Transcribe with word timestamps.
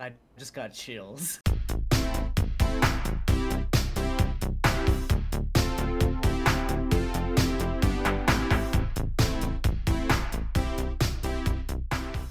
I 0.00 0.12
just 0.38 0.54
got 0.54 0.72
chills. 0.72 1.40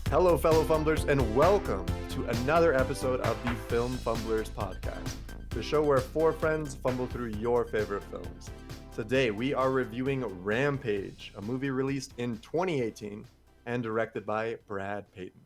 Hello, 0.10 0.36
fellow 0.36 0.63
fumblers, 0.63 1.04
and 1.04 1.36
welcome 1.36 1.86
to 2.10 2.26
another 2.26 2.74
episode 2.74 3.21
of 3.21 3.38
the 3.44 3.54
Film 3.68 3.96
Fumblers 3.99 4.49
podcast, 4.49 5.13
the 5.51 5.62
show 5.62 5.83
where 5.83 5.99
four 5.99 6.33
friends 6.33 6.74
fumble 6.74 7.06
through 7.06 7.33
your 7.38 7.65
favorite 7.65 8.01
films. 8.06 8.49
Today, 8.96 9.29
we 9.29 9.54
are 9.54 9.70
reviewing 9.70 10.26
Rampage, 10.44 11.33
a 11.38 11.42
movie 11.44 11.70
released 11.70 12.15
in 12.17 12.40
2018 12.40 13.24
and 13.67 13.83
directed 13.83 14.26
by 14.26 14.58
Brad 14.67 15.06
Peyton. 15.13 15.40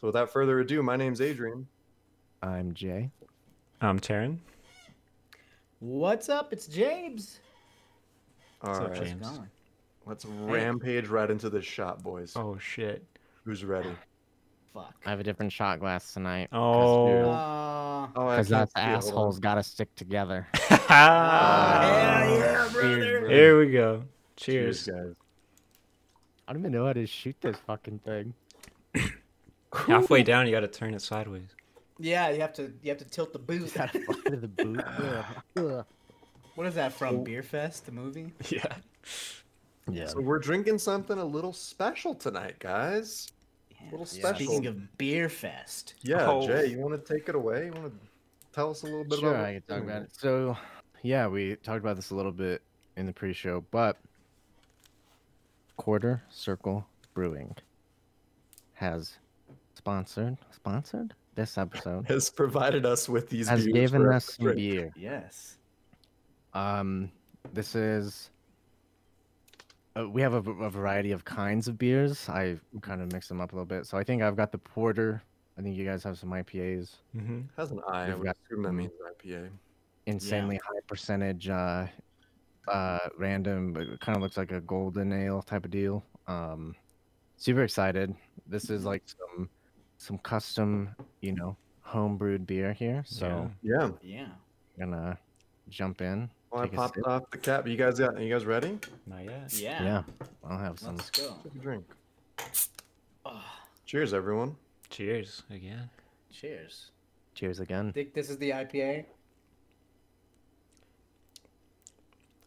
So, 0.00 0.06
without 0.06 0.30
further 0.32 0.60
ado, 0.60 0.82
my 0.82 0.96
name's 0.96 1.20
Adrian. 1.20 1.66
I'm 2.42 2.72
Jay. 2.72 3.10
I'm 3.82 4.00
Taryn. 4.00 4.38
What's 5.80 6.28
up? 6.28 6.52
It's 6.52 6.66
James. 6.66 7.40
All 8.62 8.74
up, 8.74 8.90
right, 8.90 9.04
James? 9.04 9.26
Going. 9.28 9.46
let's 10.06 10.24
rampage 10.24 11.08
right 11.08 11.30
into 11.30 11.50
this 11.50 11.64
shot, 11.64 12.02
boys. 12.02 12.32
Oh 12.36 12.56
shit. 12.58 13.04
Who's 13.44 13.64
ready? 13.64 13.90
Fuck. 14.72 14.94
I 15.04 15.10
have 15.10 15.20
a 15.20 15.22
different 15.22 15.52
shot 15.52 15.80
glass 15.80 16.12
tonight. 16.14 16.48
Oh. 16.52 17.30
Uh, 17.30 18.08
Oh, 18.16 18.28
Because 18.30 18.48
can't 18.48 18.62
us 18.62 18.70
see 18.74 18.80
it, 18.80 18.84
hold 18.84 18.92
on. 18.92 18.96
assholes 18.96 19.38
gotta 19.38 19.62
stick 19.62 19.94
together. 19.96 20.48
hell 20.54 20.88
yeah, 22.38 22.68
brother. 22.72 23.28
Here 23.28 23.58
we 23.58 23.70
go. 23.70 24.02
Cheers, 24.36 24.84
Cheers. 24.84 24.96
guys. 24.96 25.14
I 26.48 26.52
don't 26.52 26.62
even 26.62 26.72
know 26.72 26.86
how 26.86 26.94
to 26.94 27.06
shoot 27.06 27.36
this 27.42 27.56
fucking 27.66 28.00
thing. 28.00 28.32
Halfway 29.72 30.22
down, 30.22 30.46
you 30.46 30.52
got 30.52 30.60
to 30.60 30.68
turn 30.68 30.94
it 30.94 31.02
sideways. 31.02 31.54
Yeah, 31.98 32.30
you 32.30 32.40
have 32.40 32.52
to 32.54 32.72
you 32.82 32.88
have 32.88 32.98
to 32.98 33.04
tilt 33.04 33.32
the 33.32 33.38
boot. 33.38 33.74
Gotta 33.74 34.00
fly 34.00 34.14
to 34.30 34.36
the 34.36 34.48
boot. 34.48 34.80
Ugh. 34.84 35.24
Ugh. 35.58 35.86
what 36.54 36.66
is 36.66 36.74
that 36.74 36.92
from? 36.92 37.22
Beer 37.22 37.42
Fest, 37.42 37.86
the 37.86 37.92
movie? 37.92 38.32
Yeah. 38.48 38.64
Yeah. 39.90 40.06
So, 40.06 40.20
we're 40.20 40.38
drinking 40.38 40.78
something 40.78 41.18
a 41.18 41.24
little 41.24 41.52
special 41.52 42.14
tonight, 42.14 42.56
guys. 42.58 43.30
Yeah. 43.70 43.90
Little 43.90 44.06
special. 44.06 44.36
Speaking 44.46 44.66
of 44.66 44.98
Beer 44.98 45.28
Fest, 45.28 45.94
Yeah, 46.02 46.30
Oh. 46.30 46.46
Jay, 46.46 46.66
you 46.66 46.78
want 46.78 47.04
to 47.04 47.14
take 47.14 47.28
it 47.28 47.34
away? 47.34 47.66
You 47.66 47.72
want 47.72 47.86
to 47.92 48.08
tell 48.52 48.70
us 48.70 48.82
a 48.82 48.86
little 48.86 49.04
bit 49.04 49.18
Sure, 49.18 49.30
about? 49.34 49.44
I 49.46 49.52
can 49.54 49.62
talk 49.62 49.82
about 49.82 50.02
it. 50.02 50.10
So, 50.16 50.56
yeah, 51.02 51.26
we 51.28 51.56
talked 51.56 51.80
about 51.80 51.96
this 51.96 52.10
a 52.10 52.14
little 52.14 52.30
bit 52.32 52.62
in 52.96 53.06
the 53.06 53.12
pre-show, 53.12 53.64
but 53.70 53.96
Quarter 55.76 56.22
Circle 56.30 56.86
Brewing 57.14 57.56
has 58.74 59.18
sponsored 59.84 60.36
sponsored 60.54 61.14
this 61.36 61.56
episode. 61.56 62.06
Has 62.08 62.28
provided 62.28 62.84
us 62.84 63.08
with 63.08 63.30
these. 63.30 63.48
has 63.48 63.64
beers 63.64 63.90
given 63.92 64.06
us 64.12 64.36
some 64.36 64.54
beer. 64.54 64.92
yes. 64.94 65.56
Um, 66.52 67.10
this 67.54 67.74
is. 67.74 68.30
Uh, 69.96 70.08
we 70.08 70.20
have 70.20 70.34
a 70.34 70.40
variety 70.70 71.12
of 71.12 71.24
kinds 71.24 71.66
of 71.66 71.78
beers. 71.78 72.28
I 72.28 72.56
kind 72.82 73.00
of 73.00 73.10
mix 73.12 73.26
them 73.26 73.40
up 73.40 73.52
a 73.52 73.54
little 73.56 73.64
bit. 73.66 73.86
So 73.86 73.96
I 73.96 74.04
think 74.04 74.22
I've 74.22 74.36
got 74.36 74.52
the 74.52 74.58
porter. 74.58 75.22
I 75.58 75.62
think 75.62 75.76
you 75.76 75.84
guys 75.84 76.04
have 76.04 76.18
some 76.18 76.30
IPAs. 76.30 76.96
Mm-hmm. 77.16 77.40
Has 77.56 77.70
an 77.70 77.80
I. 77.88 78.02
I 78.02 78.08
We've 78.08 78.18
would 78.18 78.24
got 78.26 78.36
assume 78.46 78.62
that 78.62 78.68
some- 78.68 78.76
means 78.76 78.92
IPA. 79.24 79.48
Insanely 80.06 80.56
high 80.64 80.80
percentage. 80.86 81.48
Uh, 81.48 81.86
uh, 82.68 82.98
random. 83.16 83.72
But 83.72 83.84
it 83.84 84.00
kind 84.00 84.14
of 84.16 84.22
looks 84.22 84.36
like 84.36 84.52
a 84.52 84.60
golden 84.60 85.12
ale 85.12 85.40
type 85.42 85.64
of 85.64 85.70
deal. 85.70 86.04
Um, 86.26 86.74
super 87.38 87.62
excited. 87.64 88.14
This 88.46 88.68
is 88.70 88.84
like 88.84 89.02
some 89.06 89.48
some 90.00 90.16
custom, 90.18 90.88
you 91.20 91.32
know, 91.32 91.54
homebrewed 91.86 92.46
beer 92.46 92.72
here. 92.72 93.02
So 93.06 93.50
Yeah. 93.62 93.90
Yeah. 94.02 94.28
I'm 94.80 94.90
gonna 94.90 95.18
jump 95.68 96.00
in. 96.00 96.30
Well, 96.50 96.62
I 96.62 96.64
Take 96.64 96.72
a 96.72 96.76
popped 96.76 96.94
sip. 96.96 97.06
off 97.06 97.30
the 97.30 97.36
cap. 97.38 97.68
You 97.68 97.76
guys 97.76 97.98
got? 97.98 98.18
You 98.18 98.32
guys 98.32 98.46
ready? 98.46 98.78
Not 99.06 99.24
yet. 99.24 99.52
Yeah. 99.52 99.82
Yeah, 99.82 100.02
I'll 100.48 100.58
have 100.58 100.78
some. 100.80 100.96
Let's 100.96 101.10
go. 101.10 101.36
Take 101.44 101.54
a 101.54 101.58
drink. 101.58 101.84
Oh, 103.26 103.44
Cheers, 103.84 104.14
everyone. 104.14 104.56
Cheers 104.88 105.42
again. 105.50 105.90
cheers. 106.32 106.90
Cheers 107.34 107.60
again. 107.60 107.92
Think 107.92 108.14
this 108.14 108.30
is 108.30 108.38
the 108.38 108.50
IPA? 108.50 109.00
I 109.00 109.04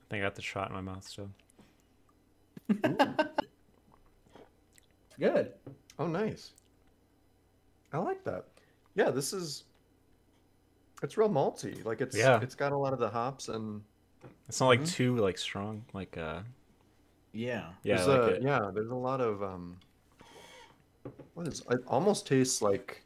think 0.09 0.21
I 0.23 0.25
got 0.25 0.33
the 0.35 0.41
shot 0.41 0.69
in 0.69 0.75
my 0.75 0.81
mouth 0.81 1.03
still. 1.07 1.29
Good. 5.19 5.53
Oh, 5.99 6.07
nice. 6.07 6.51
I 7.93 7.97
like 7.99 8.23
that. 8.23 8.45
Yeah, 8.95 9.09
this 9.11 9.33
is. 9.33 9.63
It's 11.01 11.17
real 11.17 11.29
malty. 11.29 11.83
Like 11.85 12.01
it's. 12.01 12.15
Yeah. 12.17 12.39
It's 12.41 12.55
got 12.55 12.71
a 12.71 12.77
lot 12.77 12.93
of 12.93 12.99
the 12.99 13.09
hops 13.09 13.49
and. 13.49 13.81
It's 14.47 14.59
not 14.59 14.67
like 14.67 14.81
Mhm. 14.81 14.91
too 14.93 15.17
like 15.17 15.37
strong. 15.37 15.83
Like 15.93 16.17
uh. 16.17 16.41
Yeah. 17.33 17.69
Yeah. 17.83 17.95
there's 17.97 18.07
like 18.07 18.19
a, 18.21 18.25
it. 18.35 18.41
yeah. 18.43 18.71
There's 18.73 18.89
a 18.91 18.95
lot 18.95 19.21
of 19.21 19.43
um. 19.43 19.77
What 21.33 21.47
is? 21.47 21.61
It 21.69 21.81
almost 21.87 22.25
tastes 22.27 22.61
like, 22.61 23.03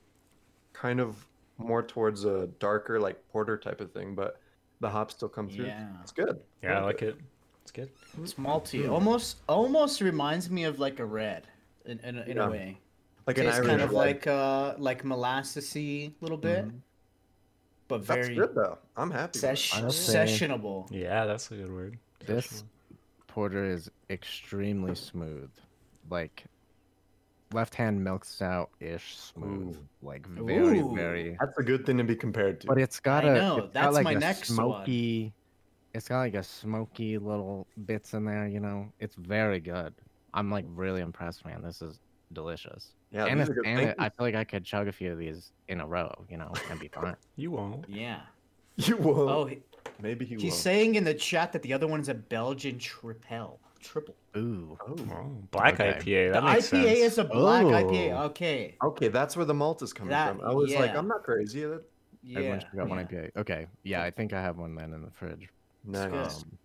kind 0.74 1.00
of 1.00 1.26
more 1.58 1.82
towards 1.82 2.24
a 2.26 2.48
darker 2.60 3.00
like 3.00 3.18
porter 3.30 3.58
type 3.58 3.82
of 3.82 3.92
thing, 3.92 4.14
but 4.14 4.40
the 4.80 4.90
hops 4.90 5.16
still 5.16 5.30
come 5.30 5.50
through. 5.50 5.66
Yeah. 5.66 5.88
It's 6.04 6.12
good. 6.12 6.40
Yeah, 6.62 6.80
I 6.80 6.84
like 6.84 7.02
it. 7.02 7.18
It's 7.64 7.72
good. 7.72 7.90
It's 8.22 8.36
malty. 8.36 8.86
Hmm. 8.86 8.92
Almost 8.94 9.38
almost 9.50 10.02
reminds 10.02 10.50
me 10.52 10.66
of 10.66 10.78
like 10.80 11.00
a 11.00 11.06
red 11.06 11.48
in, 11.86 12.00
in, 12.02 12.20
in 12.20 12.38
Yeah. 12.38 12.46
a 12.46 12.50
way. 12.52 12.78
Like 13.28 13.38
an 13.40 13.44
Tastes 13.44 13.58
Irish 13.58 13.68
kind 13.70 13.82
of 13.82 13.92
like 13.92 14.26
uh 14.26 14.76
like 14.78 15.04
molassesy 15.04 16.14
little 16.22 16.38
bit, 16.38 16.66
Mhm. 16.66 16.80
but 17.90 18.06
That's 18.08 18.28
very 18.28 18.36
good 18.40 18.56
though. 18.56 18.78
I'm 18.96 19.12
happy. 19.12 19.32
with 19.38 19.42
sesh- 19.42 19.76
I'll 19.76 19.92
say- 19.92 20.26
sessionable. 20.26 20.88
Yeah, 20.90 21.26
that's 21.26 21.52
a 21.52 21.58
good 21.58 21.72
word. 21.72 22.00
This 22.26 22.64
porter 23.28 23.66
is 23.66 23.92
extremely 24.10 24.96
smooth. 24.96 25.50
Like 26.10 26.46
left 27.54 27.76
hand 27.76 28.02
milk 28.04 28.24
stout 28.26 28.70
ish 28.80 29.18
smooth. 29.18 29.76
Ooh. 29.76 29.88
Like 30.02 30.26
very, 30.28 30.80
Ooh. 30.80 30.96
very 30.96 31.38
That's 31.40 31.58
a 31.58 31.64
good 31.64 31.86
thing 31.86 31.98
to 31.98 32.04
be 32.06 32.16
compared 32.16 32.62
to. 32.62 32.68
but 32.68 32.78
it's 32.78 33.00
got 33.02 33.26
I 33.26 33.30
a 33.30 33.36
know, 33.36 33.58
it's 33.58 33.66
got 33.66 33.74
that's 33.74 33.94
like 33.96 34.04
my 34.06 34.12
a 34.14 34.20
next 34.20 34.50
one. 34.50 34.56
smoky 34.56 35.34
it's 35.94 36.08
got 36.08 36.20
like 36.20 36.36
a 36.36 36.44
smoky 36.44 37.18
little 37.18 37.66
bits 37.86 38.14
in 38.14 38.24
there, 38.26 38.46
you 38.48 38.60
know. 38.60 38.92
It's 39.00 39.16
very 39.16 39.60
good. 39.60 39.94
I'm 40.34 40.52
like 40.52 40.66
really 40.76 41.02
impressed, 41.02 41.44
man. 41.44 41.62
This 41.64 41.82
is 41.82 42.00
delicious. 42.34 42.92
Yeah, 43.12 43.26
and 43.26 43.40
these 43.40 43.50
it's, 43.50 43.58
are 43.58 43.62
good. 43.62 43.66
and 43.68 43.80
it, 43.82 43.96
I 44.00 44.10
feel 44.10 44.26
like 44.26 44.36
I 44.36 44.44
could 44.44 44.64
chug 44.64 44.88
a 44.88 44.92
few 44.92 45.12
of 45.12 45.18
these 45.18 45.52
in 45.68 45.80
a 45.82 45.88
row, 45.88 46.14
you 46.30 46.38
know, 46.38 46.52
and 46.70 46.80
be 46.80 46.88
fine. 46.88 47.16
You 47.36 47.52
won't. 47.52 47.86
Yeah. 47.88 48.22
you. 48.78 48.96
you 48.96 48.98
will. 48.98 49.30
Oh, 49.30 49.46
he- 49.46 49.60
maybe 50.02 50.26
he 50.26 50.36
will. 50.36 50.42
he's 50.42 50.52
will. 50.54 50.58
saying 50.60 50.96
in 50.96 51.04
the 51.04 51.14
chat 51.14 51.52
that 51.54 51.62
the 51.62 51.74
other 51.74 51.88
one 51.88 52.00
is 52.00 52.10
a 52.10 52.14
Belgian 52.14 52.78
triple. 52.80 53.60
Triple. 53.80 54.16
Ooh. 54.36 54.78
Oh. 54.88 54.96
Oh, 55.12 55.32
black 55.52 55.76
Okay. 55.80 55.94
IPA. 55.94 56.34
That 56.34 56.40
the 56.42 56.48
makes 56.52 56.68
IPA 56.70 56.84
sense. 56.84 57.00
is 57.00 57.18
a 57.20 57.24
black 57.24 57.66
Oh. 57.66 57.70
IPA. 57.70 58.20
Okay. 58.26 58.76
Okay, 58.84 59.08
that's 59.08 59.38
where 59.38 59.46
the 59.46 59.54
malt 59.54 59.82
is 59.82 59.94
coming 59.94 60.10
That- 60.10 60.36
from. 60.38 60.46
I 60.48 60.54
was 60.54 60.74
like. 60.74 60.96
I'm 60.96 61.08
not 61.08 61.24
crazy. 61.24 61.64
That 61.64 61.84
Yeah. 62.24 62.38
Everyone 62.40 62.60
should 62.60 62.72
got 62.76 62.90
one 62.90 62.98
yeah. 63.00 63.06
IPA. 63.06 63.32
Okay. 63.38 63.68
Yeah, 63.84 64.04
I 64.04 64.12
think 64.12 64.34
I 64.34 64.42
have 64.42 64.58
one 64.58 64.76
then 64.76 64.94
in 64.94 65.02
the 65.02 65.12
fridge. 65.12 65.48
nice. 65.86 66.44
Um, 66.44 66.58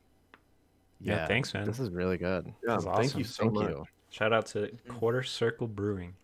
Yeah, 1.00 1.26
thanks, 1.26 1.52
man. 1.54 1.66
This 1.66 1.78
is 1.80 1.90
really 1.90 2.16
good. 2.16 2.46
Yeah, 2.66 2.76
That's 2.78 2.84
thank 2.84 3.16
you 3.16 3.24
so 3.24 3.44
Thank 3.44 3.54
much. 3.54 3.68
you. 3.70 3.84
Shout 4.10 4.32
out 4.32 4.46
to 4.46 4.70
Quarter 4.88 5.22
Circle 5.22 5.66
Brewing. 5.68 6.14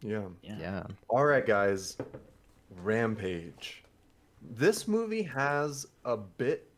Yeah. 0.00 0.22
Yeah. 0.42 0.56
Yeah. 0.60 0.82
All 1.08 1.24
right, 1.24 1.44
guys. 1.46 1.96
Rampage. 2.82 3.82
This 4.42 4.86
movie 4.86 5.22
has 5.22 5.86
a 6.04 6.16
bit 6.16 6.68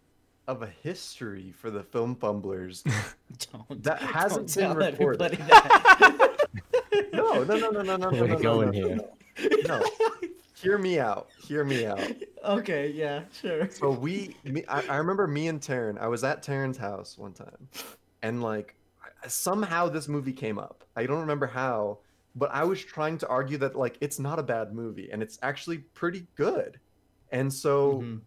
of 0.47 0.63
a 0.63 0.67
history 0.83 1.53
for 1.53 1.71
the 1.71 1.83
film 1.83 2.15
fumblers. 2.17 2.83
Don't, 3.53 3.83
That 3.83 4.01
hasn't 4.01 4.55
been 4.55 4.71
don't 4.71 4.79
tell 4.79 4.91
recorded. 4.91 5.31
that. 5.39 6.37
no, 7.13 7.45
no, 7.45 7.57
no, 7.57 7.71
no, 7.71 7.83
no, 7.83 7.97
no, 7.97 8.11
no, 8.11 8.11
Way 8.11 8.29
to 8.29 8.29
no, 8.29 8.39
go 8.39 8.61
no, 8.63 8.71
here. 8.71 8.99
No. 9.67 9.85
Hear 10.55 10.79
me 10.79 10.99
out. 10.99 11.29
Hear 11.47 11.63
me 11.65 11.87
out. 11.87 12.01
okay. 12.45 12.89
Yeah. 12.91 13.23
Sure. 13.41 13.69
So 13.71 13.91
we, 13.91 14.35
me, 14.45 14.65
I, 14.69 14.83
I 14.89 14.97
remember 14.97 15.27
me 15.27 15.49
and 15.49 15.61
Taryn. 15.61 15.99
I 16.01 16.09
was 16.09 16.25
at 16.25 16.43
Taryn's 16.43 16.79
house 16.79 17.17
one 17.17 17.33
time, 17.33 17.69
and 18.23 18.43
like 18.43 18.75
somehow 19.29 19.89
this 19.89 20.09
movie 20.09 20.33
came 20.33 20.59
up. 20.59 20.83
I 20.97 21.07
don't 21.07 21.21
remember 21.21 21.47
how, 21.47 21.99
but 22.39 22.51
I 22.53 22.65
was 22.65 22.83
trying 22.85 23.19
to 23.19 23.29
argue 23.29 23.59
that 23.59 23.77
like 23.77 23.99
it's 24.01 24.19
not 24.19 24.39
a 24.39 24.43
bad 24.43 24.73
movie 24.75 25.11
and 25.11 25.23
it's 25.23 25.39
actually 25.43 25.79
pretty 25.79 26.27
good. 26.37 26.79
And 27.33 27.53
so 27.53 28.01
Mhm. 28.01 28.21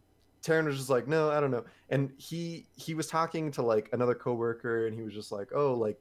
Taryn 0.43 0.65
was 0.65 0.75
just 0.77 0.89
like, 0.89 1.07
no, 1.07 1.29
I 1.29 1.39
don't 1.39 1.51
know. 1.51 1.65
And 1.89 2.11
he 2.17 2.67
he 2.75 2.93
was 2.95 3.07
talking 3.07 3.51
to 3.51 3.61
like 3.61 3.89
another 3.93 4.15
coworker, 4.15 4.87
and 4.87 4.95
he 4.95 5.03
was 5.03 5.13
just 5.13 5.31
like, 5.31 5.49
oh, 5.53 5.73
like 5.75 5.99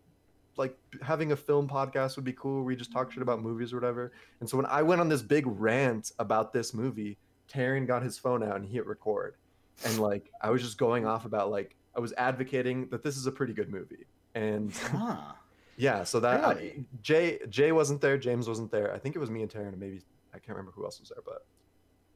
like 0.57 0.77
having 1.03 1.33
a 1.33 1.37
film 1.37 1.69
podcast 1.69 2.17
would 2.17 2.25
be 2.25 2.33
cool. 2.33 2.57
Where 2.57 2.65
we 2.65 2.77
just 2.77 2.93
talk 2.93 3.13
shit 3.13 3.23
about 3.23 3.41
movies 3.43 3.73
or 3.73 3.77
whatever. 3.77 4.13
And 4.41 4.49
so 4.49 4.57
when 4.57 4.67
I 4.67 4.83
went 4.83 5.01
on 5.01 5.09
this 5.09 5.23
big 5.23 5.45
rant 5.47 6.13
about 6.19 6.53
this 6.53 6.75
movie, 6.75 7.19
Taryn 7.49 7.87
got 7.87 8.03
his 8.03 8.19
phone 8.19 8.43
out 8.43 8.57
and 8.57 8.65
he 8.67 8.73
hit 8.75 8.87
record. 8.87 9.37
And 9.85 9.99
like 9.99 10.31
I 10.41 10.51
was 10.51 10.63
just 10.63 10.77
going 10.79 11.07
off 11.07 11.25
about 11.27 11.51
like 11.51 11.77
I 11.97 12.01
was 12.01 12.13
advocating 12.17 12.89
that 12.91 13.03
this 13.03 13.17
is 13.17 13.27
a 13.27 13.33
pretty 13.33 13.53
good 13.53 13.71
movie. 13.71 14.07
And 14.35 14.73
Huh. 14.73 15.33
Yeah, 15.81 16.05
so 16.05 16.21
that 16.21 16.45
I- 16.45 16.85
Jay 17.03 17.39
Jay 17.49 17.73
wasn't 17.73 18.01
there, 18.01 18.19
James 18.19 18.49
wasn't 18.49 18.71
there. 18.71 18.93
I 18.95 18.99
think 18.99 19.17
it 19.17 19.19
was 19.19 19.31
me 19.31 19.43
and 19.43 19.51
Taryn 19.51 19.69
and 19.69 19.79
maybe 19.79 20.01
I 20.35 20.39
can't 20.39 20.51
remember 20.57 20.73
who 20.73 20.85
else 20.85 21.01
was 21.01 21.09
there, 21.09 21.23
but 21.25 21.45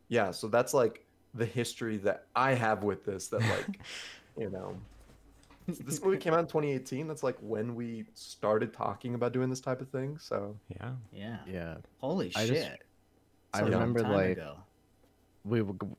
yeah. 0.08 0.31
So 0.31 0.49
that's 0.49 0.75
like 0.75 1.05
the 1.34 1.46
history 1.46 1.96
that 1.99 2.26
I 2.37 2.55
have 2.55 2.84
with 2.84 3.05
this. 3.05 3.28
That 3.28 3.40
like, 3.40 3.81
you 4.38 4.50
know, 4.50 4.76
this 5.66 6.02
movie 6.02 6.19
came 6.19 6.34
out 6.34 6.40
in 6.40 6.46
2018. 6.46 7.08
That's 7.08 7.22
like 7.22 7.37
when 7.40 7.75
we 7.75 8.05
started 8.14 8.72
talking 8.72 9.14
about 9.14 9.32
doing 9.32 9.49
this 9.50 9.61
type 9.61 9.81
of 9.81 9.88
thing. 9.88 10.19
So 10.19 10.56
Yeah. 10.69 10.90
Yeah. 11.12 11.38
Yeah. 11.46 11.75
Holy 11.99 12.31
I 12.37 12.46
just- 12.46 12.69
shit. 12.69 12.82
I 13.52 13.58
That's 13.58 13.69
a 13.69 13.70
long 13.70 13.81
remember, 13.94 14.02
like, 14.12 14.32
ago. 14.32 14.56
we 15.44 15.62
were 15.62 15.75
g- 15.75 15.78
y- 15.82 15.96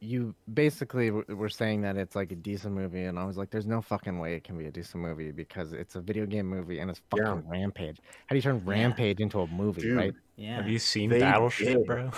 you 0.00 0.34
basically 0.54 1.10
were 1.10 1.48
saying 1.48 1.80
that 1.82 1.96
it's 1.96 2.14
like 2.16 2.30
a 2.32 2.36
decent 2.36 2.74
movie 2.74 3.04
and 3.04 3.18
i 3.18 3.24
was 3.24 3.36
like 3.36 3.50
there's 3.50 3.66
no 3.66 3.80
fucking 3.82 4.18
way 4.18 4.34
it 4.34 4.44
can 4.44 4.56
be 4.56 4.66
a 4.66 4.70
decent 4.70 5.02
movie 5.02 5.30
because 5.32 5.72
it's 5.72 5.96
a 5.96 6.00
video 6.00 6.24
game 6.26 6.46
movie 6.46 6.78
and 6.78 6.88
it's 6.90 7.00
fucking 7.10 7.24
Yeah. 7.26 7.40
rampage 7.46 7.98
how 8.26 8.34
do 8.34 8.36
you 8.36 8.42
turn 8.42 8.56
Yeah. 8.64 8.72
rampage 8.72 9.20
into 9.20 9.40
a 9.40 9.46
movie 9.48 9.82
Dude. 9.82 9.96
right 9.96 10.14
Yeah. 10.36 10.56
Have 10.56 10.68
you 10.68 10.78
seen 10.78 11.10
They 11.10 11.18
Battleship, 11.20 11.78
did. 11.78 11.86
bro? 11.86 12.10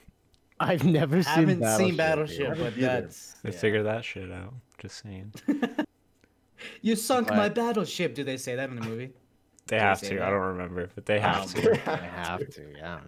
i've 0.60 0.84
never 0.84 1.18
I 1.18 1.20
seen 1.22 1.34
haven't 1.34 1.60
battleship, 1.60 1.86
seen 1.88 1.96
Battleship, 1.96 2.38
dude. 2.38 2.46
Haven't 2.48 2.64
but 2.64 2.72
either. 2.78 3.00
that's 3.02 3.32
They 3.42 3.50
yeah. 3.50 3.58
figured 3.58 3.86
that 3.86 4.04
shit 4.04 4.30
out. 4.30 4.54
Just 4.78 5.02
saying. 5.02 5.32
You 6.80 6.94
sunk 6.94 7.28
my 7.28 7.48
battleship. 7.48 8.14
Do 8.14 8.22
they 8.22 8.36
say 8.36 8.54
that 8.54 8.70
in 8.70 8.76
the 8.76 8.86
movie? 8.86 9.10
They 9.66 9.76
Did 9.78 9.82
have 9.82 10.00
they 10.00 10.08
to. 10.10 10.14
say 10.18 10.20
I 10.20 10.30
don't 10.30 10.40
remember, 10.40 10.88
but 10.94 11.06
they 11.06 11.18
have 11.18 11.52
Oh, 11.56 11.60
to. 11.60 11.90
i 11.90 11.96
have 11.96 12.48
to 12.50 12.62
yeah 12.76 13.00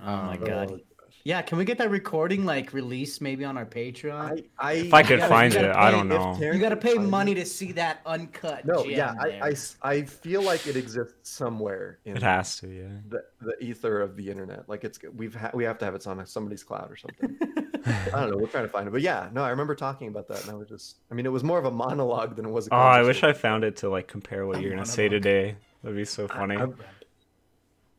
Oh 0.00 0.06
my 0.06 0.34
Um, 0.34 0.44
god. 0.44 0.80
Yeah, 1.24 1.42
can 1.42 1.58
we 1.58 1.64
get 1.64 1.78
that 1.78 1.90
recording 1.90 2.44
like 2.46 2.72
released 2.72 3.20
maybe 3.20 3.44
on 3.44 3.58
our 3.58 3.66
Patreon? 3.66 4.42
I, 4.58 4.68
I 4.70 4.72
If 4.74 4.94
I 4.94 5.02
could 5.02 5.18
gotta- 5.18 5.28
find 5.28 5.52
it, 5.54 5.60
gotta 5.62 5.78
I 5.78 5.90
don't 5.90 6.10
if 6.10 6.18
know. 6.18 6.34
Terrence 6.38 6.56
you 6.56 6.60
got 6.62 6.68
to 6.70 6.76
pay 6.76 6.94
money 6.94 7.34
to 7.34 7.44
see 7.44 7.72
that 7.72 8.00
uncut. 8.06 8.64
No, 8.64 8.82
gem 8.82 8.90
yeah, 8.92 9.14
I, 9.20 9.28
there. 9.28 9.44
I 9.44 9.50
s- 9.50 9.76
I 9.82 10.02
feel 10.02 10.42
like 10.42 10.66
it 10.66 10.76
exists 10.76 11.28
somewhere 11.30 11.98
in 12.04 12.16
It 12.16 12.22
has 12.22 12.56
to, 12.60 12.68
yeah. 12.68 12.88
the, 13.08 13.24
the 13.40 13.62
ether 13.62 14.00
of 14.00 14.16
the 14.16 14.30
internet. 14.30 14.68
Like 14.68 14.84
it's 14.84 14.98
we've 15.16 15.34
ha- 15.34 15.50
we 15.52 15.64
have 15.64 15.76
to 15.78 15.84
have 15.84 15.94
it 15.94 16.06
on 16.06 16.24
somebody's 16.26 16.62
cloud 16.62 16.90
or 16.90 16.96
something. 16.96 17.36
I 17.86 18.20
don't 18.20 18.30
know. 18.30 18.36
We're 18.36 18.46
trying 18.46 18.64
to 18.64 18.68
find 18.70 18.86
it, 18.88 18.90
but 18.92 19.02
yeah, 19.02 19.28
no, 19.32 19.42
I 19.42 19.50
remember 19.50 19.74
talking 19.74 20.08
about 20.08 20.28
that, 20.28 20.42
and 20.42 20.50
I 20.50 20.54
was 20.54 20.68
just, 20.68 20.96
I 21.10 21.14
mean, 21.14 21.26
it 21.26 21.32
was 21.32 21.42
more 21.44 21.58
of 21.58 21.64
a 21.64 21.70
monologue 21.70 22.36
than 22.36 22.44
it 22.46 22.50
was. 22.50 22.68
a 22.68 22.74
Oh, 22.74 22.76
I 22.76 23.02
wish 23.02 23.22
I 23.22 23.32
found 23.32 23.64
it 23.64 23.76
to 23.78 23.88
like 23.90 24.08
compare 24.08 24.46
what 24.46 24.58
A 24.58 24.60
you're 24.62 24.70
gonna 24.70 24.86
say 24.86 25.08
today. 25.08 25.56
That'd 25.82 25.96
be 25.96 26.04
so 26.04 26.26
funny. 26.28 26.56
I- 26.56 26.66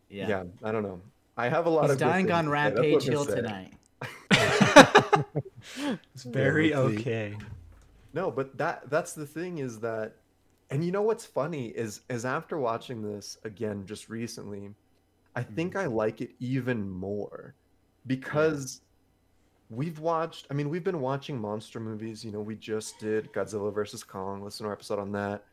yeah. 0.09 0.27
yeah. 0.27 0.43
I 0.63 0.71
don't 0.71 0.83
know. 0.83 1.01
I 1.39 1.47
have 1.47 1.65
a 1.67 1.69
lot 1.69 1.83
He's 1.83 1.93
of. 1.93 1.99
dying 1.99 2.25
things 2.25 2.35
on 2.35 2.45
to 2.45 2.51
say, 2.51 2.55
that's 2.57 2.75
what 2.75 2.83
Rampage 2.83 3.03
Hill 3.03 3.25
say. 3.25 3.35
tonight. 3.35 3.73
it's 6.13 6.23
very 6.23 6.75
okay. 6.75 7.37
No, 8.13 8.29
but 8.29 8.57
that 8.57 8.89
that's 8.89 9.13
the 9.13 9.25
thing 9.25 9.59
is 9.59 9.79
that, 9.79 10.15
and 10.69 10.83
you 10.83 10.91
know 10.91 11.01
what's 11.01 11.25
funny 11.25 11.67
is 11.69 12.01
is 12.09 12.25
after 12.25 12.57
watching 12.57 13.01
this 13.01 13.37
again 13.45 13.85
just 13.85 14.09
recently, 14.09 14.75
I 15.33 15.41
mm-hmm. 15.41 15.55
think 15.55 15.75
I 15.77 15.85
like 15.85 16.19
it 16.19 16.31
even 16.41 16.89
more 16.89 17.55
because 18.05 18.81
we've 19.69 19.99
watched. 19.99 20.45
I 20.51 20.53
mean, 20.55 20.69
we've 20.69 20.83
been 20.83 20.99
watching 20.99 21.39
monster 21.39 21.79
movies. 21.79 22.25
You 22.25 22.33
know, 22.33 22.41
we 22.41 22.55
just 22.55 22.99
did 22.99 23.31
Godzilla 23.31 23.73
versus 23.73 24.03
Kong. 24.03 24.43
Listen 24.43 24.65
to 24.65 24.67
our 24.67 24.73
episode 24.73 24.99
on 24.99 25.13
that. 25.13 25.45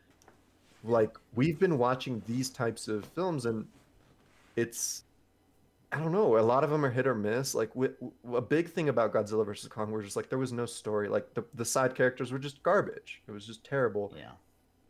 Like 0.83 1.17
we've 1.37 1.61
been 1.61 1.79
watching 1.79 2.23
these 2.27 2.51
types 2.51 2.89
of 2.89 3.05
films, 3.05 3.47
and 3.47 3.67
it's 4.57 5.05
I 5.97 6.01
don't 6.01 6.13
know. 6.13 6.39
A 6.39 6.41
lot 6.41 6.63
of 6.63 6.69
them 6.71 6.85
are 6.85 6.91
hit 6.91 7.07
or 7.07 7.15
miss. 7.15 7.55
Like 7.55 7.71
wi- 7.71 7.95
w- 8.01 8.37
a 8.37 8.43
big 8.43 8.69
thing 8.69 8.89
about 8.91 9.15
Godzilla 9.15 9.47
versus 9.47 9.69
Kong 9.69 9.91
was 9.93 10.05
just 10.05 10.17
like 10.17 10.29
there 10.29 10.39
was 10.39 10.53
no 10.53 10.67
story. 10.67 11.09
Like 11.09 11.33
the, 11.33 11.45
the 11.55 11.65
side 11.65 11.95
characters 11.95 12.33
were 12.33 12.39
just 12.39 12.63
garbage. 12.63 13.23
It 13.27 13.31
was 13.33 13.47
just 13.47 13.65
terrible. 13.65 14.13
Yeah. 14.17 14.33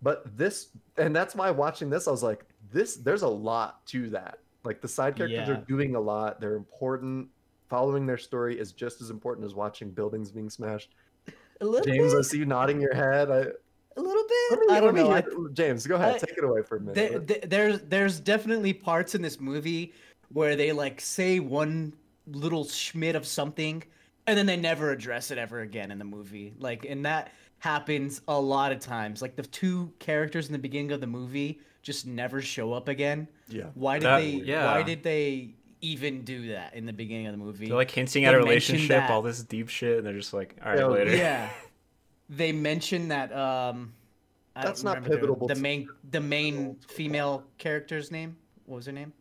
But 0.02 0.36
this, 0.36 0.68
and 0.96 1.14
that's 1.14 1.34
why 1.36 1.50
watching 1.52 1.88
this, 1.90 2.08
I 2.08 2.10
was 2.10 2.22
like, 2.22 2.44
this. 2.72 2.96
There's 2.96 3.22
a 3.22 3.28
lot 3.28 3.86
to 3.86 4.10
that. 4.10 4.38
Like 4.64 4.80
the 4.80 4.88
side 4.88 5.14
characters 5.16 5.46
Yeah. 5.48 5.54
are 5.54 5.64
doing 5.68 5.94
a 5.94 6.00
lot. 6.00 6.40
They're 6.40 6.56
important. 6.56 7.28
Following 7.68 8.06
their 8.06 8.18
story 8.18 8.58
is 8.58 8.72
just 8.72 9.00
as 9.00 9.10
important 9.10 9.44
as 9.46 9.54
watching 9.54 9.90
buildings 9.90 10.30
being 10.32 10.50
smashed. 10.50 10.90
A 11.60 11.64
little 11.64 11.84
James, 11.86 12.14
I 12.14 12.22
see 12.22 12.38
you 12.38 12.46
nodding 12.46 12.80
your 12.80 12.94
head. 12.94 13.30
I, 13.30 13.38
A 13.96 14.00
little 14.02 14.24
bit. 14.50 14.60
me, 14.68 14.74
I 14.74 14.80
don't 14.80 14.94
know. 14.94 15.10
I, 15.10 15.22
James, 15.52 15.86
go 15.86 15.94
ahead. 15.96 16.16
I- 16.16 16.18
take 16.18 16.36
it 16.36 16.44
away 16.44 16.62
for 16.62 16.76
a 16.76 16.80
minute. 16.80 17.26
there- 17.26 17.40
there's 17.46 17.80
there's 17.82 18.20
definitely 18.20 18.72
parts 18.72 19.14
in 19.14 19.22
this 19.22 19.40
movie 19.40 19.94
where 20.32 20.56
they 20.56 20.72
like 20.72 21.00
say 21.00 21.40
one 21.40 21.92
little 22.26 22.64
schmidt 22.64 23.14
of 23.16 23.26
something 23.26 23.82
and 24.26 24.36
then 24.36 24.46
they 24.46 24.56
never 24.56 24.90
address 24.90 25.30
it 25.30 25.38
ever 25.38 25.60
again 25.60 25.90
in 25.90 25.98
the 25.98 26.04
movie. 26.04 26.52
Like 26.58 26.84
and 26.88 27.04
that 27.06 27.32
happens 27.58 28.20
a 28.28 28.38
lot 28.40 28.72
of 28.72 28.80
times. 28.80 29.22
Like 29.22 29.36
the 29.36 29.42
two 29.42 29.92
characters 29.98 30.46
in 30.46 30.52
the 30.52 30.58
beginning 30.58 30.92
of 30.92 31.00
the 31.00 31.06
movie 31.06 31.60
just 31.82 32.06
never 32.06 32.42
show 32.42 32.72
up 32.72 32.88
again. 32.88 33.28
Yeah. 33.48 33.66
why 33.74 33.98
did 33.98 34.06
That- 34.06 34.18
they 34.18 34.30
yeah. 34.30 34.66
why 34.74 34.82
did 34.82 35.02
they 35.02 35.54
even 35.82 36.22
do 36.24 36.48
that 36.48 36.74
in 36.74 36.86
the 36.86 36.92
beginning 36.92 37.26
of 37.26 37.32
the 37.32 37.38
movie? 37.38 37.66
They're 37.68 37.76
like 37.76 37.90
hinting 37.90 38.22
They 38.24 38.28
at 38.28 38.34
a 38.34 38.38
relationship, 38.38 38.88
that- 38.88 39.10
all 39.10 39.22
this 39.22 39.42
deep 39.42 39.68
shit, 39.68 39.98
and 39.98 40.06
they're 40.06 40.14
just 40.14 40.32
like, 40.34 40.56
all 40.64 40.70
right, 40.70 40.78
Yeah, 40.80 40.86
later. 40.86 41.16
yeah. 41.16 41.48
They 42.28 42.50
mentioned 42.50 43.12
that 43.12 43.32
um 43.32 43.92
I 44.56 44.62
That's 44.64 44.82
not 44.82 44.96
remember 44.96 45.08
the- 45.14 45.20
pivotal 45.20 45.46
the 45.46 45.54
main 45.54 45.88
the 46.10 46.20
main 46.20 46.76
female 46.88 47.44
character's 47.58 48.10
name. 48.10 48.36
What 48.64 48.76
was 48.76 48.86
her 48.86 48.92
name 48.92 49.12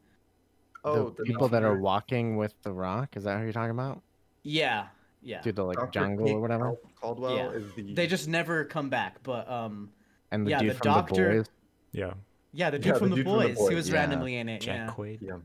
Oh, 0.88 1.10
the 1.18 1.24
people 1.24 1.48
that 1.50 1.64
are 1.64 1.76
walking 1.78 2.38
with 2.38 2.54
the 2.62 2.72
rock 2.72 3.18
is 3.18 3.24
that 3.24 3.38
who 3.40 3.44
you're 3.46 3.54
talking 3.54 3.72
about 3.72 4.02
yeah 4.44 4.88
yeah 5.24 5.42
through 5.42 5.54
the 5.54 5.64
like 5.64 5.78
Dr. 5.78 5.92
jungle 5.92 6.26
Kate 6.28 6.34
or 6.36 6.40
whatever 6.40 6.74
Caldwell 7.02 7.36
Yeah. 7.36 7.50
is 7.50 7.74
the. 7.76 7.94
they 7.96 8.06
just 8.06 8.28
never 8.28 8.64
come 8.66 8.90
back 8.90 9.18
but 9.24 9.50
um 9.50 9.90
and 10.32 10.46
the 10.46 10.52
yeah, 10.52 10.60
dude 10.60 10.70
the 10.72 10.76
from 10.76 10.84
doctor- 10.94 11.30
the 11.32 11.38
boys 11.40 11.50
Yeah. 11.92 12.14
yeah 12.54 12.70
the 12.70 12.78
dude, 12.78 12.86
Yeah, 12.86 12.98
from, 13.00 13.10
the 13.10 13.16
the 13.16 13.24
dude 13.24 13.26
from 13.34 13.40
The 13.48 13.54
boys 13.56 13.70
he 13.70 13.76
was 13.76 13.90
yeah. 13.90 13.96
randomly 13.96 14.36
in 14.36 14.48
it 14.50 14.62
Jack 14.62 14.88
yeah 14.90 14.94
Quaid. 14.96 15.18
Yeah. 15.22 15.38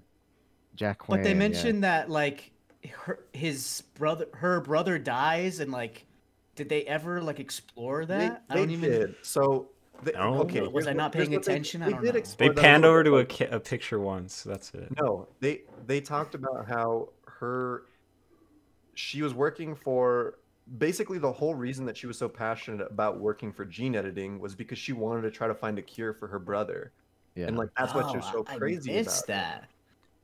jack 0.77 0.99
Quaid. 0.99 1.07
but 1.09 1.23
they 1.23 1.31
Quaid, 1.31 1.33
yeah. 1.33 1.39
mentioned 1.39 1.85
that 1.85 2.11
like 2.11 2.51
her, 2.93 3.21
his 3.33 3.83
brother 3.95 4.27
her 4.35 4.61
brother 4.61 4.99
dies 4.99 5.61
and 5.61 5.73
like 5.73 6.05
did 6.57 6.69
they 6.69 6.83
ever 6.85 7.23
like 7.23 7.41
explore 7.41 8.05
They, 8.05 8.19
that 8.19 8.43
i 8.51 8.55
they 8.55 8.61
don't 8.61 8.71
even 8.71 8.91
did. 8.91 9.15
So. 9.23 9.69
They, 10.03 10.13
No? 10.13 10.41
Okay. 10.43 10.63
Was 10.67 10.87
I 10.87 10.93
not 10.93 11.13
paying 11.13 11.31
what 11.33 11.45
they- 11.45 11.53
attention? 11.53 11.83
I 11.83 11.87
They 11.87 11.93
don't 11.93 12.05
know. 12.15 12.23
They 12.39 12.51
panned 12.51 12.85
over 12.85 13.05
to 13.05 13.19
a, 13.19 13.27
a 13.57 13.61
picture 13.61 13.99
once. 14.01 14.43
That's 14.43 14.73
it. 14.75 14.89
No, 15.01 15.29
they 15.41 15.63
they 15.87 16.01
talked 16.01 16.35
about 16.35 16.67
how 16.67 17.11
her 17.27 17.85
she 18.95 19.23
was 19.23 19.35
working 19.35 19.75
for 19.75 20.39
basically 20.79 21.19
the 21.19 21.33
whole 21.33 21.55
reason 21.55 21.85
that 21.87 21.97
she 21.97 22.07
was 22.07 22.19
so 22.19 22.29
passionate 22.29 22.87
about 22.91 23.19
working 23.19 23.53
for 23.53 23.65
gene 23.65 23.95
editing 23.97 24.39
was 24.39 24.55
because 24.55 24.79
she 24.79 24.93
wanted 24.93 25.23
to 25.23 25.31
try 25.31 25.49
to 25.49 25.55
find 25.55 25.79
a 25.79 25.83
cure 25.83 26.13
for 26.13 26.29
her 26.29 26.39
brother. 26.39 26.93
yeah 27.35 27.47
And 27.47 27.57
like 27.57 27.71
that's 27.77 27.95
what 27.95 28.11
she 28.11 28.17
was 28.17 28.27
Oh, 28.29 28.45
so 28.45 28.47
I- 28.49 28.57
crazy 28.59 28.93
I 28.93 28.97
missed 28.97 29.25
about. 29.25 29.37
that 29.37 29.69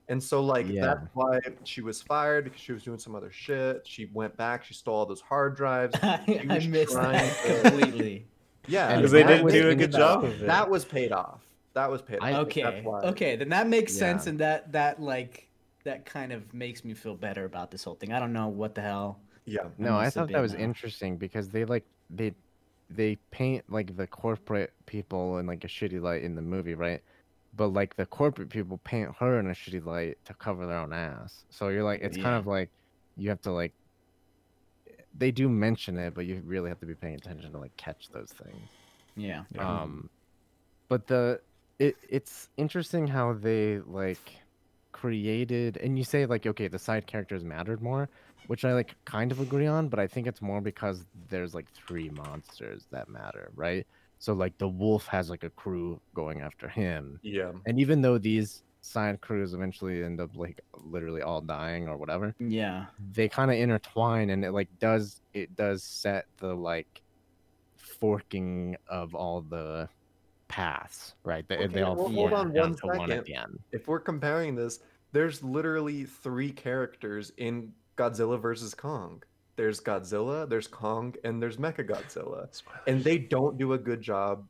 And 0.08 0.22
so 0.22 0.42
like 0.42 0.66
Yeah. 0.68 0.82
that's 0.86 1.06
why 1.14 1.38
she 1.64 1.80
was 1.80 2.00
fired 2.02 2.44
because 2.44 2.60
she 2.60 2.72
was 2.72 2.82
doing 2.84 2.98
some 2.98 3.14
other 3.16 3.30
shit. 3.30 3.82
She 3.86 4.08
went 4.12 4.36
back, 4.36 4.64
she 4.64 4.74
stole 4.74 4.94
all 4.96 5.06
those 5.06 5.20
hard 5.20 5.56
drives. 5.56 5.96
I, 6.02 6.46
I 6.48 6.66
missed 6.66 6.94
that 6.94 7.62
completely 7.62 8.26
Yeah, 8.68 8.96
Because 8.96 9.10
they 9.12 9.22
didn't 9.22 9.48
do 9.48 9.68
a 9.70 9.74
good 9.74 9.92
job 9.92 10.24
of 10.24 10.42
it. 10.42 10.46
that 10.46 10.68
was 10.68 10.84
paid 10.84 11.12
off. 11.12 11.40
That 11.74 11.90
was 11.90 12.02
paid 12.02 12.18
off. 12.20 12.24
I- 12.24 12.30
Like, 12.32 12.46
okay 12.46 12.84
okay 13.04 13.36
then 13.36 13.50
that 13.50 13.68
makes 13.68 13.92
sense 13.96 14.26
and 14.26 14.38
that 14.40 14.72
that 14.72 15.00
like 15.00 15.48
that 15.84 16.04
kind 16.04 16.32
of 16.32 16.52
makes 16.54 16.84
me 16.84 16.94
feel 16.94 17.14
better 17.14 17.44
about 17.44 17.70
this 17.70 17.84
whole 17.84 17.94
thing 17.94 18.12
i 18.12 18.18
don't 18.18 18.32
know 18.32 18.48
what 18.48 18.74
the 18.74 18.80
hell 18.80 19.20
Yeah. 19.44 19.60
No, 19.78 19.96
I 19.96 20.10
thought 20.10 20.28
that 20.32 20.40
was 20.40 20.52
that. 20.52 20.60
interesting 20.60 21.16
because 21.16 21.48
they 21.50 21.64
like 21.64 21.84
they 22.10 22.34
they 22.90 23.16
paint 23.30 23.62
like 23.70 23.96
the 23.96 24.06
corporate 24.06 24.72
people 24.86 25.38
in 25.38 25.46
like 25.46 25.62
a 25.64 25.68
shitty 25.68 26.00
light 26.00 26.22
in 26.22 26.34
the 26.34 26.42
movie, 26.42 26.74
right? 26.74 27.00
But 27.56 27.68
like 27.68 27.94
the 27.96 28.06
corporate 28.06 28.48
people 28.50 28.78
paint 28.84 29.08
her 29.20 29.38
in 29.40 29.46
a 29.48 29.50
shitty 29.54 29.84
light 29.84 30.18
to 30.24 30.34
cover 30.34 30.66
their 30.66 30.78
own 30.78 30.92
ass. 30.92 31.44
So 31.50 31.68
you're 31.68 31.84
like 31.84 32.00
it's 32.02 32.16
kind 32.16 32.34
of 32.36 32.46
like 32.46 32.70
you 33.16 33.28
have 33.28 33.40
to 33.42 33.52
like 33.52 33.72
they 35.16 35.30
do 35.32 35.48
mention 35.48 35.98
it, 35.98 36.14
but 36.14 36.26
you 36.26 36.42
really 36.44 36.68
have 36.68 36.80
to 36.80 36.86
be 36.86 36.94
paying 36.94 37.16
attention 37.16 37.52
to 37.52 37.58
like 37.58 37.76
catch 37.76 38.10
those 38.10 38.32
things. 38.32 38.70
yeah 39.16 39.44
Yeah. 39.54 39.78
Um, 39.82 40.10
but 40.88 41.06
the 41.06 41.40
it 41.78 41.98
it's 42.08 42.48
interesting 42.56 43.06
how 43.08 43.34
they 43.34 43.80
like 43.80 44.36
created 44.92 45.76
and 45.78 45.98
you 45.98 46.04
say 46.04 46.26
like 46.26 46.46
okay 46.46 46.68
the 46.68 46.78
side 46.78 47.06
characters 47.06 47.44
mattered 47.44 47.82
more, 47.82 48.10
which 48.46 48.64
I 48.64 48.74
like 48.74 48.96
kind 49.04 49.32
of 49.32 49.40
agree 49.40 49.66
on, 49.66 49.88
but 49.88 49.98
I 50.00 50.06
think 50.06 50.26
it's 50.26 50.42
more 50.42 50.60
because 50.60 51.06
there's 51.28 51.54
like 51.54 51.70
three 51.72 52.10
monsters 52.10 52.86
that 52.92 53.08
matter, 53.08 53.50
right? 53.54 53.86
So 54.18 54.32
like 54.34 54.58
the 54.58 54.68
wolf 54.68 55.06
has 55.08 55.30
like 55.30 55.44
a 55.44 55.50
crew 55.50 56.00
going 56.14 56.40
after 56.40 56.68
him, 56.68 57.20
Yeah. 57.22 57.52
and 57.66 57.80
even 57.80 58.00
though 58.02 58.18
these 58.18 58.62
side 58.86 59.20
crews 59.20 59.52
eventually 59.52 60.02
end 60.02 60.20
up 60.20 60.30
like 60.36 60.60
literally 60.84 61.22
all 61.22 61.40
dying 61.40 61.88
or 61.88 61.96
whatever, 61.96 62.34
yeah. 62.38 62.86
They 63.12 63.28
kind 63.28 63.50
of 63.50 63.56
intertwine 63.56 64.30
and 64.30 64.44
it 64.44 64.52
like 64.52 64.68
does 64.78 65.20
it 65.34 65.54
does 65.56 65.82
set 65.82 66.26
the 66.38 66.54
like 66.54 67.02
forking 67.76 68.76
of 68.88 69.14
all 69.14 69.40
the 69.40 69.88
paths 70.48 71.14
right? 71.24 71.46
They, 71.48 71.66
they 71.66 71.82
all 71.82 71.96
well, 71.96 72.08
hold 72.08 72.32
on 72.32 72.52
down 72.52 72.70
one 72.70 72.76
to 72.76 72.86
one 72.86 72.96
second. 73.08 73.12
at 73.12 73.24
the 73.24 73.34
end. 73.34 73.58
If 73.72 73.88
we're 73.88 74.00
comparing 74.00 74.54
this, 74.54 74.80
there's 75.12 75.42
literally 75.42 76.04
three 76.04 76.52
characters 76.52 77.32
in 77.36 77.72
Godzilla 77.96 78.40
versus 78.40 78.74
Kong. 78.74 79.22
There's 79.56 79.80
Godzilla, 79.80 80.48
there's 80.48 80.66
Kong, 80.66 81.14
and 81.24 81.42
there's 81.42 81.56
Mechagodzilla, 81.56 82.46
and 82.86 83.02
they 83.02 83.16
don't 83.16 83.56
do 83.56 83.72
a 83.72 83.78
good 83.78 84.02
job 84.02 84.44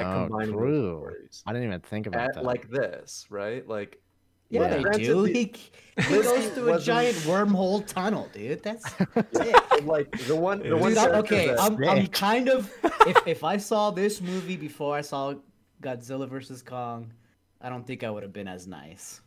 at 0.00 0.06
Oh, 0.16 0.26
combining 0.26 0.52
true. 0.54 0.98
stories 1.00 1.42
i 1.46 1.52
didn't 1.52 1.68
even 1.68 1.80
think 1.80 2.06
about 2.06 2.28
at 2.28 2.34
that 2.34 2.44
like 2.44 2.68
this, 2.70 3.26
right? 3.30 3.66
Like 3.68 4.00
Yeah, 4.48 4.62
Yeah. 4.62 4.68
they 4.76 4.82
Granted, 4.82 5.04
do. 5.04 5.26
the- 5.26 5.32
He, 6.00 6.02
he 6.02 6.22
goes 6.22 6.48
through 6.50 6.72
a 6.74 6.80
giant 6.80 7.16
wormhole 7.18 7.86
tunnel, 7.86 8.28
dude. 8.32 8.62
That's, 8.62 8.82
that's 9.14 9.38
it. 9.40 9.86
Like 9.86 10.10
the 10.26 10.34
one, 10.34 10.58
the 10.62 10.76
one 10.76 10.90
Dude, 10.90 10.98
I'm, 10.98 11.14
okay, 11.22 11.54
I'm, 11.58 11.82
I'm 11.84 12.06
kind 12.26 12.48
of. 12.48 12.72
If, 13.06 13.16
if 13.26 13.44
I 13.44 13.56
saw 13.58 13.90
this 13.90 14.20
movie 14.20 14.56
before 14.56 14.96
I 14.96 15.02
saw 15.02 15.34
Godzilla 15.82 16.26
versus 16.28 16.62
Kong, 16.62 17.12
I 17.60 17.68
don't 17.68 17.86
think 17.86 18.02
I 18.02 18.10
would 18.10 18.22
have 18.22 18.32
been 18.32 18.48
as 18.48 18.66
nice 18.66 19.20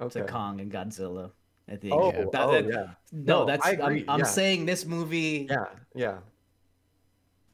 okay. 0.00 0.20
to 0.20 0.26
Kong 0.26 0.60
and 0.60 0.70
Godzilla. 0.70 1.32
I 1.68 1.76
think. 1.76 1.92
Oh, 1.94 2.12
That- 2.12 2.28
oh, 2.48 2.52
that- 2.52 2.66
yeah, 2.66 2.86
No, 3.12 3.40
No, 3.40 3.44
that's. 3.46 3.66
I 3.66 3.72
I'm, 3.72 4.04
I'm 4.08 4.20
yeah. 4.20 4.24
saying 4.24 4.66
this 4.66 4.84
movie. 4.86 5.46
yeah, 5.50 5.64
yeah. 5.94 6.18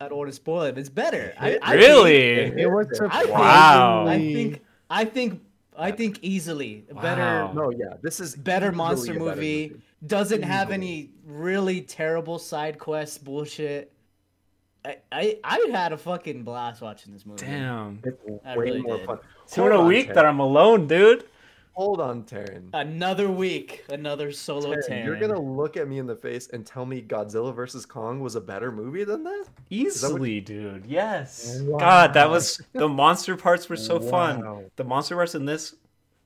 I 0.02 0.08
don't 0.08 0.16
want 0.16 0.30
to 0.30 0.34
spoil 0.34 0.62
it. 0.62 0.78
It's 0.78 0.88
better. 0.88 1.34
I, 1.38 1.50
It- 1.50 1.58
I 1.62 1.74
Really? 1.74 2.36
Think, 2.36 2.58
It 2.58 2.66
was 2.66 2.86
I 3.10 3.22
think- 3.24 3.34
Wow. 3.34 4.06
I 4.08 4.18
think. 4.18 4.60
I 4.88 5.04
think. 5.04 5.40
I 5.78 5.92
think 5.92 6.18
easily 6.22 6.84
a 6.90 6.94
better. 6.94 7.50
No, 7.54 7.70
yeah. 7.70 7.94
This 8.02 8.20
is 8.20 8.34
better 8.36 8.70
monster 8.72 9.12
a 9.12 9.14
better 9.14 9.36
movie. 9.36 9.76
Doesn't 10.06 10.42
have 10.42 10.70
any 10.70 11.10
really 11.26 11.80
terrible 11.80 12.38
side 12.38 12.78
quest 12.78 13.24
bullshit. 13.24 13.92
I, 14.84 14.96
I 15.12 15.38
I 15.44 15.66
had 15.70 15.92
a 15.92 15.96
fucking 15.98 16.42
blast 16.42 16.80
watching 16.82 17.12
this 17.12 17.24
movie. 17.24 17.44
Damn. 17.46 18.00
It's 18.04 18.18
I 18.44 18.56
way 18.58 18.64
really 18.64 18.82
more 18.82 18.96
did. 18.98 19.06
fun. 19.06 19.18
Two 19.50 19.66
in 19.66 19.72
a 19.72 19.82
week 19.84 20.12
that 20.14 20.24
I'm 20.26 20.40
alone, 20.40 20.86
dude. 20.86 21.24
Hold 21.72 22.00
on, 22.00 22.24
Taryn. 22.24 22.68
Another 22.74 23.30
week, 23.30 23.84
another 23.88 24.32
solo 24.32 24.74
Taryn, 24.74 24.88
Taryn. 24.88 25.04
You're 25.06 25.20
gonna 25.20 25.40
look 25.40 25.76
at 25.76 25.88
me 25.88 25.98
in 25.98 26.06
the 26.06 26.16
face 26.16 26.48
and 26.52 26.66
tell 26.66 26.84
me 26.84 27.00
Godzilla 27.00 27.54
versus 27.54 27.86
Kong 27.86 28.20
was 28.20 28.34
a 28.34 28.40
better 28.40 28.70
movie 28.70 29.04
than 29.04 29.24
that? 29.24 29.44
that 29.44 29.50
what 29.50 29.54
Easily, 29.70 30.40
dude. 30.40 30.84
Yes. 30.86 31.60
God, 31.62 32.12
that 32.14 32.28
was 32.28 32.60
the 32.72 32.88
monster 32.88 33.36
parts 33.36 33.68
were 33.68 33.76
so 33.76 33.98
Wow. 33.98 34.10
fun. 34.10 34.64
The 34.76 34.84
monster 34.84 35.14
parts 35.14 35.34
in 35.34 35.44
this 35.46 35.74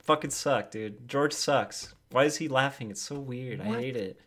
fucking 0.00 0.30
suck, 0.30 0.70
dude. 0.70 1.06
George 1.08 1.32
sucks. 1.32 1.94
Why 2.10 2.24
is 2.24 2.36
he 2.36 2.48
laughing? 2.48 2.90
It's 2.90 3.02
so 3.02 3.18
weird. 3.18 3.60
I 3.60 3.64
hate 3.80 3.96
it. 3.96 4.20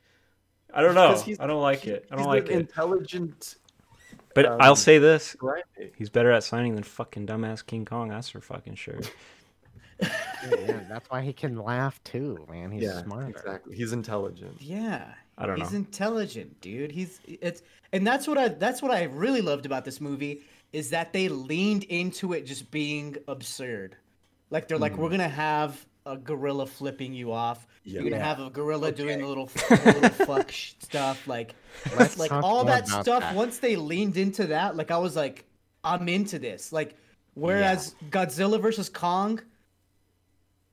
I 0.74 0.82
don't 0.82 0.96
know. 0.96 1.16
I 1.40 1.48
don't 1.48 1.62
like 1.62 1.80
he- 1.82 1.92
it. 1.92 2.06
I 2.12 2.16
don't 2.16 2.28
like 2.28 2.48
an 2.48 2.54
it. 2.54 2.60
Intelligent. 2.60 3.56
But 4.36 4.46
um, 4.46 4.58
I'll 4.62 4.76
say 4.76 5.00
this: 5.00 5.36
Right. 5.42 5.64
he's 5.98 6.10
better 6.10 6.32
at 6.32 6.44
signing 6.44 6.76
than 6.76 6.84
fucking 6.84 7.26
dumbass 7.26 7.66
King 7.66 7.86
Kong. 7.86 8.10
That's 8.10 8.30
for 8.30 8.40
fucking 8.40 8.76
sure. 8.76 9.00
Yeah, 10.02 10.80
that's 10.90 11.10
why 11.10 11.22
he 11.22 11.34
can 11.34 11.58
laugh 11.58 12.02
too, 12.04 12.46
man. 12.50 12.72
He's 12.72 12.84
yeah, 12.84 13.04
smarter. 13.04 13.30
exactly. 13.30 13.76
He's 13.76 13.94
intelligent. 13.94 14.62
yeah, 14.62 15.14
I 15.38 15.46
don't 15.46 15.56
he's 15.58 15.64
know. 15.64 15.70
He's 15.70 15.76
intelligent, 15.76 16.62
dude. 16.62 16.92
He's 16.92 17.20
it's 17.26 17.62
and 17.94 18.06
that's 18.06 18.28
what 18.28 18.38
I 18.38 18.50
that's 18.50 18.82
what 18.82 18.92
I 18.92 19.04
really 19.04 19.42
loved 19.42 19.66
about 19.66 19.86
this 19.86 20.00
movie 20.02 20.42
is 20.74 20.90
that 20.92 21.14
they 21.14 21.30
leaned 21.30 21.84
into 21.86 22.34
it 22.34 22.46
just 22.46 22.70
being 22.72 23.16
absurd. 23.28 23.96
Like 24.50 24.68
they're 24.68 24.78
like, 24.78 24.94
Mm-hmm. 24.94 25.02
we're 25.02 25.10
gonna 25.10 25.28
have 25.30 25.86
a 26.06 26.16
gorilla 26.18 26.66
flipping 26.66 27.14
you 27.14 27.32
off. 27.34 27.68
Yeah. 27.84 28.02
You're 28.02 28.12
gonna 28.12 28.24
have 28.24 28.40
a 28.40 28.50
gorilla 28.50 28.92
doing 28.92 29.22
a 29.24 29.28
little, 29.28 29.48
the 29.48 29.82
little 29.86 30.26
fuck 30.26 30.52
stuff. 30.52 31.28
Like, 31.28 31.56
Let's 31.98 32.18
like 32.18 32.32
all 32.32 32.64
that 32.66 32.88
stuff. 32.88 33.06
that. 33.22 33.36
Once 33.36 33.60
they 33.60 33.76
leaned 33.76 34.16
into 34.18 34.48
that, 34.48 34.76
like 34.78 34.92
I 34.92 34.98
was 34.98 35.16
like, 35.16 35.46
I'm 35.84 36.08
into 36.10 36.40
this. 36.40 36.72
Like, 36.72 36.96
whereas 37.34 37.96
Godzilla 38.10 38.60
versus 38.62 38.90
Kong, 38.90 39.42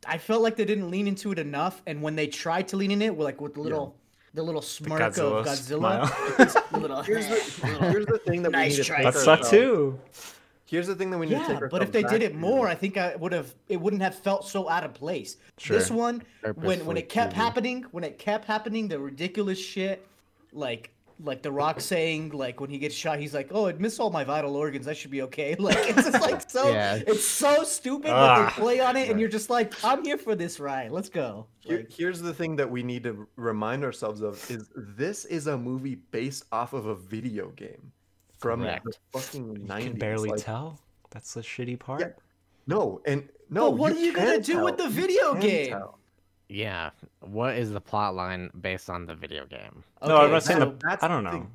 I 0.07 0.19
felt 0.19 0.43
like 0.43 0.57
they 0.57 0.65
didn't 0.65 0.91
lean 0.91 1.07
into 1.09 1.33
it 1.33 1.39
enough. 1.39 1.83
And 1.87 2.03
when 2.03 2.17
they 2.17 2.27
tried 2.27 2.69
to 2.69 2.77
lean 2.77 2.91
in 2.91 3.03
it, 3.03 3.19
like 3.19 3.41
with 3.41 3.55
the 3.55 3.61
little, 3.61 3.97
the 4.35 4.43
little 4.43 4.63
smirk 4.63 5.01
Godzilla 5.01 5.41
of 5.41 5.47
Godzilla, 5.47 6.09
smile. 6.39 6.65
little, 6.81 7.03
Here's 7.03 7.27
the, 7.29 7.35
here's 7.91 8.07
the 8.07 8.19
thing 8.19 8.43
that 8.43 8.51
Nice 8.53 8.73
we 8.73 8.77
need 8.77 8.83
to 8.83 8.85
try, 8.85 8.97
take 8.97 9.05
that 9.07 9.15
Nice 9.15 9.25
sucked 9.25 9.51
too. 9.51 10.01
Here's 10.67 10.87
the 10.87 10.95
thing 10.95 11.11
that 11.11 11.19
we 11.19 11.27
need 11.27 11.35
to 11.35 11.41
Yeah, 11.53 11.61
take 11.61 11.71
but 11.71 11.83
if 11.83 11.93
they 11.93 12.03
back 12.03 12.11
did 12.11 12.23
it 12.23 12.31
to. 12.31 12.37
more, 12.37 12.67
I 12.67 12.75
think 12.75 12.97
I 12.97 13.15
would 13.17 13.33
have. 13.33 13.55
It 13.69 13.81
wouldn't 13.81 14.03
have 14.03 14.15
felt 14.15 14.49
so 14.49 14.69
out 14.69 14.83
of 14.83 14.95
place. 14.95 15.37
Sure. 15.59 15.77
This 15.77 15.89
Sure. 15.89 15.97
one, 15.97 16.23
when 16.57 16.85
when 16.87 16.97
it 16.97 17.09
kept 17.09 17.33
cheesy. 17.33 17.43
happening, 17.45 17.85
when 17.93 18.03
it 18.03 18.19
kept 18.19 18.47
happening, 18.47 18.89
the 18.89 18.99
ridiculous 18.99 19.59
shit, 19.59 20.05
like 20.53 20.91
like 21.23 21.43
the 21.43 21.53
Rock 21.53 21.81
saying, 21.81 22.31
like 22.31 22.61
when 22.61 22.71
he 22.71 22.79
gets 22.79 22.95
shot, 22.95 23.19
he's 23.19 23.33
like, 23.35 23.49
"Oh, 23.53 23.67
it 23.67 23.79
missed 23.81 24.01
all 24.01 24.11
my 24.11 24.25
vital 24.25 24.57
organs. 24.57 24.89
I 24.89 24.93
should 24.95 25.11
be 25.11 25.23
okay." 25.23 25.55
Like 25.59 25.77
it's 25.79 26.03
just 26.11 26.21
like 26.21 26.51
so. 26.51 26.71
Yeah. 26.73 27.01
It's 27.07 27.25
so 27.25 27.63
stupid 27.65 28.09
that 28.11 28.15
Ah. 28.15 28.45
they 28.57 28.61
play 28.63 28.81
on 28.81 28.97
it, 28.97 29.09
and 29.11 29.21
you're 29.21 29.29
just 29.29 29.49
like, 29.51 29.73
"I'm 29.85 30.05
here 30.05 30.19
for 30.19 30.35
this 30.35 30.59
ride. 30.61 30.91
Let's 30.91 31.09
go." 31.09 31.47
Here- 31.61 31.79
Like, 31.79 31.93
here's 31.93 32.21
the 32.21 32.35
thing 32.35 32.57
that 32.57 32.71
we 32.71 32.83
need 32.83 33.05
to 33.05 33.27
remind 33.37 33.85
ourselves 33.85 34.21
of 34.23 34.35
is 34.51 34.71
this 34.75 35.25
is 35.27 35.47
a 35.47 35.57
movie 35.57 35.97
based 36.11 36.45
off 36.53 36.73
of 36.73 36.87
a 36.87 36.95
video 36.95 37.49
game 37.51 37.93
from 38.39 38.63
Correct. 38.63 38.85
the 38.85 38.93
fucking 39.21 39.57
You 39.57 39.67
can 39.91 39.99
barely 39.99 40.31
like, 40.31 40.41
tell. 40.41 40.81
That's 41.11 41.33
the 41.35 41.41
shitty 41.43 41.79
part. 41.79 42.17
No, 42.67 43.01
and 43.07 43.29
no. 43.51 43.71
but 43.71 43.79
what 43.79 43.93
are 43.93 44.01
you 44.01 44.13
gonna 44.13 44.33
can 44.35 44.43
do 44.43 44.65
with 44.65 44.77
the 44.79 44.89
video 44.89 45.35
game? 45.35 45.69
tell. 45.71 45.99
Yeah. 46.49 46.91
What 47.21 47.57
is 47.57 47.71
the 47.71 47.81
plot 47.81 48.15
line 48.15 48.51
based 48.61 48.91
on 48.91 49.07
the 49.07 49.15
video 49.15 49.47
game? 49.47 49.83
No, 50.07 50.19
I'm 50.19 50.31
not 50.31 50.43
saying. 50.43 50.61
so- 50.61 50.67
the- 50.67 50.77
that's 50.89 51.03
I 51.03 51.09
don't 51.09 51.25
know. 51.25 51.31
thing. 51.31 51.51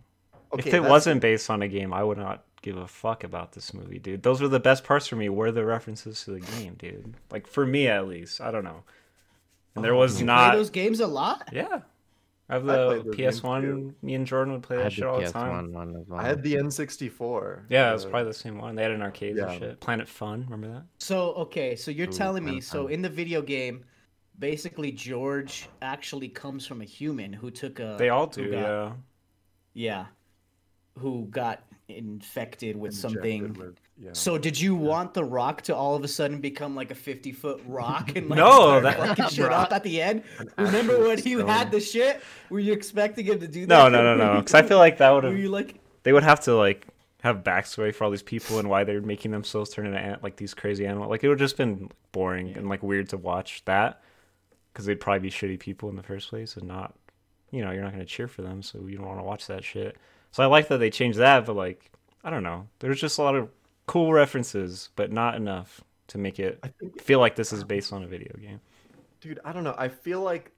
Okay, 0.53 0.67
if 0.69 0.73
it 0.73 0.81
wasn't 0.83 1.21
based 1.21 1.49
on 1.51 1.61
a 1.61 1.67
game, 1.67 1.93
I 1.93 2.03
would 2.03 2.17
not 2.17 2.43
give 2.63 2.75
a 2.75 2.87
fuck 2.87 3.23
about 3.23 3.51
this 3.51 3.71
movie, 3.73 3.99
dude. 3.99 4.23
Those 4.23 4.41
were 4.41 4.47
the 4.47 4.59
best 4.59 4.83
parts 4.83 5.05
for 5.07 5.15
me. 5.15 5.29
Were 5.29 5.51
the 5.51 5.63
references 5.63 6.23
to 6.25 6.31
the 6.31 6.39
game, 6.39 6.73
dude. 6.73 7.13
Like 7.31 7.45
for 7.47 7.65
me, 7.67 7.87
at 7.87 8.07
least. 8.07 8.41
I 8.41 8.49
don't 8.51 8.63
know. 8.63 8.83
And 9.75 9.85
there 9.85 9.93
Oh, 9.93 9.99
was 9.99 10.19
you 10.19 10.25
not. 10.25 10.49
play 10.49 10.57
those 10.59 10.71
games 10.71 10.99
a 10.99 11.07
lot. 11.07 11.47
Yeah. 11.53 11.81
I 12.49 12.53
have 12.55 12.65
the 12.65 12.87
played 12.87 13.05
those 13.05 13.15
games 13.15 13.41
PS1. 13.41 13.93
Me 14.01 14.15
and 14.15 14.25
Jordan 14.25 14.53
would 14.53 14.63
play 14.63 14.77
that 14.77 14.83
had 14.85 14.93
shit 14.93 15.03
the 15.03 15.09
all 15.09 15.19
the 15.21 15.31
time. 15.31 15.67
PS1 15.67 15.71
one 15.71 15.95
as 15.95 16.07
well. 16.07 16.19
I 16.19 16.23
had 16.23 16.41
the 16.41 16.55
N64. 16.55 17.65
Yeah, 17.69 17.91
it 17.91 17.93
was 17.93 18.05
probably 18.05 18.23
the 18.31 18.33
same 18.33 18.57
one. 18.57 18.73
They 18.73 18.81
had 18.81 18.91
an 18.91 19.03
arcade 19.03 19.37
Yeah. 19.37 19.51
and 19.51 19.59
shit. 19.59 19.79
Planet 19.79 20.09
Fun, 20.09 20.45
remember 20.49 20.73
that? 20.79 20.85
So 20.97 21.33
okay, 21.33 21.75
so 21.75 21.91
you're 21.91 22.09
Ooh, 22.09 22.11
telling 22.11 22.43
me 22.43 22.53
fun, 22.53 22.61
so 22.61 22.87
in 22.87 23.03
the 23.03 23.09
video 23.09 23.43
game, 23.43 23.85
basically 24.39 24.91
George 24.91 25.67
actually 25.81 26.29
comes 26.29 26.65
from 26.65 26.81
a 26.81 26.85
human 26.85 27.33
who 27.33 27.51
took 27.51 27.79
a 27.79 27.95
They 27.99 28.09
all 28.09 28.27
who 28.27 28.45
do, 28.45 28.51
got- 28.51 28.59
yeah. 28.61 28.91
yeah, 29.73 30.05
who 30.97 31.25
got 31.29 31.63
infected 31.87 32.75
with 32.77 32.93
injected 32.93 33.11
something. 33.13 33.53
with- 33.53 33.75
yeah. 34.01 34.11
So 34.13 34.37
did 34.37 34.59
you 34.59 34.75
want 34.75 35.13
the 35.13 35.23
Rock 35.25 35.61
to 35.63 35.75
all 35.75 35.93
of 35.95 36.03
a 36.05 36.07
sudden 36.07 36.39
become 36.39 36.73
like 36.73 36.89
a 36.89 36.95
fifty 36.95 37.33
foot 37.33 37.61
rock 37.67 38.15
and 38.15 38.29
like 38.29 38.37
No, 38.37 38.79
start 38.79 38.83
that- 38.83 38.97
fucking 39.17 39.27
shit 39.29 39.51
up 39.51 39.73
at 39.73 39.83
the 39.83 40.01
end? 40.01 40.23
Remember 40.57 40.99
when 41.05 41.17
he 41.17 41.33
had 41.33 41.69
the 41.71 41.81
shit? 41.81 42.21
Were 42.49 42.59
you 42.59 42.71
expecting 42.71 43.25
him 43.25 43.39
to 43.41 43.47
do 43.47 43.65
that? 43.65 43.67
No, 43.67 43.89
no, 43.89 44.15
no, 44.15 44.15
no. 44.33 44.39
Because 44.39 44.53
I 44.53 44.61
feel 44.61 44.77
like 44.77 44.99
that 44.99 45.09
would 45.11 45.25
have. 45.25 45.37
you 45.37 45.49
like? 45.49 45.75
They 46.03 46.13
would 46.13 46.23
have 46.23 46.39
to 46.41 46.55
like 46.55 46.87
have 47.23 47.43
backstory 47.43 47.93
for 47.93 48.05
all 48.05 48.11
these 48.11 48.23
people 48.23 48.59
and 48.59 48.69
why 48.69 48.85
they're 48.85 49.01
making 49.01 49.31
themselves 49.31 49.69
turn 49.71 49.85
into 49.85 49.99
ant- 49.99 50.23
like 50.23 50.37
these 50.37 50.53
crazy 50.53 50.85
animals. 50.87 51.09
Like 51.09 51.21
it 51.25 51.27
would 51.27 51.37
have 51.41 51.45
just 51.49 51.57
been 51.57 51.89
boring 52.13 52.55
and 52.55 52.69
like 52.69 52.81
weird 52.81 53.09
to 53.09 53.17
watch 53.17 53.63
that 53.65 54.01
because 54.79 54.85
they'd 54.85 55.01
probably 55.01 55.19
be 55.19 55.29
shitty 55.29 55.59
people 55.59 55.89
in 55.89 55.97
the 55.97 56.03
first 56.03 56.29
place 56.29 56.55
and 56.55 56.65
not, 56.65 56.95
you 57.51 57.61
know, 57.61 57.71
you're 57.71 57.83
not 57.83 57.91
gonna 57.91 58.05
cheer 58.05 58.29
for 58.29 58.43
them, 58.43 58.61
so 58.61 58.79
you 58.87 58.95
don't 58.95 59.07
want 59.07 59.19
to 59.19 59.25
watch 59.25 59.45
that 59.47 59.61
shit. 59.61 59.97
So 60.31 60.41
I 60.41 60.45
like 60.45 60.69
that 60.69 60.77
they 60.77 60.89
changed 60.89 61.19
that, 61.19 61.45
but 61.45 61.57
like 61.57 61.91
I 62.23 62.29
don't 62.29 62.43
know, 62.43 62.65
there's 62.79 63.01
just 63.01 63.17
a 63.17 63.21
lot 63.21 63.35
of 63.35 63.49
cool 63.87 64.13
references, 64.13 64.87
but 64.95 65.11
not 65.11 65.35
enough 65.35 65.83
to 66.07 66.17
make 66.17 66.39
it 66.39 66.63
think, 66.79 67.01
feel 67.01 67.19
like 67.19 67.35
this 67.35 67.51
is 67.51 67.65
based 67.65 67.91
on 67.91 68.03
a 68.03 68.07
video 68.07 68.31
game. 68.39 68.61
dude, 69.19 69.41
I 69.43 69.51
don't 69.51 69.65
know. 69.65 69.75
I 69.77 69.89
feel 69.89 70.21
like 70.21 70.53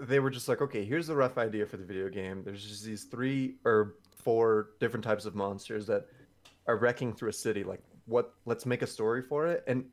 they 0.00 0.20
were 0.20 0.30
just 0.30 0.48
like, 0.48 0.62
okay, 0.62 0.84
here's 0.84 1.08
the 1.08 1.16
rough 1.16 1.36
idea 1.36 1.66
for 1.66 1.76
the 1.76 1.84
video 1.84 2.08
game. 2.08 2.44
There's 2.44 2.64
just 2.64 2.84
these 2.84 3.02
three 3.02 3.56
or 3.64 3.96
four 4.14 4.68
different 4.78 5.02
types 5.02 5.24
of 5.24 5.34
monsters 5.34 5.88
that 5.88 6.06
are 6.68 6.76
wrecking 6.76 7.14
through 7.14 7.30
a 7.30 7.32
city. 7.32 7.64
Like, 7.64 7.82
what? 8.06 8.32
Let's 8.46 8.64
make 8.64 8.82
a 8.82 8.86
story 8.86 9.22
for 9.22 9.48
it. 9.48 9.64
And 9.66 9.86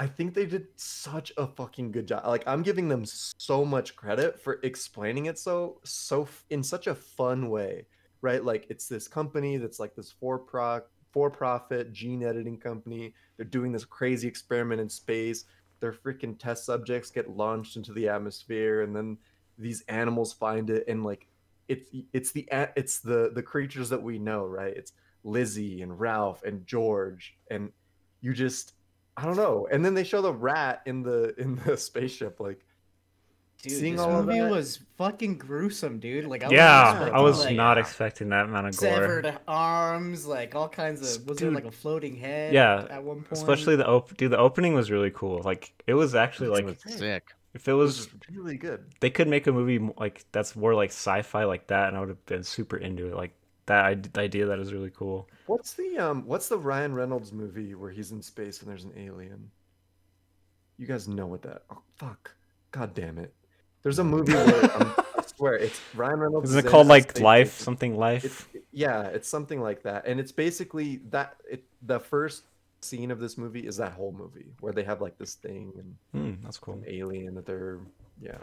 I 0.00 0.06
think 0.06 0.34
they 0.34 0.46
did 0.46 0.66
such 0.76 1.32
a 1.36 1.46
fucking 1.46 1.92
good 1.92 2.08
job. 2.08 2.26
Like, 2.26 2.42
I'm 2.46 2.62
giving 2.62 2.88
them 2.88 3.04
so 3.04 3.64
much 3.64 3.94
credit 3.94 4.40
for 4.40 4.58
explaining 4.62 5.26
it 5.26 5.38
so 5.38 5.78
so 5.84 6.26
in 6.48 6.62
such 6.62 6.86
a 6.88 6.94
fun 6.94 7.50
way, 7.50 7.86
right? 8.22 8.44
Like, 8.44 8.66
it's 8.70 8.88
this 8.88 9.06
company 9.06 9.58
that's 9.58 9.78
like 9.78 9.94
this 9.94 10.10
for 10.10 10.38
pro 10.38 10.80
for 11.12 11.30
profit 11.30 11.92
gene 11.92 12.24
editing 12.24 12.56
company. 12.58 13.14
They're 13.36 13.44
doing 13.44 13.72
this 13.72 13.84
crazy 13.84 14.26
experiment 14.26 14.80
in 14.80 14.88
space 14.88 15.44
their 15.80 15.92
freaking 15.92 16.38
test 16.38 16.64
subjects 16.64 17.10
get 17.10 17.36
launched 17.36 17.76
into 17.76 17.92
the 17.92 18.08
atmosphere 18.08 18.82
and 18.82 18.94
then 18.94 19.18
these 19.58 19.82
animals 19.88 20.32
find 20.32 20.70
it 20.70 20.84
and 20.86 21.04
like 21.04 21.26
it's 21.68 21.90
it's 22.12 22.32
the 22.32 22.46
it's 22.76 23.00
the 23.00 23.30
the 23.34 23.42
creatures 23.42 23.88
that 23.88 24.02
we 24.02 24.18
know 24.18 24.44
right 24.44 24.76
it's 24.76 24.92
lizzie 25.24 25.82
and 25.82 25.98
ralph 25.98 26.42
and 26.44 26.66
george 26.66 27.36
and 27.50 27.70
you 28.20 28.32
just 28.32 28.74
i 29.20 29.24
don't 29.24 29.36
know 29.36 29.66
and 29.70 29.84
then 29.84 29.94
they 29.94 30.04
show 30.04 30.22
the 30.22 30.32
rat 30.32 30.82
in 30.86 31.02
the 31.02 31.34
in 31.38 31.56
the 31.66 31.76
spaceship 31.88 32.40
like 32.40 32.64
Dude, 33.62 33.72
Seeing 33.72 33.96
this 33.96 34.00
all 34.02 34.20
of 34.20 34.24
movie 34.24 34.38
that- 34.40 34.50
was 34.50 34.80
fucking 34.96 35.36
gruesome, 35.36 35.98
dude. 35.98 36.24
Like, 36.24 36.42
I 36.42 36.48
yeah, 36.48 36.92
wasn't 36.94 37.02
I 37.02 37.04
expecting, 37.04 37.22
was 37.24 37.44
like, 37.44 37.56
not 37.56 37.76
expecting 37.76 38.28
that 38.30 38.44
amount 38.46 38.68
of 38.68 38.76
gore. 38.78 38.88
severed 38.90 39.38
arms, 39.46 40.26
like 40.26 40.54
all 40.54 40.66
kinds 40.66 41.00
of. 41.02 41.26
Was 41.28 41.36
there 41.36 41.48
Dude. 41.50 41.56
like 41.56 41.66
a 41.66 41.70
floating 41.70 42.16
head? 42.16 42.54
Yeah, 42.54 42.86
at 42.88 43.04
one 43.04 43.16
point. 43.16 43.32
Especially 43.32 43.76
the 43.76 43.86
op- 43.86 44.16
dude, 44.16 44.30
the 44.32 44.38
opening 44.38 44.72
was 44.72 44.90
really 44.90 45.10
cool. 45.10 45.42
Like 45.44 45.74
it 45.86 45.92
was 45.92 46.14
actually 46.14 46.48
like 46.48 46.64
was 46.64 46.76
sick. 46.86 47.34
if 47.52 47.68
it 47.68 47.72
it 47.72 47.74
was 47.74 47.98
was 47.98 48.08
really 48.32 48.56
good 48.56 48.82
they 49.00 49.10
could 49.10 49.28
make 49.28 49.46
a 49.46 49.52
movie 49.52 49.78
like 49.98 50.24
that's 50.32 50.56
more 50.56 50.74
like 50.74 50.88
sci-fi 50.88 51.44
like 51.44 51.66
that, 51.66 51.88
and 51.88 51.98
I 51.98 52.00
would 52.00 52.08
have 52.08 52.24
been 52.24 52.44
super 52.44 52.78
into 52.78 53.08
it. 53.08 53.14
Like 53.14 53.34
that 53.70 54.18
idea 54.18 54.46
that 54.46 54.58
is 54.58 54.72
really 54.72 54.90
cool. 54.90 55.28
what's 55.46 55.72
the 55.74 55.96
um 55.98 56.26
what's 56.26 56.48
the 56.48 56.58
ryan 56.58 56.92
reynolds 56.94 57.32
movie 57.32 57.74
where 57.74 57.90
he's 57.90 58.10
in 58.12 58.20
space 58.22 58.60
and 58.60 58.68
there's 58.70 58.84
an 58.84 58.92
alien 58.96 59.50
You 60.78 60.86
guys 60.86 61.06
know 61.08 61.26
what 61.26 61.42
that? 61.42 61.62
Oh 61.70 61.82
fuck! 61.96 62.34
God 62.72 62.94
damn 62.94 63.18
it! 63.18 63.32
There's 63.82 63.98
a 63.98 64.04
movie 64.04 64.32
where 64.32 64.64
um, 64.76 64.94
I 65.18 65.22
swear 65.36 65.54
it's 65.56 65.78
Ryan 65.94 66.20
Reynolds. 66.20 66.48
Isn't 66.50 66.66
it 66.66 66.70
called 66.70 66.86
like 66.86 67.20
Life? 67.20 67.58
Something 67.60 67.96
Life? 67.98 68.24
It's, 68.24 68.46
yeah, 68.72 69.02
it's 69.16 69.28
something 69.28 69.60
like 69.60 69.82
that, 69.82 70.06
and 70.06 70.18
it's 70.18 70.32
basically 70.32 71.00
that. 71.10 71.36
It 71.50 71.64
the 71.82 72.00
first 72.00 72.44
scene 72.80 73.10
of 73.10 73.18
this 73.20 73.36
movie 73.36 73.66
is 73.66 73.76
that 73.76 73.92
whole 73.92 74.12
movie 74.12 74.46
where 74.60 74.72
they 74.72 74.82
have 74.84 75.02
like 75.02 75.18
this 75.18 75.34
thing 75.34 75.70
and 75.80 75.90
Hmm, 76.16 76.42
that's 76.42 76.56
cool. 76.56 76.74
an 76.80 76.84
alien 76.88 77.34
that 77.34 77.44
they're 77.44 77.78
yeah. 78.22 78.38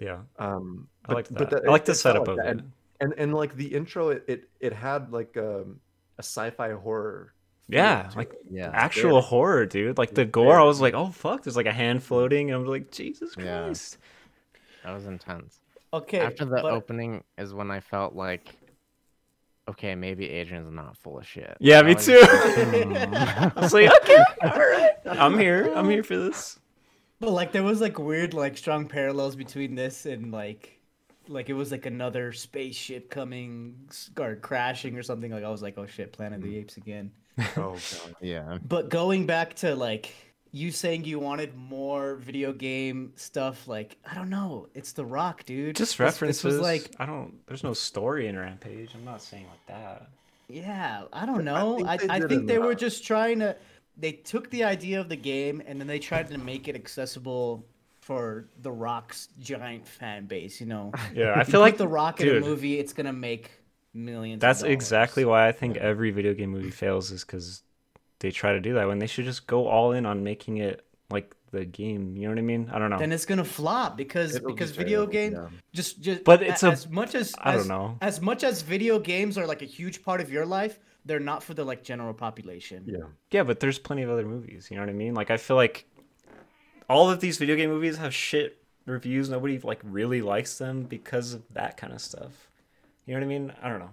Yeah, 0.00 0.20
Um, 0.38 0.88
I 1.06 1.12
like 1.12 1.28
that. 1.28 1.50
that- 1.50 1.64
I 1.68 1.70
like 1.70 1.84
the 1.84 1.94
setup 1.94 2.26
like 2.26 2.30
of 2.30 2.36
that, 2.38 2.46
it. 2.46 2.50
and, 2.52 2.72
and 3.04 3.14
and 3.18 3.34
like 3.34 3.54
the 3.54 3.66
intro, 3.74 4.08
it 4.10 4.24
it, 4.28 4.48
it 4.60 4.72
had 4.72 5.12
like 5.12 5.36
um, 5.36 5.80
a 6.18 6.22
sci-fi 6.22 6.72
horror. 6.72 7.32
Yeah, 7.68 8.10
like 8.14 8.32
it. 8.32 8.40
Yeah. 8.50 8.70
actual 8.72 9.20
horror, 9.22 9.64
dude. 9.66 9.96
Like 9.96 10.14
the 10.14 10.24
gore, 10.26 10.58
I 10.60 10.64
was 10.64 10.80
like, 10.80 10.94
oh 10.94 11.10
fuck, 11.10 11.42
there's 11.44 11.56
like 11.56 11.66
a 11.66 11.72
hand 11.72 12.02
floating, 12.02 12.50
and 12.50 12.60
I'm 12.60 12.66
like, 12.66 12.90
Jesus 12.90 13.34
Yeah. 13.38 13.64
Christ. 13.64 13.98
That 14.84 14.92
was 14.94 15.06
intense. 15.06 15.60
Okay. 15.92 16.20
After 16.20 16.44
the 16.44 16.60
but- 16.60 16.72
opening 16.72 17.24
is 17.38 17.54
when 17.54 17.70
I 17.70 17.80
felt 17.80 18.14
like, 18.14 18.54
okay, 19.68 19.94
maybe 19.94 20.28
Adrian's 20.28 20.70
not 20.70 20.96
full 20.98 21.18
of 21.18 21.26
shit. 21.26 21.56
Yeah, 21.58 21.78
I 21.78 21.82
me 21.82 21.94
was- 21.94 22.04
too. 22.04 22.20
Hmm. 22.24 22.92
I 22.94 23.52
was 23.56 23.72
like, 23.72 23.90
okay, 24.02 24.22
all 24.42 24.50
right, 24.58 24.90
I'm 25.06 25.38
here. 25.38 25.72
I'm 25.74 25.88
here 25.88 26.02
for 26.02 26.16
this. 26.16 26.58
But 27.20 27.30
like 27.30 27.52
there 27.52 27.62
was 27.62 27.80
like 27.80 27.98
weird 27.98 28.34
like 28.34 28.58
strong 28.58 28.88
parallels 28.88 29.36
between 29.36 29.74
this 29.74 30.04
and 30.04 30.30
like 30.32 30.78
like 31.28 31.48
it 31.48 31.54
was 31.54 31.70
like 31.72 31.86
another 31.86 32.32
spaceship 32.32 33.10
coming 33.10 33.74
s- 33.88 34.10
or 34.18 34.36
crashing 34.36 34.96
or 34.96 35.02
something 35.02 35.30
like 35.32 35.44
I 35.44 35.50
was 35.50 35.62
like 35.62 35.78
oh 35.78 35.86
shit 35.86 36.12
Planet 36.12 36.38
of 36.38 36.44
the 36.44 36.54
mm. 36.54 36.60
Apes 36.60 36.76
again. 36.76 37.10
Oh 37.56 37.72
god. 37.74 38.14
yeah. 38.20 38.58
But 38.66 38.90
going 38.90 39.26
back 39.26 39.54
to 39.56 39.74
like 39.74 40.12
you 40.52 40.70
saying 40.70 41.04
you 41.04 41.18
wanted 41.18 41.56
more 41.56 42.14
video 42.14 42.52
game 42.52 43.12
stuff 43.16 43.66
like 43.66 43.96
I 44.08 44.14
don't 44.14 44.30
know, 44.30 44.68
it's 44.74 44.92
The 44.92 45.04
Rock, 45.04 45.44
dude. 45.44 45.74
Just 45.76 45.92
This- 45.94 46.00
references. 46.00 46.42
This 46.42 46.52
was 46.52 46.60
like 46.60 46.90
I 47.00 47.06
don't. 47.06 47.34
There's 47.46 47.64
no 47.64 47.72
story 47.74 48.28
in 48.28 48.38
Rampage. 48.38 48.90
I'm 48.94 49.04
not 49.04 49.20
saying 49.20 49.46
like 49.48 49.66
that. 49.66 50.08
yeah, 50.48 51.02
I 51.12 51.26
don't 51.26 51.40
I 51.48 51.52
know. 51.52 51.76
think 51.76 51.88
I 51.88 51.96
they 51.96 52.08
I 52.08 52.18
did 52.20 52.28
think 52.28 52.46
they 52.46 52.58
were 52.58 52.74
just 52.74 53.04
trying 53.04 53.40
to 53.40 53.56
they 53.96 54.12
took 54.12 54.50
the 54.50 54.62
idea 54.64 55.00
of 55.00 55.08
the 55.08 55.16
game 55.16 55.62
and 55.66 55.80
then 55.80 55.86
they 55.88 55.98
tried 55.98 56.28
to 56.28 56.38
make 56.38 56.68
it 56.68 56.74
accessible 56.76 57.64
for 58.04 58.48
The 58.60 58.70
Rock's 58.70 59.28
giant 59.38 59.86
fan 59.88 60.26
base, 60.26 60.60
you 60.60 60.66
know. 60.66 60.92
Yeah, 61.14 61.32
I 61.36 61.44
feel 61.44 61.60
like 61.60 61.78
the 61.78 61.88
Rock 61.88 62.18
dude, 62.18 62.36
in 62.36 62.42
a 62.42 62.46
movie, 62.46 62.78
it's 62.78 62.92
gonna 62.92 63.12
make 63.14 63.50
millions. 63.94 64.40
That's 64.40 64.60
dollars. 64.60 64.72
exactly 64.74 65.24
why 65.24 65.48
I 65.48 65.52
think 65.52 65.78
every 65.78 66.10
video 66.10 66.34
game 66.34 66.50
movie 66.50 66.70
fails 66.70 67.10
is 67.10 67.24
because 67.24 67.62
they 68.18 68.30
try 68.30 68.52
to 68.52 68.60
do 68.60 68.74
that 68.74 68.86
when 68.88 68.98
they 68.98 69.06
should 69.06 69.24
just 69.24 69.46
go 69.46 69.66
all 69.68 69.92
in 69.92 70.04
on 70.04 70.22
making 70.22 70.58
it 70.58 70.84
like 71.10 71.34
the 71.50 71.64
game. 71.64 72.14
You 72.16 72.24
know 72.24 72.30
what 72.30 72.38
I 72.38 72.42
mean? 72.42 72.68
I 72.72 72.78
don't 72.78 72.90
know. 72.90 72.98
Then 72.98 73.10
it's 73.12 73.24
gonna 73.24 73.44
flop 73.44 73.96
because 73.96 74.36
It'll 74.36 74.50
because 74.52 74.72
be 74.72 74.78
video 74.78 75.06
terrible, 75.06 75.12
game 75.12 75.32
yeah. 75.32 75.48
just 75.72 76.00
just. 76.02 76.24
But 76.24 76.42
it's 76.42 76.62
a- 76.62 76.72
as 76.72 76.88
much 76.88 77.14
as 77.14 77.34
I 77.38 77.52
don't 77.52 77.60
as- 77.62 77.68
know. 77.68 77.96
As 78.02 78.20
much 78.20 78.44
as 78.44 78.60
video 78.60 78.98
games 78.98 79.38
are 79.38 79.46
like 79.46 79.62
a 79.62 79.66
huge 79.78 80.02
part 80.02 80.20
of 80.20 80.30
your 80.30 80.44
life, 80.44 80.78
they're 81.06 81.20
not 81.20 81.42
for 81.42 81.54
the 81.54 81.64
like 81.64 81.82
general 81.82 82.12
population. 82.12 82.84
Yeah. 82.86 83.06
Yeah, 83.30 83.44
but 83.44 83.60
there's 83.60 83.78
plenty 83.78 84.02
of 84.02 84.10
other 84.10 84.26
movies. 84.26 84.68
You 84.70 84.76
know 84.76 84.82
what 84.82 84.90
I 84.90 84.94
mean? 84.94 85.14
Like 85.14 85.30
I 85.30 85.38
feel 85.38 85.56
like 85.56 85.86
all 86.88 87.10
of 87.10 87.20
these 87.20 87.38
video 87.38 87.56
game 87.56 87.70
movies 87.70 87.96
have 87.96 88.14
shit 88.14 88.62
reviews. 88.86 89.28
Nobody 89.28 89.58
like 89.58 89.80
really 89.82 90.22
likes 90.22 90.58
them 90.58 90.82
because 90.84 91.34
of 91.34 91.42
that 91.52 91.76
kind 91.76 91.92
of 91.92 92.00
stuff. 92.00 92.48
You 93.06 93.14
know 93.14 93.20
what 93.20 93.24
I 93.24 93.28
mean? 93.28 93.52
I 93.62 93.68
don't 93.68 93.80
know. 93.80 93.90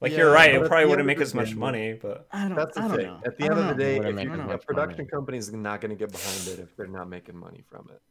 Like 0.00 0.16
you're 0.16 0.30
right. 0.30 0.54
It 0.54 0.66
probably 0.68 0.86
wouldn't 0.86 1.06
make 1.06 1.20
as 1.20 1.34
much 1.34 1.50
day- 1.50 1.54
money, 1.54 1.92
but 1.94 2.26
I 2.32 2.48
don't. 2.48 2.56
That's 2.56 2.74
the 2.74 2.82
I 2.82 2.88
don't 2.88 2.96
thing. 2.96 3.06
know. 3.06 3.20
At 3.24 3.38
the 3.38 3.44
I 3.44 3.46
end 3.46 3.58
of 3.58 3.68
the 3.68 3.74
day, 3.74 3.96
if 3.96 4.22
you, 4.22 4.32
as 4.32 4.54
a 4.54 4.58
production 4.58 4.98
money. 4.98 5.10
company 5.10 5.38
is 5.38 5.52
not 5.52 5.80
going 5.80 5.90
to 5.90 5.96
get 5.96 6.12
behind 6.12 6.48
it 6.48 6.58
if 6.62 6.76
they're 6.76 6.86
not 6.86 7.08
making 7.08 7.36
money 7.36 7.62
from 7.70 7.88
it. 7.90 8.02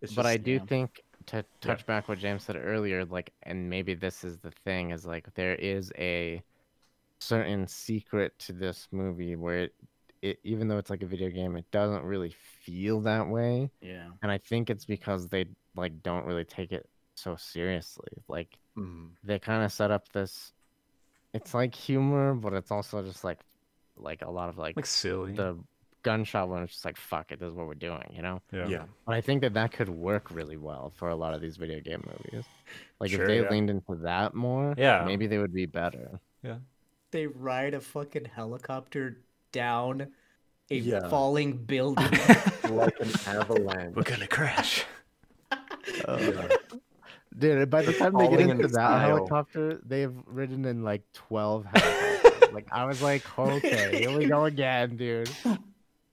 It's 0.00 0.14
but 0.14 0.26
I 0.26 0.36
do 0.36 0.52
yeah. 0.52 0.64
think 0.66 1.02
to 1.26 1.44
touch 1.60 1.84
back 1.86 2.08
what 2.08 2.18
James 2.18 2.44
said 2.44 2.56
earlier, 2.56 3.04
like, 3.04 3.32
and 3.42 3.68
maybe 3.68 3.94
this 3.94 4.24
is 4.24 4.38
the 4.38 4.50
thing, 4.64 4.90
is 4.90 5.04
like 5.04 5.32
there 5.34 5.56
is 5.56 5.92
a 5.98 6.42
certain 7.18 7.66
secret 7.66 8.38
to 8.38 8.52
this 8.52 8.88
movie 8.92 9.36
where 9.36 9.64
it, 9.64 9.74
it 10.22 10.38
even 10.44 10.68
though 10.68 10.78
it's 10.78 10.90
like 10.90 11.02
a 11.02 11.06
video 11.06 11.30
game, 11.30 11.56
it 11.56 11.70
doesn't 11.70 12.04
really 12.04 12.34
feel 12.64 13.00
that 13.02 13.28
way, 13.28 13.70
Yeah. 13.80 14.10
and 14.22 14.30
I 14.30 14.38
think 14.38 14.70
it's 14.70 14.84
because 14.84 15.28
they 15.28 15.46
like 15.76 16.02
don't 16.02 16.26
really 16.26 16.44
take 16.44 16.72
it 16.72 16.88
so 17.14 17.36
seriously. 17.36 18.08
Like 18.28 18.58
Mhm. 18.76 19.10
they 19.22 19.38
kind 19.38 19.64
of 19.64 19.72
set 19.72 19.90
up 19.90 20.08
this, 20.12 20.52
it's 21.32 21.54
like 21.54 21.74
humor, 21.74 22.34
but 22.34 22.52
it's 22.54 22.70
also 22.70 23.02
just 23.02 23.24
like 23.24 23.40
like 23.96 24.22
a 24.22 24.30
lot 24.30 24.48
of 24.48 24.56
like 24.58 24.76
like 24.76 24.86
silly. 24.86 25.32
the 25.34 25.58
gunshot 26.02 26.48
one. 26.48 26.62
It's 26.62 26.72
just 26.72 26.84
like 26.84 26.96
fuck 26.96 27.30
it, 27.32 27.38
this 27.40 27.48
is 27.50 27.54
what 27.54 27.66
we're 27.66 27.74
doing, 27.74 28.02
you 28.14 28.22
know. 28.22 28.40
yeah. 28.52 28.66
yeah. 28.68 28.84
But 29.06 29.14
I 29.16 29.20
think 29.20 29.42
that 29.42 29.54
that 29.54 29.72
could 29.72 29.88
work 29.90 30.30
really 30.30 30.56
well 30.56 30.90
for 30.96 31.08
a 31.10 31.16
lot 31.16 31.34
of 31.34 31.40
these 31.42 31.56
video 31.58 31.80
game 31.80 32.02
movies. 32.06 32.46
Like 33.00 33.10
Sure, 33.10 33.22
if 33.22 33.28
they 33.28 33.42
yeah. 33.42 33.50
leaned 33.50 33.70
into 33.70 33.96
that 33.96 34.34
more, 34.34 34.74
Yeah. 34.78 35.04
maybe 35.04 35.26
they 35.26 35.38
would 35.38 35.52
be 35.52 35.66
better. 35.66 36.20
Yeah. 36.42 36.58
They 37.10 37.26
ride 37.26 37.74
a 37.74 37.80
fucking 37.80 38.26
helicopter 38.26 39.18
down 39.52 40.08
a 40.70 40.76
Yeah. 40.76 41.08
falling 41.08 41.56
building. 41.58 42.10
like 42.70 42.98
an 43.00 43.10
avalanche. 43.26 43.94
We're 43.96 44.02
gonna 44.02 44.26
crash. 44.26 44.84
Yeah. 46.06 46.48
Dude, 47.36 47.70
by 47.70 47.82
the 47.82 47.92
time 47.92 48.12
they 48.12 48.24
get 48.28 48.30
Falling 48.30 48.40
in 48.40 48.50
into 48.50 48.62
that 48.68 48.72
style. 48.72 48.98
helicopter, 48.98 49.80
they've 49.86 50.12
ridden 50.26 50.64
in 50.64 50.82
like 50.82 51.02
twelve 51.12 51.64
helicopters. 51.64 52.52
like 52.52 52.68
I 52.72 52.84
was 52.84 53.00
like, 53.02 53.22
okay, 53.38 53.98
here 53.98 54.16
we 54.16 54.26
go 54.26 54.44
again, 54.44 54.96
dude. 54.96 55.30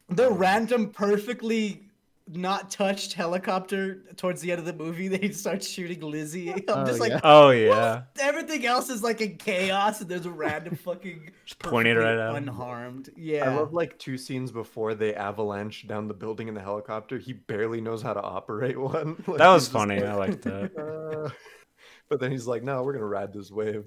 the 0.10 0.32
random, 0.32 0.90
perfectly 0.92 1.82
not 2.30 2.70
touched 2.70 3.14
helicopter 3.14 4.04
towards 4.18 4.42
the 4.42 4.52
end 4.52 4.60
of 4.60 4.66
the 4.66 4.74
movie, 4.74 5.08
they 5.18 5.32
start 5.32 5.64
shooting 5.64 6.02
Lizzie. 6.02 6.52
I'm 6.54 6.64
Oh, 6.68 6.86
just 6.86 7.00
like, 7.00 7.12
yeah. 7.12 7.20
Oh 7.24 7.50
yeah. 7.52 8.04
everything 8.20 8.66
else 8.66 8.90
is 8.90 9.02
like 9.04 9.22
in 9.22 9.38
chaos, 9.38 10.02
and 10.02 10.10
there's 10.10 10.26
a 10.26 10.32
random 10.32 10.76
fucking 10.76 11.32
Just 11.46 11.60
point 11.60 11.88
it 11.88 11.96
right 11.98 12.18
at 12.18 12.30
'em. 12.30 12.36
unharmed. 12.36 13.10
Yeah, 13.16 13.50
I 13.50 13.56
love 13.56 13.74
like 13.74 13.98
two 14.00 14.18
scenes 14.18 14.52
before 14.52 14.94
they 14.96 15.14
avalanche 15.16 15.88
down 15.88 16.08
the 16.08 16.14
building 16.14 16.48
in 16.48 16.54
the 16.54 16.62
helicopter. 16.62 17.18
He 17.18 17.34
barely 17.34 17.82
knows 17.82 18.02
how 18.02 18.14
to 18.14 18.22
operate 18.22 18.80
one. 18.80 19.24
Like, 19.28 19.38
That 19.38 19.50
was 19.50 19.68
funny. 19.68 20.00
like, 20.00 20.10
I 20.10 20.14
liked 20.16 20.42
that. 20.44 20.78
"Uh," 20.78 21.30
but 22.10 22.20
then 22.20 22.32
he's 22.32 22.48
like, 22.48 22.64
"No, 22.64 22.84
we're 22.84 22.94
gonna 22.94 23.06
ride 23.06 23.32
this 23.34 23.52
wave." 23.52 23.86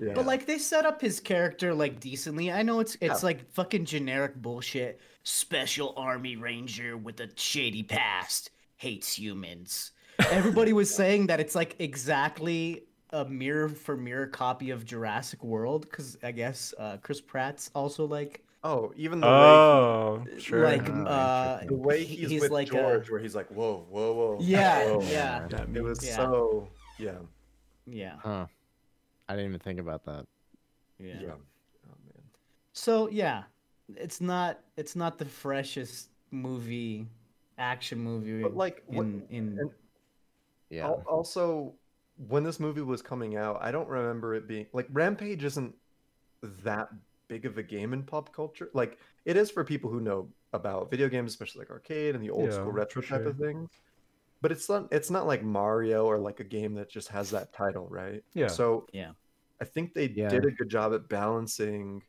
Yeah. 0.00 0.12
But 0.14 0.26
like 0.26 0.46
they 0.46 0.58
set 0.58 0.86
up 0.86 1.00
his 1.00 1.18
character 1.18 1.74
like 1.74 1.98
decently. 1.98 2.52
I 2.52 2.62
know 2.62 2.78
it's 2.78 2.94
it's 3.00 3.22
Yeah. 3.22 3.26
like 3.26 3.50
fucking 3.50 3.84
generic 3.84 4.36
bullshit. 4.36 5.00
Special 5.30 5.92
army 5.98 6.36
ranger 6.36 6.96
with 6.96 7.20
a 7.20 7.28
shady 7.36 7.82
past 7.82 8.48
hates 8.78 9.12
humans. 9.18 9.92
Everybody 10.30 10.72
was 10.72 10.92
saying 10.92 11.26
that 11.26 11.38
it's 11.38 11.54
like 11.54 11.76
exactly 11.80 12.84
a 13.10 13.26
mirror 13.26 13.68
for 13.68 13.94
mirror 13.94 14.26
copy 14.26 14.70
of 14.70 14.86
Jurassic 14.86 15.44
World 15.44 15.82
because 15.82 16.16
I 16.22 16.32
guess 16.32 16.72
uh, 16.78 16.96
Chris 17.02 17.20
Pratt's 17.20 17.70
also 17.74 18.06
like 18.06 18.42
oh, 18.64 18.90
even 18.96 19.20
the 19.20 19.26
Oh, 19.26 20.24
he- 20.32 20.40
sure. 20.40 20.64
like 20.64 20.88
Oh, 20.88 21.04
uh 21.04 21.64
the 21.66 21.74
way 21.74 22.04
he's, 22.04 22.30
he's 22.30 22.40
with 22.40 22.50
like 22.50 22.68
a- 22.68 22.72
George, 22.72 23.10
where 23.10 23.20
he's 23.20 23.34
like, 23.34 23.48
"Whoa, 23.48 23.84
whoa, 23.90 24.14
whoa." 24.14 24.38
Yeah, 24.40 24.86
whoa." 24.86 25.02
yeah. 25.10 25.46
That 25.50 25.68
It 25.74 25.82
was 25.82 26.02
Yeah. 26.06 26.16
so 26.16 26.68
yeah, 26.98 27.18
yeah 27.86 28.14
Huh. 28.22 28.46
I 29.28 29.34
didn't 29.36 29.50
even 29.50 29.60
think 29.60 29.78
about 29.78 30.06
that. 30.06 30.24
yeah. 30.98 31.20
yeah. 31.20 31.28
Oh 31.86 31.96
man. 32.06 32.24
So 32.72 33.10
yeah, 33.10 33.42
it's 33.96 34.20
not 34.20 34.60
it's 34.76 34.94
not 34.96 35.18
the 35.18 35.24
freshest 35.24 36.10
movie 36.30 37.06
action 37.58 37.98
movie 37.98 38.42
But 38.42 38.56
like, 38.56 38.82
what, 38.86 39.06
in 39.06 39.24
in 39.30 39.70
Yeah. 40.70 40.92
Also, 41.06 41.74
when 42.16 42.42
this 42.42 42.60
movie 42.60 42.82
was 42.82 43.02
coming 43.02 43.36
out, 43.36 43.58
I 43.60 43.70
don't 43.70 43.88
remember 43.88 44.34
it 44.34 44.46
being 44.48 44.66
like 44.72 44.86
Rampage 44.90 45.44
isn't 45.44 45.74
that 46.64 46.88
big 47.28 47.46
of 47.46 47.58
a 47.58 47.62
game 47.62 47.92
in 47.92 48.02
pop 48.04 48.34
culture. 48.34 48.70
Like 48.74 48.98
it 49.24 49.36
is 49.36 49.50
for 49.50 49.64
people 49.64 49.90
who 49.90 50.00
know 50.00 50.30
about 50.52 50.90
video 50.90 51.08
games, 51.08 51.32
especially 51.32 51.60
like 51.60 51.70
arcade 51.70 52.14
and 52.14 52.24
the 52.24 52.30
old 52.30 52.50
Yeah, 52.50 52.60
school 52.60 52.72
retro 52.72 53.02
for 53.02 53.18
type 53.18 53.26
of 53.26 53.36
things. 53.38 53.68
But 54.40 54.52
it's 54.52 54.68
not 54.68 54.88
it's 54.92 55.10
not 55.10 55.26
like 55.26 55.42
Mario 55.42 56.04
or 56.06 56.18
like 56.18 56.40
a 56.40 56.44
game 56.44 56.74
that 56.74 56.90
just 56.90 57.08
has 57.08 57.30
that 57.30 57.52
title, 57.52 57.86
right? 57.88 58.22
Yeah. 58.34 58.48
So 58.48 58.86
Yeah. 58.92 59.12
I 59.60 59.64
think 59.64 59.94
they 59.94 60.08
Yeah. 60.08 60.28
did 60.28 60.44
a 60.46 60.50
good 60.52 60.68
job 60.68 60.94
at 60.94 61.08
balancing 61.08 62.02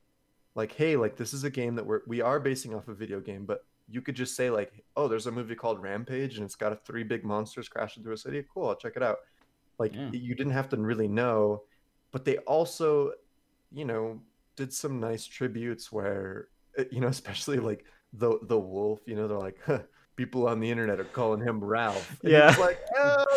like, 0.55 0.73
hey, 0.73 0.95
like 0.95 1.15
this 1.15 1.33
is 1.33 1.43
a 1.43 1.49
game 1.49 1.75
that 1.75 1.85
we're 1.85 2.01
we 2.07 2.21
are 2.21 2.39
basing 2.39 2.73
off 2.73 2.87
a 2.87 2.93
video 2.93 3.19
game, 3.19 3.45
but 3.45 3.59
you 3.87 4.01
could 4.01 4.15
just 4.15 4.35
say 4.35 4.49
like, 4.49 4.83
oh, 4.95 5.07
there's 5.07 5.27
a 5.27 5.31
movie 5.31 5.55
called 5.55 5.81
Rampage 5.81 6.35
and 6.37 6.45
it's 6.45 6.55
got 6.55 6.73
a 6.73 6.75
three 6.75 7.03
big 7.03 7.23
monsters 7.23 7.67
crashing 7.69 8.03
through 8.03 8.13
a 8.13 8.17
city. 8.17 8.43
Cool, 8.53 8.67
I'll 8.69 8.75
check 8.75 8.93
it 8.95 9.03
out. 9.03 9.17
Like 9.79 9.93
Yeah. 9.95 10.09
you 10.11 10.35
didn't 10.35 10.53
have 10.53 10.69
to 10.69 10.77
really 10.77 11.07
know, 11.07 11.63
but 12.11 12.25
they 12.25 12.37
also, 12.39 13.11
you 13.71 13.85
know, 13.85 14.21
did 14.57 14.73
some 14.73 14.99
nice 14.99 15.25
tributes 15.25 15.91
where, 15.91 16.49
uh, 16.77 16.83
you 16.91 16.99
know, 16.99 17.07
especially 17.17 17.57
like 17.57 17.85
the 18.13 18.39
the 18.43 18.59
wolf. 18.59 18.99
You 19.05 19.15
know, 19.15 19.27
they're 19.27 19.37
like, 19.37 19.57
huh, 19.65 19.79
people 20.17 20.47
on 20.47 20.59
the 20.59 20.69
internet 20.69 20.99
are 20.99 21.05
calling 21.05 21.41
him 21.41 21.63
Ralph. 21.63 22.19
And 22.23 22.31
Yeah. 22.33 22.49
it's 22.49 22.59
like, 22.59 22.79
oh, 22.97 23.25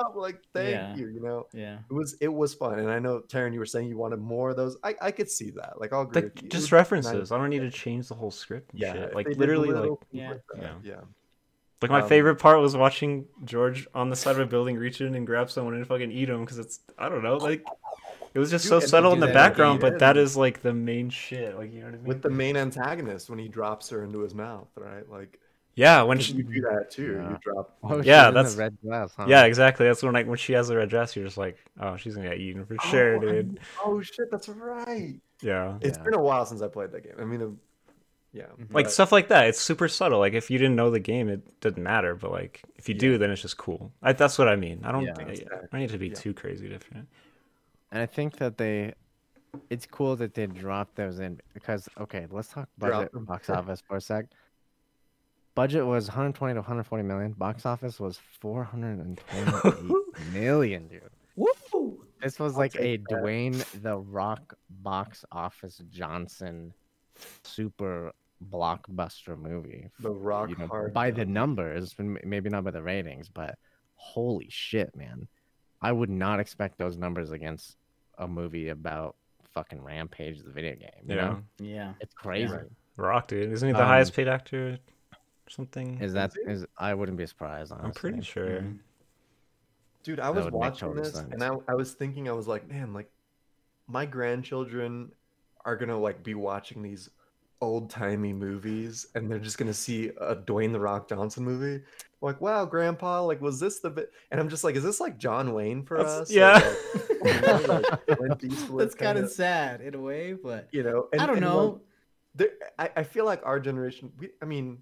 it's 0.00 0.16
Like, 0.16 0.40
thank 0.52 0.70
Yeah. 0.70 0.94
you. 0.96 1.08
You 1.08 1.20
know, 1.20 1.46
Yeah. 1.52 1.78
it 1.90 1.92
was 1.92 2.16
it 2.20 2.32
was 2.32 2.54
fun, 2.54 2.78
and 2.78 2.90
I 2.90 2.98
know 2.98 3.20
Taryn, 3.20 3.52
you 3.52 3.58
were 3.58 3.66
saying 3.66 3.88
you 3.88 3.96
wanted 3.96 4.18
more 4.20 4.50
of 4.50 4.56
those. 4.56 4.76
I 4.82 4.94
I 5.00 5.10
could 5.10 5.30
see 5.30 5.50
that. 5.52 5.80
Like, 5.80 5.92
I'll 5.92 6.02
agree. 6.02 6.22
Like 6.22 6.34
with 6.34 6.42
you. 6.44 6.48
Just 6.48 6.72
references. 6.72 7.12
nice. 7.12 7.30
I 7.32 7.38
don't 7.38 7.50
need 7.50 7.60
to 7.60 7.70
change 7.70 8.08
the 8.08 8.14
whole 8.14 8.30
script. 8.30 8.72
And 8.72 8.80
Yeah, 8.80 8.92
shit. 8.92 9.14
like 9.14 9.28
literally, 9.28 9.68
like 9.70 9.80
little 9.80 9.96
things 10.10 10.40
Yeah. 10.56 10.60
Yeah. 10.60 10.72
yeah. 10.82 11.00
Like 11.82 11.90
my 11.90 12.00
Um, 12.00 12.08
favorite 12.08 12.36
part 12.36 12.58
was 12.60 12.74
watching 12.76 13.26
George 13.44 13.86
on 13.94 14.08
the 14.08 14.16
side 14.16 14.32
of 14.36 14.40
a 14.40 14.46
building 14.46 14.76
reach 14.78 15.00
in 15.02 15.14
and 15.14 15.26
grab 15.26 15.50
someone 15.50 15.74
and 15.74 15.86
fucking 15.86 16.10
eat 16.10 16.28
him 16.30 16.40
because 16.40 16.58
it's 16.58 16.80
I 16.98 17.08
don't 17.10 17.22
know 17.22 17.36
like 17.36 17.64
it 18.32 18.38
was 18.38 18.50
just 18.50 18.64
Dude, 18.64 18.80
so 18.82 18.86
subtle 18.86 19.12
in 19.12 19.20
the 19.20 19.26
that 19.26 19.30
in 19.30 19.34
the 19.34 19.38
background, 19.38 19.80
but 19.80 19.98
that 19.98 20.16
is 20.16 20.36
like 20.36 20.62
the 20.62 20.72
main 20.74 21.10
shit. 21.10 21.56
Like 21.56 21.72
you 21.72 21.80
know 21.80 21.86
what 21.86 21.94
I 21.94 21.98
mean? 21.98 22.04
With 22.04 22.22
the 22.22 22.30
main 22.30 22.56
antagonist 22.56 23.28
when 23.30 23.38
he 23.38 23.48
drops 23.48 23.88
her 23.90 24.02
into 24.04 24.20
his 24.20 24.34
mouth, 24.34 24.68
right? 24.76 25.08
Like, 25.08 25.38
yeah, 25.76 26.02
when 26.02 26.18
if 26.18 26.24
she, 26.24 26.32
you 26.32 26.42
do 26.42 26.60
that 26.62 26.90
too. 26.90 27.20
Yeah. 27.22 27.30
You 27.30 27.38
drop. 27.42 27.76
Oh, 27.84 28.02
Yeah, 28.02 28.30
that's- 28.30 28.56
red 28.56 28.76
dress. 28.82 29.12
Huh? 29.16 29.26
yeah, 29.28 29.44
exactly. 29.44 29.86
That's 29.86 30.02
when 30.02 30.12
like 30.14 30.26
when 30.26 30.38
she 30.38 30.52
has 30.54 30.68
the 30.68 30.76
red 30.76 30.88
dress, 30.88 31.14
you're 31.14 31.24
just 31.24 31.38
like, 31.38 31.58
oh, 31.80 31.96
she's 31.96 32.16
gonna 32.16 32.30
get 32.30 32.38
eaten 32.38 32.64
for 32.66 32.76
oh, 32.80 32.90
sure, 32.90 33.14
Oh, 33.16 33.28
I- 33.28 33.32
dude. 33.32 33.60
Oh 33.84 34.00
shit, 34.02 34.30
that's 34.30 34.48
right. 34.48 35.14
Yeah, 35.42 35.78
It's 35.82 35.98
Yeah. 35.98 36.04
been 36.04 36.14
a 36.14 36.20
while 36.22 36.44
since 36.46 36.62
I 36.62 36.68
played 36.68 36.90
that 36.92 37.04
game. 37.04 37.14
I 37.20 37.24
mean, 37.24 37.58
yeah. 38.32 38.44
Mm-hmm. 38.44 38.74
like 38.74 38.86
but- 38.86 38.92
stuff 38.92 39.12
like 39.12 39.28
that. 39.28 39.46
It's 39.48 39.60
super 39.60 39.86
subtle. 39.88 40.18
Like 40.18 40.32
if 40.32 40.50
you 40.50 40.58
didn't 40.58 40.76
know 40.76 40.90
the 40.90 41.00
game, 41.00 41.28
it 41.28 41.60
doesn't 41.60 41.82
matter. 41.82 42.14
But 42.14 42.30
like 42.32 42.62
if 42.76 42.88
you 42.88 42.94
do, 42.94 43.18
then 43.18 43.30
it's 43.30 43.42
just 43.42 43.56
cool. 43.58 43.92
I, 44.02 44.12
that's 44.14 44.38
what 44.38 44.48
I 44.48 44.56
mean. 44.56 44.80
I 44.84 44.92
don't. 44.92 45.04
Yeah. 45.04 45.14
think, 45.14 45.28
I 45.28 45.32
Exactly. 45.32 45.68
don't 45.72 45.80
need 45.80 45.90
to 45.90 45.98
be 45.98 46.08
Yeah. 46.08 46.14
too 46.14 46.34
crazy 46.34 46.68
different. 46.68 47.08
And 47.92 48.02
I 48.02 48.06
think 48.06 48.36
that 48.38 48.58
they, 48.58 48.94
it's 49.70 49.86
cool 49.86 50.16
that 50.16 50.34
they 50.34 50.46
dropped 50.46 50.96
those 50.96 51.18
in 51.20 51.40
because 51.54 51.88
okay, 52.00 52.26
let's 52.30 52.48
talk 52.48 52.68
budget 52.78 53.10
box 53.26 53.48
office 53.50 53.82
for 53.86 53.96
a 53.98 54.00
sec. 54.00 54.26
Budget 55.56 55.84
was 55.84 56.06
120 56.06 56.54
to 56.54 56.60
140 56.60 57.02
million. 57.02 57.32
Box 57.32 57.66
office 57.66 57.98
was 57.98 58.20
428 58.40 60.32
million, 60.32 60.86
dude. 60.86 61.02
Woo! 61.34 62.04
This 62.22 62.38
was 62.38 62.52
I'll 62.54 62.58
like 62.60 62.74
a 62.76 62.96
that. 62.98 63.04
Dwayne 63.10 63.64
the 63.82 63.98
Rock 63.98 64.54
box 64.70 65.24
office 65.32 65.82
Johnson 65.90 66.72
super 67.42 68.12
blockbuster 68.52 69.38
movie. 69.38 69.90
The 70.00 70.10
rock 70.10 70.50
you 70.50 70.56
know, 70.56 70.66
hard. 70.66 70.92
by 70.94 71.10
the 71.10 71.24
numbers, 71.24 71.94
maybe 71.98 72.48
not 72.50 72.64
by 72.64 72.70
the 72.70 72.82
ratings, 72.82 73.28
but 73.28 73.58
holy 73.96 74.48
shit, 74.50 74.94
man! 74.96 75.26
I 75.82 75.92
would 75.92 76.10
not 76.10 76.40
expect 76.40 76.78
those 76.78 76.96
numbers 76.96 77.30
against 77.32 77.76
a 78.18 78.26
movie 78.28 78.68
about 78.68 79.16
fucking 79.52 79.82
Rampage, 79.82 80.42
the 80.42 80.50
video 80.50 80.74
game. 80.74 80.90
You 81.08 81.16
Yeah, 81.16 81.24
know? 81.24 81.42
Yeah. 81.58 81.92
it's 82.00 82.14
crazy. 82.14 82.52
Right. 82.52 82.66
Rock, 82.98 83.28
dude. 83.28 83.52
Isn't 83.52 83.68
he 83.68 83.72
the 83.72 83.80
Um, 83.80 83.86
highest 83.86 84.14
paid 84.14 84.28
actor? 84.28 84.78
Or 85.46 85.50
something. 85.50 85.98
Is 86.00 86.12
that 86.14 86.32
is? 86.46 86.62
is? 86.62 86.66
I 86.76 86.94
wouldn't 86.94 87.18
be 87.18 87.26
surprised. 87.26 87.70
Honestly. 87.72 87.86
I'm 87.86 87.92
pretty 87.94 88.22
sure. 88.22 88.60
Mhm. 88.62 88.78
Dude, 90.02 90.20
I 90.20 90.32
That 90.32 90.34
was 90.44 90.50
watching 90.52 90.94
this 90.94 91.14
sense. 91.14 91.32
and 91.32 91.42
I, 91.42 91.50
I 91.68 91.74
was 91.74 91.92
thinking, 91.94 92.28
I 92.28 92.32
was 92.32 92.46
like, 92.46 92.68
man, 92.68 92.92
like 92.92 93.10
my 93.88 94.06
grandchildren 94.06 95.12
are 95.64 95.76
gonna 95.76 95.98
like 95.98 96.22
be 96.22 96.34
watching 96.34 96.82
these 96.82 97.10
old 97.60 97.88
timey 97.90 98.32
movies 98.32 99.06
and 99.14 99.30
they're 99.30 99.38
just 99.38 99.56
gonna 99.58 99.72
see 99.74 100.08
a 100.20 100.36
Dwayne 100.36 100.72
the 100.72 100.80
Rock 100.80 101.08
Johnson 101.08 101.44
movie. 101.44 101.82
Like, 102.20 102.40
wow, 102.40 102.64
grandpa, 102.64 103.22
like 103.22 103.40
was 103.40 103.58
this 103.60 103.80
the 103.80 103.90
bit 103.90 104.10
and 104.30 104.40
I'm 104.40 104.48
just 104.48 104.64
like, 104.64 104.74
is 104.76 104.82
this 104.84 105.00
like 105.00 105.16
John 105.18 105.52
Wayne 105.54 105.84
for 105.84 105.98
That's- 105.98 106.22
us? 106.22 106.30
Or, 106.30 106.34
yeah. 106.34 106.74
like, 108.08 108.20
like, 108.20 108.40
That's 108.78 108.94
kind 108.94 109.18
of 109.18 109.30
sad 109.30 109.80
in 109.80 109.94
a 109.94 110.00
way, 110.00 110.32
but 110.34 110.68
you 110.72 110.82
know, 110.82 111.08
and, 111.12 111.20
I 111.20 111.26
don't 111.26 111.36
and, 111.38 111.46
like, 111.46 111.54
know. 111.54 111.80
there, 112.34 112.50
I, 112.78 112.90
I 112.96 113.02
feel 113.02 113.24
like 113.24 113.42
our 113.44 113.58
generation. 113.58 114.12
We, 114.18 114.30
I 114.40 114.44
mean, 114.44 114.78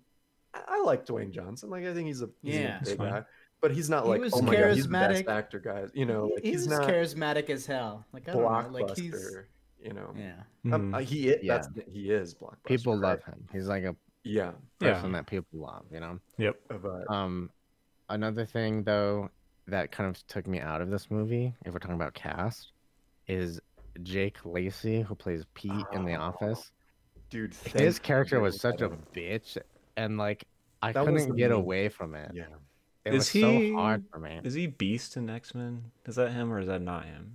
I, 0.55 0.61
I 0.69 0.81
like 0.83 1.05
Dwayne 1.07 1.31
Johnson. 1.31 1.71
Like, 1.71 1.85
I 1.85 1.93
think 1.93 2.07
he's 2.07 2.23
a 2.23 2.29
he's 2.43 2.55
Yeah. 2.57 2.77
a 2.77 2.79
He's 2.81 2.89
big 2.91 2.99
guy, 2.99 3.25
but 3.61 3.71
he's 3.73 3.91
not 3.91 4.05
He 4.05 4.11
like 4.11 4.21
was 4.21 4.33
oh 4.35 4.43
my 4.43 4.55
god, 4.55 4.75
he's 4.75 4.87
the 4.87 4.95
charismatic. 4.95 5.09
best 5.27 5.29
actor, 5.29 5.59
guys. 5.61 5.91
You 5.95 6.07
know, 6.07 6.27
like 6.35 6.43
he, 6.45 6.51
he's 6.53 6.61
he's 6.63 6.69
not 6.71 6.89
charismatic 6.89 7.51
as 7.51 7.67
hell. 7.67 8.05
Like 8.13 8.29
I 8.29 8.33
don't 8.33 8.43
know, 8.43 8.69
like 8.71 8.87
blockbuster. 8.87 8.97
he's 8.97 9.37
You 9.87 9.93
know, 9.93 10.15
yeah. 10.17 10.43
Um, 10.73 10.93
Mhm. 10.93 10.95
uh, 10.95 10.99
he 11.01 11.29
is, 11.29 11.43
Yeah. 11.43 11.59
that's 11.59 11.69
he 11.89 12.11
is 12.11 12.35
blockbuster. 12.35 12.65
People 12.67 12.95
right? 12.95 13.11
love 13.11 13.25
him. 13.25 13.49
He's 13.53 13.67
like 13.69 13.85
a 13.85 13.95
Yeah, 14.23 14.53
Yeah. 14.81 14.95
person 14.95 15.13
that 15.13 15.27
people 15.27 15.59
love. 15.61 15.85
You 15.91 16.01
know. 16.01 16.21
Yep. 16.39 16.57
but 16.83 17.11
Um, 17.11 17.51
another 18.09 18.47
thing 18.47 18.83
though 18.85 19.31
that 19.67 19.91
kind 19.93 20.09
of 20.09 20.27
took 20.27 20.47
me 20.47 20.61
out 20.61 20.81
of 20.83 20.91
this 20.91 21.11
movie, 21.11 21.55
if 21.65 21.73
we're 21.73 21.79
talking 21.79 21.95
about 21.97 22.13
cast, 22.15 22.73
is 23.27 23.61
Jake 24.03 24.37
Lacy, 24.45 25.01
who 25.03 25.15
plays 25.15 25.45
Pete 25.55 25.87
in 25.93 26.05
The 26.05 26.15
Oh, 26.17 26.23
Office. 26.23 26.71
dude, 27.31 27.55
His 27.55 27.99
character 27.99 28.41
was 28.41 28.61
such 28.61 28.83
a 28.83 28.91
bitch, 28.91 29.57
and 29.97 30.19
like 30.19 30.45
I 30.83 30.93
That 30.93 31.05
couldn't 31.05 31.37
get 31.37 31.51
main- 31.51 31.59
away 31.59 31.89
from 31.89 32.15
it. 32.15 32.31
Yeah, 32.35 32.45
It 33.05 33.15
Is 33.15 33.19
was 33.19 33.29
he- 33.31 33.41
so 33.71 33.77
hard 33.77 34.05
for 34.11 34.19
me. 34.19 34.41
Is 34.45 34.55
he 34.55 34.67
Beast 34.67 35.17
in 35.17 35.29
X 35.31 35.55
Men? 35.55 35.91
Is 36.07 36.17
that 36.17 36.33
him 36.33 36.53
or 36.53 36.61
is 36.61 36.67
that 36.69 36.83
not 36.83 37.05
him? 37.05 37.35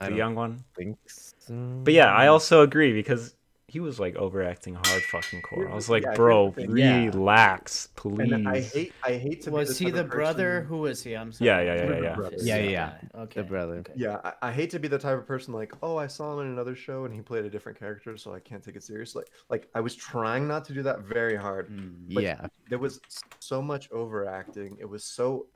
The 0.00 0.12
young 0.14 0.34
one. 0.34 0.64
think 0.76 0.98
so. 1.08 1.54
But 1.84 1.92
yeah, 1.92 2.12
I 2.12 2.28
also 2.28 2.62
agree 2.62 2.92
because 2.94 3.36
he 3.70 3.78
was 3.78 4.00
like 4.00 4.16
overacting 4.16 4.74
hard 4.74 5.02
fucking 5.04 5.42
core. 5.42 5.68
I 5.70 5.74
was 5.74 5.88
like, 5.88 6.02
Yeah, 6.02 6.14
bro, 6.14 6.50
the 6.50 6.62
thing. 6.62 6.76
Yeah. 6.76 7.04
relax, 7.06 7.88
please. 7.94 8.32
and 8.32 8.48
I 8.48 8.60
hate 8.60 8.92
I 9.04 9.12
hate 9.14 9.42
to. 9.42 9.50
Was 9.52 9.78
be 9.78 9.84
he 9.84 9.90
type 9.90 9.94
the 9.94 10.00
of 10.00 10.10
brother? 10.10 10.50
person- 10.62 10.66
Who 10.68 10.78
was 10.78 11.02
he? 11.04 11.14
I'm 11.14 11.30
sorry. 11.32 11.46
Yeah, 11.48 11.60
yeah, 11.60 11.74
yeah, 11.76 12.00
yeah, 12.00 12.16
yeah. 12.18 12.56
Yeah, 12.58 12.70
yeah, 12.70 13.20
Okay, 13.22 13.40
The 13.42 13.46
brother. 13.46 13.74
okay. 13.78 13.92
Yeah, 13.94 14.18
I, 14.24 14.32
I 14.48 14.52
hate 14.52 14.70
to 14.70 14.80
be 14.80 14.88
the 14.88 14.98
type 14.98 15.16
of 15.16 15.26
person 15.26 15.54
like, 15.54 15.72
oh, 15.82 15.96
I 15.96 16.08
saw 16.08 16.32
him 16.34 16.46
in 16.46 16.52
another 16.52 16.74
show 16.74 17.04
and 17.04 17.14
he 17.14 17.20
played 17.20 17.44
a 17.44 17.50
different 17.50 17.78
character, 17.78 18.16
so 18.16 18.34
I 18.34 18.40
can't 18.40 18.62
take 18.64 18.74
it 18.76 18.82
seriously. 18.82 19.24
Like, 19.48 19.68
I 19.74 19.80
was 19.80 19.94
trying 19.94 20.48
not 20.48 20.64
to 20.66 20.72
do 20.74 20.82
that 20.82 21.00
very 21.02 21.36
hard. 21.36 21.70
Mm. 21.70 22.14
But 22.14 22.22
yeah, 22.24 22.46
There 22.68 22.78
was 22.80 23.00
so 23.38 23.62
much 23.62 23.88
overacting. 23.92 24.76
It 24.80 24.88
was 24.88 25.04
so 25.04 25.46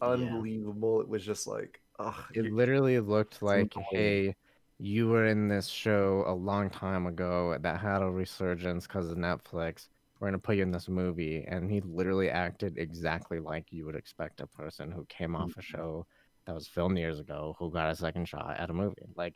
Yeah. 0.00 0.08
unbelievable. 0.08 1.00
It 1.02 1.08
was 1.08 1.22
just 1.24 1.46
like, 1.46 1.80
ugh. 1.98 2.14
it 2.34 2.50
literally 2.52 2.98
looked 3.00 3.42
like, 3.42 3.72
cold. 3.72 3.86
hey, 3.90 4.36
you 4.78 5.08
were 5.08 5.26
in 5.26 5.48
this 5.48 5.66
show 5.68 6.24
a 6.26 6.32
long 6.32 6.70
time 6.70 7.06
ago 7.06 7.56
that 7.60 7.80
had 7.80 8.02
a 8.02 8.10
resurgence 8.10 8.86
because 8.86 9.10
of 9.10 9.18
Netflix. 9.18 9.88
We're 10.20 10.28
gonna 10.28 10.38
put 10.38 10.56
you 10.56 10.62
in 10.62 10.70
this 10.70 10.88
movie, 10.88 11.44
and 11.46 11.70
he 11.70 11.80
literally 11.80 12.30
acted 12.30 12.76
exactly 12.78 13.40
like 13.40 13.66
you 13.72 13.86
would 13.86 13.94
expect 13.96 14.40
a 14.40 14.46
person 14.46 14.90
who 14.90 15.04
came 15.06 15.34
off 15.36 15.56
a 15.56 15.62
show 15.62 16.06
that 16.46 16.54
was 16.54 16.66
filmed 16.68 16.98
years 16.98 17.20
ago 17.20 17.54
who 17.58 17.70
got 17.70 17.90
a 17.90 17.96
second 17.96 18.26
shot 18.28 18.56
at 18.58 18.70
a 18.70 18.72
movie. 18.72 19.06
Like, 19.16 19.34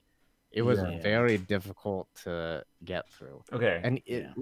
it 0.50 0.62
was 0.62 0.80
Yeah. 0.80 1.00
very 1.02 1.38
difficult 1.38 2.08
to 2.24 2.64
get 2.84 3.08
through. 3.10 3.42
okay. 3.52 3.80
and 3.84 3.98
it 4.06 4.22
Yeah. 4.24 4.34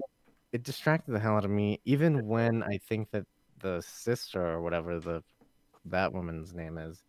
it 0.51 0.63
distracted 0.63 1.11
the 1.13 1.19
hell 1.19 1.37
out 1.37 1.45
of 1.45 1.51
me 1.51 1.79
even 1.85 2.25
when 2.27 2.61
i 2.63 2.77
think 2.77 3.09
that 3.11 3.25
the 3.59 3.81
sister 3.81 4.45
or 4.45 4.61
whatever 4.61 4.99
the 4.99 5.23
that 5.85 6.11
woman's 6.11 6.53
name 6.53 6.77
is 6.77 7.01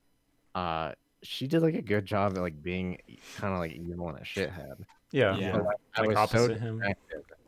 uh 0.55 0.93
she 1.23 1.47
did 1.47 1.63
like 1.63 1.75
a 1.75 1.83
good 1.83 2.05
job 2.05 2.33
at 2.37 2.43
like 2.43 2.63
being 2.63 2.99
kind 3.37 3.53
of 3.55 3.61
like 3.61 3.73
evil 3.73 4.09
and 4.09 4.19
a 4.19 4.23
shithead 4.23 4.85
yeah. 5.11 5.37
Yeah. 5.37 5.53
But, 5.53 5.65
like, 5.67 5.77
i 5.95 6.01
Like 6.01 6.09
was 6.09 6.17
so 6.17 6.23
opposite 6.23 6.59
him. 6.61 6.83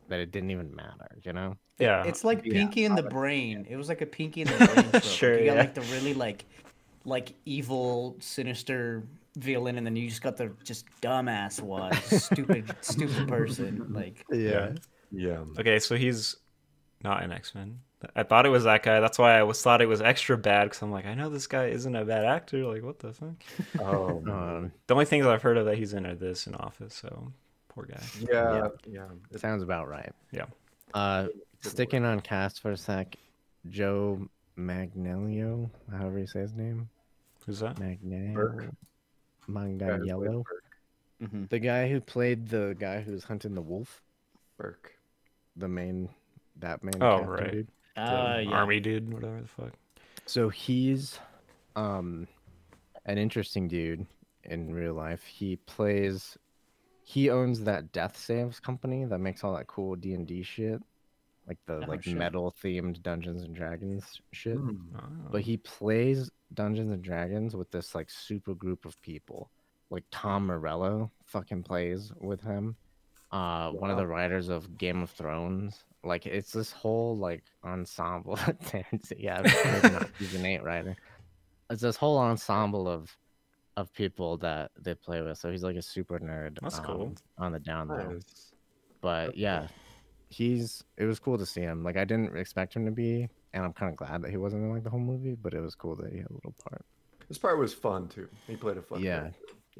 that 0.09 0.19
it 0.19 0.31
didn't 0.31 0.51
even 0.51 0.75
matter 0.75 1.17
you 1.23 1.33
know 1.33 1.57
Yeah. 1.79 2.03
It's 2.03 2.23
like 2.23 2.45
Yeah. 2.45 2.53
Pinky 2.53 2.85
in 2.85 2.95
the 2.95 3.03
Brain. 3.03 3.65
It 3.69 3.75
was 3.75 3.89
like 3.89 4.01
a 4.01 4.05
Pinky 4.05 4.41
in 4.41 4.47
the 4.47 4.89
Brain. 4.91 5.01
Sure, 5.01 5.37
You 5.37 5.45
got 5.45 5.53
yeah. 5.55 5.59
like 5.61 5.73
the 5.73 5.81
really 5.93 6.13
like, 6.13 6.45
like 7.05 7.33
evil, 7.45 8.15
sinister 8.19 9.03
villain, 9.35 9.77
and 9.77 9.85
then 9.85 9.95
you 9.95 10.07
just 10.07 10.21
got 10.21 10.37
the 10.37 10.51
just 10.63 10.85
dumbass 11.01 11.61
one, 11.61 11.91
stupid, 12.03 12.73
stupid 12.81 13.27
person. 13.27 13.91
Like, 13.93 14.23
yeah. 14.31 14.71
yeah. 15.11 15.43
Okay, 15.59 15.79
so 15.79 15.95
he's 15.97 16.37
not 17.03 17.23
an 17.23 17.31
X 17.33 17.53
Men. 17.53 17.79
I 18.15 18.23
thought 18.23 18.45
it 18.45 18.49
was 18.49 18.65
that 18.65 18.83
guy. 18.83 18.99
That's 18.99 19.17
why 19.17 19.37
I 19.39 19.43
was 19.43 19.61
thought 19.61 19.81
it 19.81 19.87
was 19.87 20.01
extra 20.01 20.37
bad 20.37 20.65
because 20.65 20.81
I'm 20.81 20.91
like, 20.91 21.05
I 21.05 21.15
know 21.15 21.29
this 21.29 21.47
guy 21.47 21.67
isn't 21.67 21.95
a 21.95 22.05
bad 22.05 22.25
actor. 22.25 22.63
Like, 22.65 22.83
what 22.83 22.99
the 22.99 23.13
fuck? 23.13 23.33
Oh, 23.79 24.21
um 24.27 24.71
The 24.87 24.93
only 24.93 25.05
things 25.05 25.25
I've 25.25 25.41
heard 25.41 25.57
of 25.57 25.65
that 25.65 25.77
he's 25.77 25.93
in 25.93 26.05
are 26.05 26.13
this 26.15 26.45
and 26.47 26.55
Office. 26.55 26.93
So 26.93 27.31
poor 27.69 27.85
guy. 27.85 28.01
yeah, 28.19 28.67
yeah. 28.87 29.07
It 29.31 29.39
sounds 29.39 29.63
about 29.63 29.87
right 29.89 30.11
Yeah. 30.31 30.45
uh 30.93 31.25
Good 31.63 31.71
sticking 31.71 32.05
on 32.05 32.19
cast 32.21 32.61
for 32.61 32.71
a 32.71 32.77
sec 32.77 33.15
joe 33.69 34.27
magnelio 34.55 35.69
however 35.91 36.19
you 36.19 36.27
say 36.27 36.41
his 36.41 36.53
name 36.53 36.87
Who's 37.45 37.59
that? 37.59 37.79
magnelio 37.79 38.33
Burke. 38.35 38.65
Manganiello. 39.49 40.43
mhm. 41.21 41.49
the 41.49 41.59
guy 41.59 41.89
who 41.89 41.99
played 42.01 42.47
the 42.49 42.75
guy 42.79 43.01
who's 43.01 43.23
hunting 43.23 43.55
the 43.55 43.61
wolf 43.61 44.01
Burke. 44.57 44.93
the 45.55 45.67
main 45.67 46.09
that 46.59 46.83
main 46.83 47.01
Oh, 47.01 47.21
right. 47.23 47.51
dude. 47.51 47.67
The 47.95 48.01
uh, 48.01 48.37
yeah. 48.39 48.49
Army 48.51 48.79
dude, 48.79 49.11
whatever 49.13 49.41
the 49.41 49.47
fuck. 49.47 49.73
So 50.25 50.49
he's 50.49 51.19
um 51.75 52.27
an 53.05 53.17
interesting 53.17 53.67
dude 53.67 54.05
in 54.43 54.73
real 54.73 54.93
life. 54.93 55.23
He 55.23 55.55
plays 55.57 56.37
he 57.03 57.29
owns 57.29 57.61
that 57.63 57.91
death 57.91 58.17
saves 58.17 58.59
company 58.59 59.05
that 59.05 59.19
makes 59.19 59.43
all 59.43 59.55
that 59.55 59.67
cool 59.67 59.95
D 59.95 60.13
and 60.13 60.25
D 60.27 60.41
shit. 60.43 60.81
Like 61.47 61.59
the 61.67 61.75
Oh, 61.75 61.87
like 61.87 62.03
shit. 62.03 62.17
metal 62.17 62.53
themed 62.63 63.03
Dungeons 63.03 63.43
and 63.43 63.55
Dragons 63.55 64.19
shit. 64.31 64.57
Oh. 64.57 64.75
But 65.31 65.41
he 65.41 65.57
plays 65.57 66.31
Dungeons 66.53 66.91
and 66.91 67.03
Dragons 67.03 67.55
with 67.55 67.69
this 67.69 67.93
like 67.93 68.09
super 68.09 68.55
group 68.55 68.85
of 68.85 68.99
people. 69.03 69.51
Like 69.91 70.03
Tom 70.09 70.47
Morello 70.47 71.11
fucking 71.25 71.61
plays 71.63 72.11
with 72.19 72.41
him. 72.41 72.75
Uh 73.31 73.69
one 73.71 73.91
of 73.91 73.97
the 73.97 74.07
writers 74.07 74.49
of 74.49 74.77
Game 74.77 75.03
of 75.03 75.11
Thrones. 75.11 75.83
Like 76.05 76.25
it's 76.25 76.51
this 76.51 76.71
whole 76.71 77.17
like 77.17 77.43
ensemble. 77.63 78.37
Dance. 78.71 79.11
Yeah, 79.17 79.41
maybe 79.41 79.93
not 79.93 80.09
season 80.19 80.45
eight 80.45 80.63
writer. 80.63 80.95
it's 81.69 81.81
this 81.81 81.95
whole 81.97 82.17
ensemble 82.17 82.87
of 82.87 83.15
of 83.77 83.91
people 83.93 84.37
that 84.37 84.71
they 84.79 84.93
play 84.95 85.21
with. 85.21 85.37
So 85.37 85.51
he's 85.51 85.63
like 85.63 85.75
a 85.75 85.81
super 85.81 86.19
nerd. 86.19 86.59
That's 86.61 86.79
cool. 86.79 87.07
um, 87.07 87.15
on 87.37 87.51
the 87.51 87.59
down 87.59 87.87
low. 87.89 87.97
Nice. 88.11 88.53
But 89.01 89.35
yeah, 89.37 89.67
he's 90.29 90.83
it 90.97 91.05
was 91.05 91.19
cool 91.19 91.37
to 91.37 91.45
see 91.45 91.61
him. 91.61 91.83
Like 91.83 91.97
I 91.97 92.05
didn't 92.05 92.37
expect 92.37 92.73
him 92.75 92.85
to 92.85 92.91
be, 92.91 93.27
and 93.53 93.63
I'm 93.65 93.73
kind 93.73 93.91
of 93.91 93.97
glad 93.97 94.21
that 94.21 94.31
he 94.31 94.37
wasn't 94.37 94.63
in 94.63 94.71
like 94.71 94.83
the 94.83 94.89
whole 94.89 94.99
movie. 94.99 95.35
But 95.35 95.53
it 95.53 95.59
was 95.61 95.75
cool 95.75 95.95
that 95.97 96.11
he 96.11 96.19
had 96.19 96.29
a 96.29 96.33
little 96.33 96.55
part. 96.69 96.85
This 97.27 97.37
part 97.37 97.57
was 97.57 97.73
fun 97.73 98.07
too. 98.07 98.29
He 98.47 98.55
played 98.55 98.77
a 98.77 98.81
fun. 98.81 99.01
Yeah. 99.01 99.19
character. 99.19 99.39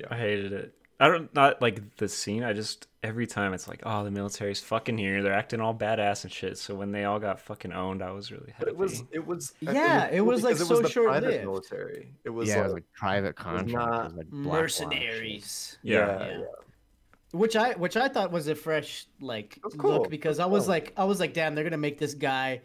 I 0.09 0.17
hated 0.17 0.51
it. 0.51 0.73
I 0.99 1.07
don't 1.09 1.33
not 1.35 1.61
like 1.61 1.97
the 1.97 2.07
scene. 2.07 2.43
I 2.43 2.53
just 2.53 2.87
every 3.03 3.27
time 3.27 3.53
it's 3.53 3.67
like, 3.67 3.81
oh, 3.85 4.03
the 4.03 4.11
military's 4.11 4.61
fucking 4.61 4.97
here. 4.97 5.21
They're 5.21 5.33
acting 5.33 5.59
all 5.59 5.73
badass 5.75 6.23
and 6.23 6.31
shit. 6.31 6.57
So 6.57 6.73
when 6.73 6.91
they 6.91 7.03
all 7.03 7.19
got 7.19 7.39
fucking 7.39 7.73
owned, 7.73 8.01
I 8.01 8.11
was 8.11 8.31
really 8.31 8.53
But 8.57 8.67
happy. 8.69 8.71
it 8.71 8.77
was 8.77 9.03
it 9.11 9.27
was 9.27 9.53
Yeah, 9.59 10.05
it 10.05 10.17
cool 10.19 10.27
was, 10.27 10.43
like, 10.43 10.55
because 10.55 10.69
so 10.69 10.81
the 10.81 10.89
short-lived. 10.89 11.43
military. 11.43 12.13
It 12.23 12.29
was 12.29 12.47
yeah, 12.47 12.55
it 12.55 12.57
like, 12.59 12.65
was 12.65 12.73
like 12.75 12.83
private 12.93 13.35
contract. 13.35 13.69
it 13.69 13.73
not 13.73 14.03
was, 14.05 14.13
like. 14.13 14.31
Mercenaries. 14.31 15.77
Yeah. 15.83 15.97
yeah, 15.97 16.19
Yeah. 16.27 16.37
yeah. 16.39 16.45
Which 17.31 17.55
I 17.57 17.73
which 17.73 17.97
I 17.97 18.07
thought 18.07 18.31
was 18.31 18.47
a 18.47 18.55
fresh 18.55 19.07
like 19.19 19.59
cool. 19.77 19.91
look 19.91 20.09
because 20.09 20.37
That's 20.37 20.45
I 20.47 20.49
was 20.49 20.63
cool. 20.63 20.69
like 20.69 20.93
I 20.95 21.03
was 21.03 21.19
like 21.19 21.33
damn 21.33 21.53
they're 21.53 21.65
gonna 21.65 21.75
make 21.77 21.97
this 21.97 22.13
guy 22.13 22.61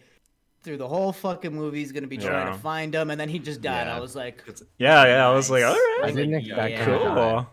through 0.62 0.77
the 0.77 0.87
whole 0.87 1.12
fucking 1.12 1.53
movie 1.53 1.81
he's 1.81 1.90
gonna 1.90 2.07
be 2.07 2.19
trying 2.19 2.47
Yeah. 2.47 2.53
to 2.53 2.59
find 2.59 2.95
him 2.95 3.11
and 3.11 3.21
then 3.21 3.29
he 3.29 3.40
just 3.40 3.62
died. 3.62 3.88
Yeah. 3.88 3.97
I 3.97 3.99
was 4.01 4.14
like 4.14 4.45
yeah, 4.79 5.05
yeah. 5.07 5.29
I 5.29 5.35
was 5.35 5.51
like, 5.51 5.64
all 5.64 5.73
right, 5.73 6.01
I 6.05 6.11
didn't 6.12 6.33
like, 6.35 6.47
expect 6.47 6.71
yeah. 6.73 6.85
cool. 6.85 7.49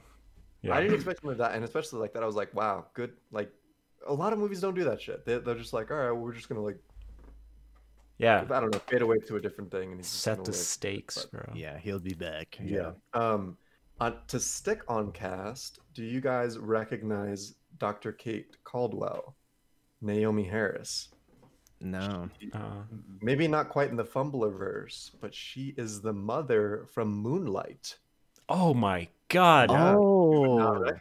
Die. 0.64 0.70
Yeah. 0.70 0.76
I 0.76 0.82
didn't 0.82 0.96
expect 0.96 1.24
him 1.24 1.30
to 1.30 1.36
die, 1.36 1.52
and 1.54 1.64
especially 1.64 2.00
like 2.00 2.14
that. 2.14 2.24
I 2.24 2.26
was 2.26 2.36
like, 2.36 2.54
wow, 2.54 2.86
good. 2.94 3.14
Like 3.32 3.52
a 4.08 4.14
lot 4.14 4.34
of 4.34 4.40
movies 4.40 4.60
don't 4.62 4.76
do 4.76 4.84
that 4.86 5.02
shit. 5.02 5.26
They, 5.26 5.38
they're 5.40 5.56
just 5.56 5.74
like, 5.74 5.92
all 5.92 5.98
right, 5.98 6.12
we're 6.12 6.34
just 6.34 6.50
gonna 6.50 6.62
like 6.64 6.78
yeah. 8.18 8.46
I 8.50 8.60
don't 8.60 8.74
know, 8.74 8.80
fade 8.88 9.02
away 9.04 9.18
to 9.28 9.36
a 9.36 9.42
different 9.42 9.70
thing, 9.72 9.92
and 9.92 10.00
he's 10.00 10.08
Set 10.08 10.44
the 10.44 10.52
live. 10.52 10.56
stakes, 10.56 11.26
but- 11.32 11.46
bro. 11.46 11.54
Yeah, 11.56 11.78
he'll 11.78 12.00
be 12.00 12.14
back. 12.16 12.58
Yeah. 12.64 12.92
Um, 13.14 13.58
on, 14.00 14.18
to 14.28 14.40
stick 14.40 14.82
on 14.88 15.12
cast, 15.12 15.80
do 15.94 16.04
you 16.04 16.20
guys 16.22 16.58
recognize 16.58 17.56
Dr. 17.78 18.12
Kate 18.12 18.58
Caldwell, 18.64 19.36
Naomie 20.04 20.50
Harris? 20.50 21.10
No. 21.80 22.28
Uh, 22.54 22.60
Maybe 23.22 23.48
not 23.48 23.70
quite 23.70 23.90
in 23.92 23.96
the 23.98 24.04
Fumblerverse, 24.04 25.12
but 25.22 25.34
she 25.34 25.76
is 25.78 26.02
the 26.02 26.14
mother 26.14 26.86
from 26.92 27.10
Moonlight. 27.10 27.98
oh 28.50 28.74
my 28.74 29.08
god. 29.30 29.70
Yeah, 29.72 29.92
you 29.94 30.00
would 30.00 30.58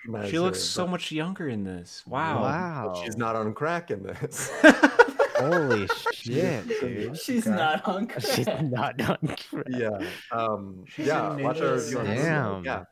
not 0.09 0.25
Oh. 0.25 0.29
She 0.29 0.39
looks 0.39 0.59
her, 0.59 0.65
so 0.65 0.85
but- 0.85 0.91
much 0.93 1.13
younger 1.13 1.49
in 1.49 1.65
this. 1.65 2.03
but 2.07 2.13
Wow. 2.13 2.43
Wow. 2.43 3.03
She's 3.05 3.17
not 3.17 3.37
on 3.37 3.53
crack 3.55 3.91
in 3.91 4.03
this. 4.03 4.51
Holy 5.37 5.87
shit, 6.15 6.67
dude. 6.81 7.19
she's 7.19 7.45
not 7.63 7.87
on 7.87 8.07
crack. 8.07 8.25
She's 8.25 8.47
crack. 8.47 8.65
not 8.65 8.97
done. 8.97 9.37
yeah. 9.69 9.91
Um, 10.33 10.85
She's 10.89 11.07
yeah. 11.09 11.37
Watch 11.37 11.61
our 11.61 11.75
review 11.75 11.99
on 11.99 12.07
Damn. 12.07 12.65
Yeah. 12.65 12.85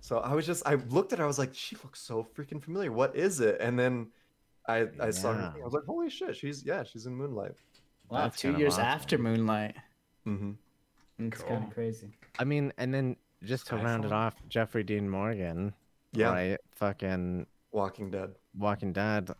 So 0.00 0.18
I 0.18 0.34
was 0.34 0.44
just, 0.44 0.66
I 0.66 0.74
looked 0.74 1.14
at 1.14 1.18
her, 1.20 1.24
I 1.24 1.26
was 1.26 1.38
like, 1.38 1.54
she 1.54 1.76
looks 1.82 2.00
so 2.02 2.26
freaking 2.36 2.62
familiar. 2.62 2.92
What 2.92 3.16
is 3.16 3.40
it? 3.40 3.56
And 3.60 3.78
then 3.78 4.08
I, 4.68 4.88
I 5.00 5.08
saw 5.10 5.32
her. 5.32 5.54
I 5.58 5.64
was 5.64 5.72
like, 5.72 5.84
holy 5.84 6.10
shit, 6.10 6.36
she's 6.36 6.62
yeah, 6.64 6.82
she's 6.84 7.06
in 7.06 7.14
Moonlight. 7.14 7.52
Wow, 8.10 8.24
That's 8.24 8.38
two 8.38 8.52
years 8.58 8.74
awesome. 8.74 8.84
after 8.84 9.16
Moonlight. 9.18 9.76
Mm-hmm. 10.26 10.52
It's 11.26 11.40
Cool. 11.40 11.48
kind 11.48 11.64
of 11.64 11.70
crazy. 11.72 12.08
I 12.38 12.44
mean, 12.44 12.72
and 12.76 12.92
then 12.92 13.16
just 13.44 13.66
to 13.68 13.76
round 13.76 14.04
it 14.04 14.12
off, 14.12 14.34
Jeffrey 14.48 14.82
Dean 14.82 15.08
Morgan, 15.08 15.74
Yeah. 16.12 16.30
right? 16.32 16.58
Fucking 16.76 17.46
Walking 17.72 18.10
Dead. 18.10 18.34
Walking 18.56 18.92
Dead. 18.92 19.30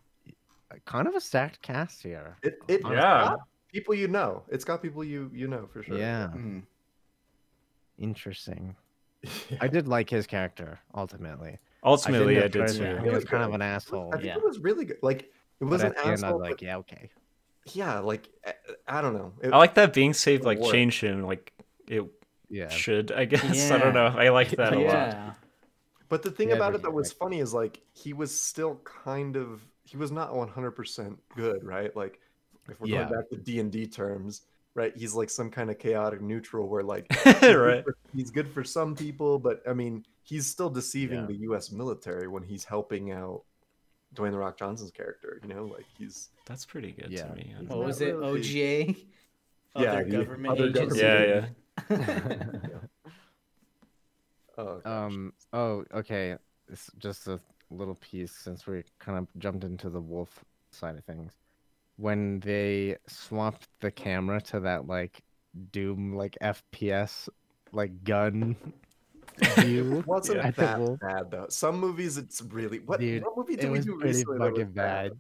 Kind 0.85 1.07
of 1.07 1.15
a 1.15 1.21
stacked 1.21 1.63
cast 1.63 2.03
here. 2.03 2.37
It, 2.43 2.59
it 2.69 2.81
Yeah. 2.85 3.37
people 3.69 3.95
you 3.95 4.09
know. 4.09 4.43
It's 4.49 4.65
got 4.65 4.83
people 4.83 5.05
you 5.05 5.31
you 5.33 5.47
know 5.47 5.67
for 5.73 5.83
sure. 5.83 5.97
Yeah, 5.99 6.31
Mm. 6.35 6.63
interesting. 7.99 8.77
I 9.61 9.69
did 9.69 9.89
like 9.89 10.11
his 10.11 10.27
character 10.27 10.79
ultimately. 10.95 11.59
Ultimately, 11.83 12.39
I, 12.39 12.43
at 12.45 12.53
did 12.53 12.69
too. 12.69 12.85
He 13.03 13.05
was 13.11 13.15
was 13.17 13.25
kind 13.25 13.43
of 13.45 13.53
an 13.55 13.63
asshole. 13.63 14.11
I 14.13 14.17
think 14.17 14.27
Yeah. 14.27 14.37
it 14.37 14.43
was 14.43 14.59
really 14.59 14.85
good. 14.87 14.99
Like 15.03 15.23
it 15.23 15.33
But 15.61 15.69
was 15.69 15.83
an 15.83 15.89
at 15.89 15.95
the 15.97 16.01
end, 16.03 16.09
I 16.09 16.13
asshole. 16.15 16.33
was 16.39 16.41
like, 16.43 16.51
but 16.59 16.63
yeah, 16.63 16.77
okay. 16.79 17.11
yeah, 17.73 17.99
like 18.01 18.29
I, 18.47 18.55
I 18.89 19.01
don't 19.03 19.15
know. 19.15 19.33
It- 19.43 19.53
I 19.53 19.59
like 19.59 19.75
that 19.75 19.93
being 19.93 20.13
saved 20.15 20.45
like 20.45 20.63
changed 20.63 21.03
him 21.03 21.23
like 21.23 21.53
it 21.87 22.03
Yeah. 22.51 22.69
should. 22.69 23.11
I 23.13 23.25
guess 23.25 23.71
I 23.71 23.79
don't 23.79 23.95
know. 23.95 24.07
I 24.07 24.29
like 24.31 24.51
that 24.51 24.73
a 24.75 24.79
lot. 24.79 25.37
But 26.09 26.23
the 26.23 26.31
thing 26.31 26.51
Yeah, 26.51 26.57
about 26.57 26.75
it 26.75 26.83
that 26.83 26.91
he- 26.91 26.95
was 26.95 27.13
funny 27.13 27.41
is 27.41 27.53
like 27.55 27.81
he 27.93 28.13
was 28.13 28.39
still 28.39 28.81
kind 28.85 29.37
of 29.37 29.63
he 29.85 29.97
was 29.97 30.11
not 30.11 30.31
100% 30.33 31.17
good, 31.37 31.63
right? 31.65 31.95
Like 31.97 32.21
if 32.69 32.81
we're 32.81 32.89
Yeah. 32.89 33.05
going 33.09 33.21
back 33.21 33.29
to 33.31 33.37
D&D 33.37 33.87
terms, 33.89 34.43
right? 34.75 34.97
He's 34.97 35.15
like 35.15 35.29
some 35.31 35.51
kind 35.51 35.71
of 35.71 35.79
chaotic 35.79 36.21
neutral 36.23 36.69
where 36.69 36.83
like 36.83 37.07
he's 37.25 37.41
good 37.41 37.85
for- 37.85 37.97
he's 38.15 38.31
good 38.31 38.49
for 38.49 38.65
some 38.65 38.95
people, 38.95 39.39
but 39.39 39.63
I 39.69 39.73
mean, 39.73 40.05
he's 40.23 40.47
still 40.47 40.71
deceiving 40.71 41.21
Yeah. 41.21 41.27
the 41.27 41.37
US 41.51 41.71
military 41.73 42.29
when 42.29 42.43
he's 42.43 42.65
helping 42.65 43.11
out 43.13 43.43
Dwayne 44.15 44.31
the 44.31 44.39
Rock 44.39 44.57
Johnson's 44.57 44.91
character, 44.93 45.41
you 45.43 45.53
know? 45.53 45.65
Like 45.65 45.87
he's 45.99 46.31
That's 46.47 46.65
pretty 46.65 46.93
good 46.93 47.11
Yeah. 47.11 47.27
to 47.29 47.35
me. 47.35 47.53
I 47.55 47.59
don't 47.63 47.69
What 47.69 47.87
was 47.87 48.01
it? 48.01 48.15
really- 48.15 48.41
OGA? 48.41 48.97
Yeah, 49.77 49.93
Other 49.93 50.05
the 50.05 50.11
government 50.19 50.53
other 50.53 50.71
government 50.71 50.99
Yeah, 51.03 51.25
yeah. 51.25 51.47
oh 54.59 54.79
gosh. 54.79 54.83
Um. 54.85 55.33
Oh, 55.53 55.85
okay. 55.95 56.37
It's 56.71 56.91
just 56.99 57.29
a 57.29 57.39
little 57.71 57.97
piece 57.97 58.33
since 58.33 58.67
we 58.67 58.83
kind 58.99 59.19
of 59.19 59.27
jumped 59.39 59.65
into 59.65 59.91
the 59.91 60.01
wolf 60.01 60.45
side 60.71 60.97
of 60.97 61.05
things. 61.05 61.33
When 61.97 62.41
they 62.41 62.97
swapped 63.07 63.69
the 63.81 63.91
camera 63.91 64.41
to 64.43 64.61
that 64.61 64.87
like 64.87 65.23
Doom 65.73 66.15
like 66.17 66.37
FPS 66.43 67.29
like 67.73 68.03
gun 68.05 68.57
view, 69.59 69.99
It 69.99 70.07
wasn't 70.07 70.39
at 70.41 70.57
the 70.57 70.63
that 70.63 70.81
wolf, 70.81 70.99
bad 71.01 71.31
though. 71.31 71.47
Some 71.51 71.79
movies 71.79 72.17
it's 72.17 72.41
really 72.43 72.81
what, 72.81 73.01
Dude, 73.01 73.23
what 73.23 73.37
movie 73.37 73.57
did 73.57 73.71
we 73.71 73.79
do 73.81 73.97
pretty 73.99 74.09
recently 74.19 74.39
that 74.39 74.45
was 74.53 74.59
fucking 74.61 74.73
bad. 74.73 75.13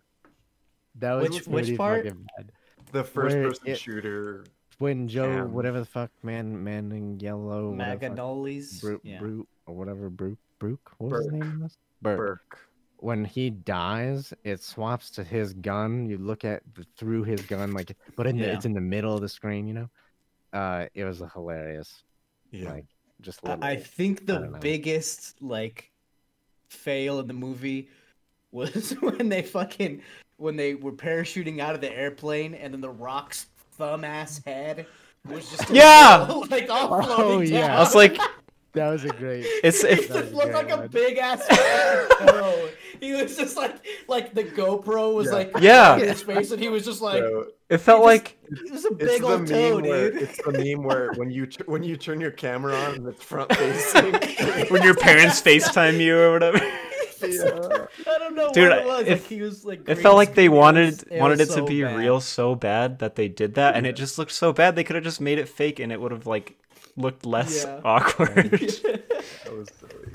That 0.96 1.12
was 1.14 1.30
Which- 1.30 1.46
which 1.46 1.64
pretty 1.66 1.76
part? 1.76 2.04
fucking 2.06 2.26
bad. 2.36 2.52
The 2.92 3.04
first 3.04 3.36
Where 3.36 3.48
person 3.48 3.66
it- 3.68 3.78
shooter 3.78 4.44
When 4.78 5.08
Joe, 5.08 5.26
Damn. 5.26 5.52
whatever 5.52 5.78
the 5.80 5.86
fuck, 5.86 6.10
man, 6.22 6.62
Manning 6.62 7.18
Yellow, 7.20 7.70
whatever 7.70 8.08
the 8.08 8.62
fuck, 8.70 8.80
Brute, 8.80 9.00
yeah. 9.04 9.18
Brute, 9.18 9.48
or 9.66 9.74
whatever, 9.74 10.10
Brute, 10.10 10.38
Brooke, 10.58 10.92
what 10.98 11.10
was 11.12 11.24
his 11.24 11.32
name? 11.32 11.42
in 11.42 11.60
this? 11.60 11.76
Burke. 12.02 12.18
Burke. 12.18 12.58
when 12.98 13.24
he 13.24 13.50
dies, 13.50 14.32
it 14.44 14.62
swaps 14.62 15.10
to 15.10 15.24
his 15.24 15.52
gun. 15.54 16.06
You 16.06 16.18
look 16.18 16.44
at 16.44 16.62
the, 16.74 16.84
through 16.96 17.24
his 17.24 17.40
gun, 17.42 17.72
like, 17.72 17.96
but 18.16 18.26
in 18.26 18.36
the, 18.38 18.50
it's 18.50 18.64
in 18.64 18.72
the 18.72 18.80
middle 18.80 19.14
of 19.14 19.20
the 19.20 19.28
screen. 19.28 19.66
You 19.66 19.74
know, 19.74 19.90
uh, 20.52 20.86
it 20.94 21.04
was 21.04 21.22
hilarious. 21.32 22.02
Yeah. 22.50 22.70
Like, 22.72 22.84
just 23.20 23.40
I- 23.44 23.50
little, 23.50 23.64
I 23.64 23.76
think 23.76 24.26
the 24.26 24.38
don't 24.38 24.60
biggest 24.60 25.40
like 25.42 25.90
fail 26.68 27.20
in 27.20 27.26
the 27.28 27.34
movie 27.34 27.88
was 28.52 28.90
when 29.00 29.28
they 29.28 29.42
fucking 29.42 30.02
when 30.36 30.56
they 30.56 30.74
were 30.74 30.92
parachuting 30.92 31.60
out 31.60 31.74
of 31.74 31.80
the 31.80 31.92
airplane 31.92 32.54
and 32.54 32.72
then 32.74 32.80
the 32.80 32.90
rock's 32.90 33.46
thumb 33.76 34.04
ass 34.04 34.40
head 34.46 34.86
was 35.28 35.50
just 35.50 35.68
in 35.70 35.76
Yeah! 35.76 36.24
middle, 36.26 36.46
like 36.50 36.68
all 36.70 36.94
Oh, 36.94 37.02
floating 37.02 37.52
yeah. 37.52 37.68
down. 37.68 37.76
I 37.76 37.80
was 37.80 37.94
like, 37.94 38.16
that 38.74 38.88
was 38.90 39.04
a 39.04 39.08
great. 39.08 39.44
it's 39.62 39.84
It 39.84 39.98
if 39.98 40.08
That 40.08 40.22
just 40.24 40.34
looked 40.34 40.52
like 40.54 40.68
great 40.68 40.84
a 40.84 40.88
big 40.88 41.18
ass 41.18 41.46
toe. 41.48 42.68
He 43.00 43.12
was 43.12 43.36
just 43.36 43.56
like 43.56 43.74
like 44.08 44.34
the 44.34 44.44
GoPro 44.44 45.14
was 45.14 45.26
Yeah. 45.26 45.32
like 45.32 45.52
Yeah. 45.60 45.96
in 45.96 46.08
his 46.08 46.22
face 46.22 46.50
and 46.50 46.60
he 46.62 46.68
was 46.68 46.84
just 46.84 47.00
like 47.02 47.22
So, 47.22 47.46
it 47.68 47.78
felt 47.78 48.00
just- 48.00 48.06
like 48.06 48.38
it 48.50 48.70
was 48.72 48.84
a 48.84 48.88
it's 48.88 48.96
big 48.96 49.20
the 49.22 49.26
old 49.26 49.40
meme 49.40 49.46
toe, 49.48 49.80
where 49.88 50.10
dude. 50.10 50.22
it's 50.22 50.40
the 50.44 50.52
meme 50.52 50.84
where 50.84 51.12
when 51.14 51.30
you 51.30 51.46
t- 51.46 51.64
when 51.66 51.82
you 51.82 51.96
turn 51.96 52.20
your 52.20 52.30
camera 52.30 52.74
on 52.74 52.94
and 52.96 53.08
it's 53.08 53.22
front 53.22 53.52
facing. 53.56 54.12
when 54.68 54.82
your 54.82 54.94
parents 54.94 55.40
FaceTime 55.40 55.98
you 55.98 56.16
or 56.18 56.32
whatever. 56.32 56.60
Yeah. 57.32 57.86
I 58.14 58.18
don't 58.18 58.34
know 58.34 58.52
Dude, 58.52 58.68
what 58.70 58.78
it 58.78 58.84
was. 58.86 59.02
it- 59.06 59.10
like 59.10 59.26
he 59.26 59.40
was 59.42 59.64
like. 59.64 59.88
It 59.88 59.96
felt 59.96 60.16
like 60.16 60.34
they 60.34 60.46
screen. 60.46 60.52
It 60.56 60.58
wanted 60.58 61.04
it 61.10 61.20
wanted 61.20 61.40
it 61.40 61.50
to 61.50 61.64
be 61.64 61.82
bad. 61.82 61.96
real 61.96 62.20
so 62.20 62.54
bad 62.54 62.98
that 63.00 63.16
they 63.16 63.28
did 63.28 63.54
that, 63.54 63.76
and 63.76 63.86
it 63.86 63.94
just 63.96 64.18
looked 64.18 64.32
so 64.32 64.52
bad. 64.52 64.76
They 64.76 64.84
could 64.84 64.96
have 64.96 65.04
just 65.04 65.20
made 65.20 65.38
it 65.38 65.48
fake, 65.48 65.78
and 65.80 65.90
it 65.92 66.00
would 66.00 66.12
have 66.12 66.26
like 66.26 66.56
looked 66.96 67.24
less 67.26 67.64
Yeah. 67.64 67.80
awkward. 67.84 68.50
That 69.44 69.56
was 69.56 69.68
silly. 69.78 70.12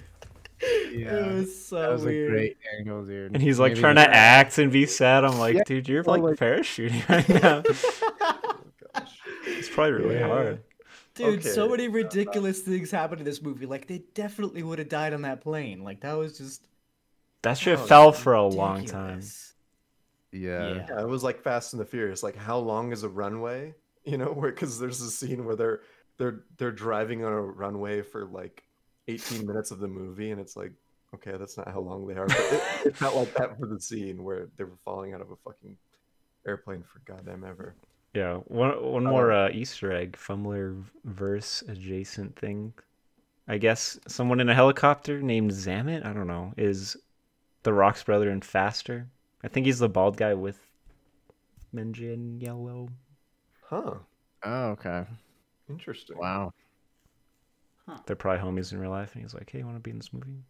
Yeah, 0.92 1.16
It 1.16 1.34
was 1.36 1.66
so 1.66 1.80
that 1.80 1.90
was 1.92 2.04
weird. 2.04 2.32
a 2.32 2.36
great 2.36 2.58
angle, 2.78 3.06
dude. 3.06 3.34
and 3.34 3.42
he's 3.42 3.60
like 3.60 3.72
Maybe 3.72 3.82
trying 3.82 3.96
to 3.96 4.10
act 4.14 4.58
and 4.58 4.72
be 4.72 4.86
sad. 4.86 5.24
I'm 5.24 5.40
like, 5.40 5.56
Yeah, 5.56 5.64
dude, 5.66 5.88
you're 5.88 6.04
well, 6.04 6.20
like 6.20 6.40
like- 6.40 6.40
parachuting 6.40 7.08
right 7.08 7.30
now. 7.30 7.64
Oh. 7.66 9.06
It's 9.46 9.70
probably 9.70 9.94
really 9.94 10.16
Yeah. 10.16 10.28
hard. 10.28 10.60
Dude, 11.16 11.44
so 11.44 11.68
many 11.70 11.88
ridiculous 11.88 12.60
things 12.62 12.92
happened 12.92 13.20
in 13.22 13.26
this 13.26 13.42
movie. 13.42 13.66
Like 13.66 13.88
they 13.88 14.00
definitely 14.14 14.64
would 14.64 14.80
have 14.80 14.90
died 14.90 15.14
on 15.14 15.22
that 15.24 15.42
plane. 15.42 15.84
Like 15.84 16.02
that 16.02 16.14
was 16.14 16.38
just 16.38 16.62
That 17.42 17.58
shit 17.58 17.80
Oh, 17.80 17.86
fell 17.86 18.12
for 18.12 18.34
a 18.34 18.44
long 18.46 18.86
time. 18.86 19.22
Yeah. 20.32 20.74
Yeah. 20.74 20.86
Yeah, 20.90 21.02
it 21.02 21.08
was 21.08 21.24
like 21.24 21.42
Fast 21.42 21.74
and 21.74 21.80
the 21.82 21.86
Furious. 21.86 22.22
Like, 22.24 22.36
how 22.36 22.58
long 22.58 22.92
is 22.92 23.04
a 23.04 23.10
runway? 23.10 23.74
You 24.06 24.18
know, 24.18 24.28
where 24.32 24.52
because 24.52 24.80
there's 24.80 25.02
a 25.02 25.12
scene 25.12 25.46
where 25.46 25.56
they're 25.56 25.82
they're 26.18 26.42
they're 26.58 26.72
driving 26.72 27.24
on 27.26 27.34
a 27.34 27.42
runway 27.42 28.02
for 28.02 28.26
like 28.26 28.64
18 29.08 29.46
minutes 29.46 29.72
of 29.72 29.80
the 29.80 29.88
movie, 29.88 30.32
and 30.32 30.40
it's 30.40 30.56
like, 30.56 30.72
okay, 31.16 31.36
that's 31.38 31.58
not 31.58 31.68
how 31.68 31.80
long 31.82 32.08
they 32.08 32.16
are. 32.16 32.28
But 32.28 32.40
it, 32.40 32.64
it 32.88 32.98
felt 32.98 33.16
like 33.16 33.34
that 33.36 33.60
for 33.60 33.68
the 33.68 33.80
scene 33.80 34.24
where 34.24 34.48
they 34.58 34.64
were 34.64 34.78
falling 34.86 35.14
out 35.14 35.22
of 35.22 35.32
a 35.32 35.36
fucking 35.38 35.78
airplane 36.48 36.84
for 36.84 37.00
goddamn 37.06 37.44
ever. 37.44 37.76
Yeah, 38.14 38.38
one 38.48 38.82
one 38.84 39.04
more 39.04 39.32
uh, 39.32 39.50
Easter 39.52 39.92
egg, 39.92 40.18
Fumbler 40.18 40.82
verse 41.04 41.62
adjacent 41.68 42.36
thing. 42.36 42.74
I 43.48 43.58
guess 43.58 44.00
someone 44.08 44.40
in 44.40 44.50
a 44.50 44.56
helicopter 44.56 45.22
named 45.22 45.52
Zamet, 45.52 46.06
I 46.06 46.14
don't 46.14 46.28
know, 46.28 46.54
is 46.58 46.96
the 47.64 47.74
Rock's 47.74 48.04
brother 48.04 48.30
in 48.30 48.42
Faster. 48.42 49.08
I 49.44 49.48
think 49.48 49.66
he's 49.66 49.80
the 49.80 49.90
bald 49.90 50.18
guy 50.18 50.34
with 50.34 50.60
Menjian 51.74 52.42
yellow. 52.42 52.90
Huh. 53.66 53.96
Oh, 54.44 54.66
okay. 54.70 55.06
Interesting. 55.70 56.18
Wow. 56.18 56.52
They're 58.06 58.16
probably 58.16 58.44
homies 58.44 58.72
in 58.72 58.80
real 58.80 58.92
life, 58.92 59.14
and 59.14 59.24
he's 59.24 59.34
like, 59.34 59.50
"Hey, 59.50 59.60
you 59.60 59.66
want 59.66 59.78
to 59.78 59.82
be 59.82 59.90
in 59.92 59.98
this 59.98 60.14
movie?" 60.14 60.44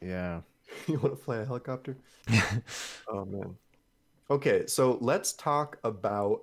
Yeah. 0.00 0.40
you 0.86 0.98
want 0.98 1.16
to 1.16 1.22
fly 1.22 1.38
a 1.38 1.44
helicopter? 1.44 1.96
oh 3.08 3.24
man. 3.24 3.56
Okay, 4.30 4.66
so 4.66 4.98
let's 5.00 5.34
talk 5.34 5.78
about 5.84 6.40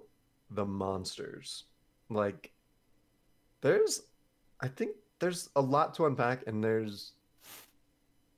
the 0.52 0.66
monsters. 0.66 1.64
Like 2.10 2.52
there's 3.62 4.04
I 4.60 4.68
think 4.68 4.92
there's 5.20 5.50
a 5.56 5.62
lot 5.62 5.94
to 5.96 6.06
unpack 6.06 6.44
and 6.48 6.64
there's 6.64 7.14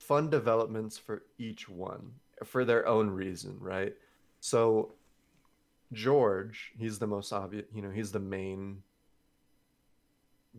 fun 0.08 0.30
developments 0.30 0.98
for 0.98 1.24
each 1.38 1.70
one 1.70 2.12
for 2.44 2.66
their 2.66 2.88
own 2.88 3.10
reason, 3.10 3.58
right? 3.60 3.94
So 4.40 4.94
George, 5.92 6.74
he's 6.78 7.00
the 7.00 7.08
most 7.08 7.32
obvious, 7.32 7.66
you 7.74 7.82
know, 7.82 7.90
he's 7.90 8.12
the 8.12 8.20
main 8.20 8.84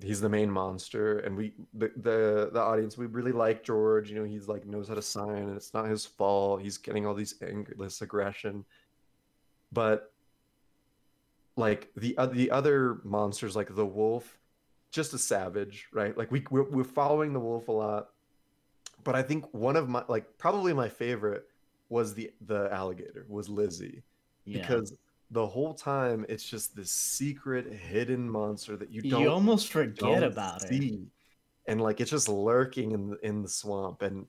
he's 0.02 0.20
the 0.20 0.28
main 0.28 0.50
monster 0.50 1.20
and 1.20 1.37
we 1.37 1.52
the, 1.74 1.88
the 1.98 2.50
the 2.52 2.61
audience 2.61 2.98
we 2.98 3.07
really 3.07 3.30
like 3.30 3.62
george 3.62 4.11
you 4.11 4.16
know 4.16 4.24
he's 4.24 4.48
like 4.48 4.66
knows 4.66 4.88
how 4.88 4.94
to 4.94 5.00
sign 5.00 5.37
and 5.37 5.57
it's 5.57 5.72
not 5.72 5.87
his 5.87 6.04
fault 6.04 6.61
he's 6.61 6.76
getting 6.78 7.07
all 7.07 7.14
these 7.14 7.37
anger 7.42 7.72
this 7.78 8.02
aggression. 8.02 8.64
But 9.72 10.12
like 11.57 11.90
the 11.96 12.16
uh, 12.18 12.26
the 12.26 12.50
other 12.50 12.98
monsters 13.04 13.54
like 13.54 13.74
the 13.74 13.87
wolf 13.87 14.38
just 14.90 15.14
a 15.14 15.18
savage 15.18 15.87
right? 15.92 16.16
Like 16.16 16.30
we 16.33 16.44
we're, 16.50 16.68
we're 16.68 16.85
following 16.85 17.33
the 17.33 17.40
wolf 17.40 17.68
a 17.68 17.72
lot 17.72 18.09
but 19.04 19.14
i 19.14 19.22
think 19.22 19.44
one 19.52 19.76
of 19.76 19.88
my 19.88 20.02
like 20.08 20.26
probably 20.38 20.72
my 20.72 20.88
favorite 20.88 21.44
was 21.88 22.14
the 22.14 22.30
the 22.46 22.68
alligator 22.72 23.26
was 23.28 23.48
lizzie 23.48 24.02
Yeah. 24.44 24.60
because 24.60 24.92
the 25.30 25.46
whole 25.46 25.74
time 25.74 26.24
it's 26.28 26.44
just 26.48 26.74
this 26.76 26.90
secret 26.90 27.72
hidden 27.72 28.28
monster 28.28 28.76
that 28.76 28.90
you 28.90 29.02
don't 29.02 29.22
you 29.22 29.30
almost 29.30 29.70
forget 29.70 30.22
about 30.22 30.62
it. 30.64 30.68
and 31.66 31.80
like 31.80 32.00
it's 32.00 32.10
just 32.10 32.28
lurking 32.28 32.92
in 32.92 33.10
the, 33.10 33.16
in 33.26 33.42
the 33.42 33.48
swamp 33.48 34.02
and 34.02 34.26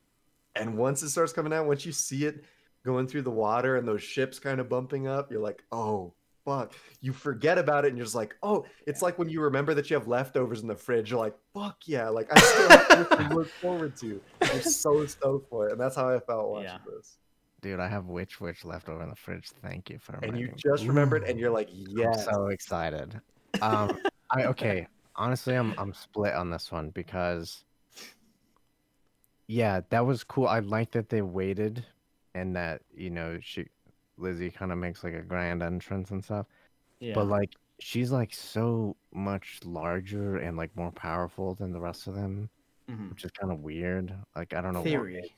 and 0.56 0.78
once 0.78 1.04
it 1.04 1.10
starts 1.10 1.34
coming 1.34 1.52
out 1.54 1.66
once 1.68 1.86
you 1.86 1.92
see 1.92 2.26
it 2.26 2.46
going 2.86 3.08
through 3.08 3.24
the 3.24 3.32
water 3.32 3.76
and 3.78 3.88
those 3.88 4.04
ships 4.04 4.40
kind 4.40 4.60
of 4.60 4.70
bumping 4.70 5.08
up 5.08 5.32
you're 5.32 5.42
like 5.42 5.64
oh 5.72 6.14
fuck 6.46 6.74
you 7.02 7.12
forget 7.12 7.58
about 7.58 7.84
it 7.86 7.90
and 7.90 7.98
you're 7.98 8.06
just 8.06 8.16
like 8.16 8.36
oh 8.44 8.64
it's 8.86 9.02
like 9.02 9.18
when 9.18 9.28
you 9.28 9.42
remember 9.42 9.74
that 9.74 9.90
you 9.90 9.96
have 9.96 10.08
leftovers 10.08 10.62
in 10.62 10.68
the 10.68 10.76
fridge 10.76 11.10
you're 11.10 11.20
like 11.20 11.36
fuck 11.54 11.76
yeah 11.86 12.08
like 12.08 12.28
i 12.32 12.40
still 12.40 12.70
have 12.70 13.10
to 13.30 13.36
look 13.36 13.48
forward 13.62 13.96
to 13.98 14.22
I'm 14.44 14.62
so 14.62 15.04
stoked 15.08 15.50
for 15.50 15.68
it 15.68 15.72
and 15.72 15.82
that's 15.82 15.96
how 15.96 16.08
i 16.08 16.20
felt 16.20 16.50
watching 16.50 16.66
Yeah. 16.70 16.78
this 16.96 17.18
Dude, 17.62 17.80
I 17.80 17.88
have 17.88 18.06
Witch 18.06 18.40
Witch 18.40 18.64
left 18.64 18.90
over 18.90 19.02
in 19.02 19.10
the 19.10 19.16
fridge. 19.16 19.50
Thank 19.64 19.90
you 19.90 19.98
for 19.98 20.12
and 20.14 20.22
reminding 20.22 20.42
you 20.42 20.48
me. 20.52 20.58
just 20.62 20.86
remembered 20.86 21.24
and 21.24 21.40
you're 21.40 21.50
like 21.50 21.68
I'm 21.70 21.98
yes 21.98 22.26
so 22.26 22.48
excited. 22.50 23.20
Um, 23.60 23.98
I 24.30 24.44
okay. 24.44 24.86
Honestly, 25.16 25.56
I'm 25.56 25.74
I'm 25.80 25.92
split 25.92 26.36
on 26.36 26.52
this 26.52 26.72
one 26.72 26.92
because, 26.92 27.64
yeah, 29.48 29.82
that 29.90 30.06
was 30.06 30.24
cool. 30.24 30.48
I 30.48 30.60
like 30.60 30.92
that 30.92 31.10
they 31.10 31.24
waited, 31.24 31.84
and 32.36 32.56
that 32.56 32.82
you 32.96 33.10
know 33.10 33.40
she, 33.42 33.66
Lizzie, 34.18 34.50
kind 34.52 34.72
of 34.72 34.78
makes 34.78 35.04
like 35.04 35.14
a 35.14 35.22
grand 35.22 35.62
entrance 35.62 36.12
and 36.12 36.24
stuff. 36.24 36.46
Yeah. 37.00 37.14
But 37.14 37.28
like 37.28 37.54
she's 37.80 38.12
like 38.12 38.34
so 38.34 38.96
much 39.14 39.60
larger 39.66 40.38
and 40.38 40.56
like 40.58 40.76
more 40.76 40.92
powerful 40.92 41.56
than 41.56 41.72
the 41.72 41.80
rest 41.80 42.08
of 42.08 42.16
them, 42.16 42.50
Mhm. 42.90 43.10
which 43.10 43.26
is 43.26 43.32
kind 43.32 43.52
of 43.52 43.60
weird. 43.60 44.14
Like 44.36 44.54
I 44.54 44.62
don't 44.62 44.74
know. 44.74 44.84
theory. 44.84 45.16
made- 45.22 45.32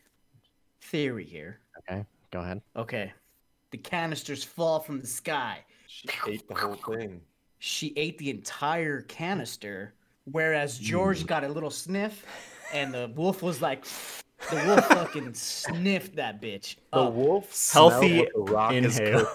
Theory 0.82 1.26
here. 1.26 1.60
Okay, 1.80 2.06
go 2.32 2.40
ahead. 2.42 2.62
Okay. 2.76 3.12
The 3.72 3.78
canisters 3.78 4.44
fall 4.44 4.80
from 4.80 5.02
the 5.02 5.08
sky. 5.08 5.64
she 5.88 6.08
ate 6.28 6.48
the 6.48 6.54
whole 6.54 6.76
thing 6.76 7.22
She 7.60 7.94
ate 7.96 8.18
the 8.20 8.30
entire 8.30 9.02
canister, 9.04 9.96
whereas 10.26 10.78
George 10.78 11.24
Mm. 11.24 11.28
got 11.28 11.44
a 11.44 11.48
little 11.48 11.72
sniff, 11.72 12.24
and 12.74 12.94
the 12.94 13.12
wolf 13.16 13.42
was 13.42 13.62
like, 13.64 13.84
the 14.50 14.64
wolf 14.68 14.88
fucking 14.88 15.34
sniffed 15.34 16.16
that 16.16 16.42
bitch. 16.42 16.76
the 16.94 17.00
up. 17.00 17.14
wolf 17.14 17.72
Healthy 17.72 18.08
smelled 18.08 18.30
what 18.36 18.48
the 18.48 18.54
rock 18.54 18.74
inhale. 18.74 19.28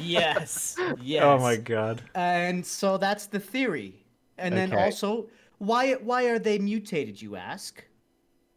yes, 0.00 0.76
yes. 1.00 1.22
Oh 1.24 1.38
my 1.38 1.56
god. 1.56 2.02
And 2.14 2.64
so 2.64 2.96
that's 2.98 3.26
the 3.26 3.40
theory. 3.40 4.04
And 4.38 4.56
then 4.56 4.72
Okay. 4.72 4.82
also, 4.82 5.28
why 5.58 5.92
why 5.94 6.24
are 6.26 6.38
they 6.38 6.58
mutated? 6.58 7.20
You 7.20 7.36
ask. 7.36 7.84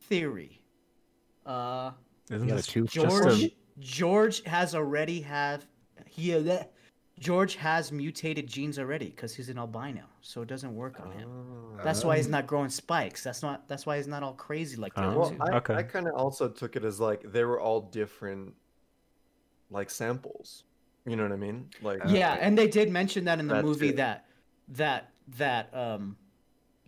Theory. 0.01 0.61
Uh, 1.45 1.91
Isn't 2.31 2.47
Yeah, 2.47 2.55
this 2.55 2.67
two- 2.67 2.85
just 2.87 2.95
George 3.21 3.43
a, 3.43 3.55
George 3.79 4.43
has 4.45 4.73
already 4.75 5.21
have 5.21 5.65
he 6.07 6.33
uh, 6.35 6.63
George 7.19 7.55
has 7.55 7.91
mutated 7.91 8.45
genes 8.45 8.77
already 8.77 9.05
because 9.09 9.33
he's 9.33 9.47
an 9.47 9.57
albino, 9.57 10.01
so 10.21 10.41
it 10.41 10.47
doesn't 10.47 10.75
work 10.75 10.99
on 10.99 11.11
him. 11.13 11.29
Ah. 11.77 11.83
That's 11.83 12.03
why 12.03 12.17
he's 12.17 12.27
not 12.27 12.45
growing 12.45 12.69
spikes. 12.69 13.23
That's 13.23 13.41
not. 13.41 13.67
That's 13.69 13.85
why 13.85 13.97
he's 13.97 14.07
not 14.07 14.21
all 14.21 14.33
crazy 14.33 14.75
like 14.75 14.93
the 14.95 15.03
Oh. 15.03 15.07
other 15.07 15.19
Well. 15.19 15.35
I, 15.39 15.55
Okay. 15.57 15.75
I 15.75 15.83
kind 15.83 16.07
of 16.07 16.15
also 16.15 16.49
took 16.49 16.75
it 16.75 16.83
as 16.83 16.99
like 16.99 17.23
they 17.31 17.45
were 17.45 17.59
all 17.59 17.81
different, 17.81 18.53
like 19.71 19.89
samples. 19.89 20.65
You 21.05 21.15
know 21.15 21.23
what 21.23 21.31
I 21.31 21.37
mean? 21.37 21.69
Like 21.81 21.99
yeah, 22.07 22.33
Okay. 22.33 22.41
and 22.41 22.57
they 22.57 22.67
did 22.67 22.91
mention 22.91 23.23
that 23.25 23.39
in 23.39 23.47
the 23.47 23.61
movie 23.61 23.89
it. 23.89 23.95
that 23.97 24.25
that 24.69 25.11
that 25.37 25.73
um 25.73 26.17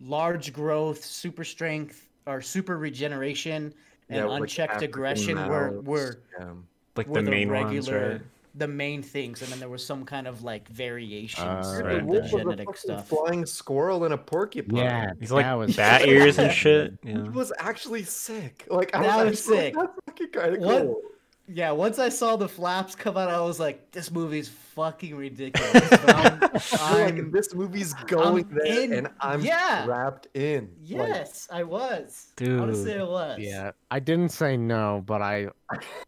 large 0.00 0.52
growth, 0.52 1.02
super 1.04 1.44
strength, 1.44 2.08
or 2.26 2.42
super 2.42 2.76
regeneration 2.76 3.72
and 4.10 4.28
yeah, 4.28 4.36
unchecked 4.36 4.74
African 4.74 4.90
aggression 4.90 5.48
were 5.48 5.80
were 5.80 6.20
yeah. 6.38 6.52
like 6.96 7.06
were 7.06 7.14
the 7.14 7.22
the, 7.22 7.30
main 7.30 7.50
ones, 7.50 7.90
right? 7.90 8.20
The 8.54 8.68
main 8.68 9.02
things, 9.02 9.42
and 9.42 9.50
then 9.52 9.58
there 9.60 9.68
was 9.68 9.84
some 9.84 10.04
kind 10.04 10.26
of 10.26 10.42
like 10.42 10.68
variations 10.68 11.66
Uh, 11.66 11.80
Right. 11.84 11.94
The 11.94 11.98
the 12.00 12.04
wolf 12.04 12.22
was 12.24 12.32
a 12.32 12.38
genetic 12.38 12.76
stuff. 12.76 13.08
flying 13.08 13.46
squirrel 13.46 14.04
and 14.04 14.14
a 14.14 14.18
porcupine. 14.18 14.76
Yeah, 14.76 15.10
He's 15.20 15.30
like 15.32 15.44
that 15.44 15.54
was 15.54 15.76
bat 15.76 16.06
ears 16.06 16.38
and 16.38 16.48
good. 16.48 16.54
shit. 16.54 16.94
He 17.04 17.10
Yeah. 17.10 17.22
was 17.30 17.52
actually 17.58 18.02
sick. 18.04 18.66
Like 18.70 18.94
I 18.94 19.02
That 19.02 19.24
was, 19.24 19.30
was 19.30 19.44
sick. 19.44 19.74
like, 19.76 19.86
That's 19.86 19.98
fucking 20.06 20.28
kind 20.30 20.54
of 20.56 20.62
cool. 20.62 21.00
Yeah, 21.50 21.70
once 21.70 21.98
I 21.98 22.10
saw 22.10 22.36
the 22.36 22.48
flaps 22.48 22.94
come 22.94 23.16
out, 23.16 23.30
I 23.30 23.40
was 23.40 23.58
like, 23.58 23.90
"This 23.90 24.10
movie's 24.10 24.48
fucking 24.50 25.16
ridiculous." 25.16 25.92
I'm, 26.06 26.40
You're 26.40 26.50
like, 26.52 27.14
I'm- 27.14 27.30
this 27.30 27.54
movie's 27.54 27.94
going 27.94 28.44
I'm 28.44 28.54
there, 28.54 28.82
in. 28.82 28.92
and 28.92 29.08
I'm 29.20 29.40
Yeah. 29.40 29.86
wrapped 29.86 30.28
in. 30.34 30.64
Like, 30.64 31.08
yes, 31.08 31.48
I 31.50 31.62
was. 31.62 32.32
Dude. 32.36 32.60
Honestly, 32.60 32.94
I 32.98 33.02
was. 33.02 33.38
Yeah, 33.38 33.70
I 33.90 33.98
didn't 33.98 34.28
say 34.30 34.56
no, 34.58 35.02
but 35.06 35.22
I, 35.22 35.48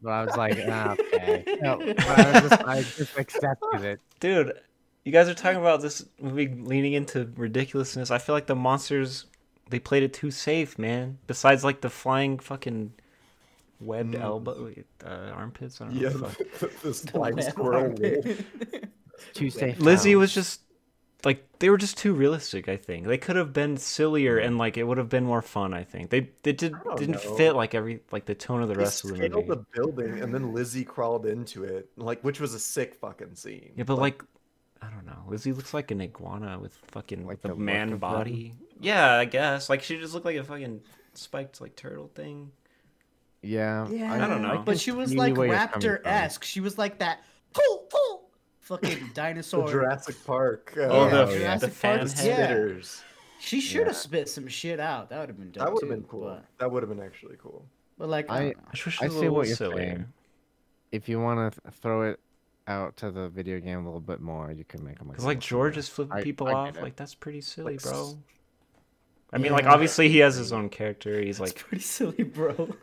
but 0.02 0.10
I 0.10 0.24
was 0.26 0.36
like, 0.36 0.58
ah, 0.68 0.92
okay. 1.14 1.44
No, 1.62 1.78
I, 1.80 2.40
just, 2.40 2.64
I 2.64 2.82
just 2.82 3.18
accepted 3.18 3.82
it. 3.84 4.00
Dude, 4.20 4.52
you 5.04 5.12
guys 5.12 5.28
are 5.28 5.34
talking 5.34 5.58
about 5.60 5.80
this 5.80 6.04
movie 6.20 6.48
leaning 6.48 6.92
into 6.92 7.32
ridiculousness. 7.36 8.10
I 8.10 8.18
feel 8.18 8.34
like 8.34 8.46
the 8.46 8.56
monsters 8.56 9.24
they 9.70 9.78
played 9.78 10.02
it 10.02 10.12
too 10.12 10.30
safe, 10.32 10.78
man. 10.78 11.16
Besides 11.28 11.64
like 11.64 11.80
the 11.80 11.88
flying 11.88 12.38
fucking 12.40 12.92
webbed 13.80 14.14
Mm. 14.14 14.20
elbow 14.20 14.72
uh, 15.04 15.08
armpits. 15.34 15.80
I 15.80 15.86
don't 15.86 15.94
know. 15.94 16.00
yeah, 16.10 16.16
what 16.16 16.38
the 16.38 16.44
fuck. 16.44 16.82
this 16.82 17.00
flying 17.10 17.40
squirrel 17.42 17.94
wolf. 17.98 18.42
Too 19.34 19.50
safe. 19.50 19.78
Lizzie 19.78 20.16
was 20.16 20.32
just 20.32 20.62
like 21.24 21.44
they 21.58 21.68
were 21.68 21.76
just 21.76 21.98
too 21.98 22.14
realistic. 22.14 22.68
I 22.68 22.76
think 22.78 23.06
they 23.06 23.18
could 23.18 23.36
have 23.36 23.52
been 23.52 23.76
sillier 23.76 24.38
and 24.38 24.56
like 24.56 24.78
it 24.78 24.84
would 24.84 24.96
have 24.96 25.10
been 25.10 25.24
more 25.24 25.42
fun. 25.42 25.74
I 25.74 25.84
think 25.84 26.08
they 26.08 26.30
they 26.42 26.52
did 26.54 26.74
I 26.74 26.78
don't 26.82 26.98
didn't 26.98 27.24
know. 27.24 27.34
fit 27.36 27.54
like 27.54 27.74
every 27.74 28.00
like 28.10 28.24
the 28.24 28.34
tone 28.34 28.62
of 28.62 28.68
the 28.68 28.74
They 28.74 28.80
rest 28.84 29.04
of 29.04 29.10
the 29.10 29.28
movie. 29.28 29.46
the 29.46 29.64
building, 29.74 30.20
and 30.20 30.32
then 30.34 30.54
Lizzie 30.54 30.84
crawled 30.84 31.26
into 31.26 31.64
it, 31.64 31.90
like 31.96 32.22
which 32.24 32.40
was 32.40 32.54
a 32.54 32.58
sick 32.58 32.94
fucking 32.94 33.34
scene. 33.34 33.72
Yeah, 33.76 33.84
but 33.84 33.98
like, 33.98 34.22
I 34.80 34.88
don't 34.88 35.04
know. 35.04 35.22
Lizzie 35.28 35.52
looks 35.52 35.74
like 35.74 35.90
an 35.90 36.00
iguana 36.00 36.58
with 36.58 36.72
fucking 36.92 37.26
Like 37.26 37.28
like 37.28 37.42
the 37.42 37.48
the 37.48 37.56
man 37.56 37.92
of 37.92 38.00
body. 38.00 38.54
Yeah, 38.80 39.12
I 39.16 39.26
guess. 39.26 39.68
Like 39.68 39.82
she 39.82 39.98
just 39.98 40.14
looked 40.14 40.24
like 40.24 40.36
a 40.36 40.44
fucking 40.44 40.80
spiked 41.12 41.60
like 41.60 41.76
turtle 41.76 42.08
thing. 42.14 42.52
Yeah, 43.42 43.88
Yeah, 43.88 44.12
I 44.12 44.18
don't 44.28 44.42
know. 44.42 44.62
But 44.64 44.78
she 44.78 44.90
was 44.92 45.14
like 45.14 45.36
where 45.36 45.46
you're 45.48 45.56
coming 45.56 45.80
raptor 45.88 46.02
from. 46.02 46.06
esque. 46.12 46.44
She 46.44 46.60
was 46.60 46.76
like 46.78 46.98
that. 46.98 47.20
Pooh, 47.54 47.78
pooh, 47.90 48.18
fucking 48.60 48.98
the 49.08 49.14
dinosaur. 49.14 49.68
Jurassic 49.68 50.16
Park. 50.26 50.74
Uh, 50.76 50.80
Oh, 50.82 51.06
Yeah, 51.06 51.24
the, 51.24 51.32
yeah. 51.32 51.38
Jurassic 51.38 51.70
the 51.70 51.74
fan 51.76 51.98
Park, 52.00 52.10
head. 52.12 52.26
yeah. 52.26 52.50
spitters. 52.54 53.02
She 53.40 53.60
should 53.60 53.86
have 53.86 53.96
Yeah. 53.96 54.00
spit 54.00 54.28
some 54.28 54.46
shit 54.48 54.78
out. 54.78 55.08
That 55.08 55.20
would 55.20 55.28
have 55.30 55.38
been 55.38 55.50
dope 55.52 55.64
That 55.64 55.72
would 55.72 55.82
have 55.82 55.90
been 55.90 56.04
cool. 56.04 56.24
But, 56.24 56.44
That 56.58 56.70
would 56.70 56.82
have 56.82 56.90
been 56.90 57.00
actually 57.04 57.36
cool. 57.38 57.64
but 57.98 58.08
like, 58.10 58.30
I, 58.30 58.34
I- 58.34 58.38
I 58.40 58.44
I 58.44 58.48
it 58.74 58.84
was 58.84 58.96
a 58.98 59.08
see 59.20 59.28
what 59.28 59.46
you're 59.46 59.56
sillier. 59.56 59.76
saying. 59.76 60.06
If 60.92 61.08
you 61.08 61.20
want 61.20 61.54
to 61.54 61.70
throw 61.70 62.02
it 62.10 62.20
out 62.66 62.96
to 62.98 63.10
the 63.10 63.28
video 63.30 63.58
game 63.58 63.78
a 63.78 63.84
little 63.84 64.00
bit 64.00 64.20
more, 64.20 64.52
you 64.52 64.64
can 64.64 64.84
make 64.84 64.98
them. 64.98 65.08
Because 65.08 65.24
like 65.24 65.40
George 65.40 65.78
is 65.78 65.88
flipping 65.88 66.12
I- 66.18 66.22
people 66.22 66.46
I 66.48 66.52
off, 66.52 66.76
it. 66.76 66.82
like 66.82 66.96
that's 66.96 67.14
pretty 67.14 67.40
silly, 67.40 67.74
Like, 67.74 67.82
bro. 67.82 68.08
s- 68.10 68.16
I 69.32 69.38
mean, 69.38 69.52
like 69.52 69.64
obviously 69.66 70.08
he 70.10 70.18
has 70.18 70.34
his 70.36 70.52
own 70.52 70.68
character. 70.68 71.18
He's 71.20 71.40
It's 71.40 71.40
like, 71.40 71.54
pretty 71.56 71.82
silly, 71.82 72.24
bro. 72.24 72.76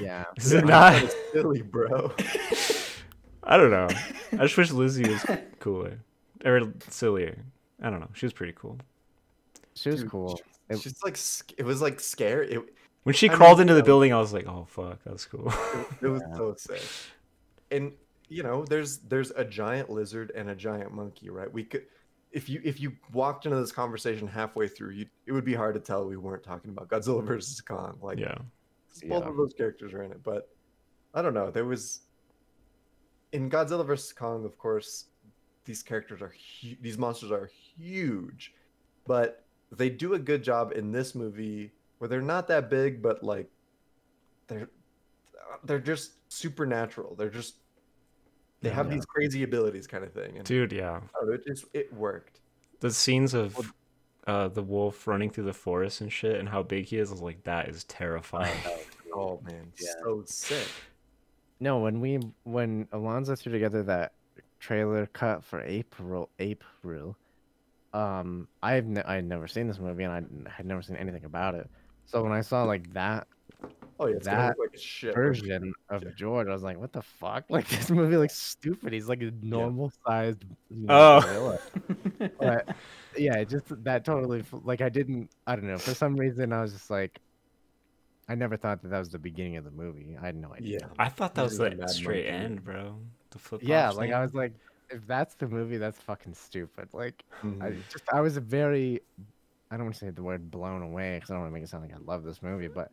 Yeah, 0.00 0.24
is 0.36 0.52
it 0.52 0.64
not? 0.64 0.94
It's 1.02 1.14
silly, 1.32 1.62
bro. 1.62 2.12
I 3.42 3.56
don't 3.56 3.70
know. 3.70 3.88
I 4.32 4.36
just 4.44 4.56
wish 4.56 4.70
Lizzie 4.70 5.08
was 5.10 5.24
cooler. 5.58 5.98
or 6.44 6.72
sillier. 6.88 7.38
I 7.82 7.90
don't 7.90 8.00
know. 8.00 8.10
She 8.14 8.26
was 8.26 8.32
pretty 8.32 8.52
cool. 8.56 8.78
She 9.74 9.88
was 9.90 10.02
Dude, 10.02 10.10
cool. 10.10 10.36
she- 10.36 10.74
It- 10.74 10.80
She's 10.80 11.02
like 11.02 11.18
it 11.58 11.64
was 11.64 11.80
like 11.80 11.98
scary. 12.00 12.52
It, 12.52 12.62
When 13.04 13.14
she 13.14 13.28
I 13.28 13.30
mean, 13.30 13.38
crawled 13.38 13.60
into 13.60 13.74
the 13.74 13.82
building, 13.82 14.12
I 14.12 14.18
was 14.18 14.32
like, 14.32 14.46
"Oh 14.46 14.66
fuck, 14.68 14.98
that's 15.04 15.24
cool." 15.24 15.52
it 16.02 16.06
was 16.06 16.22
Yeah. 16.28 16.36
so 16.36 16.54
sick. 16.56 16.82
And 17.70 17.92
you 18.28 18.42
know, 18.44 18.64
there's 18.64 18.98
there's 18.98 19.30
a 19.32 19.44
giant 19.44 19.90
lizard 19.90 20.30
and 20.36 20.50
a 20.50 20.54
giant 20.54 20.92
monkey, 20.92 21.30
right? 21.30 21.52
We 21.52 21.64
could 21.64 21.86
if 22.30 22.48
you 22.48 22.60
if 22.62 22.78
you 22.78 22.92
walked 23.12 23.46
into 23.46 23.58
this 23.58 23.72
conversation 23.72 24.28
halfway 24.28 24.68
through, 24.68 24.90
you 24.90 25.06
it 25.26 25.32
would 25.32 25.44
be 25.44 25.54
hard 25.54 25.74
to 25.74 25.80
tell 25.80 26.04
we 26.06 26.16
weren't 26.16 26.44
talking 26.44 26.70
about 26.70 26.88
Godzilla 26.88 27.24
versus 27.24 27.60
Kong. 27.60 27.98
Like 28.02 28.18
yeah, 28.20 28.36
both 29.08 29.24
of 29.24 29.36
those 29.36 29.52
characters 29.54 29.92
are 29.92 30.02
in 30.02 30.10
it, 30.12 30.22
but 30.22 30.48
I 31.14 31.22
don't 31.22 31.34
know. 31.34 31.50
There 31.50 31.64
was 31.64 32.00
in 33.32 33.48
Godzilla 33.50 33.84
vs 33.86 34.12
Kong, 34.12 34.44
of 34.44 34.58
course, 34.58 35.06
these 35.64 35.82
characters 35.82 36.20
are 36.22 36.32
hu- 36.62 36.76
these 36.80 36.98
monsters 36.98 37.30
are 37.30 37.48
huge, 37.76 38.54
but 39.06 39.44
they 39.72 39.88
do 39.88 40.14
a 40.14 40.18
good 40.18 40.42
job 40.42 40.72
in 40.74 40.90
this 40.92 41.14
movie 41.14 41.72
where 41.98 42.08
they're 42.08 42.20
not 42.22 42.48
that 42.48 42.68
big, 42.70 43.00
but 43.02 43.22
like 43.22 43.48
they're 44.48 44.68
they're 45.64 45.78
just 45.80 46.12
supernatural. 46.32 47.14
They're 47.14 47.28
just 47.30 47.56
they 48.62 48.68
Yeah. 48.68 48.74
have 48.76 48.90
these 48.90 49.06
crazy 49.06 49.42
abilities, 49.42 49.86
kind 49.86 50.04
of 50.04 50.12
thing. 50.12 50.36
And 50.36 50.44
dude. 50.46 50.72
Yeah, 50.72 51.00
know, 51.22 51.32
it 51.32 51.46
just 51.46 51.64
it 51.72 51.92
worked. 51.92 52.40
the 52.80 52.90
scenes 52.90 53.34
of 53.34 53.54
uh, 54.30 54.48
the 54.48 54.62
wolf 54.62 55.06
running 55.06 55.30
through 55.30 55.44
the 55.44 55.52
forest 55.52 56.00
and 56.00 56.12
shit, 56.12 56.38
and 56.38 56.48
how 56.48 56.62
big 56.62 56.84
he 56.86 56.96
is, 56.98 57.10
I 57.10 57.12
was 57.12 57.20
like, 57.22 57.42
that 57.44 57.68
is 57.68 57.84
terrifying. 57.84 58.56
Oh 59.12 59.40
man, 59.44 59.72
Yeah. 59.76 59.90
so 60.04 60.22
sick. 60.24 60.68
No, 61.58 61.80
when 61.80 62.00
we 62.00 62.20
when 62.44 62.86
Alonzo 62.92 63.34
threw 63.34 63.50
together 63.50 63.82
that 63.82 64.12
trailer 64.60 65.06
cut 65.06 65.42
for 65.42 65.60
April 65.62 66.30
April, 66.38 67.16
um, 67.92 68.46
I've 68.62 68.86
ne- 68.86 69.02
I 69.02 69.16
had 69.16 69.24
never 69.24 69.48
seen 69.48 69.66
this 69.66 69.80
movie 69.80 70.04
and 70.04 70.12
I 70.46 70.50
had 70.50 70.64
never 70.64 70.80
seen 70.80 70.94
anything 70.94 71.24
about 71.24 71.56
it. 71.56 71.68
So 72.06 72.22
when 72.22 72.30
I 72.30 72.40
saw 72.40 72.62
like 72.62 72.92
that 72.92 73.26
Oh 73.98 74.06
yeah, 74.06 74.18
That 74.22 74.58
like 74.60 74.74
a 74.74 74.78
shit. 74.78 75.12
version 75.14 75.74
of 75.88 76.04
Yeah. 76.04 76.10
George, 76.16 76.46
I 76.46 76.52
was 76.52 76.62
like, 76.62 76.78
what 76.78 76.92
the 76.92 77.02
fuck? 77.02 77.44
Like 77.50 77.68
this 77.68 77.90
movie 77.90 78.16
looks 78.16 78.36
stupid. 78.38 78.92
He's 78.92 79.08
like 79.08 79.22
a 79.22 79.32
normal 79.42 79.92
sized 80.06 80.44
you 80.70 80.86
Oh. 80.88 81.58
But 82.38 82.76
yeah, 83.16 83.42
just 83.44 83.66
that 83.84 84.04
totally 84.04 84.44
like 84.64 84.80
I 84.80 84.88
didn't 84.88 85.30
I 85.46 85.56
don't 85.56 85.66
know 85.66 85.78
for 85.78 85.94
some 85.94 86.16
reason 86.16 86.52
I 86.52 86.62
was 86.62 86.72
just 86.72 86.90
like. 86.90 87.20
I 88.28 88.36
never 88.36 88.56
thought 88.56 88.80
that 88.82 88.88
that 88.90 88.98
was 89.00 89.08
the 89.08 89.18
beginning 89.18 89.56
of 89.56 89.64
the 89.64 89.72
movie. 89.72 90.16
I 90.16 90.26
had 90.26 90.36
no 90.36 90.52
idea. 90.54 90.78
Yeah. 90.82 90.86
I 91.00 91.08
thought 91.08 91.34
that 91.34 91.42
was 91.42 91.58
This 91.58 91.66
is 91.66 91.70
the 91.72 91.76
Mad 91.80 91.90
straight 91.90 92.26
Monkey. 92.30 92.44
end, 92.44 92.62
bro. 92.64 92.96
The 93.30 93.38
flip. 93.40 93.60
Yeah, 93.64 93.90
like 93.90 94.12
I 94.12 94.22
was 94.22 94.34
like, 94.34 94.52
if 94.88 95.04
that's 95.04 95.34
the 95.34 95.48
movie, 95.48 95.78
that's 95.78 95.98
fucking 96.02 96.34
stupid. 96.34 96.90
Like, 96.92 97.24
I 97.42 97.46
Mhm. 97.46 97.82
just, 97.90 98.04
I 98.12 98.20
was 98.20 98.36
very, 98.36 99.00
I 99.72 99.76
don't 99.76 99.86
want 99.86 99.96
to 99.96 99.98
say 99.98 100.10
the 100.10 100.22
word 100.22 100.48
blown 100.48 100.82
away 100.82 101.16
because 101.16 101.30
I 101.30 101.34
don't 101.34 101.40
want 101.40 101.50
to 101.50 101.54
make 101.54 101.64
it 101.64 101.70
sound 101.70 101.82
like 101.82 101.92
I 101.92 101.98
love 102.04 102.22
this 102.22 102.40
movie, 102.40 102.68
but 102.68 102.92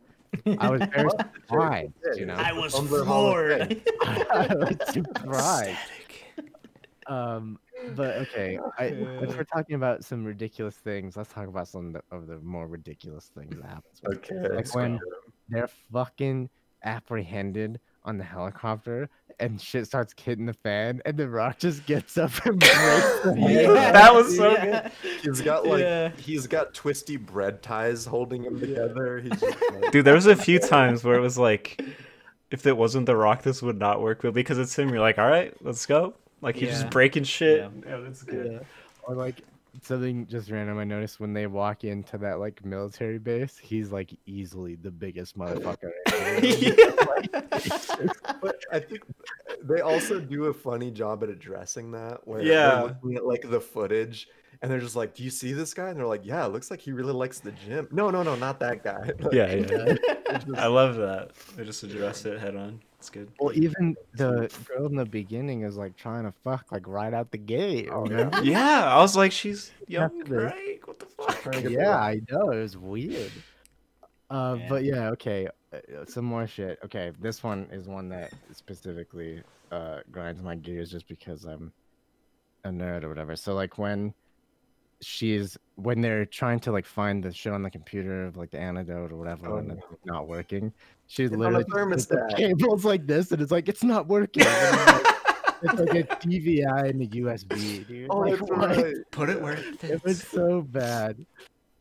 I 0.58 0.70
was 0.70 0.82
very 0.92 1.08
surprised, 1.34 1.92
you 2.16 2.26
know. 2.26 2.34
I 2.34 2.52
was 2.52 2.74
Tumblr 2.74 3.04
floored. 3.04 3.68
Fame. 3.68 3.82
I 4.02 4.48
was 4.58 4.76
surprised. 4.92 5.78
Aesthetic. 5.78 6.24
Um, 7.06 7.60
but 7.94 8.16
okay, 8.16 8.58
I, 8.78 8.84
if 8.84 9.36
we're 9.36 9.44
talking 9.44 9.76
about 9.76 10.04
some 10.04 10.24
ridiculous 10.24 10.76
things, 10.76 11.16
let's 11.16 11.32
talk 11.32 11.48
about 11.48 11.68
some 11.68 11.96
of 12.10 12.26
the, 12.26 12.38
more 12.38 12.66
ridiculous 12.66 13.30
things 13.36 13.56
that 13.56 13.66
happens. 13.66 14.00
Okay. 14.06 14.34
Like 14.36 14.52
let's 14.52 14.74
when 14.74 14.96
go. 14.96 15.04
they're 15.48 15.70
fucking 15.92 16.50
apprehended 16.84 17.80
on 18.04 18.18
the 18.18 18.24
helicopter 18.24 19.08
and 19.40 19.60
shit 19.60 19.86
starts 19.86 20.14
hitting 20.16 20.46
the 20.46 20.52
fan 20.52 21.00
and 21.04 21.16
the 21.16 21.28
rock 21.28 21.58
just 21.58 21.84
gets 21.86 22.16
up 22.16 22.30
and 22.46 22.58
breaks 22.60 23.20
the 23.24 23.34
Yeah. 23.36 23.92
That 23.92 24.14
was 24.14 24.36
so 24.36 24.52
yeah. 24.52 24.90
he's 25.22 25.40
got 25.40 25.66
like 25.66 25.80
Yeah. 25.80 26.10
he's 26.16 26.46
got 26.46 26.74
twisty 26.74 27.16
bread 27.16 27.62
ties 27.62 28.04
holding 28.04 28.44
him 28.44 28.58
together. 28.58 29.20
He's 29.20 29.38
just 29.40 29.56
like, 29.72 29.92
Dude, 29.92 30.04
there 30.04 30.14
was 30.14 30.26
a 30.26 30.36
few 30.36 30.58
times 30.58 31.04
where 31.04 31.16
it 31.16 31.20
was 31.20 31.38
like, 31.38 31.82
if 32.50 32.66
it 32.66 32.76
wasn't 32.76 33.06
The 33.06 33.16
Rock, 33.16 33.42
this 33.42 33.62
would 33.62 33.78
not 33.78 34.00
work. 34.00 34.22
But 34.22 34.34
because 34.34 34.58
it's 34.58 34.76
him, 34.76 34.88
you're 34.88 35.00
like, 35.00 35.18
all 35.18 35.28
right, 35.28 35.54
let's 35.62 35.84
go. 35.86 36.14
Like 36.40 36.56
he's 36.56 36.68
Yeah. 36.68 36.74
just 36.80 36.90
breaking 36.90 37.24
shit. 37.24 37.58
Yeah. 37.60 37.68
Yeah, 37.86 37.96
that's 38.00 38.22
good. 38.22 38.64
Or 39.04 39.14
like 39.14 39.42
something 39.82 40.26
just 40.26 40.50
random 40.50 40.78
I 40.78 40.84
noticed 40.84 41.20
when 41.20 41.32
they 41.32 41.46
walk 41.46 41.84
into 41.84 42.18
that 42.18 42.40
like 42.40 42.64
military 42.64 43.18
base, 43.18 43.56
he's 43.58 43.92
like 43.92 44.16
easily 44.26 44.74
the 44.76 44.90
biggest 44.90 45.38
motherfucker. 45.38 45.92
but 48.40 48.56
I 48.72 48.80
think 48.80 49.02
they 49.62 49.80
also 49.80 50.20
do 50.20 50.46
a 50.46 50.54
funny 50.54 50.90
job 50.90 51.22
at 51.22 51.28
addressing 51.28 51.90
that. 51.92 52.26
Where 52.26 52.42
Yeah. 52.42 52.82
looking 52.82 53.16
at 53.16 53.26
like 53.26 53.48
the 53.48 53.60
footage 53.60 54.28
and 54.60 54.70
they're 54.70 54.80
just 54.80 54.96
like, 54.96 55.14
"Do 55.14 55.22
you 55.22 55.30
see 55.30 55.52
this 55.52 55.72
guy?" 55.72 55.90
And 55.90 55.98
they're 55.98 56.06
like, 56.06 56.26
"Yeah, 56.26 56.44
it 56.44 56.48
looks 56.52 56.70
like 56.70 56.80
he 56.80 56.90
really 56.92 57.12
likes 57.12 57.38
the 57.38 57.52
gym." 57.52 57.86
No, 57.92 58.10
no, 58.10 58.22
no, 58.24 58.34
not 58.34 58.58
that 58.60 58.82
guy. 58.82 59.12
Like, 59.20 59.32
Yeah, 59.32 59.54
yeah. 59.54 59.94
just- 60.32 60.48
I 60.58 60.66
love 60.66 60.96
that. 60.96 61.30
They 61.56 61.64
just 61.64 61.82
address 61.84 62.24
it 62.24 62.40
head 62.40 62.56
on. 62.56 62.80
It's 62.98 63.10
good. 63.10 63.30
Well, 63.38 63.52
even 63.54 63.96
the 64.14 64.50
girl 64.66 64.86
in 64.86 64.96
the 64.96 65.04
beginning 65.04 65.62
is 65.62 65.76
like 65.76 65.96
trying 65.96 66.24
to 66.24 66.32
fuck 66.42 66.72
like 66.72 66.86
right 66.88 67.14
out 67.14 67.30
the 67.30 67.38
gate. 67.38 67.88
Oh, 67.92 68.08
yeah. 68.10 68.40
Yeah, 68.42 68.92
I 68.92 68.98
was 68.98 69.16
like, 69.16 69.30
she's 69.30 69.70
young, 69.86 70.20
right? 70.24 70.80
What 70.84 70.98
the 70.98 71.06
fuck? 71.06 71.40
trying 71.42 71.62
to 71.62 71.62
get 71.62 71.68
the 71.78 71.84
yeah. 71.84 71.96
I 71.96 72.20
know 72.30 72.50
it 72.50 72.60
was 72.60 72.76
weird. 72.76 73.30
Uh, 74.30 74.56
Yeah. 74.58 74.66
but 74.68 74.84
yeah, 74.84 75.08
okay, 75.10 75.48
uh, 75.72 75.78
some 76.06 76.24
more 76.24 76.46
shit. 76.46 76.78
Okay, 76.84 77.12
this 77.20 77.42
one 77.42 77.68
is 77.70 77.86
one 77.86 78.08
that 78.10 78.32
specifically 78.52 79.42
uh 79.70 80.00
grinds 80.10 80.42
my 80.42 80.54
gears 80.56 80.90
just 80.90 81.06
because 81.08 81.44
I'm 81.44 81.72
a 82.64 82.70
nerd 82.70 83.04
or 83.04 83.08
whatever. 83.08 83.36
So 83.36 83.54
like 83.54 83.78
when 83.78 84.12
she's 85.00 85.56
when 85.76 86.00
they're 86.00 86.26
trying 86.26 86.58
to 86.58 86.72
like 86.72 86.84
find 86.84 87.22
the 87.22 87.32
shit 87.32 87.52
on 87.52 87.62
the 87.62 87.70
computer 87.70 88.26
of 88.26 88.36
like 88.36 88.50
the 88.50 88.58
antidote 88.58 89.12
or 89.12 89.16
whatever 89.16 89.48
Oh, 89.50 89.56
and 89.58 89.70
it's 89.72 90.04
not 90.04 90.26
working, 90.26 90.72
she 91.08 91.24
It's 91.24 91.32
on 91.34 91.40
a 91.40 91.58
literally 91.58 91.64
just 91.64 91.70
puts 91.90 92.06
the 92.06 92.16
thermostat. 92.16 92.36
cables 92.36 92.84
like 92.84 93.06
this 93.06 93.32
and 93.32 93.42
it's 93.42 93.50
like 93.50 93.68
it's 93.68 93.82
not 93.84 94.06
working. 94.06 94.44
It's 95.60 95.74
like- 95.74 95.88
it's 95.90 95.92
like 95.92 95.96
a 95.98 96.04
DVI 96.28 96.90
and 96.90 97.02
a 97.02 97.06
USB, 97.08 97.84
dude. 97.88 98.06
Oh, 98.10 98.18
Like, 98.18 98.38
that's 98.38 98.48
right. 98.48 98.94
Put 99.10 99.28
it 99.28 99.42
where 99.42 99.54
it 99.54 99.80
fits. 99.80 99.92
It 99.92 100.04
was 100.04 100.22
so 100.22 100.62
bad. 100.62 101.26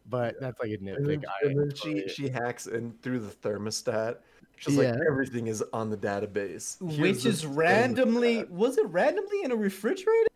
But 0.10 0.40
that's 0.42 0.60
like 0.60 0.72
a 0.72 0.74
And 0.74 0.82
nitpick. 0.88 1.06
then, 1.06 1.24
and 1.44 1.60
then 1.60 1.76
she 1.76 1.90
it. 2.00 2.10
she 2.10 2.28
hacks 2.28 2.66
in 2.66 2.94
through 3.04 3.20
the 3.20 3.30
thermostat. 3.30 4.18
She's 4.56 4.78
Yeah. 4.78 4.94
like, 4.94 5.02
everything 5.08 5.46
is 5.46 5.64
on 5.74 5.92
the 5.92 5.98
database, 5.98 6.78
Here's 6.90 7.00
Which 7.00 7.26
is 7.28 7.46
randomly 7.46 8.38
thermostat." 8.38 8.50
was 8.50 8.78
it 8.80 8.88
randomly 8.88 9.44
in 9.44 9.52
a 9.52 9.56
refrigerator? 9.56 10.28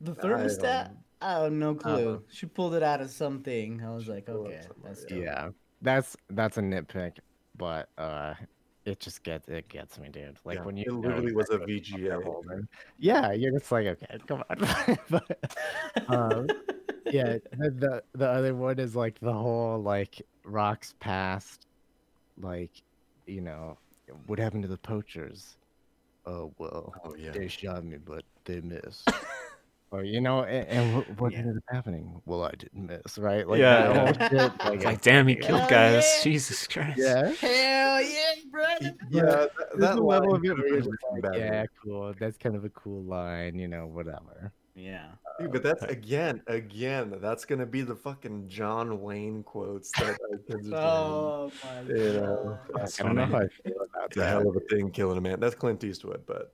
The 0.00 0.12
thermostat? 0.14 0.92
I 1.20 1.42
have 1.42 1.52
no 1.52 1.74
clue. 1.74 2.08
Uh-huh. 2.10 2.18
she 2.30 2.46
pulled 2.46 2.74
it 2.74 2.84
out 2.84 3.00
of 3.00 3.10
something. 3.10 3.82
I 3.82 3.90
was 3.92 4.06
like, 4.06 4.28
okay, 4.28 4.60
that's 4.84 5.04
dope. 5.06 5.18
Yeah, 5.18 5.48
that's 5.82 6.16
that's 6.30 6.56
a 6.58 6.60
nitpick, 6.62 7.18
but 7.56 7.88
uh, 7.98 8.34
it 8.84 9.00
just 9.00 9.22
gets 9.24 9.48
it 9.48 9.68
gets 9.68 9.98
me, 9.98 10.08
dude. 10.08 10.38
Like 10.44 10.56
Yeah, 10.56 10.64
when 10.64 10.76
you 10.76 10.84
it 10.86 10.92
literally 10.92 11.32
was 11.32 11.50
a 11.50 11.54
exactly 11.54 11.76
what 11.90 12.02
they're 12.08 12.20
VGA. 12.20 12.24
holding. 12.24 12.68
Yeah, 12.98 13.32
you're 13.32 13.52
just 13.52 13.70
like, 13.72 13.86
okay, 13.86 14.18
come 14.26 14.42
on. 14.50 14.58
but 15.10 15.54
um, 16.08 16.46
yeah, 17.10 17.38
the, 17.52 17.70
the 17.70 18.02
the 18.14 18.28
other 18.28 18.54
one 18.54 18.78
is 18.78 18.94
like 18.96 19.18
the 19.20 19.32
whole 19.32 19.80
like 19.82 20.22
rocks 20.44 20.94
past, 21.00 21.66
like 22.38 22.72
you 23.26 23.40
know, 23.40 23.78
what 24.26 24.38
happened 24.38 24.62
to 24.62 24.68
the 24.68 24.78
poachers? 24.78 25.56
Oh 26.26 26.52
well, 26.58 26.94
Oh 27.04 27.14
yeah. 27.16 27.32
they 27.32 27.48
shot 27.48 27.84
me, 27.84 27.98
but 27.98 28.24
they 28.44 28.60
missed. 28.60 29.10
or 29.90 30.02
you 30.04 30.20
know, 30.20 30.42
and, 30.42 30.66
and 30.68 30.94
what, 30.96 31.20
what 31.20 31.32
Yeah. 31.32 31.38
ended 31.38 31.56
up 31.58 31.62
happening? 31.70 32.20
Well, 32.24 32.44
I 32.44 32.50
didn't 32.52 32.86
miss, 32.86 33.18
right? 33.18 33.46
Like 33.46 33.60
Yeah, 33.60 34.12
that 34.12 34.30
shit. 34.30 34.52
Like, 34.64 34.84
like, 34.84 35.00
damn, 35.02 35.26
he 35.28 35.36
killed 35.36 35.60
Hell 35.60 35.68
guys. 35.70 36.04
yeah. 36.18 36.22
Jesus 36.24 36.66
Christ. 36.66 36.98
yeah. 36.98 37.32
Hell 37.32 38.02
yeah, 38.02 38.32
brother. 38.50 38.94
Yeah, 39.10 39.22
that, 39.22 39.50
that 39.78 40.02
level 40.02 40.34
of 40.34 40.44
it 40.44 40.48
could've 40.48 40.58
where 40.58 40.68
you're 40.68 40.80
been 40.82 40.90
just 40.90 40.96
written 41.22 41.30
like, 41.30 41.38
yeah, 41.40 41.64
cool. 41.84 42.14
That's 42.18 42.36
kind 42.36 42.56
of 42.56 42.64
a 42.64 42.70
cool 42.70 43.02
line, 43.04 43.58
you 43.58 43.68
know, 43.68 43.86
whatever. 43.86 44.52
Yeah. 44.74 45.06
Dude, 45.38 45.52
but 45.52 45.64
uh, 45.64 45.68
that's 45.74 45.84
again, 45.84 46.42
again, 46.48 47.14
that's 47.22 47.44
gonna 47.46 47.64
be 47.64 47.80
the 47.82 47.94
fucking 47.94 48.48
John 48.48 49.00
Wayne 49.00 49.42
quotes 49.42 49.90
that 49.92 50.18
our 50.30 50.38
kids 50.50 50.70
are. 50.70 50.76
Oh 50.76 51.52
my 51.64 51.80
You 51.94 52.12
know, 52.14 52.58
god. 52.72 52.80
That's 52.80 53.00
I 53.00 53.04
don't 53.04 53.16
know 53.16 53.24
how 53.24 53.38
I 53.38 53.48
feel 53.64 53.74
about 53.76 54.06
It's 54.08 54.16
a 54.18 54.26
hell 54.26 54.46
of 54.48 54.56
a 54.56 54.60
thing 54.60 54.90
killing 54.90 55.16
a 55.16 55.20
man. 55.22 55.40
That's 55.40 55.54
Clint 55.54 55.82
Eastwood, 55.82 56.24
but 56.26 56.52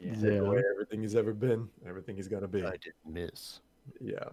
Yeah. 0.00 0.12
take 0.14 0.22
Yeah. 0.22 0.30
away 0.38 0.62
everything 0.72 1.00
he's 1.02 1.14
ever 1.16 1.32
been, 1.32 1.68
everything 1.86 2.16
he's 2.16 2.28
gonna 2.28 2.48
be. 2.48 2.64
I 2.64 2.72
didn't 2.76 2.94
miss. 3.06 3.60
Yeah. 4.00 4.28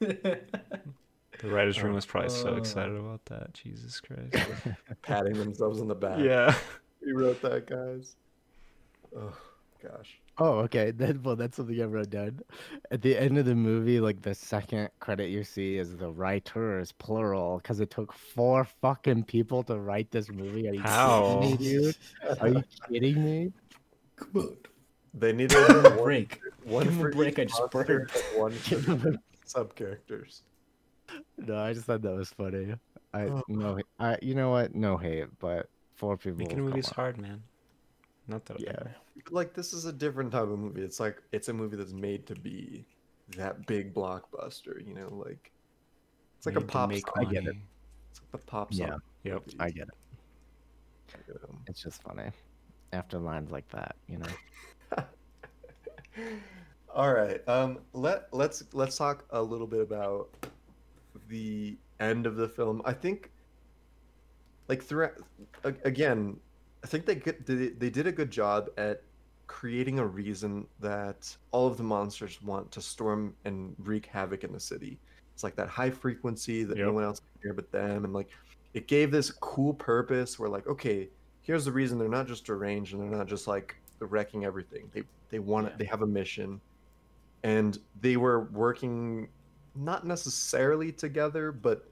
The 0.00 1.48
writer's 1.50 1.82
room 1.82 1.94
was 1.94 2.06
probably 2.06 2.30
so 2.30 2.50
Oh. 2.50 2.56
excited 2.56 2.96
about 2.96 3.24
that. 3.26 3.52
Jesus 3.54 4.00
Christ. 4.00 4.34
Patting 5.02 5.34
themselves 5.34 5.80
on 5.80 5.88
the 5.88 5.94
back. 5.94 6.20
yeah. 6.20 6.54
We 7.04 7.12
wrote 7.12 7.42
that, 7.42 7.66
guys. 7.66 8.16
Oh 9.16 9.36
gosh. 9.82 10.18
Oh, 10.38 10.58
okay. 10.60 10.90
That, 10.96 11.22
well, 11.22 11.36
that's 11.36 11.56
something 11.56 11.80
I 11.80 11.84
wrote 11.84 12.10
down. 12.10 12.40
At 12.90 13.02
the 13.02 13.16
end 13.18 13.36
of 13.36 13.44
the 13.46 13.54
movie, 13.54 14.00
like 14.00 14.22
the 14.22 14.34
second 14.34 14.88
credit 15.00 15.28
you 15.28 15.44
see 15.44 15.76
is 15.76 15.96
the 15.96 16.10
writers, 16.10 16.92
plural, 16.92 17.58
because 17.58 17.80
it 17.80 17.90
took 17.90 18.12
four 18.12 18.64
fucking 18.64 19.24
people 19.24 19.62
to 19.64 19.78
write 19.78 20.10
this 20.10 20.30
movie. 20.30 20.68
Are 20.68 20.74
you 20.74 20.80
How? 20.80 21.40
kidding 21.42 21.50
me, 21.50 21.56
dude? 21.56 21.96
Are 22.40 22.48
you 22.48 22.64
kidding 22.88 23.24
me? 23.24 23.52
They 25.16 25.32
needed 25.32 25.56
Break. 25.98 26.40
one 26.64 26.84
Give 26.84 26.92
him 26.94 27.00
for 27.00 27.10
break, 27.10 27.38
I 27.38 27.44
just 27.44 27.60
monster 27.60 27.84
burped. 28.10 28.16
and 28.32 28.40
one 28.40 28.52
for 28.52 29.14
sub 29.44 29.74
characters. 29.74 30.42
No, 31.38 31.58
I 31.58 31.72
just 31.72 31.86
thought 31.86 32.02
that 32.02 32.14
was 32.14 32.30
funny. 32.30 32.74
I 33.12 33.22
Oh. 33.26 33.42
no, 33.48 33.78
I 34.00 34.18
you 34.22 34.34
know 34.34 34.50
what? 34.50 34.74
No 34.74 34.96
hate, 34.96 35.26
but 35.38 35.68
four 35.94 36.16
people. 36.16 36.38
Making 36.38 36.56
come 36.56 36.66
movies 36.66 36.88
on. 36.88 36.94
hard, 36.94 37.18
man. 37.18 37.42
Not 38.26 38.44
that. 38.46 38.58
Yeah. 38.58 38.82
Like 39.30 39.54
this 39.54 39.72
is 39.72 39.84
a 39.84 39.92
different 39.92 40.32
type 40.32 40.42
of 40.48 40.58
movie. 40.58 40.82
It's 40.82 40.98
like 40.98 41.22
it's 41.30 41.48
a 41.48 41.52
movie 41.52 41.76
that's 41.76 41.92
made 41.92 42.26
to 42.26 42.34
be 42.34 42.84
that 43.36 43.66
big 43.66 43.94
blockbuster. 43.94 44.84
You 44.84 44.94
know, 44.94 45.08
like 45.24 45.52
it's 46.38 46.46
like 46.46 46.56
a 46.56 46.60
Made 46.60 46.66
to 46.68 46.72
pop 46.72 46.92
song. 46.92 47.02
I 47.16 47.24
get 47.24 47.42
it. 47.44 47.46
money. 47.46 47.62
It's 48.10 48.20
like 48.20 48.30
the 48.32 48.38
pop 48.38 48.74
song. 48.74 49.00
Yeah. 49.22 49.32
Yep. 49.34 49.42
I 49.60 49.70
get 49.70 49.88
it. 49.88 49.94
you. 51.28 51.58
It's 51.68 51.82
just 51.82 52.02
funny. 52.02 52.30
After 52.92 53.18
lines 53.18 53.50
like 53.52 53.68
that, 53.68 53.94
you 54.08 54.18
know. 54.18 54.26
All 56.94 57.12
right. 57.12 57.46
Um. 57.48 57.78
Let 57.92 58.28
Let's 58.32 58.64
Let's 58.72 58.96
talk 58.96 59.24
a 59.30 59.42
little 59.42 59.66
bit 59.66 59.80
about 59.80 60.28
the 61.28 61.76
end 62.00 62.26
of 62.26 62.36
the 62.36 62.48
film. 62.48 62.82
I 62.84 62.92
think, 62.92 63.30
like 64.68 64.82
throughout, 64.82 65.14
again, 65.64 66.36
I 66.82 66.86
think 66.86 67.06
they 67.06 67.16
get 67.16 67.46
they, 67.46 67.68
they 67.68 67.90
did 67.90 68.06
a 68.06 68.12
good 68.12 68.30
job 68.30 68.68
at 68.76 69.02
creating 69.46 69.98
a 69.98 70.06
reason 70.06 70.66
that 70.80 71.36
all 71.50 71.66
of 71.66 71.76
the 71.76 71.82
monsters 71.82 72.40
want 72.42 72.70
to 72.72 72.80
storm 72.80 73.34
and 73.44 73.74
wreak 73.78 74.06
havoc 74.06 74.44
in 74.44 74.52
the 74.52 74.60
city. 74.60 74.98
It's 75.34 75.42
like 75.42 75.56
that 75.56 75.68
high 75.68 75.90
frequency 75.90 76.62
that 76.64 76.78
no 76.78 76.92
one 76.92 77.04
else 77.04 77.20
can 77.20 77.42
hear 77.42 77.54
but 77.54 77.72
them, 77.72 78.04
and 78.04 78.12
like 78.12 78.28
it 78.72 78.86
gave 78.86 79.10
this 79.10 79.30
cool 79.30 79.74
purpose. 79.74 80.38
Where 80.38 80.48
like, 80.48 80.66
okay, 80.66 81.08
here's 81.42 81.64
the 81.64 81.72
reason 81.72 81.98
they're 81.98 82.08
not 82.08 82.26
just 82.26 82.44
deranged 82.44 82.94
and 82.94 83.02
they're 83.02 83.18
not 83.18 83.26
just 83.26 83.46
like 83.46 83.76
wrecking 84.00 84.44
everything. 84.44 84.90
They 84.92 85.02
they 85.30 85.38
want 85.38 85.66
Yeah. 85.66 85.72
it. 85.72 85.78
They 85.78 85.84
have 85.86 86.02
a 86.02 86.06
mission, 86.06 86.60
and 87.42 87.78
they 88.00 88.16
were 88.16 88.40
working 88.52 89.28
not 89.74 90.06
necessarily 90.06 90.92
together, 90.92 91.50
but 91.52 91.90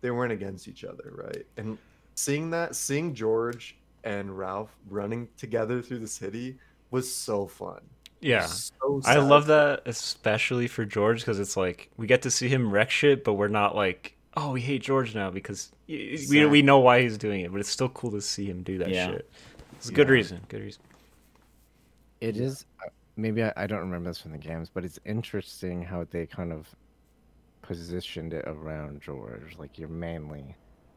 they 0.00 0.10
weren't 0.10 0.32
against 0.32 0.68
each 0.68 0.84
other, 0.84 1.12
right? 1.16 1.46
And 1.56 1.78
seeing 2.14 2.50
that, 2.50 2.74
seeing 2.76 3.14
George 3.14 3.76
and 4.04 4.36
Ralph 4.36 4.76
running 4.90 5.28
together 5.36 5.80
through 5.80 6.00
the 6.00 6.08
city 6.08 6.58
was 6.90 7.12
so 7.12 7.46
fun. 7.46 7.80
Yeah. 8.20 8.46
So 8.46 9.00
I 9.04 9.16
love 9.16 9.46
that, 9.46 9.82
especially 9.86 10.66
for 10.68 10.84
George, 10.84 11.20
because 11.20 11.38
it's 11.40 11.56
like 11.56 11.90
we 11.96 12.06
get 12.06 12.22
to 12.22 12.30
see 12.30 12.48
him 12.48 12.70
wreck 12.70 12.90
shit, 12.90 13.24
but 13.24 13.34
we're 13.34 13.48
not 13.48 13.74
like, 13.74 14.16
oh, 14.36 14.52
we 14.52 14.60
hate 14.60 14.82
George 14.82 15.14
now 15.14 15.30
because 15.30 15.72
y- 15.88 16.18
we 16.28 16.44
we 16.46 16.62
know 16.62 16.78
why 16.80 17.00
he's 17.02 17.16
doing 17.18 17.40
it. 17.40 17.50
But 17.50 17.60
it's 17.60 17.70
still 17.70 17.88
cool 17.88 18.10
to 18.12 18.20
see 18.20 18.44
him 18.44 18.62
do 18.62 18.78
that 18.78 18.90
Yeah. 18.90 19.06
shit. 19.06 19.30
It's 19.76 19.88
a 19.88 19.92
good 19.92 20.08
reason. 20.10 20.40
Good 20.48 20.60
reason. 20.62 20.82
It 22.22 22.36
is 22.36 22.66
uh, 22.84 22.88
maybe 23.16 23.42
I, 23.42 23.52
I 23.56 23.66
don't 23.66 23.80
remember 23.80 24.10
this 24.10 24.18
from 24.18 24.32
the 24.32 24.38
games, 24.38 24.70
but 24.72 24.84
it's 24.84 24.98
interesting 25.04 25.82
how 25.82 26.06
they 26.10 26.24
kind 26.26 26.52
of 26.52 26.68
positioned 27.62 28.32
it 28.32 28.44
around 28.46 29.00
George. 29.02 29.56
Like 29.58 29.78
you're 29.78 29.88
mainly 29.88 30.54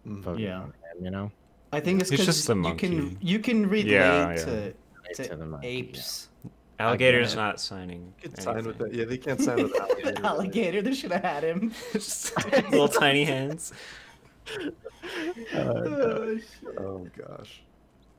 Mhm. 0.07 0.23
focusing 0.23 0.45
Yeah. 0.45 0.59
on 0.61 0.65
him, 0.67 1.03
you 1.05 1.09
know. 1.11 1.31
I 1.73 1.79
think 1.79 1.99
it's 2.01 2.09
He's 2.09 2.19
because 2.21 2.35
just 2.35 2.47
the 2.47 2.55
you 2.55 2.75
can 2.75 2.97
monkey. 2.97 3.17
you 3.21 3.39
can 3.39 3.67
relate 3.67 3.87
Yeah, 3.87 4.29
yeah. 4.29 4.35
to, 4.45 4.73
to 5.15 5.23
to 5.29 5.35
the 5.35 5.45
monkey, 5.45 5.67
yeah. 5.67 5.73
apes. 5.79 6.29
Alligator's 6.77 7.35
not 7.35 7.59
signing. 7.59 8.13
You 8.21 8.29
could 8.29 8.41
sign 8.41 8.65
with 8.65 8.77
that. 8.79 8.93
Yeah, 8.93 9.05
they 9.05 9.17
can't 9.17 9.39
sign 9.41 9.63
with 9.63 9.75
alligator. 9.81 10.11
right? 10.13 10.23
Alligator, 10.25 10.81
they 10.81 10.93
should 10.93 11.11
have 11.11 11.23
had 11.23 11.43
him. 11.43 11.71
Little 12.69 12.87
tiny 12.87 13.23
hands. 13.23 13.71
oh 15.55 17.07
gosh. 17.17 17.63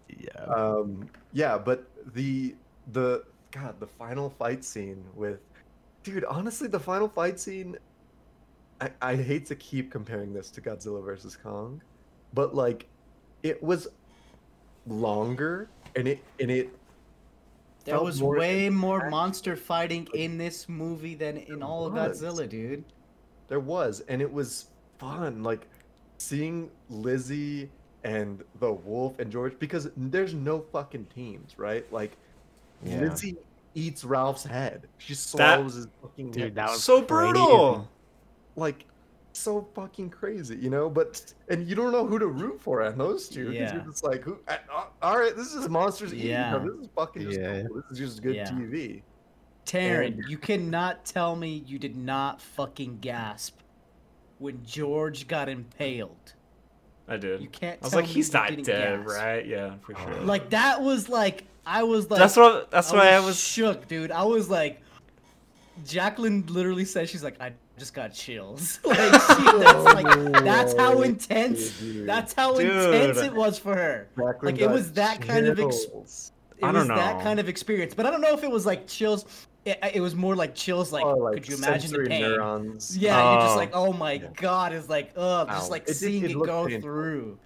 Yeah. 0.08 0.40
Um, 0.44 1.08
yeah, 1.32 1.58
but 1.58 1.84
the 2.14 2.54
the 2.92 3.24
God, 3.50 3.78
the 3.80 3.86
final 3.86 4.30
fight 4.30 4.64
scene 4.64 5.04
with, 5.14 5.40
dude. 6.02 6.24
Honestly, 6.24 6.68
the 6.68 6.80
final 6.80 7.08
fight 7.08 7.38
scene. 7.38 7.76
I, 8.80 8.90
I 9.00 9.16
hate 9.16 9.46
to 9.46 9.54
keep 9.54 9.90
comparing 9.90 10.34
this 10.34 10.50
to 10.50 10.60
Godzilla 10.60 11.02
versus 11.02 11.36
Kong, 11.36 11.80
but 12.34 12.54
like, 12.54 12.86
it 13.42 13.62
was 13.62 13.88
longer 14.86 15.68
and 15.94 16.06
it 16.08 16.22
and 16.40 16.50
it. 16.50 16.70
There 17.84 18.00
was 18.00 18.20
more 18.20 18.36
way 18.36 18.68
more 18.68 18.98
action. 18.98 19.10
monster 19.10 19.56
fighting 19.56 20.08
in 20.14 20.38
this 20.38 20.68
movie 20.68 21.14
than 21.14 21.36
in 21.36 21.62
all 21.62 21.86
of. 21.86 21.94
Godzilla, 21.94 22.48
dude. 22.48 22.84
There 23.48 23.60
was, 23.60 24.00
and 24.08 24.20
it 24.20 24.30
was 24.30 24.66
fun. 24.98 25.42
Like 25.42 25.68
seeing 26.18 26.70
Lizzie 26.90 27.70
and 28.04 28.42
the 28.60 28.72
wolf 28.72 29.18
and 29.18 29.30
George 29.30 29.58
because 29.58 29.88
there's 29.96 30.34
no 30.34 30.60
fucking 30.60 31.06
teams, 31.14 31.58
right? 31.58 31.90
Like 31.92 32.16
Yeah. 32.82 33.00
Lizzie 33.00 33.36
eats 33.74 34.04
Ralph's 34.04 34.44
head. 34.44 34.88
She 34.98 35.14
That- 35.14 35.18
swallows 35.18 35.74
his 35.74 35.88
fucking 36.02 36.30
Dude, 36.30 36.42
head. 36.42 36.54
that 36.56 36.70
was 36.70 36.82
so 36.82 37.02
crazy. 37.02 37.32
brutal. 37.32 37.88
like 38.58 38.86
so 39.34 39.68
fucking 39.74 40.08
crazy, 40.08 40.56
you 40.56 40.70
know. 40.70 40.88
But 40.88 41.34
and 41.48 41.68
you 41.68 41.74
don't 41.74 41.92
know 41.92 42.06
who 42.06 42.18
to 42.18 42.26
root 42.26 42.58
for 42.60 42.82
on 42.82 42.96
those 42.96 43.28
two. 43.28 43.52
Yeah. 43.52 43.74
You're 43.74 43.84
just 43.84 44.02
like, 44.02 44.22
who? 44.22 44.38
all 45.02 45.18
right, 45.18 45.36
this 45.36 45.52
is 45.52 45.68
monsters 45.68 46.14
eating. 46.14 46.28
Yeah. 46.28 46.52
them. 46.52 46.66
This 46.68 46.86
is 46.86 46.88
fucking 46.96 47.22
just 47.22 47.38
Yeah. 47.40 47.62
cool. 47.64 47.82
This 47.82 47.84
is 47.92 47.98
just 47.98 48.22
good 48.22 48.34
Yeah. 48.36 48.44
TV. 48.50 49.02
Taryn, 49.66 50.06
And- 50.06 50.24
you 50.28 50.38
cannot 50.38 51.04
tell 51.04 51.36
me 51.36 51.62
you 51.66 51.78
did 51.78 51.96
not 51.96 52.40
fucking 52.40 52.98
gasp 53.00 53.58
when 54.38 54.64
George 54.64 55.28
got 55.28 55.48
impaled. 55.50 56.32
I 57.08 57.16
did. 57.18 57.40
You 57.42 57.48
can't 57.48 57.78
I 57.82 57.84
was 57.84 57.90
tell 57.92 58.00
like, 58.00 58.08
me 58.08 58.14
he's 58.14 58.32
not 58.32 58.48
didn't 58.48 58.64
dead, 58.64 59.04
gasp. 59.04 59.16
right? 59.18 59.46
Yeah, 59.46 59.74
for 59.82 59.94
sure. 59.94 60.20
Like 60.22 60.50
that 60.50 60.80
was 60.82 61.08
like 61.10 61.44
I 61.66 61.82
was 61.82 62.08
like 62.10 62.20
that's 62.20 62.36
what. 62.36 62.70
That's 62.70 62.92
why 62.92 63.08
I 63.10 63.20
was. 63.20 63.38
shook, 63.38 63.88
dude. 63.88 64.10
I 64.12 64.22
was 64.24 64.48
like, 64.48 64.80
Jacqueline 65.84 66.44
literally 66.48 66.84
said 66.84 67.08
she's 67.08 67.22
like, 67.24 67.40
I 67.40 67.52
just 67.78 67.92
got 67.92 68.14
chills. 68.14 68.78
like 68.84 68.96
she, 68.98 69.44
that's 69.44 69.84
like 69.84 70.44
that's 70.44 70.74
how 70.74 71.02
intense. 71.02 71.70
dude. 71.78 72.08
That's 72.08 72.32
how 72.32 72.54
Dude. 72.56 72.70
intense 72.70 73.18
it 73.18 73.34
was 73.34 73.58
for 73.58 73.74
her. 73.74 74.08
Jacqueline 74.16 74.54
Like, 74.54 74.62
it 74.62 74.70
was 74.70 74.92
that 74.92 75.20
kind 75.20 75.46
of 75.46 75.58
ex- 75.60 75.84
It 75.84 75.92
I 76.62 76.70
was 76.70 76.86
don't 76.86 76.96
that 76.96 77.16
know. 77.18 77.22
kind 77.22 77.38
of 77.40 77.48
experience, 77.48 77.94
but 77.94 78.06
I 78.06 78.10
don't 78.10 78.20
know 78.22 78.32
if 78.32 78.42
it 78.44 78.50
was 78.50 78.64
like 78.64 78.86
chills. 78.86 79.26
It, 79.66 79.78
it 79.94 80.00
was 80.00 80.14
more 80.14 80.36
like 80.36 80.54
chills. 80.54 80.92
Like, 80.92 81.04
Or, 81.04 81.34
could 81.34 81.48
you 81.48 81.56
imagine 81.56 81.90
the 81.92 82.08
pain? 82.08 82.22
neurons. 82.22 82.96
Yeah, 82.96 83.32
you're 83.32 83.40
just 83.42 83.54
Oh. 83.54 83.58
like, 83.58 83.70
oh 83.74 83.92
my 83.92 84.12
Yeah. 84.12 84.28
god, 84.36 84.72
it's 84.72 84.88
like, 84.88 85.12
ugh, 85.16 85.48
Ow. 85.50 85.52
just 85.52 85.70
like 85.70 85.82
It 85.82 85.86
did- 85.88 85.96
seeing 85.96 86.24
it 86.24 86.30
it, 86.30 86.34
go 86.34 86.66
painful. 86.66 86.80
through. 86.82 87.38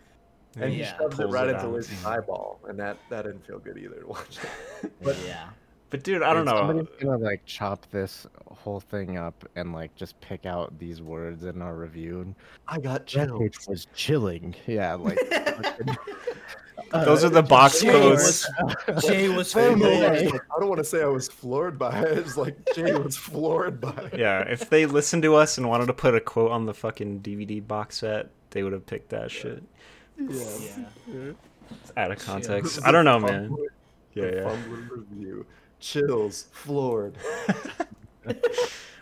And 0.58 0.72
he 0.72 0.80
Yeah. 0.80 0.96
shoved 0.98 1.20
it 1.20 1.26
right 1.26 1.46
it 1.48 1.50
into 1.50 1.62
out. 1.66 1.72
Lizzie's 1.72 2.04
eyeball, 2.04 2.60
and 2.68 2.78
that 2.78 2.96
that 3.10 3.22
didn't 3.22 3.46
feel 3.46 3.58
good 3.58 3.78
either 3.78 4.00
to 4.00 4.06
watch. 4.06 4.38
But 4.82 4.90
But 5.02 5.16
yeah, 5.26 5.48
But 5.90 6.02
dude, 6.02 6.22
I 6.22 6.32
don't 6.34 6.44
Dude, 6.46 6.54
know. 6.54 6.60
Somebody's 6.66 6.88
gonna 7.02 7.18
like 7.18 7.44
chop 7.46 7.86
this 7.90 8.26
whole 8.48 8.80
thing 8.80 9.16
up 9.18 9.48
and 9.56 9.72
like 9.72 9.94
just 9.96 10.20
pick 10.20 10.46
out 10.46 10.78
these 10.78 11.00
words 11.02 11.44
in 11.44 11.62
our 11.62 11.74
review. 11.74 12.20
And 12.20 12.34
I 12.68 12.78
got 12.78 13.00
that 13.00 13.06
chills. 13.06 13.40
page 13.40 13.56
was 13.68 13.86
chilling. 13.94 14.54
Yeah, 14.66 14.94
like 14.94 15.18
fucking- 15.30 15.96
Those 16.92 17.22
uh, 17.22 17.28
are 17.28 17.30
the 17.30 17.42
box 17.42 17.80
Jay 17.82 17.88
codes. 17.90 18.48
was, 18.88 19.04
Jay 19.04 19.28
was 19.28 19.54
I 19.56 19.60
don't, 19.68 19.78
floored. 19.78 20.04
I 20.04 20.16
I 20.26 20.58
don't 20.60 20.68
want 20.68 20.78
to 20.78 20.84
say 20.84 21.02
I 21.02 21.06
was 21.06 21.28
floored 21.28 21.78
by 21.78 22.00
it. 22.02 22.18
It's 22.18 22.36
like 22.36 22.56
Jay 22.74 22.92
was 22.94 23.16
floored 23.16 23.80
by 23.80 24.08
it. 24.12 24.18
Yeah, 24.18 24.40
if 24.40 24.68
they 24.70 24.86
listened 24.86 25.22
to 25.22 25.36
us 25.36 25.56
and 25.58 25.68
wanted 25.68 25.86
to 25.86 25.92
put 25.94 26.14
a 26.16 26.20
quote 26.20 26.50
on 26.50 26.66
the 26.66 26.74
fucking 26.74 27.20
DVD 27.20 27.64
box 27.64 27.98
set, 27.98 28.30
they 28.50 28.64
would 28.64 28.72
have 28.72 28.86
picked 28.86 29.10
that 29.10 29.30
shit. 29.30 29.62
Yeah. 30.28 30.84
Yeah. 31.06 31.32
It's 31.82 31.92
out 31.96 32.10
of 32.10 32.18
context. 32.18 32.80
I 32.84 32.90
don't 32.92 33.04
the 33.04 33.18
know, 33.18 33.26
man. 33.26 33.56
Yeah, 34.14 34.24
the 34.30 34.36
yeah. 34.36 34.42
Fumbler 34.44 34.88
review. 35.10 35.46
Chills, 35.78 36.46
floored. 36.52 37.16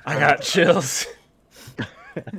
I 0.06 0.18
got 0.18 0.42
chills. 0.42 1.06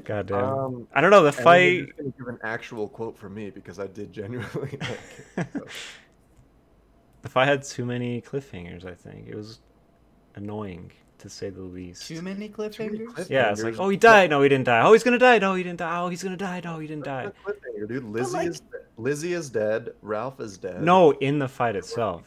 God 0.04 0.28
damn. 0.28 0.44
Um, 0.44 0.88
I 0.94 1.02
don't 1.02 1.12
know 1.12 1.24
the 1.24 1.38
and 1.38 1.38
then 1.38 1.76
you're 1.76 1.86
fight. 1.88 1.98
gonna 1.98 2.14
give 2.18 2.28
an 2.28 2.40
actual 2.44 2.88
quote 2.90 3.18
from 3.18 3.34
me 3.34 3.50
because 3.50 3.80
I 3.80 3.88
did 3.88 4.12
genuinely 4.12 4.50
like 4.62 4.74
it. 4.74 5.48
So. 5.54 5.66
The 7.22 7.30
fight 7.30 7.48
had 7.48 7.64
too 7.64 7.86
many 7.86 8.22
cliffhangers. 8.22 8.86
I 8.86 8.94
think 8.94 9.28
it 9.28 9.36
was 9.36 9.60
annoying 10.36 10.92
to 11.20 11.30
say 11.30 11.50
the 11.50 11.62
least. 11.62 12.08
Too 12.08 12.22
many 12.22 12.50
Too 12.50 12.60
many 12.60 12.72
cliffhangers. 12.72 13.30
Yeah, 13.30 13.52
it's 13.52 13.64
like, 13.64 13.80
oh, 13.80 13.90
he 13.90 13.98
died. 13.98 14.30
No, 14.30 14.42
he 14.42 14.50
didn't 14.50 14.66
die. 14.66 14.82
Oh, 14.82 14.94
he's 14.94 15.04
gonna 15.04 15.18
die. 15.18 15.40
No, 15.40 15.54
he 15.56 15.64
didn't 15.64 15.80
die. 15.80 16.00
Oh, 16.00 16.10
he's 16.10 16.24
gonna 16.24 16.38
die. 16.38 16.62
No, 16.64 16.80
he 16.80 16.88
didn't 16.88 17.06
die. 17.06 17.26
That's 17.26 17.38
a 17.38 17.52
cliffhanger, 17.52 17.88
dude. 17.88 18.04
Lizzie 18.06 18.34
like- 18.34 18.48
is 18.48 18.62
Lizzie 18.98 19.34
is 19.34 19.50
dead. 19.50 19.94
Ralph 20.02 20.40
is 20.40 20.58
dead. 20.58 20.84
No, 20.84 21.12
in 21.12 21.40
the 21.40 21.48
fight 21.48 21.76
itself. 21.76 22.24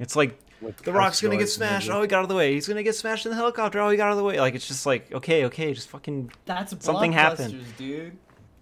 It's 0.00 0.16
like 0.16 0.38
with 0.60 0.76
the 0.78 0.92
rock's 0.92 1.20
gonna 1.20 1.36
get 1.36 1.42
asteroids 1.42 1.60
and 1.60 1.82
smashed. 1.82 1.90
Oh, 1.90 2.00
he 2.00 2.08
got 2.08 2.18
out 2.18 2.22
of 2.22 2.28
the 2.28 2.34
way. 2.34 2.54
He's 2.54 2.66
gonna 2.66 2.82
get 2.82 2.94
smashed 2.94 3.26
in 3.26 3.30
the 3.30 3.36
helicopter. 3.36 3.80
Oh, 3.80 3.90
he 3.90 3.96
got 3.96 4.06
out 4.06 4.12
of 4.12 4.18
the 4.18 4.24
way. 4.24 4.40
Like 4.40 4.54
it's 4.54 4.66
just 4.66 4.86
like 4.86 5.12
okay, 5.12 5.44
okay, 5.46 5.74
just 5.74 5.88
fucking. 5.88 6.32
That's 6.46 6.74
Something 6.84 7.12
happened. 7.12 7.62
dude. 7.76 8.16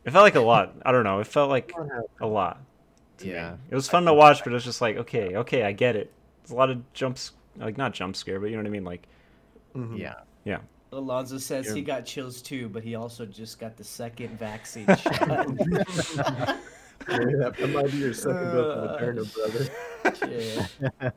It 0.05 0.11
felt 0.11 0.23
like 0.25 0.35
a 0.35 0.41
lot. 0.41 0.75
I 0.85 0.93
don't 0.93 1.05
know. 1.05 1.21
It 1.21 1.27
felt 1.27 1.49
like 1.49 1.73
a 2.21 2.27
lot. 2.27 2.61
to 3.19 3.27
me. 3.27 3.33
Yeah. 3.33 3.57
It 3.71 3.75
was 3.75 3.89
fun 3.89 4.05
to 4.05 4.13
watch, 4.13 4.45
but 4.45 4.53
it 4.53 4.55
was 4.55 4.65
just 4.65 4.81
like 4.81 4.97
okay, 4.97 5.37
okay, 5.37 5.63
I 5.63 5.73
get 5.73 5.97
it. 5.97 6.13
It's 6.43 6.51
a 6.51 6.55
lot 6.55 6.71
of 6.71 6.93
jumps, 6.93 7.33
like 7.57 7.79
not 7.79 7.95
jump 7.95 8.17
scare, 8.17 8.41
but 8.41 8.47
you 8.47 8.53
know 8.57 8.63
what 8.63 8.67
I 8.67 8.71
mean. 8.71 8.85
Like 8.85 9.07
Mhm. 9.75 9.99
Yeah. 9.99 10.15
yeah, 10.45 10.59
Alonzo 10.93 11.39
says 11.39 11.73
he 11.73 11.83
got 11.83 12.05
chills 12.07 12.41
too, 12.43 12.69
but 12.69 12.83
he 12.85 12.95
also 12.95 13.27
just 13.27 13.59
got 13.59 13.77
the 13.77 13.85
second 13.85 14.39
vaccine 14.39 14.87
shot. 14.97 15.49
Yeah, 17.09 17.51
that 17.51 17.71
might 17.75 17.91
be 17.91 17.99
your 17.99 18.15
second 18.15 18.53
dose 18.53 18.79
Uh, 18.79 18.97
Moderna, 18.99 19.35
brother. 19.35 20.33
yeah. 20.33 21.11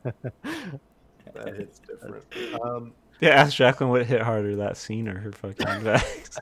That 1.34 1.56
hits 1.56 1.78
different. 1.80 2.24
Um, 2.62 2.92
Yeah, 3.20 3.30
ask 3.30 3.54
Jacqueline 3.56 3.90
what 3.90 4.04
hit 4.06 4.20
harder, 4.22 4.56
that 4.56 4.76
scene 4.76 5.08
or 5.08 5.18
her 5.18 5.32
fucking 5.32 5.66
vax. 5.66 6.38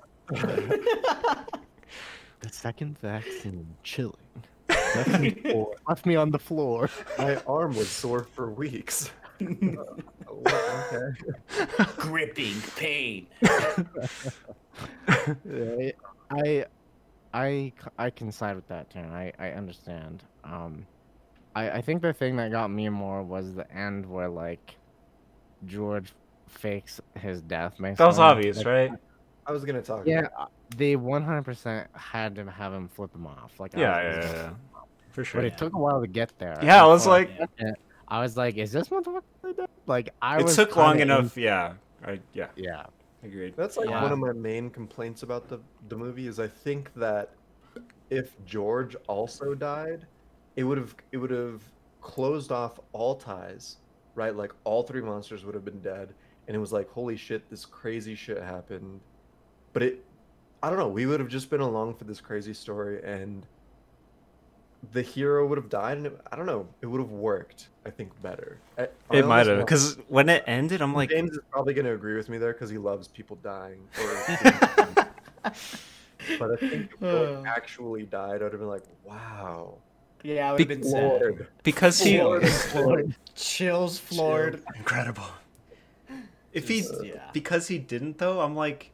The 2.40 2.48
second 2.50 2.98
vaccine 2.98 3.66
chilling. 3.82 4.14
Left 4.68 5.20
me, 5.20 5.66
left 5.88 6.06
me 6.06 6.16
on 6.16 6.30
the 6.30 6.38
floor. 6.38 6.88
My 7.18 7.36
arm 7.46 7.74
was 7.76 7.88
sore 7.88 8.24
for 8.24 8.50
weeks. 8.50 9.10
Well, 9.40 10.00
okay. 10.92 11.84
Gripping 11.96 12.60
pain. 12.76 13.26
I, 15.08 15.92
I, 16.30 16.64
I, 17.32 17.72
I 17.98 18.10
can 18.10 18.32
side 18.32 18.56
with 18.56 18.68
that, 18.68 18.90
Taryn. 18.90 19.10
I, 19.12 19.32
I 19.38 19.50
understand. 19.50 20.22
Um, 20.44 20.86
I, 21.54 21.70
I 21.70 21.80
think 21.80 22.02
the 22.02 22.12
thing 22.12 22.36
that 22.36 22.50
got 22.50 22.68
me 22.70 22.88
more 22.88 23.22
was 23.22 23.54
the 23.54 23.70
end 23.74 24.06
where 24.06 24.28
like 24.28 24.76
George 25.64 26.12
fakes 26.48 27.00
his 27.18 27.40
death. 27.42 27.74
That 27.78 27.98
was 28.00 28.18
obvious, 28.18 28.58
Like, 28.58 28.66
right? 28.66 28.90
I 29.46 29.52
was 29.52 29.64
gonna 29.64 29.82
talk. 29.82 30.06
Yeah, 30.06 30.20
about 30.20 30.32
uh, 30.38 30.46
they 30.76 30.96
100% 30.96 31.86
had 31.94 32.34
to 32.36 32.50
have 32.50 32.72
him 32.72 32.88
flip 32.88 33.14
him 33.14 33.26
off. 33.26 33.52
Like, 33.58 33.74
Yeah, 33.74 34.00
yeah, 34.02 34.20
yeah, 34.20 34.32
yeah. 34.32 34.50
For 35.12 35.24
sure. 35.24 35.40
But 35.40 35.46
it 35.46 35.56
took 35.56 35.72
a 35.72 35.78
while 35.78 36.00
to 36.00 36.06
get 36.06 36.32
there. 36.38 36.58
Yeah, 36.62 36.82
I 36.82 36.86
was 36.86 37.06
like- 37.06 37.30
second, 37.38 37.76
I 38.08 38.20
was 38.20 38.36
like, 38.36 38.56
is 38.56 38.72
this 38.72 38.88
motherfucker 38.88 39.22
dead? 39.56 39.68
Like, 39.86 40.10
I 40.22 40.38
It 40.40 40.44
was 40.44 40.56
took 40.56 40.76
long 40.76 40.98
kinda 40.98 41.14
in- 41.14 41.20
enough. 41.20 41.36
Yeah. 41.36 41.74
I, 42.04 42.20
yeah. 42.32 42.48
yeah. 42.56 42.86
Agreed. 43.22 43.54
That's 43.56 43.76
like 43.76 43.88
Yeah. 43.88 44.02
one 44.02 44.12
of 44.12 44.18
my 44.18 44.32
main 44.32 44.70
complaints 44.70 45.22
about 45.22 45.48
the 45.48 45.58
the 45.88 45.96
movie 45.96 46.26
is 46.28 46.38
I 46.38 46.46
think 46.46 46.92
that 46.94 47.30
if 48.10 48.36
George 48.44 48.94
also 49.08 49.54
died, 49.54 50.06
it 50.54 50.62
would 50.64 50.78
have 50.78 50.94
it 51.12 51.16
would 51.16 51.30
have 51.32 51.62
closed 52.00 52.52
off 52.52 52.78
all 52.92 53.16
ties, 53.16 53.78
right? 54.14 54.34
Like 54.36 54.52
all 54.64 54.82
three 54.84 55.00
monsters 55.02 55.44
would 55.44 55.54
have 55.56 55.64
been 55.64 55.80
dead, 55.80 56.14
and 56.46 56.54
it 56.56 56.60
was 56.60 56.72
like 56.72 56.88
holy 56.90 57.16
shit, 57.16 57.48
this 57.50 57.64
crazy 57.64 58.14
shit 58.14 58.40
happened. 58.40 59.00
But 59.72 59.82
it, 59.82 60.04
I 60.62 60.70
don't 60.70 60.78
know, 60.78 60.88
we 60.88 61.06
would 61.06 61.18
have 61.18 61.28
just 61.28 61.50
been 61.50 61.60
along 61.60 61.94
for 61.94 62.04
this 62.04 62.20
crazy 62.20 62.54
story, 62.54 63.02
and 63.02 63.44
the 64.92 65.02
hero 65.02 65.46
would 65.46 65.58
have 65.58 65.68
died, 65.68 65.98
and 65.98 66.06
it, 66.06 66.20
I 66.30 66.36
don't 66.36 66.46
know, 66.46 66.68
it 66.80 66.86
would 66.86 67.00
have 67.00 67.10
worked. 67.10 67.68
I 67.84 67.90
think 67.90 68.10
better. 68.22 68.58
I- 68.78 68.88
I 69.10 69.16
It 69.18 69.26
might 69.26 69.46
have, 69.46 69.58
because 69.58 69.96
when 70.08 70.28
it 70.28 70.44
ended, 70.46 70.80
I'm 70.82 70.94
like, 70.94 71.10
James 71.10 71.32
is 71.32 71.40
probably 71.50 71.74
going 71.74 71.86
to 71.86 71.92
agree 71.92 72.16
with 72.16 72.28
me 72.28 72.38
there 72.38 72.52
because 72.52 72.70
he 72.70 72.78
loves 72.78 73.08
people 73.08 73.36
dying. 73.42 73.80
Or 74.00 74.14
but 76.38 76.50
I 76.50 76.56
think 76.56 76.90
if 76.92 77.00
George 77.00 77.46
uh. 77.46 77.48
actually 77.48 78.04
died, 78.04 78.42
I'd 78.42 78.52
have 78.52 78.60
been 78.60 78.68
like, 78.68 78.84
wow. 79.04 79.74
Yeah, 80.22 80.48
I 80.48 80.52
would 80.52 80.60
have 80.60 80.68
been 80.68 80.82
sad. 80.82 81.46
Because 81.62 82.00
he. 82.00 82.18
Floored. 82.18 83.14
Chills 83.34 83.98
floored. 83.98 84.62
Incredible. 84.74 85.26
If 86.52 86.68
he, 86.68 86.84
yeah. 87.02 87.30
because 87.34 87.68
he 87.68 87.78
didn't 87.78 88.16
though, 88.16 88.40
I'm 88.40 88.56
like, 88.56 88.90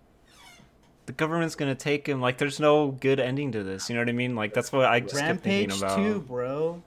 the 1.06 1.12
government's 1.12 1.54
gonna 1.54 1.74
take 1.74 2.06
him. 2.06 2.20
Like, 2.20 2.38
there's 2.38 2.60
no 2.60 2.92
good 2.92 3.18
ending 3.20 3.52
to 3.52 3.62
this. 3.62 3.88
You 3.88 3.96
know 3.96 4.02
what 4.02 4.08
I 4.08 4.12
mean? 4.12 4.34
Like, 4.36 4.54
that's 4.54 4.72
what 4.72 4.84
I 4.86 5.00
just 5.00 5.16
kept 5.18 5.42
thinking 5.42 5.76
about. 5.76 5.96
Rampage 5.98 6.02
about. 6.02 6.12
too, 6.14 6.20
bro. 6.20 6.82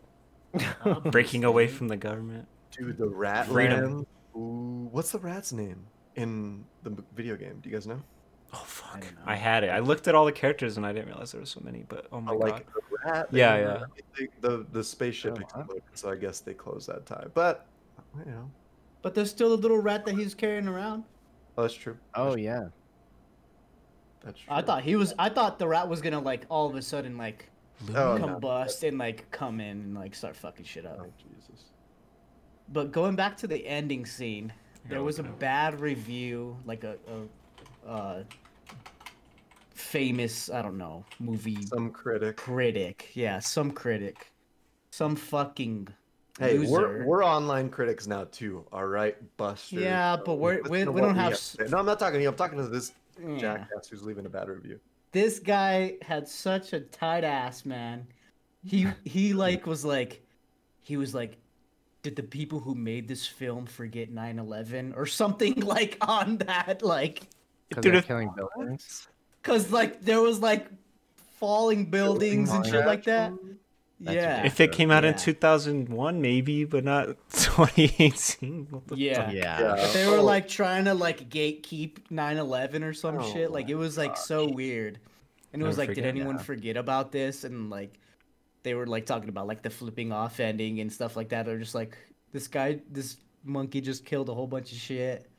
Breaking 1.12 1.44
away 1.44 1.68
from 1.68 1.88
the 1.88 1.98
government. 1.98 2.48
Dude, 2.72 2.98
the 2.98 3.08
rat 3.08 3.48
Freedom. 3.48 4.06
Ooh, 4.36 4.88
what's 4.92 5.12
the 5.12 5.20
rat's 5.20 5.52
name 5.54 5.86
in 6.16 6.64
the 6.84 6.96
video 7.16 7.36
game? 7.36 7.60
Do 7.62 7.70
you 7.70 7.76
guys 7.76 7.88
know? 7.88 8.02
Oh 8.54 8.64
fuck! 8.66 9.02
don't. 9.02 9.14
I, 9.26 9.36
had 9.36 9.64
it. 9.66 9.70
I 9.70 9.80
looked 9.80 10.08
at 10.08 10.16
all 10.16 10.24
the 10.26 10.32
characters 10.32 10.78
and 10.78 10.86
I 10.86 10.94
didn't 10.94 11.08
realize 11.08 11.32
there 11.32 11.42
were 11.42 11.46
so 11.48 11.60
many. 11.64 11.84
But 11.88 12.08
oh 12.12 12.22
my 12.22 12.32
I 12.32 12.36
god. 12.36 12.42
like 12.52 12.66
the 12.74 12.82
rat. 13.06 13.28
Yeah, 13.32 13.56
yeah. 13.58 13.84
The, 14.18 14.28
the, 14.50 14.66
the 14.72 14.84
spaceship 14.84 15.34
Oh, 15.34 15.36
wow. 15.36 15.42
exploded, 15.62 15.84
so 15.94 16.10
I 16.12 16.16
guess 16.16 16.40
they 16.40 16.54
closed 16.54 16.88
that 16.88 17.06
tie. 17.06 17.26
But, 17.34 17.66
you 18.26 18.32
know, 18.32 18.50
But 19.02 19.14
there's 19.16 19.30
still 19.30 19.54
a 19.54 19.56
little 19.56 19.80
rat 19.80 20.06
that 20.06 20.16
he's 20.16 20.34
carrying 20.34 20.68
around. 20.70 21.04
oh, 21.58 21.64
that's 21.64 21.74
true. 21.74 21.98
Oh, 22.14 22.36
yeah. 22.38 22.68
That's 24.26 24.40
true. 24.40 24.54
I 24.54 24.62
thought 24.62 24.84
he 24.84 24.96
was. 24.98 25.14
I 25.20 25.30
thought 25.30 25.60
the 25.60 25.68
rat 25.68 25.88
was 25.88 26.02
gonna 26.02 26.20
like 26.20 26.46
all 26.50 26.68
of 26.70 26.76
a 26.76 26.82
sudden 26.82 27.18
like 27.18 27.50
Oh, 27.94 28.18
no. 28.18 28.26
combust 28.40 28.88
and 28.88 28.98
like 28.98 29.30
come 29.32 29.60
in 29.60 29.78
and 29.82 29.96
like 29.96 30.16
start 30.16 30.36
fucking 30.36 30.66
shit 30.66 30.86
up. 30.86 30.98
Oh, 31.02 31.14
Jesus. 31.18 31.66
But 32.74 32.92
going 32.92 33.16
back 33.16 33.38
to 33.38 33.48
the 33.48 33.66
ending 33.68 34.06
scene, 34.06 34.52
there 34.90 35.04
was 35.04 35.20
a 35.20 35.22
okay. 35.22 35.32
bad 35.40 35.80
review, 35.80 36.58
like 36.66 36.84
a, 36.84 36.96
a 37.86 37.90
uh, 37.90 38.24
famous 39.74 40.50
I 40.50 40.62
don't 40.62 40.78
know 40.78 41.06
movie 41.20 41.64
Some 41.66 41.92
critic. 41.92 42.38
critic. 42.38 43.12
Yeah, 43.14 43.40
some 43.40 43.72
critic, 43.72 44.32
some 44.92 45.16
fucking 45.16 45.90
Hey, 46.40 46.58
loser. 46.58 46.72
we're 46.72 47.06
we're 47.06 47.24
online 47.26 47.70
critics 47.70 48.08
now 48.08 48.26
too. 48.26 48.66
All 48.74 48.86
right, 48.88 49.16
Buster. 49.38 49.80
Yeah, 49.80 50.18
but 50.18 50.36
we're- 50.36 50.62
we- 50.64 50.84
we 50.86 51.00
don't 51.02 51.16
have 51.16 51.30
to 51.32 51.36
s- 51.38 51.56
No, 51.70 51.78
I'm 51.78 51.86
not 51.86 51.98
talking 52.00 52.18
to 52.20 52.24
you. 52.24 52.30
I'm 52.30 52.36
talking 52.36 52.58
to 52.58 52.68
this 52.68 52.92
Yeah. 53.22 53.38
jackass 53.38 53.88
who's 53.90 54.04
leaving 54.04 54.26
a 54.26 54.30
bad 54.30 54.50
review. 54.50 54.80
this 55.12 55.40
guy 55.40 55.96
had 56.02 56.28
such 56.28 56.74
a 56.74 56.80
tight 56.82 57.24
ass 57.24 57.66
man 57.66 58.08
he 58.64 58.88
he 59.06 59.34
like 59.34 59.66
was 59.66 59.86
like 59.86 60.22
he 60.82 60.98
was 60.98 61.14
like 61.16 61.38
did 62.04 62.16
the 62.16 62.24
people 62.24 62.60
who 62.60 62.76
made 62.76 63.08
this 63.08 63.26
film 63.26 63.66
forget 63.66 64.14
9-11 64.14 64.96
or 64.96 65.06
something 65.06 65.56
like 65.62 65.98
on 66.02 66.38
that 66.40 66.82
like 66.84 67.24
Because 67.70 67.82
Dude, 67.84 67.94
they're 67.96 68.02
killing 68.02 68.30
buildings. 68.38 69.08
because 69.42 69.72
like 69.72 70.02
there 70.02 70.22
was 70.22 70.40
like 70.40 70.68
falling 71.40 71.86
buildings 71.90 72.50
and 72.52 72.66
shit 72.66 72.86
like 72.86 73.04
that 73.06 73.32
That's 74.00 74.16
yeah. 74.16 74.46
If 74.46 74.60
it 74.60 74.72
came 74.74 74.92
out 74.92 75.06
in 75.06 75.16
2001, 75.16 76.22
maybe, 76.22 76.66
but 76.66 76.84
not 76.84 77.08
2018. 77.32 78.68
What 78.70 78.88
the 78.88 78.98
yeah. 78.98 79.32
Yeah. 79.32 79.60
Yeah. 79.78 79.88
they 79.94 80.08
were 80.08 80.18
Oh, 80.18 80.24
like 80.24 80.48
trying 80.48 80.86
to 80.86 80.94
like 80.94 81.30
gatekeep 81.30 82.00
9-11 82.12 82.84
or 82.84 82.94
some 82.94 83.20
Oh 83.20 83.34
shit. 83.34 83.52
Like 83.52 83.70
it 83.70 83.76
was 83.76 83.98
like 83.98 84.18
so 84.18 84.48
weird. 84.50 85.00
And 85.54 85.62
it 85.62 85.66
was 85.66 85.78
Never 85.78 85.88
like 85.90 85.96
did 85.96 86.06
anyone 86.06 86.36
yeah. 86.36 86.42
forget 86.42 86.76
about 86.78 87.12
this? 87.14 87.46
And 87.46 87.70
like 87.70 88.00
they 88.64 88.74
were 88.74 88.86
like 88.86 89.06
talking 89.06 89.30
about 89.30 89.48
like 89.48 89.62
the 89.62 89.70
flipping 89.70 90.12
off 90.12 90.40
ending 90.42 90.82
and 90.82 90.92
stuff 90.92 91.16
like 91.16 91.30
that. 91.30 91.46
They're 91.46 91.58
just 91.58 91.76
like 91.76 91.98
this 92.34 92.50
guy 92.50 92.82
this 92.92 93.18
monkey 93.46 93.80
just 93.80 94.04
killed 94.04 94.28
a 94.28 94.34
whole 94.34 94.48
bunch 94.48 94.74
of 94.74 94.78
shit. 94.78 95.30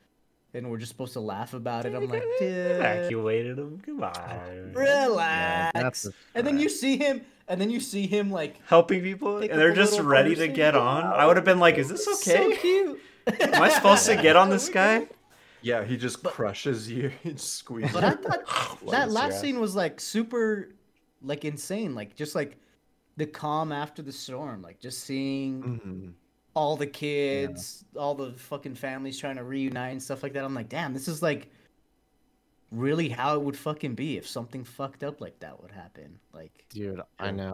And 0.54 0.70
we're 0.70 0.78
just 0.78 0.92
supposed 0.92 1.12
to 1.12 1.20
laugh 1.20 1.52
about 1.52 1.84
it. 1.84 1.94
I'm 1.94 2.08
like 2.08 2.24
dude. 2.38 2.70
Evacuated 2.70 3.58
him. 3.58 3.82
Goodbye. 3.84 4.40
relax. 4.72 5.72
That's 5.74 6.06
a 6.06 6.12
and 6.34 6.46
then 6.46 6.58
you 6.58 6.70
see 6.70 6.96
him 6.96 7.20
and 7.48 7.60
then 7.60 7.70
you 7.70 7.80
see 7.80 8.06
him 8.06 8.30
like 8.30 8.60
Helping 8.66 9.02
people, 9.02 9.38
and 9.38 9.50
they're 9.50 9.74
just 9.74 9.98
ready 10.00 10.34
to 10.36 10.48
get 10.48 10.74
on. 10.74 11.04
I 11.04 11.26
would 11.26 11.36
have 11.36 11.44
been 11.44 11.58
like, 11.60 11.78
"Is 11.78 11.88
this 11.88 12.04
so 12.04 12.14
okay? 12.14 12.56
cute 12.56 13.00
Am 13.40 13.62
I 13.62 13.68
supposed 13.68 14.06
to 14.06 14.16
get 14.16 14.36
on 14.36 14.50
this 14.56 14.68
guy?" 14.68 15.06
Yeah, 15.62 15.84
he 15.84 15.96
just 15.96 16.22
crushes 16.22 16.90
you. 16.90 17.10
He 17.22 17.32
just 17.32 17.54
squeezes. 17.54 17.92
But 17.92 18.04
I 18.04 18.10
thought 18.12 18.80
that 18.90 19.10
last 19.10 19.34
ass. 19.34 19.40
scene 19.40 19.58
was 19.58 19.74
like 19.74 20.00
super, 20.00 20.68
like 21.22 21.44
insane. 21.44 21.94
Like 21.94 22.14
just 22.14 22.34
like 22.34 22.56
the 23.16 23.26
calm 23.26 23.72
after 23.72 24.02
the 24.02 24.12
storm. 24.12 24.62
Like 24.62 24.78
just 24.78 25.00
seeing 25.04 25.62
Mhm. 25.62 26.12
all 26.54 26.76
the 26.76 26.86
kids, 26.86 27.84
all 27.98 28.14
the 28.14 28.32
fucking 28.32 28.74
families 28.76 29.18
trying 29.18 29.36
to 29.36 29.44
reunite 29.44 29.92
and 29.92 30.02
stuff 30.02 30.22
like 30.22 30.34
that. 30.34 30.44
I'm 30.44 30.54
like, 30.54 30.68
damn, 30.68 30.92
this 30.94 31.08
is 31.08 31.20
like 31.22 31.48
really 32.76 33.08
how 33.08 33.34
it 33.36 33.42
would 33.42 33.56
fucking 33.56 33.94
be 33.94 34.16
if 34.16 34.26
something 34.26 34.62
fucked 34.64 35.02
up 35.02 35.20
like 35.20 35.38
that 35.40 35.60
would 35.62 35.70
happen. 35.70 36.18
Like, 36.32 36.64
Dude, 36.70 37.00
I 37.18 37.30
know. 37.30 37.52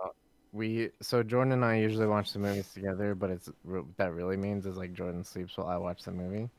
We 0.52 0.90
so 1.00 1.22
Jordan 1.22 1.52
and 1.52 1.64
I 1.64 1.76
usually 1.78 2.06
watch 2.06 2.32
the 2.32 2.38
movies 2.38 2.70
together, 2.74 3.14
but 3.14 3.30
it's 3.30 3.48
re- 3.64 3.82
that 3.96 4.12
really 4.12 4.36
means 4.36 4.66
is 4.66 4.76
like 4.76 4.92
Jordan 4.92 5.24
sleeps 5.24 5.56
while 5.56 5.68
I 5.68 5.76
watch 5.78 6.02
the 6.02 6.12
movie. 6.12 6.50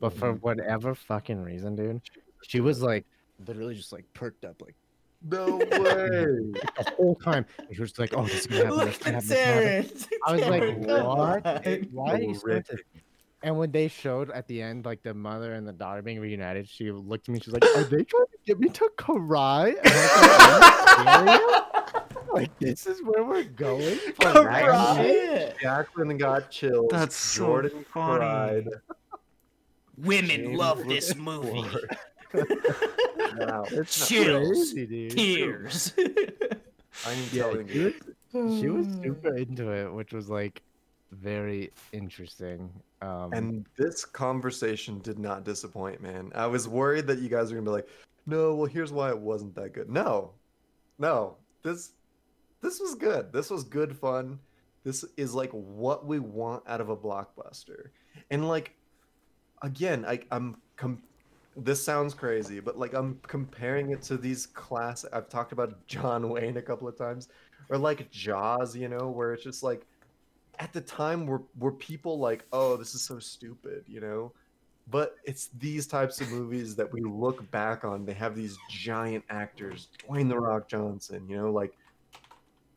But 0.00 0.12
for 0.12 0.34
Mhm. 0.34 0.42
whatever 0.42 0.94
fucking 0.94 1.42
reason, 1.42 1.74
dude, 1.74 2.02
she 2.42 2.60
was 2.60 2.82
like 2.82 3.06
literally 3.46 3.74
just 3.74 3.92
like 3.92 4.04
perked 4.12 4.44
up 4.44 4.60
like 4.60 4.74
No 5.22 5.56
way. 5.56 5.66
the 5.70 6.92
whole 6.96 7.14
time. 7.16 7.46
And 7.58 7.74
She 7.74 7.80
was 7.80 7.98
like, 7.98 8.12
"Oh, 8.14 8.24
this 8.26 8.40
is 8.40 8.46
gonna 8.46 8.64
happen. 8.64 8.78
look 8.78 8.86
This 8.88 9.06
at 9.06 9.14
happen. 9.14 9.28
This 9.28 10.02
happen." 10.04 10.18
I 10.26 10.32
was 10.32 10.46
like, 10.46 10.78
"What? 10.86 11.92
Why 11.92 12.12
are 12.12 12.20
you 12.20 12.34
so 12.34 12.40
Horrific. 12.42 12.70
into-" 12.70 12.84
And 13.42 13.56
when 13.56 13.70
they 13.70 13.86
showed 13.88 14.30
at 14.30 14.48
the 14.48 14.60
end, 14.60 14.84
like 14.84 15.02
the 15.04 15.14
mother 15.14 15.54
and 15.54 15.66
the 15.66 15.72
daughter 15.72 16.02
being 16.02 16.18
reunited, 16.20 16.68
she 16.68 16.90
looked 16.90 17.28
at 17.28 17.32
me. 17.34 17.40
She's 17.40 17.52
like, 17.54 17.64
"Are 17.76 17.84
they 17.84 18.02
trying 18.02 18.26
to 18.26 18.38
get 18.44 18.58
me 18.58 18.68
to 18.70 18.88
cry?" 18.96 19.68
And 19.68 19.78
I 19.84 19.94
was 19.94 20.60
like, 20.98 21.08
"Are 21.08 21.24
you 21.24 21.38
serious? 21.38 22.32
Like 22.34 22.58
this 22.58 22.86
is 22.86 23.00
where 23.02 23.24
we're 23.24 23.44
going 23.44 23.98
Cry? 24.20 24.96
shit?" 24.96 25.28
Shit. 25.28 25.56
Jacqueline 25.62 26.18
got 26.18 26.50
chills. 26.50 26.88
That's 26.90 27.16
so 27.16 27.46
Jordan 27.46 27.84
funny. 27.92 28.18
cried. 28.18 28.68
Women 29.96 30.28
James 30.28 30.56
love 30.58 30.86
this 30.86 31.14
movie. 31.16 31.64
wow. 32.34 33.64
It's 33.70 34.08
Chills. 34.08 34.72
crazy. 34.72 35.08
Tears. 35.10 35.92
I'm 37.06 37.16
Yeah, 37.32 37.42
telling 37.42 37.68
she 37.68 37.74
you. 37.78 37.94
was, 38.32 38.58
she 38.60 38.68
was 38.68 38.86
super 39.02 39.36
into 39.36 39.70
it, 39.70 39.92
which 39.92 40.12
was 40.12 40.28
like 40.28 40.62
very 41.12 41.70
interesting. 41.92 42.70
Um, 43.00 43.32
And 43.32 43.66
this 43.76 44.04
conversation 44.04 44.98
did 45.00 45.18
not 45.18 45.44
disappoint, 45.44 46.00
man. 46.00 46.32
I 46.34 46.46
was 46.46 46.66
worried 46.66 47.06
that 47.06 47.18
you 47.18 47.28
guys 47.28 47.50
were 47.50 47.58
gonna 47.58 47.70
be 47.70 47.72
like, 47.72 47.88
"No, 48.26 48.54
well, 48.54 48.66
here's 48.66 48.92
why 48.92 49.10
it 49.10 49.18
wasn't 49.18 49.54
that 49.54 49.72
good." 49.72 49.88
No, 49.88 50.32
no, 50.98 51.36
this 51.62 51.92
this 52.60 52.80
was 52.80 52.94
good. 52.96 53.32
This 53.32 53.50
was 53.50 53.62
good 53.64 53.96
fun. 53.96 54.40
This 54.82 55.04
is 55.16 55.34
like 55.34 55.50
what 55.52 56.06
we 56.06 56.18
want 56.18 56.64
out 56.66 56.80
of 56.80 56.88
a 56.88 56.96
blockbuster. 56.96 57.90
And 58.30 58.48
like, 58.48 58.74
again, 59.62 60.04
I, 60.04 60.20
I'm 60.30 60.56
com- 60.76 61.02
this 61.56 61.82
sounds 61.82 62.14
crazy, 62.14 62.58
but 62.60 62.78
like 62.78 62.94
I'm 62.94 63.20
comparing 63.26 63.90
it 63.90 64.02
to 64.02 64.16
these 64.16 64.46
class. 64.46 65.04
I've 65.12 65.28
talked 65.28 65.52
about 65.52 65.86
John 65.86 66.28
Wayne 66.30 66.56
a 66.56 66.62
couple 66.62 66.88
of 66.88 66.96
times, 66.96 67.28
or 67.68 67.78
like 67.78 68.10
Jaws, 68.10 68.76
you 68.76 68.88
know, 68.88 69.08
where 69.08 69.32
it's 69.34 69.44
just 69.44 69.62
like 69.62 69.86
at 70.58 70.72
the 70.72 70.80
time 70.80 71.26
were 71.26 71.42
were 71.58 71.72
people 71.72 72.18
like, 72.18 72.44
oh, 72.52 72.76
this 72.76 72.94
is 72.94 73.02
so 73.02 73.18
stupid, 73.18 73.84
you 73.86 74.00
know. 74.00 74.32
But 74.90 75.16
it's 75.24 75.48
these 75.58 75.86
types 75.86 76.20
of 76.20 76.30
movies 76.30 76.74
that 76.76 76.90
we 76.90 77.02
look 77.02 77.48
back 77.50 77.84
on. 77.84 78.06
They 78.06 78.14
have 78.14 78.34
these 78.34 78.56
giant 78.70 79.22
actors, 79.28 79.88
Dwayne 79.98 80.28
the 80.28 80.38
Rock 80.38 80.68
Johnson, 80.68 81.28
you 81.28 81.36
know, 81.36 81.50
like 81.50 81.76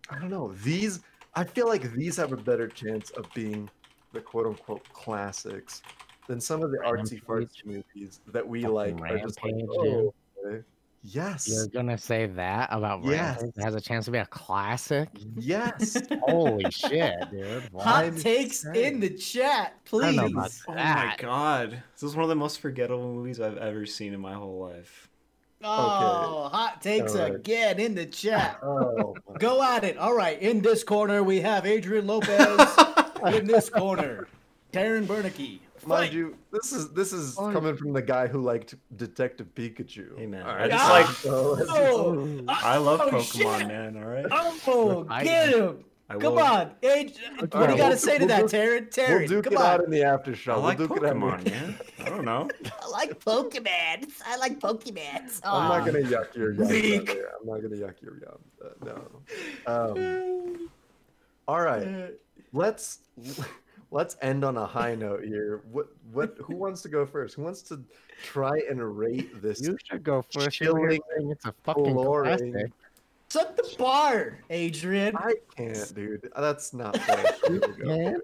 I 0.10 0.20
don't 0.20 0.30
know. 0.30 0.54
These 0.64 1.02
I 1.36 1.44
feel 1.44 1.68
like 1.68 1.94
these 1.94 2.18
have 2.18 2.34
a 2.34 2.38
better 2.38 2.68
chance 2.68 3.12
of 3.12 3.26
being 3.34 3.70
the 4.12 4.20
quote 4.20 4.46
unquote 4.46 4.84
classics 4.92 5.82
than 6.28 6.42
some 6.42 6.62
of 6.64 6.72
the 6.72 6.78
artsy 6.80 7.24
fartsy 7.24 7.66
movies 7.66 8.20
that 8.28 8.46
we 8.46 8.66
like 8.66 9.00
are 9.02 9.18
just 9.20 9.42
like, 9.44 9.54
oh, 9.70 10.14
okay. 10.46 10.64
Yes, 11.04 11.48
You're 11.50 11.68
gonna 11.68 11.98
say 11.98 12.28
that 12.28 12.70
about 12.72 13.04
Yes. 13.04 13.42
It 13.44 13.54
has 13.64 13.76
a 13.76 13.82
chance 13.82 14.06
to 14.06 14.12
be 14.12 14.18
a 14.20 14.26
classic. 14.28 15.10
yes. 15.36 15.98
Holy 16.24 16.70
shit, 16.72 17.14
dude! 17.32 17.64
Hot 17.64 17.72
What? 17.74 17.88
I'm 17.88 18.18
takes 18.18 18.66
in 18.66 19.00
the 19.00 19.10
chat, 19.10 19.74
I 19.74 19.90
don't 19.90 20.02
please. 20.02 20.16
know 20.16 20.26
about 20.28 20.52
Oh 20.68 20.74
my 20.74 21.16
god. 21.18 21.84
This 21.96 22.04
is 22.04 22.16
one 22.16 22.24
of 22.24 22.30
the 22.30 22.36
most 22.36 22.60
forgettable 22.60 23.14
movies 23.14 23.40
I've 23.40 23.58
ever 23.58 23.86
seen 23.86 24.14
in 24.14 24.20
my 24.20 24.34
whole 24.34 24.60
life. 24.60 25.08
Oh, 25.64 26.50
hot 26.52 26.82
takes 26.82 27.14
Alright. 27.16 27.36
again 27.36 27.80
in 27.80 27.94
the 27.94 28.06
chat. 28.08 28.58
Oh, 28.64 29.16
Go 29.40 29.62
at 29.64 29.84
it. 29.84 29.98
All 29.98 30.16
right, 30.16 30.42
in 30.42 30.62
this 30.62 30.84
corner 30.84 31.22
we 31.24 31.40
have 31.42 31.66
Adrian 31.68 32.08
Lopez. 32.08 32.76
in 33.36 33.46
this 33.46 33.70
corner, 33.70 34.28
Darren 34.74 35.06
Bernanke. 35.06 35.60
Mind 35.86 36.06
Fight. 36.10 36.14
you, 36.14 36.36
this 36.52 36.72
is 36.72 36.90
this 36.94 37.14
is 37.14 37.36
Oh. 37.38 37.52
coming 37.52 37.76
from 37.78 37.94
the 37.94 38.02
guy 38.02 38.28
who 38.28 38.42
liked 38.42 38.76
Detective 38.96 39.48
Pikachu. 39.56 40.18
Hey, 40.18 40.26
man, 40.28 40.44
All 40.44 40.50
I 40.52 40.68
just 40.68 40.84
Ah! 40.84 40.92
like- 40.92 41.26
Oh, 41.34 42.46
I 42.48 42.78
love 42.78 43.02
oh, 43.04 43.10
Pokemon, 43.12 43.58
shit. 43.60 43.68
man, 43.68 43.98
alright? 43.98 44.26
Oh, 44.32 45.06
I- 45.10 45.24
get 45.24 45.50
him. 45.50 45.84
I 46.10 46.18
Come 46.18 46.34
will- 46.36 46.40
on. 46.44 46.72
Age, 46.84 47.14
what 47.40 47.52
do 47.52 47.58
you 47.60 47.68
got 47.68 47.78
to 47.78 47.84
we'll- 47.84 47.98
say 47.98 48.18
to 48.18 48.26
we'll 48.26 48.28
that, 48.28 48.50
do- 48.50 48.58
Taryn? 48.58 48.90
Taryn, 48.94 49.20
We'll 49.20 49.28
duke 49.30 49.44
come 49.46 49.54
it 49.54 49.60
on. 49.60 49.66
out 49.66 49.84
in 49.86 49.92
the 49.92 50.04
after 50.04 50.36
show. 50.36 50.56
I 50.56 50.58
like 50.58 50.78
we'll 50.80 50.88
duke 50.90 50.98
it 50.98 51.06
out. 51.06 51.16
Pokemon, 51.16 51.46
man. 51.50 51.80
I 52.02 52.10
don't 52.10 52.26
know. 52.26 52.50
I 52.84 52.88
like 52.90 53.24
Pokemon. 53.24 54.12
I 54.26 54.36
like 54.36 54.60
Pokemon. 54.60 55.40
I'm 55.46 55.70
not 55.70 55.86
gonna 55.86 56.00
yuck 56.00 56.36
your 56.36 56.52
yum. 56.52 56.68
I'm 56.68 57.48
not 57.48 57.62
gonna 57.62 57.78
yuck 57.78 58.02
your 58.02 58.18
yum. 58.20 58.40
Uh, 58.62 58.86
no. 58.86 59.96
Um, 59.96 60.70
all 61.48 61.62
right. 61.62 62.12
Let's 62.52 63.00
let's 63.92 64.18
end 64.22 64.44
on 64.44 64.58
a 64.58 64.66
high 64.78 64.96
note 64.96 65.24
here. 65.24 65.62
What 65.72 65.88
what? 66.12 66.38
Who 66.44 66.56
wants 66.56 66.82
to 66.84 66.90
go 66.90 67.06
first? 67.06 67.36
Who 67.36 67.44
wants 67.44 67.62
to 67.64 67.82
try 68.24 68.62
and 68.70 68.98
rate 68.98 69.42
this? 69.42 69.62
You 69.62 69.78
should 69.86 70.04
go 70.04 70.22
first. 70.22 70.60
You 70.60 70.74
were 70.74 70.90
Chilling, 70.90 71.02
saying 71.16 71.32
it's 71.32 71.46
a 71.46 71.54
fucking 71.64 71.94
flooring- 71.94 72.52
classic. 72.54 72.72
Set 73.30 73.56
the 73.56 73.76
bar, 73.78 74.40
Adrian. 74.50 75.16
I 75.16 75.36
can't, 75.56 75.96
dude. 75.96 76.30
That's 76.36 76.74
not 76.74 76.98
fair. 76.98 77.34
Here 77.48 77.62
we 77.86 78.18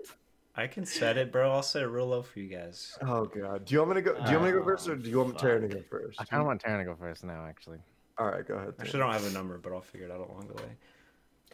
I 0.58 0.68
can 0.68 0.86
set 0.86 1.18
it, 1.18 1.32
bro. 1.32 1.52
I'll 1.52 1.64
set 1.64 1.84
it 1.84 1.88
real 1.88 2.08
low 2.08 2.24
for 2.24 2.40
you 2.40 2.48
guys. 2.50 2.98
Oh 3.02 3.24
god. 3.26 3.64
Do 3.64 3.74
you 3.74 3.80
want 3.80 3.92
me 3.92 3.96
to 3.96 4.02
go? 4.02 4.14
Do 4.16 4.32
you 4.32 4.40
want 4.40 4.44
me 4.44 4.52
to 4.52 4.58
go 4.58 4.62
ah, 4.64 4.66
first, 4.66 4.90
or 4.90 4.96
do 4.96 5.10
you 5.10 5.20
want 5.20 5.38
Taryn 5.38 5.70
to 5.70 5.76
go 5.76 5.84
first? 5.90 6.20
I 6.20 6.26
kind 6.26 6.42
of 6.42 6.48
want 6.48 6.62
Taryn 6.62 6.80
to 6.80 6.84
go 6.84 6.96
first 7.00 7.24
now, 7.24 7.46
actually. 7.46 7.78
All 8.18 8.26
right, 8.26 8.46
go 8.46 8.56
ahead. 8.56 8.70
I 8.70 8.72
Taryn. 8.72 8.82
actually 8.82 9.00
don't 9.00 9.14
have 9.14 9.26
a 9.28 9.32
number, 9.32 9.58
but 9.60 9.72
I'll 9.72 9.82
figure 9.82 10.08
it 10.08 10.12
out 10.12 10.18
along 10.20 10.48
the 10.48 10.56
way. 10.56 10.70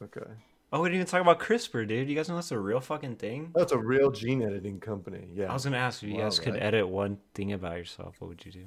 Okay. 0.02 0.32
Oh, 0.76 0.82
we 0.82 0.90
didn't 0.90 1.02
even 1.02 1.08
talk 1.08 1.22
about 1.22 1.40
CRISPR, 1.40 1.88
dude. 1.88 2.10
You 2.10 2.16
guys 2.16 2.28
know 2.30 2.34
that's 2.36 2.52
a 2.52 2.58
real 2.58 2.80
fucking 2.82 3.18
thing? 3.18 3.52
That's 3.54 3.72
a 3.74 3.78
real 3.78 4.10
gene 4.10 4.42
editing 4.42 4.80
company. 4.80 5.28
Yeah. 5.32 5.52
I 5.52 5.54
was 5.54 5.64
gonna 5.66 5.78
ask 5.78 6.02
if 6.02 6.10
you 6.10 6.16
Wow, 6.16 6.24
guys 6.24 6.40
could 6.40 6.54
really? 6.56 6.66
edit 6.66 6.88
one 6.90 7.20
thing 7.36 7.54
about 7.54 7.78
yourself. 7.78 8.16
What 8.18 8.30
would 8.30 8.44
you 8.44 8.52
do? 8.52 8.66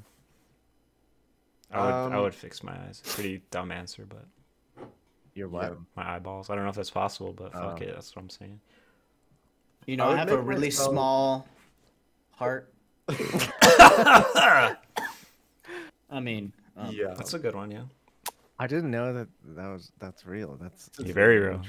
I 1.72 1.80
would. 1.84 1.92
I 2.12 2.16
Um, 2.16 2.22
would 2.22 2.32
fix 2.34 2.62
my 2.62 2.72
eyes. 2.86 3.02
Pretty 3.04 3.42
dumb 3.50 3.72
answer, 3.72 4.06
but 4.08 4.24
You're 5.34 5.48
what? 5.48 5.64
Yeah. 5.64 5.74
my 5.96 6.14
eyeballs. 6.14 6.48
I 6.48 6.54
don't 6.54 6.62
know 6.62 6.70
if 6.70 6.76
that's 6.76 6.90
possible, 6.90 7.32
but 7.32 7.52
fuck 7.52 7.78
Oh. 7.80 7.84
it. 7.84 7.92
That's 7.92 8.14
what 8.14 8.22
I'm 8.22 8.30
saying. 8.30 8.60
You 9.86 9.96
know, 9.96 10.04
I 10.06 10.12
I 10.12 10.16
have 10.18 10.30
a 10.30 10.40
really 10.40 10.68
myself- 10.68 10.90
small 10.92 11.48
heart. 12.36 12.72
I 13.08 14.76
mean, 16.20 16.52
um, 16.76 16.92
yeah. 16.94 17.14
That's 17.16 17.34
a 17.34 17.38
good 17.40 17.54
one, 17.56 17.70
yeah. 17.72 17.82
I 18.58 18.66
didn't 18.66 18.90
know 18.90 19.12
that 19.12 19.28
that 19.56 19.68
was 19.68 19.92
that's 19.98 20.24
real. 20.24 20.56
That's 20.60 20.90
You're 20.98 21.14
very 21.14 21.38
real. 21.38 21.62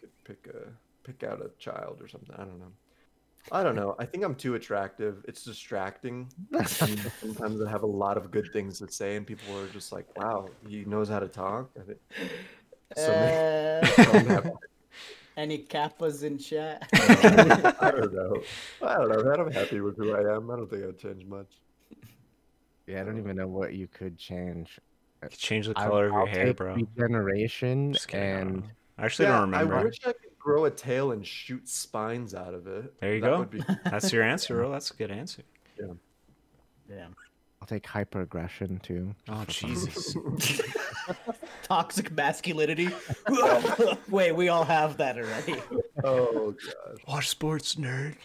could 0.00 0.10
pick 0.24 0.46
a 0.48 0.70
pick 1.02 1.24
out 1.24 1.40
a 1.40 1.50
child 1.58 2.00
or 2.00 2.08
something. 2.08 2.34
I 2.36 2.44
don't 2.44 2.58
know. 2.58 2.72
I 3.52 3.62
don't 3.62 3.76
know. 3.76 3.94
I 3.98 4.06
think 4.06 4.24
I'm 4.24 4.34
too 4.34 4.54
attractive. 4.54 5.24
It's 5.28 5.44
distracting. 5.44 6.30
Sometimes 6.64 7.60
I 7.60 7.70
have 7.70 7.82
a 7.82 7.86
lot 7.86 8.16
of 8.16 8.30
good 8.30 8.48
things 8.52 8.78
to 8.78 8.90
say, 8.90 9.16
and 9.16 9.26
people 9.26 9.58
are 9.58 9.68
just 9.68 9.92
like, 9.92 10.06
"Wow, 10.16 10.48
he 10.66 10.84
knows 10.84 11.08
how 11.08 11.18
to 11.18 11.28
talk." 11.28 11.70
And 11.76 11.90
it, 11.90 12.00
so 12.96 13.12
uh, 13.12 13.86
so 14.04 14.56
any 15.36 15.58
kappas 15.58 16.22
in 16.22 16.38
chat? 16.38 16.88
I 16.92 17.90
don't 17.90 18.14
know. 18.14 18.42
I 18.82 18.94
don't 18.94 19.08
know, 19.10 19.24
man. 19.24 19.40
I'm 19.40 19.52
happy 19.52 19.80
with 19.80 19.96
who 19.98 20.14
I 20.14 20.36
am. 20.36 20.50
I 20.50 20.56
don't 20.56 20.70
think 20.70 20.84
I'd 20.84 20.98
change 20.98 21.26
much. 21.26 21.52
Yeah, 22.86 23.00
I 23.00 23.04
don't 23.04 23.18
even 23.18 23.36
know 23.36 23.48
what 23.48 23.74
you 23.74 23.88
could 23.88 24.16
change. 24.18 24.78
You 25.24 25.28
could 25.30 25.38
change 25.38 25.66
the 25.66 25.72
I- 25.76 25.86
color 25.86 26.06
of 26.06 26.12
your 26.12 26.20
I'll 26.20 26.26
hair, 26.26 26.44
take 26.46 26.56
bro. 26.56 26.74
Regeneration 26.74 27.92
Just 27.92 28.14
I 28.14 28.18
and. 28.18 28.64
I 28.98 29.04
actually 29.06 29.26
Yeah, 29.26 29.32
don't 29.32 29.50
remember. 29.50 29.74
I 29.76 29.84
wish 29.84 29.98
I 30.06 30.12
could 30.12 30.38
grow 30.38 30.66
a 30.66 30.70
tail 30.70 31.10
and 31.12 31.26
shoot 31.26 31.68
spines 31.68 32.32
out 32.34 32.54
of 32.54 32.66
it. 32.68 32.94
There 33.00 33.14
you 33.14 33.20
That 33.20 33.26
go. 33.26 33.38
would 33.40 33.50
be- 33.50 33.64
That's 33.84 34.12
your 34.12 34.22
answer, 34.22 34.54
bro. 34.54 34.70
That's 34.70 34.90
a 34.90 34.94
good 34.94 35.10
answer. 35.10 35.42
yeah. 36.88 37.06
I'll 37.60 37.66
take 37.66 37.84
hyperaggression 37.84 38.80
too. 38.82 39.14
Oh 39.28 39.44
Jesus. 39.48 40.14
Toxic 41.62 42.12
masculinity. 42.12 42.90
Wait, 44.10 44.32
we 44.32 44.48
all 44.50 44.64
have 44.64 44.98
that 44.98 45.16
already. 45.16 45.56
oh 46.04 46.52
gosh. 46.52 46.98
Watch 47.08 47.28
sports, 47.30 47.74
nerd. 47.76 48.16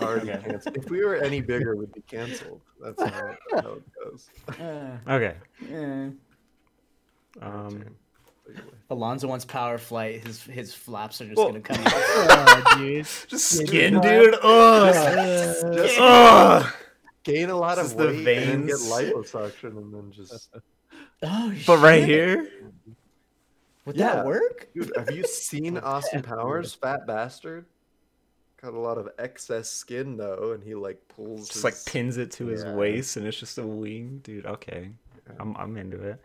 Already 0.00 0.28
canceled. 0.28 0.76
If 0.76 0.90
we 0.90 1.04
were 1.04 1.16
any 1.16 1.40
bigger, 1.40 1.76
we'd 1.76 1.92
be 1.92 2.02
canceled. 2.02 2.60
That's 2.82 3.02
how, 3.02 3.34
how 3.52 3.58
it 3.72 3.82
goes. 4.02 4.28
Uh, 4.60 4.96
Okay. 5.08 5.34
eh. 5.70 6.08
Um, 7.40 7.84
Alonzo 8.90 9.28
wants 9.28 9.44
power 9.44 9.76
flight. 9.78 10.26
His 10.26 10.42
his 10.42 10.74
flaps 10.74 11.20
are 11.20 11.26
just 11.26 11.36
Well- 11.36 11.48
gonna 11.48 11.60
come 11.60 11.76
out. 11.86 11.92
oh, 11.94 12.74
dude. 12.78 13.04
just 13.04 13.48
skin, 13.50 13.94
dude. 13.94 14.02
dude. 14.02 14.34
Ugh. 14.42 14.94
Just 15.74 15.98
Ugh. 16.00 16.72
gain 17.24 17.50
a 17.50 17.56
lot 17.56 17.76
Just 17.76 17.92
of 17.92 17.98
the 17.98 18.06
weight 18.24 18.48
and 18.48 18.66
get 18.66 18.78
veins. 18.78 18.90
liposuction 18.90 19.76
and 19.76 19.92
then 19.94 20.10
just 20.12 20.48
Oh, 21.22 21.52
But 21.66 21.78
right 21.78 22.02
here, 22.04 22.48
would 23.84 23.96
Yeah. 23.96 24.14
that 24.16 24.26
work? 24.26 24.68
dude 24.74 24.90
have 24.96 25.10
you 25.10 25.24
seen 25.24 25.76
austin 25.78 26.22
powers 26.22 26.72
fat 26.74 27.06
bastard 27.06 27.66
got 28.60 28.74
a 28.74 28.78
lot 28.78 28.98
of 28.98 29.08
excess 29.18 29.70
skin 29.70 30.16
though 30.16 30.52
and 30.52 30.62
he 30.62 30.74
like 30.74 31.00
pulls 31.08 31.48
just 31.48 31.54
his... 31.54 31.64
like 31.64 31.84
pins 31.86 32.16
it 32.16 32.30
to 32.32 32.46
his 32.46 32.64
waist, 32.64 33.16
and 33.16 33.26
it's 33.26 33.38
just 33.38 33.58
a 33.58 33.66
wing, 33.66 34.20
dude. 34.22 34.46
Okay, 34.46 34.90
I'm 35.38 35.56
I'm 35.56 35.76
into 35.76 36.02
it. 36.02 36.20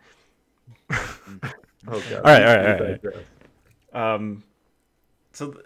oh 0.90 2.02
god 2.10 2.12
All 2.12 2.22
right, 2.22 2.80
all 2.80 2.86
digress. 2.86 3.16
Um, 3.92 4.42
so 5.32 5.52
th- 5.52 5.64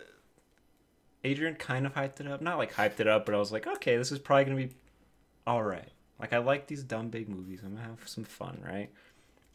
Adrian 1.25 1.55
kind 1.55 1.87
of 1.87 1.95
hyped 1.95 2.21
it 2.21 2.27
up, 2.27 2.41
not 2.41 2.59
like 2.59 2.75
hyped 2.75 3.01
it 3.01 3.09
up, 3.09 3.27
but 3.27 3.35
I 3.35 3.39
was 3.39 3.53
like, 3.53 3.67
okay, 3.67 3.97
this 3.97 4.13
is 4.13 4.19
probably 4.19 4.45
gonna 4.45 4.57
be 4.57 4.71
all 5.47 5.63
right. 5.63 5.89
Like 6.21 6.33
I 6.33 6.39
like 6.39 6.67
these 6.67 6.83
dumb 6.83 7.09
big 7.09 7.29
movies. 7.29 7.61
I'm 7.65 7.75
gonna 7.75 7.87
have 7.87 8.07
some 8.07 8.25
fun, 8.25 8.61
right? 8.65 8.91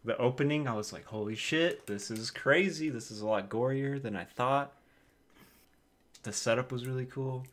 The 0.06 0.18
opening, 0.18 0.68
I 0.68 0.74
was 0.74 0.92
like, 0.92 1.06
holy 1.06 1.36
shit, 1.36 1.88
this 1.88 2.12
is 2.12 2.30
crazy. 2.30 2.90
This 2.90 3.10
is 3.12 3.22
a 3.22 3.28
lot 3.28 3.50
gorier 3.50 4.02
than 4.02 4.16
I 4.16 4.26
thought. 4.26 4.74
The 6.24 6.34
setup 6.34 6.72
was 6.72 6.88
really 6.88 7.06
cool. 7.06 7.46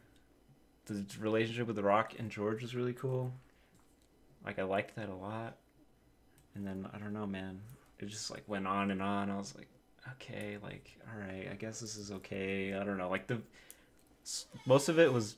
The 0.87 1.05
relationship 1.21 1.67
with 1.67 1.77
The 1.77 1.83
Rock 1.83 2.15
and 2.19 2.31
George 2.31 2.63
was 2.63 2.75
really 2.75 2.93
cool. 2.93 3.33
Like 4.45 4.59
I 4.59 4.63
liked 4.63 4.97
that 4.97 5.09
a 5.09 5.15
lot. 5.15 5.57
And 6.55 6.67
then 6.67 6.89
I 6.93 6.99
don't 6.99 7.13
know, 7.13 7.27
man. 7.27 7.61
It 7.99 8.07
just 8.07 8.31
like 8.31 8.43
went 8.47 8.67
on 8.67 8.91
and 8.91 9.03
on. 9.03 9.31
I 9.31 9.37
was 9.37 9.55
like, 9.55 9.69
okay, 10.13 10.57
like 10.63 10.97
all 11.07 11.21
right, 11.21 11.49
I 11.51 11.55
guess 11.55 11.81
this 11.81 11.97
is 11.97 12.11
okay. 12.11 12.75
I 12.75 12.85
don't 12.85 12.99
know. 12.99 13.11
Like 13.11 13.27
the 13.27 13.41
most 14.67 14.89
of 14.89 14.99
it 14.99 15.13
was 15.13 15.37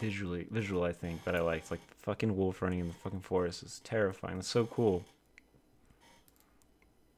visually 0.00 0.46
visual, 0.50 0.84
I 0.84 0.92
think, 0.92 1.24
that 1.24 1.34
I 1.34 1.40
liked. 1.40 1.70
Like 1.70 1.86
the 1.88 1.94
fucking 2.02 2.36
wolf 2.36 2.62
running 2.62 2.80
in 2.80 2.88
the 2.88 2.94
fucking 2.94 3.20
forest 3.20 3.62
is 3.62 3.80
terrifying. 3.84 4.38
It's 4.38 4.48
so 4.48 4.66
cool. 4.66 5.04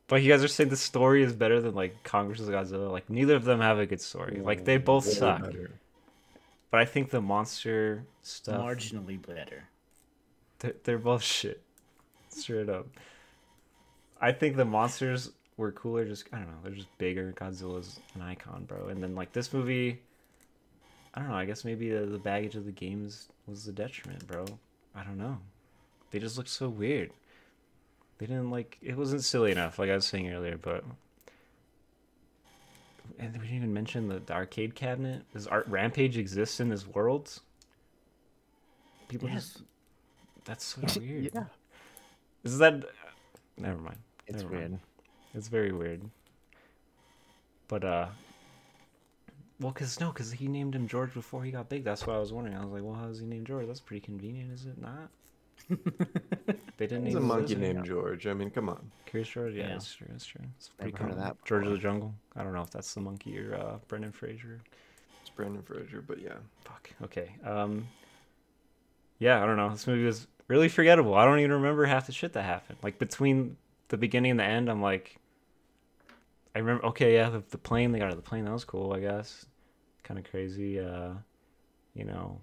But 0.06 0.22
you 0.22 0.30
guys 0.30 0.44
are 0.44 0.48
saying 0.48 0.68
the 0.70 0.76
story 0.76 1.22
is 1.22 1.32
better 1.32 1.60
than 1.60 1.74
like 1.74 2.04
Kong 2.04 2.28
vs 2.28 2.48
Godzilla. 2.48 2.90
Like 2.90 3.08
neither 3.08 3.34
of 3.36 3.44
them 3.44 3.60
have 3.60 3.78
a 3.78 3.86
good 3.86 4.00
story. 4.00 4.40
Like 4.42 4.64
they 4.64 4.76
both 4.76 5.06
Way 5.06 5.12
suck. 5.12 5.42
better. 5.42 5.70
But 6.70 6.80
I 6.80 6.84
think 6.84 7.10
the 7.10 7.20
monster 7.22 8.04
stuff 8.22 8.60
Marginally 8.60 9.24
better. 9.24 9.64
they're, 10.58 10.74
they're 10.84 10.98
both 10.98 11.22
shit. 11.22 11.62
Straight 12.28 12.68
up. 12.68 12.86
I 14.20 14.32
think 14.32 14.56
the 14.56 14.64
monsters 14.64 15.30
were 15.56 15.72
cooler. 15.72 16.04
Just 16.04 16.26
I 16.32 16.38
don't 16.38 16.48
know. 16.48 16.56
They're 16.62 16.72
just 16.72 16.98
bigger. 16.98 17.32
Godzilla's 17.36 18.00
an 18.14 18.22
icon, 18.22 18.64
bro. 18.64 18.88
And 18.88 19.02
then 19.02 19.14
like 19.14 19.32
this 19.32 19.52
movie, 19.52 20.00
I 21.14 21.20
don't 21.20 21.28
know. 21.30 21.36
I 21.36 21.44
guess 21.44 21.64
maybe 21.64 21.90
the, 21.90 22.06
the 22.06 22.18
baggage 22.18 22.56
of 22.56 22.66
the 22.66 22.72
games 22.72 23.28
was 23.46 23.64
the 23.64 23.72
detriment, 23.72 24.26
bro. 24.26 24.44
I 24.94 25.02
don't 25.02 25.18
know. 25.18 25.38
They 26.10 26.18
just 26.18 26.36
looked 26.36 26.50
so 26.50 26.68
weird. 26.68 27.10
They 28.18 28.26
didn't 28.26 28.50
like 28.50 28.78
it 28.80 28.96
wasn't 28.96 29.24
silly 29.24 29.50
enough, 29.52 29.78
like 29.78 29.90
I 29.90 29.94
was 29.94 30.06
saying 30.06 30.32
earlier, 30.32 30.56
but 30.56 30.84
and 33.18 33.32
we 33.34 33.40
didn't 33.40 33.56
even 33.56 33.74
mention 33.74 34.08
the, 34.08 34.20
the 34.20 34.32
arcade 34.32 34.74
cabinet. 34.74 35.22
Does 35.32 35.46
art 35.46 35.66
rampage 35.68 36.16
exist 36.16 36.60
in 36.60 36.68
this 36.68 36.86
world? 36.86 37.40
People 39.08 39.28
Yes. 39.28 39.54
just 39.54 39.62
that's 40.44 40.64
so 40.64 40.80
weird. 41.00 41.30
yeah, 41.34 41.44
Is 42.44 42.58
that 42.58 42.84
never 43.58 43.78
mind. 43.78 43.98
it's 44.26 44.42
Never 44.42 44.54
mind. 44.54 44.70
weird. 44.70 44.80
It's 45.34 45.48
very 45.48 45.72
weird. 45.72 46.02
But 47.68 47.84
uh 47.84 48.06
well, 49.60 49.72
cause 49.72 49.98
no, 50.00 50.10
cause 50.12 50.32
he 50.32 50.48
named 50.48 50.74
him 50.74 50.86
George 50.88 51.14
before 51.14 51.42
he 51.44 51.50
got 51.50 51.68
big. 51.68 51.84
That's 51.84 52.06
what 52.06 52.16
I 52.16 52.18
was 52.18 52.32
wondering. 52.32 52.56
I 52.56 52.64
was 52.64 52.72
like, 52.72 52.82
well, 52.82 52.94
how 52.94 53.06
does 53.06 53.20
he 53.20 53.26
name 53.26 53.44
George? 53.44 53.66
That's 53.66 53.80
pretty 53.80 54.00
convenient, 54.00 54.52
is 54.52 54.66
it 54.66 54.76
not? 54.80 55.10
they 56.76 56.86
didn't 56.86 57.04
There's 57.04 57.14
a 57.14 57.20
monkey 57.20 57.54
Lizard. 57.54 57.58
named 57.60 57.84
George. 57.86 58.26
I 58.26 58.34
mean, 58.34 58.50
come 58.50 58.68
on. 58.68 58.90
Curious 59.06 59.28
George. 59.28 59.54
Yeah, 59.54 59.62
Yeah. 59.64 59.68
that's 59.70 59.94
true. 59.94 60.06
That's 60.10 60.26
true. 60.26 60.40
It's 60.56 60.68
pretty 60.70 60.92
Never 60.92 61.04
heard 61.04 61.10
of 61.12 61.16
common. 61.18 61.34
that 61.38 61.44
George 61.44 61.66
of 61.66 61.72
the. 61.72 61.78
Jungle. 61.78 62.14
I 62.36 62.42
don't 62.42 62.52
know 62.52 62.62
if 62.62 62.70
that's 62.70 62.92
the 62.94 63.00
monkey 63.00 63.38
or 63.38 63.54
uh, 63.54 63.76
Brendan 63.88 64.12
Fraser. 64.12 64.60
It's 65.20 65.30
Brandon 65.30 65.62
Fraser, 65.62 66.02
but 66.06 66.20
yeah. 66.20 66.34
Fuck. 66.64 66.90
Okay. 67.02 67.34
Um. 67.44 67.88
Yeah, 69.18 69.42
I 69.42 69.46
don't 69.46 69.56
know. 69.56 69.70
This 69.70 69.86
movie 69.86 70.04
was 70.04 70.26
really 70.48 70.68
forgettable. 70.68 71.14
I 71.14 71.24
don't 71.24 71.38
even 71.38 71.52
remember 71.52 71.84
half 71.86 72.06
the 72.06 72.12
shit 72.12 72.32
that 72.34 72.42
happened. 72.42 72.78
Like 72.82 72.98
between 72.98 73.56
the 73.88 73.96
beginning 73.96 74.32
and 74.32 74.40
the 74.40 74.44
end, 74.44 74.68
I'm 74.68 74.82
like, 74.82 75.16
I 76.54 76.58
remember. 76.58 76.84
Okay, 76.86 77.14
yeah, 77.14 77.30
the, 77.30 77.42
the 77.50 77.58
plane. 77.58 77.92
They 77.92 77.98
got 78.00 78.06
out 78.06 78.10
of 78.12 78.16
the 78.16 78.28
plane. 78.28 78.44
That 78.44 78.52
was 78.52 78.64
cool. 78.64 78.92
I 78.92 79.00
guess. 79.00 79.46
Kind 80.02 80.18
of 80.18 80.28
crazy. 80.30 80.78
Uh, 80.80 81.10
you 81.94 82.04
know. 82.04 82.40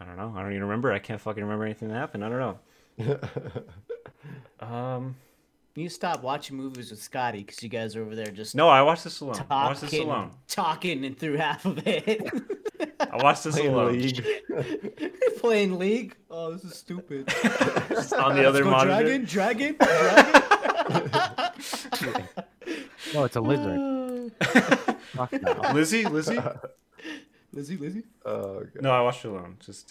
I 0.00 0.04
don't 0.04 0.16
know. 0.16 0.34
I 0.36 0.42
don't 0.42 0.52
even 0.52 0.64
remember. 0.64 0.92
I 0.92 0.98
can't 0.98 1.20
fucking 1.20 1.42
remember 1.42 1.64
anything 1.64 1.88
that 1.88 1.94
happened. 1.94 2.24
I 2.24 2.28
don't 2.28 2.38
know. 2.98 3.18
Um. 4.60 5.16
You 5.76 5.90
stop 5.90 6.22
watching 6.22 6.56
movies 6.56 6.90
with 6.90 7.00
Scotty 7.02 7.40
because 7.44 7.62
you 7.62 7.68
guys 7.68 7.94
are 7.94 8.02
over 8.02 8.16
there 8.16 8.28
just 8.28 8.54
No, 8.54 8.66
I 8.70 8.80
watched 8.80 9.04
this 9.04 9.20
alone. 9.20 9.36
I 9.50 9.66
watched 9.66 9.82
this 9.82 9.90
talking, 9.90 10.06
alone. 10.08 10.30
talking 10.48 11.04
and 11.04 11.18
through 11.18 11.36
half 11.36 11.66
of 11.66 11.86
it. 11.86 12.26
I 13.00 13.16
watched 13.22 13.44
this 13.44 13.56
Playing 13.56 13.74
alone. 13.74 13.92
League. 13.92 14.26
Playing 15.38 15.78
League. 15.78 16.16
Oh, 16.30 16.52
this 16.54 16.64
is 16.64 16.74
stupid. 16.76 17.28
Just 17.90 18.14
on 18.14 18.34
the 18.36 18.48
other 18.48 18.64
Let's 18.64 18.82
go 18.84 18.88
monitor. 18.88 19.18
Dragon, 19.28 19.76
dragon, 19.76 19.76
dragon. 21.92 22.28
No, 23.12 23.24
it's 23.24 23.36
a 23.36 23.40
lizard. 23.42 24.32
Fuck. 25.12 25.32
Lizzie, 25.74 26.06
Lizzie. 26.06 26.38
Lizzie, 27.56 27.78
Lizzie. 27.78 28.02
Oh, 28.26 28.60
God. 28.60 28.82
No, 28.82 28.90
I 28.90 29.00
watched 29.00 29.24
it 29.24 29.28
alone. 29.28 29.56
Just 29.64 29.90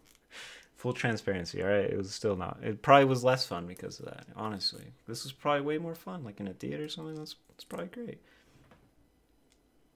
full 0.76 0.94
transparency. 0.94 1.62
All 1.62 1.68
right, 1.68 1.84
it 1.84 1.98
was 1.98 2.14
still 2.14 2.34
not. 2.34 2.58
It 2.62 2.80
probably 2.80 3.04
was 3.04 3.22
less 3.22 3.46
fun 3.46 3.66
because 3.66 4.00
of 4.00 4.06
that. 4.06 4.24
Honestly, 4.34 4.84
this 5.06 5.22
was 5.22 5.32
probably 5.32 5.60
way 5.60 5.76
more 5.76 5.94
fun. 5.94 6.24
Like 6.24 6.40
in 6.40 6.48
a 6.48 6.54
theater 6.54 6.84
or 6.84 6.88
something. 6.88 7.14
That's 7.14 7.36
that's 7.50 7.64
probably 7.64 7.88
great. 7.88 8.20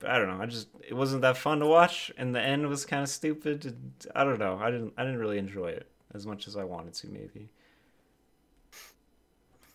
But 0.00 0.10
I 0.10 0.18
don't 0.18 0.28
know. 0.28 0.42
I 0.42 0.46
just 0.46 0.68
it 0.86 0.92
wasn't 0.94 1.22
that 1.22 1.38
fun 1.38 1.60
to 1.60 1.66
watch, 1.66 2.12
and 2.18 2.34
the 2.34 2.42
end 2.42 2.68
was 2.68 2.84
kind 2.84 3.02
of 3.02 3.08
stupid. 3.08 3.74
I 4.14 4.24
don't 4.24 4.38
know. 4.38 4.58
I 4.60 4.70
didn't. 4.70 4.92
I 4.98 5.04
didn't 5.04 5.18
really 5.18 5.38
enjoy 5.38 5.68
it 5.68 5.86
as 6.12 6.26
much 6.26 6.46
as 6.46 6.58
I 6.58 6.64
wanted 6.64 6.92
to. 6.94 7.06
Maybe. 7.08 7.48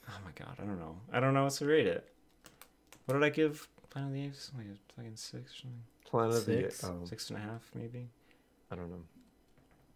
Oh 0.07 0.19
my 0.23 0.31
god, 0.35 0.55
I 0.61 0.65
don't 0.65 0.79
know. 0.79 0.97
I 1.11 1.19
don't 1.19 1.33
know 1.33 1.45
what 1.45 1.53
to 1.53 1.65
rate 1.65 1.87
it. 1.87 2.07
What 3.05 3.15
did 3.15 3.23
I 3.23 3.29
give 3.29 3.67
Planet 3.89 4.09
of 4.09 4.13
the 4.13 4.25
Apes? 4.25 4.51
Like 4.55 4.67
a 4.67 4.93
fucking 4.93 5.15
six 5.15 5.53
or 5.53 5.55
something. 5.61 5.83
Planet 6.07 6.35
of 6.37 6.45
the 6.45 6.61
Six. 6.63 6.83
oh, 6.83 7.01
Six 7.05 7.29
and 7.29 7.37
a 7.39 7.41
half, 7.41 7.69
maybe. 7.75 8.07
I 8.71 8.75
don't 8.75 8.89
know. 8.89 9.03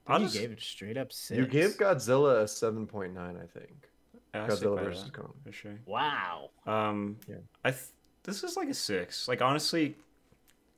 I 0.07 0.13
I'll 0.13 0.19
you 0.19 0.25
just- 0.27 0.37
gave 0.37 0.51
it 0.51 0.61
straight 0.61 0.97
up 0.97 1.11
six. 1.11 1.37
You 1.37 1.45
gave 1.45 1.71
Godzilla 1.77 2.41
a 2.41 2.45
7.9, 2.45 3.17
I 3.17 3.45
think. 3.47 3.89
I'll 4.33 4.47
Godzilla 4.47 4.75
by 4.77 4.83
versus 4.83 5.03
that, 5.05 5.13
Kong. 5.13 5.33
for 5.43 5.51
sure. 5.51 5.79
Wow. 5.85 6.49
Um, 6.65 7.17
Yeah. 7.27 7.35
I 7.65 7.71
th- 7.71 7.83
this 8.23 8.43
is 8.43 8.55
like 8.55 8.69
a 8.69 8.73
six. 8.73 9.27
Like 9.27 9.41
honestly, 9.41 9.95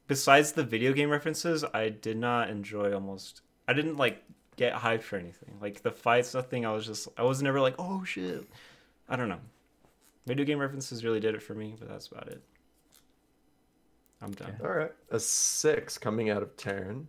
besides 0.08 0.52
the 0.54 0.64
video 0.64 0.92
game 0.94 1.10
references, 1.10 1.64
I 1.74 1.90
did 1.90 2.18
not 2.18 2.50
enjoy 2.50 2.94
almost. 2.94 3.42
I 3.68 3.74
didn't 3.74 3.98
like 3.98 4.24
get 4.56 4.74
hyped 4.74 5.04
for 5.04 5.18
anything. 5.18 5.58
Like 5.62 5.82
the 5.84 5.92
fights, 5.92 6.34
nothing. 6.34 6.66
I 6.66 6.72
was 6.72 6.86
just. 6.86 7.08
I 7.18 7.24
was 7.24 7.42
never 7.44 7.60
like, 7.62 7.76
oh 7.80 8.04
shit. 8.04 8.48
I 9.08 9.16
don't 9.16 9.30
know. 9.30 9.40
Video 10.26 10.46
game 10.46 10.58
references 10.60 11.04
really 11.04 11.20
did 11.20 11.36
it 11.36 11.44
for 11.44 11.54
me, 11.54 11.76
but 11.78 11.88
that's 11.90 12.08
about 12.08 12.28
it. 12.30 12.42
I'm 14.24 14.32
done. 14.32 14.56
All 14.64 14.70
right. 14.72 14.92
A 15.12 15.20
6 15.20 15.98
coming 15.98 16.30
out 16.30 16.42
of 16.42 16.56
Taryn. 16.56 17.06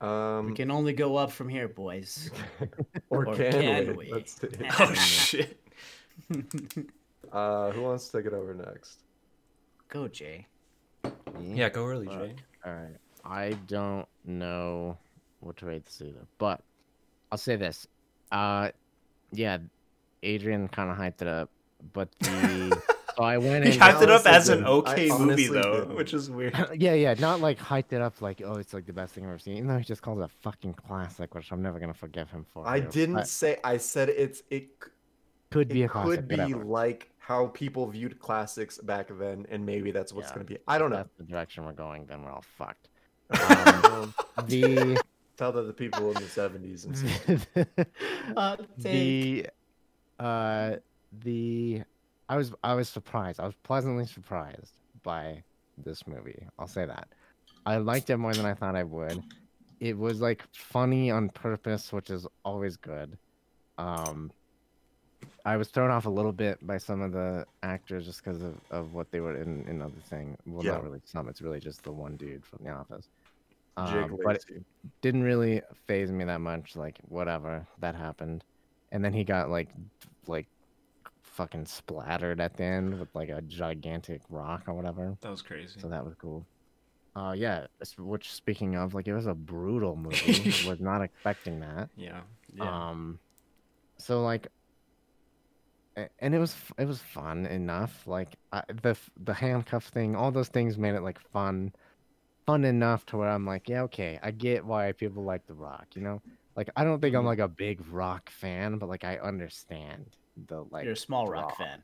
We 0.00 0.08
Um, 0.08 0.54
can 0.56 0.70
only 0.70 0.92
go 0.94 1.16
up 1.16 1.30
from 1.30 1.48
here, 1.48 1.68
boys. 1.68 2.30
or, 3.10 3.26
or 3.28 3.34
can, 3.34 3.52
can 3.52 3.86
we? 3.96 4.06
we? 4.06 4.12
Let's 4.12 4.40
see. 4.40 4.48
Oh 4.80 4.92
shit. 4.94 5.58
Uh, 7.32 7.70
who 7.70 7.80
wants 7.80 8.08
to 8.10 8.18
take 8.18 8.26
it 8.26 8.34
over 8.34 8.52
next? 8.52 8.98
Go, 9.88 10.06
Jay. 10.06 10.46
Yeah, 11.40 11.70
go 11.70 11.86
early, 11.86 12.04
Fuck. 12.06 12.18
Jay. 12.18 12.34
All 12.66 12.72
right. 12.74 12.96
I 13.24 13.50
don't 13.68 14.06
know 14.26 14.98
what 15.40 15.56
to 15.58 15.66
rate 15.66 15.86
this 15.86 16.02
either, 16.02 16.26
but 16.36 16.60
I'll 17.30 17.38
say 17.38 17.56
this. 17.56 17.86
Uh, 18.32 18.68
yeah, 19.32 19.56
Adrian 20.22 20.68
kind 20.68 20.90
of 20.90 20.98
hyped 20.98 21.22
it 21.22 21.28
up, 21.28 21.48
but 21.94 22.10
the 22.20 22.82
so 23.16 23.22
I 23.22 23.38
went 23.38 23.64
and 23.64 23.72
He 23.74 23.78
hyped 23.78 24.02
it 24.02 24.10
up 24.10 24.24
as 24.26 24.48
an 24.48 24.58
didn't. 24.58 24.66
I 24.68 24.70
okay 24.92 25.08
movie 25.10 25.46
though, 25.48 25.80
didn't. 25.80 25.96
which 25.96 26.14
is 26.14 26.30
weird. 26.30 26.54
yeah, 26.74 26.94
yeah, 26.94 27.14
not 27.18 27.40
like 27.40 27.58
hyped 27.58 27.92
it 27.92 28.00
up 28.00 28.20
like 28.20 28.42
oh 28.44 28.54
it's 28.56 28.72
like 28.74 28.86
the 28.86 28.92
best 28.92 29.14
thing 29.14 29.24
I've 29.24 29.30
ever 29.30 29.38
seen. 29.38 29.56
Even 29.56 29.68
though 29.68 29.78
he 29.78 29.84
just 29.84 30.02
calls 30.02 30.18
it 30.18 30.24
a 30.24 30.28
fucking 30.28 30.74
classic, 30.74 31.34
which 31.34 31.50
I'm 31.52 31.62
never 31.62 31.78
gonna 31.78 31.94
forgive 31.94 32.30
him 32.30 32.44
for. 32.52 32.66
I 32.66 32.80
here, 32.80 32.88
didn't 32.90 33.14
but 33.16 33.28
say. 33.28 33.58
I 33.64 33.76
said 33.78 34.08
it's 34.08 34.42
it. 34.50 34.68
c- 34.82 34.90
Could 35.50 35.68
be 35.68 35.82
It 35.82 35.86
a 35.86 35.88
classic. 35.88 36.10
could 36.20 36.28
be 36.28 36.36
whatever. 36.36 36.64
like 36.64 37.10
how 37.18 37.46
people 37.48 37.86
viewed 37.86 38.18
classics 38.18 38.78
back 38.78 39.08
then, 39.18 39.46
and 39.50 39.64
maybe 39.64 39.90
that's 39.92 40.12
what's 40.12 40.28
Yeah. 40.28 40.34
gonna 40.34 40.44
be. 40.44 40.58
I 40.66 40.78
don't 40.78 40.90
know. 40.90 40.96
That's 40.96 41.14
the 41.18 41.24
direction 41.24 41.64
we're 41.64 41.72
going. 41.72 42.06
Then 42.06 42.22
we're 42.22 42.32
all 42.32 42.44
fucked. 42.58 42.88
Um, 43.84 44.14
The 44.46 44.98
tell 45.36 45.52
that 45.52 45.62
the 45.62 45.72
people 45.72 46.08
in 46.10 46.14
the 46.22 46.28
seventies 46.28 46.84
and 46.84 46.96
stuff. 46.98 47.46
Uh, 48.36 48.56
the 48.78 49.46
uh 50.18 50.76
the 51.24 51.82
I 52.32 52.36
was 52.36 52.54
I 52.64 52.72
was 52.74 52.88
surprised. 52.88 53.40
I 53.40 53.44
was 53.44 53.54
pleasantly 53.62 54.06
surprised 54.06 54.72
by 55.02 55.42
this 55.76 56.06
movie. 56.06 56.46
I'll 56.58 56.66
say 56.66 56.86
that. 56.86 57.08
I 57.66 57.76
liked 57.76 58.08
it 58.08 58.16
more 58.16 58.32
than 58.32 58.46
I 58.46 58.54
thought 58.54 58.74
I 58.74 58.84
would. 58.84 59.22
It 59.80 59.98
was 59.98 60.22
like 60.22 60.42
funny 60.52 61.10
on 61.10 61.28
purpose, 61.28 61.92
which 61.92 62.08
is 62.08 62.26
always 62.42 62.78
good. 62.78 63.18
Um 63.76 64.32
I 65.44 65.58
was 65.58 65.68
thrown 65.68 65.90
off 65.90 66.06
a 66.06 66.10
little 66.10 66.32
bit 66.32 66.66
by 66.66 66.78
some 66.78 67.02
of 67.02 67.12
the 67.12 67.44
actors 67.62 68.06
just 68.06 68.24
because 68.24 68.40
of, 68.42 68.54
of 68.70 68.94
what 68.94 69.10
they 69.10 69.20
were 69.20 69.36
in 69.36 69.66
in 69.68 69.82
other 69.82 70.00
thing. 70.08 70.38
Well, 70.46 70.64
Yeah. 70.64 70.72
not 70.72 70.84
really 70.84 71.02
some. 71.04 71.28
It's 71.28 71.42
really 71.42 71.60
just 71.60 71.82
the 71.82 71.92
one 71.92 72.16
dude 72.16 72.46
from 72.46 72.60
The 72.64 72.70
Office. 72.70 73.08
Um, 73.76 74.16
but 74.24 74.26
Lacy. 74.48 74.64
didn't 75.02 75.22
really 75.22 75.60
phase 75.86 76.10
me 76.10 76.24
that 76.24 76.40
much. 76.40 76.76
Like 76.76 76.98
whatever, 77.08 77.66
that 77.80 77.94
happened. 77.94 78.42
And 78.90 79.04
then 79.04 79.12
he 79.12 79.22
got 79.22 79.50
like 79.50 79.68
like 80.26 80.46
fucking 81.32 81.66
splattered 81.66 82.40
at 82.40 82.56
the 82.56 82.64
end 82.64 82.98
with 83.00 83.08
like 83.14 83.28
a 83.28 83.42
gigantic 83.42 84.20
rock 84.28 84.62
or 84.66 84.74
whatever. 84.74 85.16
That 85.20 85.30
was 85.30 85.42
crazy. 85.42 85.80
So 85.80 85.88
that 85.88 86.04
was 86.04 86.14
cool. 86.14 86.46
Uh 87.14 87.34
yeah, 87.36 87.66
which 87.98 88.32
speaking 88.32 88.76
of, 88.76 88.94
like 88.94 89.06
it 89.08 89.14
was 89.14 89.26
a 89.26 89.34
brutal 89.34 89.96
movie. 90.06 90.52
was 90.66 90.80
not 90.80 91.02
expecting 91.02 91.60
that. 91.60 91.90
Yeah. 91.96 92.22
Um 92.90 93.18
so 93.98 94.22
like 94.22 94.48
and 96.20 96.34
it 96.34 96.38
was 96.38 96.56
it 96.78 96.86
was 96.86 97.00
fun 97.00 97.44
enough 97.46 98.06
like 98.06 98.28
I, 98.50 98.62
the 98.82 98.96
the 99.22 99.34
handcuff 99.34 99.88
thing 99.88 100.16
all 100.16 100.30
those 100.30 100.48
things 100.48 100.78
made 100.78 100.94
it 100.94 101.02
like 101.02 101.20
fun 101.32 101.72
fun 102.46 102.64
enough 102.64 103.04
to 103.06 103.18
where 103.18 103.28
i'm 103.28 103.44
like 103.44 103.68
yeah 103.68 103.82
okay 103.82 104.18
i 104.22 104.30
get 104.30 104.64
why 104.64 104.90
people 104.92 105.22
like 105.22 105.46
the 105.46 105.52
rock 105.52 105.88
you 105.94 106.00
know 106.00 106.22
like 106.56 106.70
i 106.76 106.82
don't 106.82 107.00
think 107.02 107.14
i'm 107.14 107.24
Mhm. 107.24 107.26
like 107.26 107.38
a 107.40 107.48
big 107.48 107.86
rock 107.88 108.30
fan 108.30 108.78
but 108.78 108.88
like 108.88 109.04
i 109.04 109.18
understand 109.18 110.16
the 110.46 110.64
like 110.70 110.84
You're 110.84 110.94
a 110.94 110.96
small 110.96 111.26
rock 111.28 111.56
fan. 111.56 111.82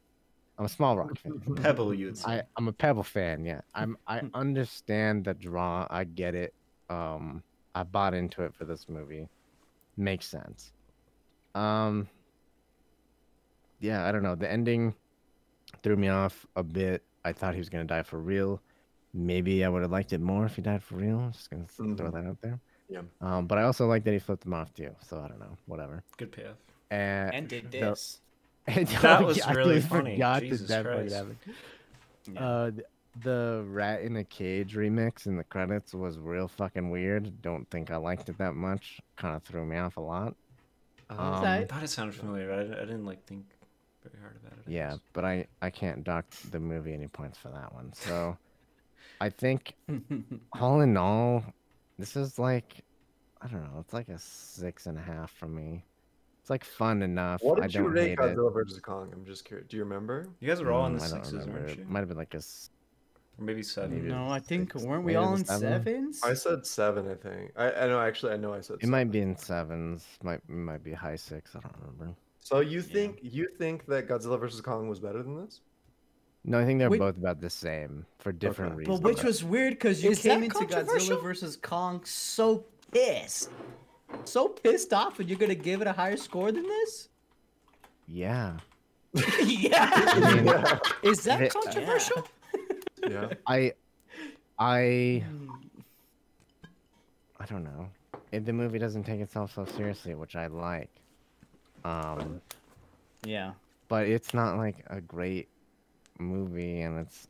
i'm 0.59 0.65
a 0.65 0.69
small 0.69 0.97
rock 0.97 1.17
fan 1.19 1.41
Pebble, 1.63 1.93
you 1.95 2.07
would 2.07 2.19
say. 2.19 2.31
I, 2.39 2.43
I'm 2.57 2.69
a 2.69 2.73
Pebble 2.73 3.03
fan, 3.05 3.45
yeah. 3.45 3.61
I'm 3.75 3.97
I 4.07 4.23
understand 4.35 5.25
the 5.25 5.35
draw. 5.35 5.87
I 5.91 6.05
get 6.05 6.35
it. 6.35 6.55
Um 6.91 7.43
I 7.75 7.83
bought 7.83 8.15
into 8.15 8.43
it 8.43 8.55
for 8.55 8.65
this 8.65 8.89
movie. 8.89 9.29
Makes 9.97 10.27
sense. 10.27 10.73
Um 11.55 12.09
Yeah, 13.81 14.07
I 14.07 14.13
don't 14.13 14.23
know. 14.23 14.35
The 14.35 14.51
ending 14.51 14.95
threw 15.83 15.97
me 15.97 16.09
off 16.09 16.47
a 16.57 16.63
bit. 16.63 17.03
I 17.25 17.33
thought 17.33 17.55
he 17.55 17.61
was 17.61 17.69
gonna 17.69 17.85
die 17.85 18.03
for 18.03 18.19
real. 18.19 18.61
Maybe 19.15 19.65
I 19.65 19.69
would 19.69 19.83
have 19.83 19.91
liked 19.91 20.13
it 20.13 20.21
more 20.21 20.47
if 20.47 20.57
he 20.57 20.63
died 20.63 20.83
for 20.83 20.97
real. 20.97 21.31
Just 21.33 21.51
gonna 21.51 21.67
throw 21.67 21.87
Mhm. 21.87 22.13
that 22.13 22.25
out 22.27 22.41
there. 22.41 22.59
Yeah. 22.89 23.03
Um, 23.21 23.47
but 23.47 23.59
I 23.59 23.63
also 23.65 23.87
like 23.87 24.05
that 24.05 24.13
he 24.13 24.19
flipped 24.19 24.47
him 24.47 24.55
off 24.55 24.73
too. 24.75 24.95
So 25.03 25.21
I 25.21 25.29
don't 25.29 25.39
know. 25.39 25.57
Whatever. 25.67 26.03
Good 26.17 26.33
payoff. 26.33 26.57
And, 26.91 27.35
And 27.35 27.49
did 27.49 27.71
the- 27.71 27.81
this. 27.81 28.21
That 28.75 29.23
oh, 29.23 29.27
was 29.27 29.41
I 29.41 29.53
really 29.53 29.81
funny. 29.81 30.13
forgot 30.15 30.41
Jesus 30.43 30.69
that 30.69 30.85
Christ. 30.85 31.15
happened. 31.15 31.37
Yeah. 32.33 32.41
Uh, 32.47 32.71
th- 32.71 32.87
The 33.23 33.65
Rat 33.69 34.03
in 34.03 34.17
a 34.17 34.25
Cage 34.25 34.75
remix 34.77 35.27
in 35.27 35.37
the 35.37 35.45
credits 35.45 35.95
was 35.95 36.19
real 36.19 36.49
fucking 36.49 36.91
weird. 36.91 37.41
Don't 37.43 37.69
think 37.71 37.91
I 37.91 37.97
liked 37.97 38.29
it 38.29 38.39
that 38.39 38.55
much. 38.55 39.01
Kind 39.17 39.35
of 39.37 39.43
threw 39.43 39.65
me 39.65 39.77
off 39.79 39.97
a 39.97 40.01
lot. 40.01 40.35
Um, 41.11 41.19
I 41.19 41.65
thought 41.65 41.83
it 41.83 41.89
sounded 41.89 42.15
familiar. 42.15 42.49
But 42.49 42.79
I, 42.79 42.83
I 42.83 42.85
didn't 42.85 43.07
like 43.07 43.25
think 43.27 43.45
very 44.05 44.21
hard 44.23 44.37
about 44.45 44.59
it. 44.59 44.65
I 44.67 44.71
Yeah, 44.71 44.91
guess. 44.91 44.99
but 45.15 45.25
I 45.25 45.47
I 45.63 45.71
can't 45.71 46.05
dock 46.05 46.27
the 46.51 46.61
movie 46.61 46.93
any 46.93 47.09
points 47.09 47.39
for 47.39 47.49
that 47.49 47.73
one. 47.75 47.93
So 47.95 48.37
I 49.21 49.31
think 49.31 49.75
all 50.53 50.81
in 50.83 50.97
all, 50.97 51.43
this 51.99 52.15
is 52.17 52.39
like 52.39 52.85
I 53.41 53.47
don't 53.49 53.63
know. 53.63 53.81
It's 53.81 53.95
like 53.95 54.09
a 54.11 54.19
six 54.19 54.87
and 54.87 54.99
a 54.99 55.03
half 55.03 55.31
for 55.31 55.47
me. 55.49 55.83
It's 56.49 56.51
like 56.51 56.65
fun 56.65 57.03
enough. 57.03 57.43
What 57.43 57.59
I 57.59 57.67
did 57.67 57.75
you 57.75 57.83
don't 57.83 57.93
rate. 57.93 58.17
Godzilla 58.17 58.51
vs 58.55 58.81
Kong? 58.81 59.11
I'm 59.13 59.27
just 59.27 59.45
curious. 59.45 59.69
Do 59.69 59.77
you 59.77 59.85
remember? 59.85 60.29
You 60.41 60.49
guys 60.49 60.63
were 60.63 60.73
all 60.73 60.87
in 60.87 60.95
the 60.95 60.99
Mm, 61.01 61.03
I 61.03 61.07
sixes, 61.09 61.33
remember. 61.35 61.59
weren't 61.59 61.71
It 61.73 61.79
you? 61.81 61.85
might 61.87 61.99
have 61.99 62.09
been 62.09 62.17
like 62.17 62.33
a 62.33 62.39
s- 62.39 62.71
Or 63.39 63.45
maybe 63.45 63.63
seven. 63.63 63.97
Maybe 63.97 64.09
no, 64.09 64.31
I 64.31 64.41
think 64.41 64.73
six, 64.73 64.83
weren't 64.83 65.05
we 65.05 65.15
all 65.17 65.35
in 65.35 65.45
seven? 65.45 65.61
sevens? 65.61 66.23
I 66.25 66.33
said 66.33 66.65
seven. 66.65 67.07
I 67.07 67.17
think. 67.17 67.53
I, 67.55 67.71
I 67.71 67.87
know. 67.89 68.01
Actually, 68.01 68.33
I 68.33 68.39
know. 68.39 68.55
I 68.55 68.63
said. 68.63 68.77
It 68.77 68.81
seven. 68.81 68.91
might 68.93 69.11
be 69.11 69.21
in 69.21 69.37
sevens. 69.37 70.07
Might 70.23 70.41
might 70.49 70.83
be 70.83 70.95
high 70.95 71.17
six. 71.17 71.55
I 71.55 71.61
don't 71.61 71.75
remember. 71.83 72.17
So 72.41 72.61
you 72.61 72.81
think 72.81 73.19
you 73.21 73.47
think 73.59 73.85
that 73.85 74.09
Godzilla 74.09 74.41
vs 74.41 74.63
Kong 74.63 74.89
was 74.89 75.01
better 75.01 75.23
than 75.23 75.37
this? 75.37 75.61
No, 76.47 76.59
I 76.61 76.65
think 76.65 76.79
they're 76.79 76.89
Wait- 76.89 76.99
both 76.99 77.19
about 77.19 77.43
the 77.43 77.51
same 77.51 78.07
for 78.21 78.33
different 78.33 78.73
Okay. 78.73 78.79
reasons. 78.79 79.01
But 79.01 79.07
which 79.17 79.23
was 79.23 79.45
weird 79.45 79.75
because 79.75 80.03
you 80.03 80.13
Is 80.13 80.23
came 80.23 80.43
into? 80.45 80.61
Godzilla 80.61 81.23
versus 81.23 81.57
Kong 81.59 82.03
so 82.07 82.65
pissed, 82.91 83.51
so 84.25 84.49
pissed 84.49 84.93
off, 84.93 85.19
and 85.21 85.29
you're 85.29 85.39
gonna 85.39 85.55
give 85.55 85.81
it 85.81 85.87
a 85.87 85.93
higher 85.93 86.17
score 86.17 86.53
than 86.53 86.65
this? 86.65 87.09
yeah. 88.07 88.57
yeah. 89.45 89.91
I 89.93 90.35
mean, 90.35 90.45
yeah. 90.47 90.79
Is 91.03 91.25
that 91.25 91.41
It- 91.43 91.53
controversial? 91.55 92.27
yeah. 93.09 93.33
I 93.47 93.73
I 94.59 95.25
I 97.41 97.47
don't 97.47 97.65
know. 97.65 97.89
If 98.33 98.45
the 98.45 98.53
movie 98.53 98.79
doesn't 98.79 99.05
take 99.05 99.21
itself 99.21 99.55
so 99.55 99.65
seriously, 99.65 100.15
which 100.15 100.37
I 100.37 100.49
like. 100.49 100.91
Um, 101.85 102.41
Yeah. 103.25 103.53
but 103.89 104.07
it's 104.09 104.35
not 104.35 104.57
like 104.59 104.85
a 104.89 105.01
great 105.01 105.49
movie, 106.19 106.81
and 106.83 106.99
it's 106.99 107.29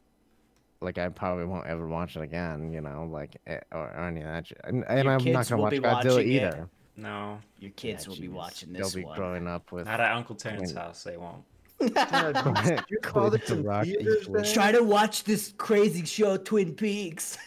like 0.80 0.98
I 0.98 1.08
probably 1.08 1.44
won't 1.44 1.66
ever 1.66 1.86
watch 1.88 2.16
it 2.16 2.22
again. 2.22 2.72
You 2.72 2.80
know, 2.80 3.08
like 3.10 3.36
eh, 3.46 3.58
or, 3.72 3.80
or 3.88 4.06
any 4.06 4.20
of 4.20 4.26
that. 4.28 4.46
shit. 4.46 4.60
And, 4.64 4.84
and 4.88 5.08
I'm 5.08 5.24
not 5.24 5.48
gonna 5.48 5.56
will 5.56 5.62
watch 5.64 5.70
be 5.72 5.78
Godzilla 5.80 6.04
watching 6.16 6.32
it. 6.32 6.42
either. 6.42 6.68
No, 6.96 7.38
Your 7.60 7.70
kids 7.72 8.04
Yeah, 8.06 8.10
will 8.10 8.20
be 8.20 8.28
watching 8.28 8.72
this 8.72 8.92
They'll 8.92 9.02
be 9.02 9.06
one. 9.06 9.16
growing 9.16 9.46
up 9.46 9.70
with. 9.70 9.86
not 9.86 10.00
at 10.00 10.16
Uncle 10.16 10.34
Terrence's 10.34 10.74
When- 10.74 10.82
house. 10.84 11.02
They 11.04 11.16
won't. 11.16 11.44
Yeah, 11.80 12.80
your 12.90 13.00
father 13.12 13.38
The 13.46 13.62
Rock 13.62 13.84
theaters? 13.84 14.52
Try 14.52 14.72
to 14.72 14.82
watch 14.82 15.22
this 15.22 15.54
crazy 15.58 16.04
show, 16.04 16.36
Twin 16.36 16.74
Peaks. 16.74 17.38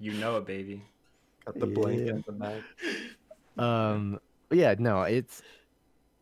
You 0.00 0.12
know 0.14 0.36
it, 0.38 0.46
baby. 0.46 0.82
Got 1.44 1.60
the 1.60 1.66
blanket 1.66 2.06
Yeah. 2.06 2.12
in 2.14 2.24
the 2.26 2.32
back. 2.32 2.62
Um, 3.56 4.20
yeah, 4.50 4.74
no, 4.78 5.02
it's. 5.02 5.42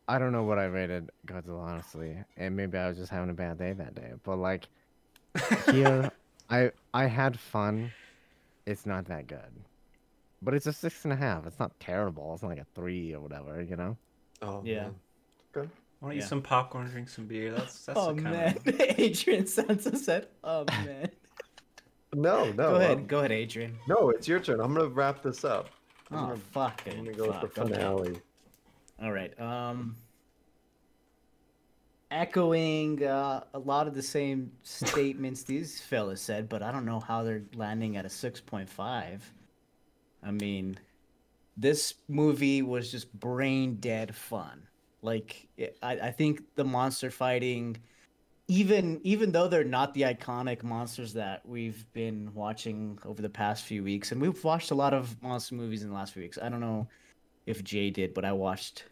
I 0.07 0.18
don't 0.18 0.32
know 0.32 0.42
what 0.42 0.59
I 0.59 0.64
rated 0.66 1.09
Godzilla 1.26 1.61
honestly, 1.62 2.14
and 2.36 2.55
maybe 2.55 2.76
I 2.76 2.88
was 2.88 2.99
just 2.99 3.11
having 3.11 3.30
a 3.30 3.34
bad 3.34 3.57
day 3.59 3.72
that 3.72 3.95
day. 3.95 4.12
But 4.22 4.36
like, 4.36 4.68
here, 5.70 6.11
I 6.51 6.70
I 6.93 7.07
had 7.07 7.39
fun. 7.39 7.93
It's 8.66 8.87
not 8.87 9.05
that 9.07 9.26
good, 9.26 9.53
but 10.43 10.55
it's 10.55 10.66
a 10.66 10.72
six 10.72 11.05
and 11.05 11.12
a 11.12 11.16
half. 11.16 11.47
It's 11.47 11.59
not 11.59 11.78
terrible. 11.80 12.32
It's 12.35 12.43
not 12.43 12.49
like 12.51 12.59
a 12.61 12.66
three 12.74 13.14
or 13.14 13.20
whatever, 13.20 13.61
you 13.62 13.76
know. 13.76 13.97
Oh 14.43 14.62
Yeah. 14.64 14.82
man. 14.85 14.95
Want 16.01 16.12
to 16.12 16.16
Yeah. 16.18 16.24
eat 16.24 16.28
some 16.28 16.43
popcorn, 16.43 16.89
drink 16.89 17.09
some 17.09 17.26
beer? 17.26 17.53
That's 17.53 17.85
that's 17.87 17.99
oh 17.99 18.12
the 18.12 18.22
kind 18.22 18.35
man, 18.35 18.57
of. 18.66 18.80
Adrian 18.99 19.45
Sansa 19.45 19.97
said, 19.97 20.28
"Oh 20.43 20.64
man." 20.68 21.11
No, 22.16 22.45
no. 22.53 22.53
go 22.53 22.74
ahead, 22.76 22.99
um, 22.99 23.07
go 23.07 23.18
ahead, 23.18 23.32
Adrian. 23.32 23.76
No, 23.89 24.11
it's 24.11 24.28
your 24.28 24.39
turn. 24.39 24.61
I'm 24.61 24.72
gonna 24.72 24.87
wrap 24.89 25.20
this 25.20 25.45
up. 25.45 25.68
I'm 26.12 26.18
Oh 26.18 26.22
gonna- 26.28 26.37
fuck. 26.37 26.82
I'm 26.87 26.99
gonna 26.99 27.12
go 27.12 27.26
with 27.26 27.41
the 27.41 27.49
fuck, 27.49 27.64
okay. 27.64 27.74
finale. 27.74 28.20
All 29.03 29.11
right. 29.11 29.41
Um, 29.41 29.97
echoing 32.14 33.04
uh, 33.04 33.42
a 33.52 33.58
lot 33.58 33.86
of 33.88 33.94
the 33.94 34.02
same 34.02 34.52
statements 34.62 35.42
these 35.42 35.80
fellas 35.80 36.20
said, 36.20 36.48
but 36.48 36.62
I 36.62 36.70
don't 36.72 36.86
know 36.86 37.00
how 37.00 37.22
they're 37.22 37.42
landing 37.54 37.96
at 37.96 38.06
a 38.06 38.08
six 38.08 38.40
point 38.40 38.70
five. 38.70 39.30
I 40.22 40.30
mean, 40.30 40.78
this 41.56 41.94
movie 42.08 42.62
was 42.62 42.90
just 42.90 43.12
brain 43.12 43.76
dead 43.76 44.14
fun. 44.14 44.62
Like, 45.02 45.48
I, 45.82 45.92
I 45.98 46.10
think 46.12 46.42
the 46.54 46.64
monster 46.64 47.10
fighting, 47.10 47.76
even 48.48 49.00
even 49.02 49.32
though 49.32 49.48
they're 49.48 49.64
not 49.64 49.92
the 49.92 50.02
iconic 50.02 50.62
monsters 50.62 51.12
that 51.14 51.46
we've 51.46 51.84
been 51.92 52.30
watching 52.32 52.98
over 53.04 53.20
the 53.20 53.28
past 53.28 53.64
few 53.64 53.82
weeks, 53.82 54.12
and 54.12 54.20
we've 54.20 54.42
watched 54.42 54.70
a 54.70 54.74
lot 54.74 54.94
of 54.94 55.20
monster 55.22 55.56
movies 55.56 55.82
in 55.82 55.90
the 55.90 55.94
last 55.94 56.14
few 56.14 56.22
weeks. 56.22 56.38
I 56.40 56.48
don't 56.48 56.60
know 56.60 56.86
if 57.44 57.62
Jay 57.62 57.90
did, 57.90 58.14
but 58.14 58.24
I 58.24 58.32
watched 58.32 58.84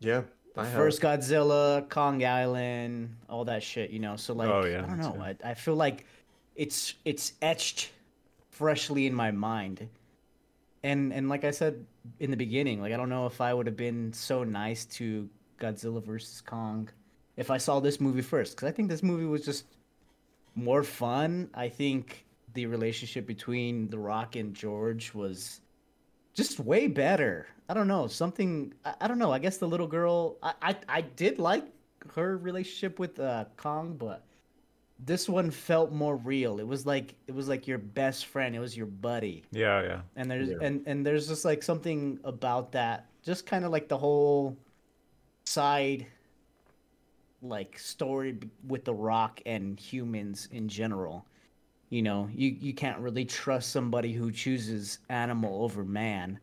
Yeah. 0.00 0.22
The 0.56 0.62
I 0.62 0.70
first 0.70 1.00
Godzilla, 1.00 1.88
Kong 1.88 2.24
Island, 2.24 3.14
all 3.28 3.44
that 3.44 3.62
shit, 3.62 3.90
you 3.90 3.98
know. 3.98 4.16
So 4.16 4.34
like, 4.34 4.48
Oh, 4.48 4.64
yeah, 4.64 4.82
I 4.84 4.86
don't 4.86 4.98
know. 4.98 5.22
I, 5.22 5.36
I 5.44 5.54
feel 5.54 5.76
like 5.76 6.06
it's 6.54 6.94
it's 7.04 7.34
etched 7.40 7.92
freshly 8.50 9.06
in 9.06 9.14
my 9.14 9.30
mind, 9.30 9.88
and 10.82 11.12
and 11.12 11.28
like 11.28 11.44
I 11.44 11.50
said 11.50 11.84
in 12.20 12.30
the 12.30 12.36
beginning, 12.36 12.80
like 12.80 12.92
I 12.92 12.96
don't 12.96 13.08
know 13.08 13.26
if 13.26 13.40
I 13.40 13.54
would 13.54 13.66
have 13.66 13.76
been 13.76 14.12
so 14.12 14.44
nice 14.44 14.84
to 14.96 15.28
Godzilla 15.60 16.02
versus 16.02 16.40
Kong 16.40 16.88
if 17.36 17.50
I 17.50 17.58
saw 17.58 17.80
this 17.80 18.00
movie 18.00 18.22
first, 18.22 18.56
because 18.56 18.68
I 18.68 18.72
think 18.72 18.88
this 18.88 19.02
movie 19.02 19.26
was 19.26 19.44
just 19.44 19.66
more 20.54 20.82
fun. 20.82 21.50
I 21.54 21.68
think 21.68 22.24
the 22.54 22.66
relationship 22.66 23.26
between 23.26 23.88
The 23.90 23.98
Rock 23.98 24.36
and 24.36 24.54
George 24.54 25.12
was 25.12 25.60
just 26.34 26.58
way 26.58 26.86
better. 26.86 27.46
I 27.68 27.74
don't 27.74 27.88
know 27.88 28.06
something. 28.06 28.72
I, 28.84 28.94
I 29.02 29.08
don't 29.08 29.18
know. 29.18 29.32
I 29.32 29.38
guess 29.38 29.58
the 29.58 29.68
little 29.68 29.86
girl. 29.86 30.36
I, 30.42 30.54
I 30.62 30.76
I 30.88 31.00
did 31.00 31.38
like 31.38 31.64
her 32.14 32.36
relationship 32.38 32.98
with 32.98 33.18
uh, 33.18 33.46
Kong, 33.56 33.96
but 33.98 34.24
this 34.98 35.28
one 35.28 35.50
felt 35.50 35.92
more 35.92 36.16
real. 36.16 36.58
It 36.58 36.66
was 36.66 36.86
like 36.86 37.14
it 37.26 37.34
was 37.34 37.48
like 37.48 37.66
your 37.66 37.78
best 37.78 38.26
friend. 38.26 38.54
It 38.54 38.60
was 38.60 38.76
your 38.76 38.86
buddy, 38.86 39.44
Yeah, 39.50 39.82
yeah. 39.82 40.00
and 40.16 40.30
there's 40.30 40.48
Yeah. 40.48 40.56
and 40.62 40.82
and 40.86 41.04
there's 41.04 41.28
just 41.28 41.44
like 41.44 41.62
something 41.62 42.20
about 42.24 42.72
that. 42.72 43.06
Just 43.22 43.46
kind 43.46 43.64
of 43.64 43.72
like 43.72 43.88
the 43.88 43.98
whole 43.98 44.56
side 45.44 46.06
like 47.42 47.78
story 47.78 48.38
with 48.66 48.84
the 48.84 48.94
rock 48.94 49.40
and 49.46 49.78
humans 49.78 50.48
in 50.52 50.68
general 50.68 51.26
you 51.90 52.02
know 52.02 52.28
you 52.34 52.48
you 52.60 52.72
can't 52.72 52.98
really 52.98 53.24
trust 53.24 53.70
somebody 53.70 54.12
who 54.12 54.32
chooses 54.32 54.98
animal 55.10 55.62
over 55.62 55.84
man 55.84 56.38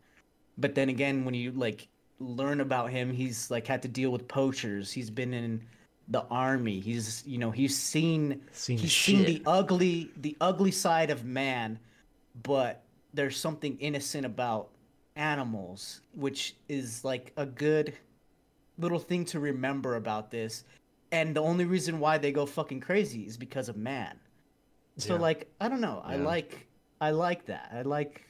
but 0.58 0.74
then 0.74 0.88
again 0.88 1.24
when 1.24 1.34
you 1.34 1.52
like 1.52 1.88
learn 2.20 2.60
about 2.60 2.90
him 2.90 3.12
he's 3.12 3.50
like 3.50 3.66
had 3.66 3.82
to 3.82 3.88
deal 3.88 4.10
with 4.10 4.26
poachers. 4.28 4.92
He's 4.92 5.10
been 5.10 5.34
in 5.34 5.62
the 6.08 6.24
army. 6.30 6.80
He's 6.80 7.22
you 7.26 7.38
know 7.38 7.50
he's 7.50 7.76
seen 7.76 8.42
Seen 8.52 8.78
he's 8.78 8.90
shit. 8.90 9.16
seen 9.16 9.24
the 9.26 9.42
ugly 9.46 10.10
the 10.18 10.36
ugly 10.40 10.70
side 10.70 11.10
of 11.10 11.24
man 11.24 11.78
but 12.42 12.82
there's 13.12 13.36
something 13.36 13.76
innocent 13.78 14.26
about 14.26 14.68
animals 15.16 16.00
which 16.14 16.56
is 16.68 17.04
like 17.04 17.32
a 17.36 17.46
good 17.46 17.94
little 18.78 18.98
thing 18.98 19.24
to 19.24 19.38
remember 19.40 19.94
about 19.96 20.30
this. 20.30 20.64
And 21.12 21.34
the 21.36 21.40
only 21.42 21.64
reason 21.64 22.00
why 22.00 22.18
they 22.18 22.32
go 22.32 22.44
fucking 22.44 22.80
crazy 22.80 23.22
is 23.22 23.36
because 23.36 23.68
of 23.68 23.76
man. 23.76 24.18
So 24.98 25.14
Yeah. 25.14 25.20
like 25.20 25.48
i 25.60 25.68
don't 25.68 25.80
know. 25.80 26.02
I 26.04 26.16
like 26.16 26.66
i 27.00 27.10
like 27.10 27.46
that. 27.46 27.70
I 27.72 27.82
like 27.82 28.26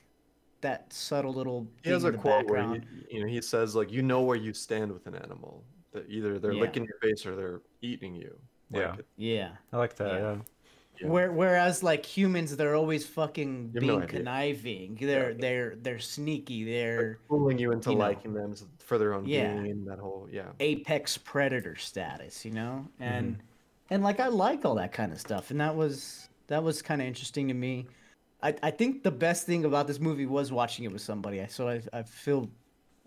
that 0.64 0.92
subtle 0.92 1.32
little 1.32 1.66
He 1.82 1.90
has 1.90 2.04
a 2.04 2.08
in 2.08 2.12
the 2.14 2.18
quote 2.18 2.48
where 2.50 2.74
he, 2.74 2.80
you 3.10 3.20
know 3.20 3.26
he 3.26 3.40
says 3.40 3.74
like 3.76 3.92
you 3.92 4.02
know 4.02 4.22
where 4.22 4.36
you 4.36 4.52
stand 4.52 4.90
with 4.92 5.06
an 5.06 5.14
animal. 5.14 5.62
That 5.92 6.06
either 6.08 6.38
they're 6.40 6.52
Yeah. 6.52 6.60
licking 6.62 6.84
your 6.84 6.98
face 7.00 7.24
or 7.24 7.36
they're 7.36 7.60
eating 7.80 8.16
you. 8.16 8.36
Like, 8.70 8.82
Yeah. 8.82 8.96
yeah 9.16 9.50
I 9.72 9.76
like 9.76 9.94
that. 9.96 10.12
Yeah. 10.12 10.18
Yeah. 10.20 10.36
Yeah. 11.00 11.08
Where, 11.08 11.32
whereas 11.32 11.82
like 11.82 12.06
humans, 12.06 12.56
they're 12.56 12.76
always 12.76 13.04
fucking 13.04 13.70
You 13.74 13.80
have 13.80 13.86
no 13.88 13.96
being 13.98 14.08
conniving. 14.08 14.96
They're 15.00 15.30
Yeah. 15.32 15.36
they're 15.38 15.74
they're 15.76 15.98
sneaky. 15.98 16.64
They're 16.64 17.08
like, 17.08 17.28
fooling 17.28 17.58
you 17.58 17.72
into 17.72 17.90
you 17.90 17.96
know. 17.96 18.04
liking 18.04 18.32
them 18.32 18.54
for 18.78 18.96
their 18.98 19.14
own 19.14 19.26
Yeah. 19.26 19.54
gain. 19.54 19.84
That 19.84 19.98
whole 19.98 20.28
yeah. 20.30 20.52
apex 20.60 21.18
predator 21.18 21.76
status, 21.76 22.44
you 22.44 22.52
know? 22.52 22.88
Mm-hmm. 22.94 23.02
And 23.02 23.42
and 23.90 24.02
like 24.02 24.18
I 24.18 24.28
like 24.28 24.64
all 24.64 24.76
that 24.76 24.92
kind 24.92 25.12
of 25.12 25.20
stuff. 25.20 25.50
And 25.50 25.60
that 25.60 25.76
was 25.76 26.28
that 26.46 26.62
was 26.62 26.82
kind 26.82 27.00
of 27.02 27.06
interesting 27.06 27.48
to 27.48 27.54
me. 27.54 27.86
I 28.44 28.54
I 28.62 28.70
think 28.70 29.02
the 29.02 29.10
best 29.10 29.46
thing 29.46 29.64
about 29.64 29.86
this 29.86 29.98
movie 29.98 30.26
was 30.26 30.52
watching 30.52 30.84
it 30.84 30.92
with 30.92 31.02
somebody. 31.02 31.40
I 31.40 31.46
so 31.46 31.68
I 31.68 31.80
I 31.92 32.02
feel 32.02 32.48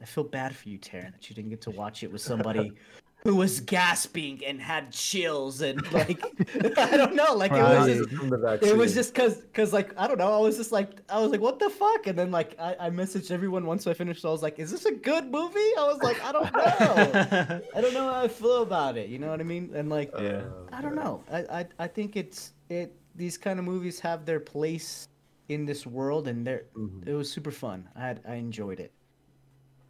I 0.01 0.05
feel 0.05 0.23
bad 0.23 0.55
for 0.55 0.67
you, 0.69 0.77
Taryn, 0.79 1.11
that 1.11 1.29
you 1.29 1.35
didn't 1.35 1.51
get 1.51 1.61
to 1.61 1.71
watch 1.71 2.03
it 2.03 2.11
with 2.11 2.21
somebody 2.21 2.73
who 3.23 3.35
was 3.35 3.59
gasping 3.59 4.43
and 4.45 4.61
had 4.61 4.91
chills 4.91 5.61
and 5.61 5.91
like 5.91 6.21
I 6.77 6.97
don't 6.97 7.15
know, 7.15 7.33
like 7.33 7.51
it 7.51 7.61
was 7.61 7.85
just 7.87 8.63
it 8.63 8.77
was 8.77 8.93
just 8.93 9.13
cause, 9.13 9.43
cause 9.53 9.73
like 9.73 9.93
I 9.97 10.07
don't 10.07 10.17
know. 10.17 10.33
I 10.33 10.39
was 10.39 10.57
just 10.57 10.71
like 10.71 11.01
I 11.09 11.19
was 11.19 11.31
like, 11.31 11.41
what 11.41 11.59
the 11.59 11.69
fuck? 11.69 12.07
And 12.07 12.17
then 12.17 12.31
like 12.31 12.55
I, 12.59 12.75
I 12.79 12.89
messaged 12.89 13.31
everyone 13.31 13.65
once 13.65 13.85
I 13.85 13.93
finished. 13.93 14.25
I 14.25 14.29
was 14.29 14.41
like, 14.43 14.59
is 14.59 14.71
this 14.71 14.85
a 14.85 14.93
good 14.93 15.31
movie? 15.31 15.71
I 15.77 15.83
was 15.83 16.01
like, 16.01 16.23
I 16.23 16.31
don't 16.31 16.53
know. 16.53 17.61
I 17.75 17.81
don't 17.81 17.93
know 17.93 18.11
how 18.11 18.21
I 18.21 18.27
feel 18.27 18.61
about 18.63 18.97
it. 18.97 19.09
You 19.09 19.19
know 19.19 19.29
what 19.29 19.39
I 19.39 19.43
mean? 19.43 19.71
And 19.75 19.89
like 19.89 20.11
Yeah. 20.19 20.43
I 20.71 20.81
don't 20.81 20.95
know. 20.95 21.23
I, 21.31 21.39
I 21.59 21.65
I 21.79 21.87
think 21.87 22.15
it's 22.15 22.53
it 22.69 22.95
these 23.15 23.37
kind 23.37 23.57
of 23.57 23.65
movies 23.65 23.99
have 23.99 24.25
their 24.25 24.39
place 24.39 25.07
in 25.49 25.65
this 25.65 25.85
world, 25.85 26.27
and 26.27 26.45
they're 26.45 26.65
Mhm. 26.75 27.07
it 27.07 27.13
was 27.13 27.31
super 27.31 27.51
fun. 27.51 27.89
I 27.95 28.01
had 28.01 28.21
I 28.27 28.35
enjoyed 28.35 28.79
it. 28.79 28.91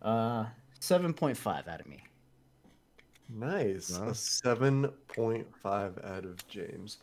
Uh, 0.01 0.45
seven 0.79 1.13
point 1.13 1.37
five 1.37 1.67
out 1.67 1.79
of 1.81 1.87
me. 1.87 2.03
Nice. 3.29 3.91
Wow. 3.91 4.07
A 4.07 4.11
7.5 4.13 5.97
out 6.05 6.23
of 6.23 6.47
James. 6.47 6.99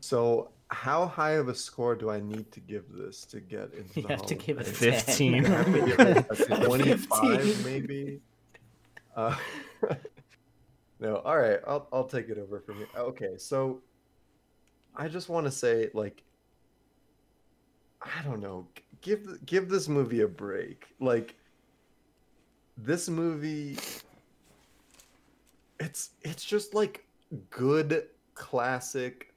So, 0.00 0.50
how 0.68 1.06
high 1.06 1.32
of 1.32 1.48
a 1.48 1.54
score 1.54 1.94
do 1.94 2.10
I 2.10 2.20
need 2.20 2.52
to 2.52 2.60
give 2.60 2.92
this 2.92 3.24
to 3.26 3.40
get 3.40 3.72
into 3.72 3.94
You 3.96 4.02
the 4.02 4.08
have 4.08 4.26
to 4.26 4.34
give 4.34 4.58
it 4.58 4.68
a 4.68 4.70
Fame? 4.70 4.92
15. 4.92 5.44
To 5.44 5.50
give 5.86 6.00
it 6.00 6.26
a 6.30 6.62
A 6.62 6.64
25 6.66 7.64
maybe. 7.64 8.20
Uh, 9.16 9.34
no, 11.00 11.16
all 11.24 11.38
right. 11.38 11.60
I'll 11.66 11.88
I'll 11.92 12.04
take 12.06 12.28
it 12.28 12.36
over 12.38 12.60
from 12.60 12.80
you. 12.80 12.86
Okay, 12.94 13.38
so 13.38 13.80
I 14.94 15.08
just 15.08 15.28
want 15.30 15.46
to 15.46 15.50
say 15.50 15.88
like 15.94 16.22
I 18.02 18.22
don't 18.22 18.40
know, 18.40 18.66
give 19.00 19.44
give 19.46 19.68
this 19.68 19.88
movie 19.88 20.20
a 20.20 20.28
break. 20.28 20.86
Like 21.00 21.36
this 22.76 23.08
movie 23.08 23.76
it's 25.78 26.10
it's 26.22 26.44
just 26.44 26.74
like 26.74 27.04
good 27.50 28.06
classic 28.34 29.28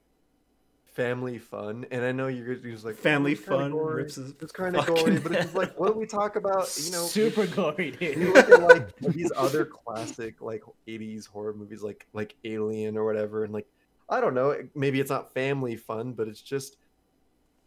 family 0.84 1.38
fun. 1.38 1.84
And 1.90 2.04
i 2.04 2.12
know 2.12 2.28
you're 2.28 2.54
just 2.54 2.84
like 2.84 2.96
Family 2.96 3.32
"Oh, 3.32 3.36
fun 3.36 3.72
gory, 3.72 4.02
rips 4.02 4.14
his 4.14 4.34
it's 4.40 4.52
kind 4.52 4.76
of 4.76 4.86
gory 4.86 5.18
but 5.18 5.32
it's 5.32 5.54
like 5.54 5.78
what 5.78 5.92
do 5.92 5.98
we 5.98 6.06
talk 6.06 6.36
about? 6.36 6.72
You 6.82 6.92
know 6.92 7.02
super 7.06 7.46
gory, 7.46 7.96
you 8.00 8.32
look 8.32 8.48
at 8.48 8.62
like 8.62 8.96
these 8.96 9.30
other 9.36 9.64
classic 9.64 10.40
like 10.40 10.62
80s 10.88 11.26
horror 11.26 11.52
movies 11.52 11.82
like 11.82 12.06
like 12.14 12.36
alien 12.44 12.96
or 12.96 13.04
whatever 13.04 13.44
and 13.44 13.52
like 13.52 13.66
i 14.08 14.20
don't 14.20 14.34
know 14.34 14.56
maybe 14.74 15.00
it's 15.00 15.10
not 15.10 15.34
family 15.34 15.76
fun 15.76 16.12
but 16.12 16.28
it's 16.28 16.40
just 16.40 16.76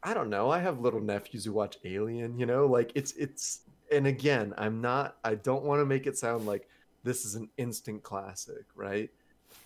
i 0.03 0.13
don't 0.13 0.29
know 0.29 0.49
i 0.49 0.59
have 0.59 0.79
little 0.79 1.01
nephews 1.01 1.45
who 1.45 1.53
watch 1.53 1.77
alien 1.85 2.37
you 2.37 2.45
know 2.45 2.65
like 2.65 2.91
it's 2.95 3.13
it's 3.13 3.61
and 3.91 4.07
again 4.07 4.53
i'm 4.57 4.81
not 4.81 5.17
i 5.23 5.35
don't 5.35 5.63
want 5.63 5.79
to 5.79 5.85
make 5.85 6.07
it 6.07 6.17
sound 6.17 6.45
like 6.45 6.67
this 7.03 7.25
is 7.25 7.35
an 7.35 7.49
instant 7.57 8.01
classic 8.03 8.65
right 8.75 9.09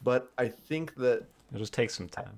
but 0.04 0.32
i 0.38 0.48
think 0.48 0.96
that 0.96 1.26
It'll 1.54 1.62
just 1.62 1.74
take 1.74 1.92
some 1.92 2.10
time. 2.10 2.36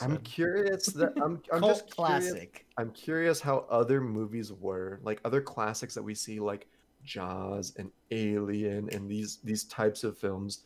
I'm 0.00 0.18
curious 0.18 0.86
that 0.86 1.12
i'm, 1.22 1.42
I'm 1.52 1.62
just 1.62 1.94
curious 1.94 2.30
classic. 2.30 2.66
I'm 2.76 2.90
curious 2.90 3.40
how 3.40 3.66
other 3.70 4.00
movies 4.00 4.52
were, 4.52 5.00
like 5.02 5.20
other 5.24 5.40
classics 5.40 5.94
that 5.94 6.02
we 6.02 6.14
see, 6.14 6.40
like 6.40 6.66
Jaws 7.04 7.72
and 7.78 7.90
Alien 8.10 8.88
and 8.92 9.10
these 9.10 9.38
these 9.44 9.64
types 9.64 10.04
of 10.04 10.18
films. 10.18 10.60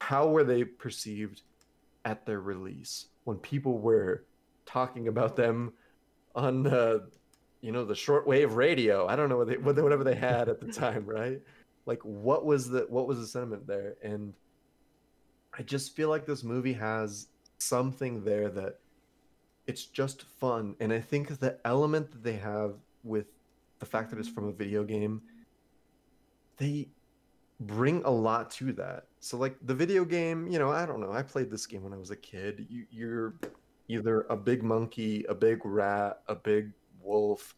How 0.00 0.28
were 0.28 0.44
they 0.44 0.64
perceived 0.64 1.42
at 2.04 2.26
their 2.26 2.40
release 2.40 3.06
when 3.24 3.38
people 3.38 3.78
were 3.78 4.24
talking 4.66 5.08
about 5.08 5.36
them 5.36 5.72
on, 6.36 6.66
uh, 6.68 6.98
you 7.60 7.72
know, 7.72 7.84
the 7.84 7.94
shortwave 7.94 8.54
radio? 8.54 9.06
I 9.08 9.16
don't 9.16 9.28
know 9.28 9.38
what 9.38 9.48
they, 9.48 9.56
whatever 9.56 10.04
they 10.04 10.14
had 10.14 10.48
at 10.48 10.60
the 10.60 10.70
time, 10.72 11.04
right? 11.06 11.40
Like, 11.86 12.00
what 12.02 12.44
was 12.44 12.68
the 12.68 12.86
what 12.88 13.08
was 13.08 13.18
the 13.18 13.26
sentiment 13.26 13.66
there? 13.66 13.94
And 14.02 14.34
I 15.58 15.62
just 15.62 15.96
feel 15.96 16.08
like 16.08 16.26
this 16.26 16.44
movie 16.44 16.74
has 16.74 17.28
something 17.58 18.22
there 18.22 18.48
that 18.50 18.78
it's 19.66 19.84
just 19.84 20.22
fun 20.22 20.74
and 20.80 20.92
i 20.92 21.00
think 21.00 21.38
the 21.38 21.58
element 21.64 22.10
that 22.10 22.22
they 22.22 22.36
have 22.36 22.74
with 23.02 23.26
the 23.78 23.86
fact 23.86 24.10
that 24.10 24.18
it's 24.18 24.28
from 24.28 24.46
a 24.48 24.52
video 24.52 24.84
game 24.84 25.22
they 26.56 26.88
bring 27.60 28.02
a 28.04 28.10
lot 28.10 28.50
to 28.50 28.72
that 28.72 29.06
so 29.20 29.36
like 29.36 29.56
the 29.62 29.74
video 29.74 30.04
game 30.04 30.46
you 30.46 30.58
know 30.58 30.70
i 30.70 30.84
don't 30.84 31.00
know 31.00 31.12
i 31.12 31.22
played 31.22 31.50
this 31.50 31.66
game 31.66 31.82
when 31.82 31.92
i 31.92 31.96
was 31.96 32.10
a 32.10 32.16
kid 32.16 32.66
you, 32.68 32.84
you're 32.90 33.34
either 33.88 34.22
a 34.30 34.36
big 34.36 34.62
monkey 34.62 35.24
a 35.28 35.34
big 35.34 35.60
rat 35.64 36.22
a 36.28 36.34
big 36.34 36.72
wolf 37.00 37.54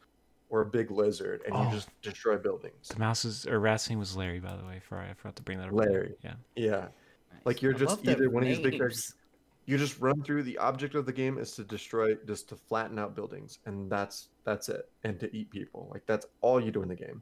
or 0.51 0.63
a 0.63 0.67
big 0.67 0.91
lizard 0.91 1.43
and 1.47 1.55
Oh. 1.55 1.65
you 1.65 1.71
just 1.71 1.89
destroy 2.03 2.37
buildings 2.37 2.89
The 2.89 2.99
mouse's 2.99 3.47
or 3.47 3.61
rat's 3.61 3.89
name 3.89 3.99
was 3.99 4.17
Larry, 4.17 4.41
by 4.41 4.57
the 4.57 4.65
way. 4.65 4.81
For 4.81 4.97
I 4.99 5.13
forgot 5.15 5.37
to 5.37 5.43
bring 5.43 5.59
that 5.59 5.69
up. 5.69 5.75
Larry. 5.75 6.15
Yeah. 6.23 6.35
yeah 6.57 6.89
Like, 7.45 7.61
you're 7.63 7.75
I 7.75 7.79
just 7.79 8.07
either 8.07 8.31
one 8.31 8.43
of 8.43 8.49
these 8.49 8.59
big 8.59 8.77
characters- 8.77 9.15
you 9.67 9.77
just 9.77 10.01
run 10.01 10.23
through 10.23 10.45
the 10.45 10.57
object 10.57 10.95
of 10.95 11.05
the 11.05 11.13
game 11.13 11.37
is 11.37 11.53
to 11.57 11.65
destroy 11.65 12.15
just 12.27 12.49
to 12.49 12.57
flatten 12.57 12.99
out 12.99 13.15
buildings 13.15 13.59
and 13.67 13.91
that's 13.93 14.29
that's 14.45 14.71
it 14.71 14.91
and 15.05 15.21
to 15.21 15.35
eat 15.37 15.51
people 15.51 15.89
like 15.93 16.07
that's 16.07 16.25
all 16.41 16.59
you 16.59 16.71
do 16.71 16.81
in 16.83 16.89
the 16.89 16.97
game 16.97 17.21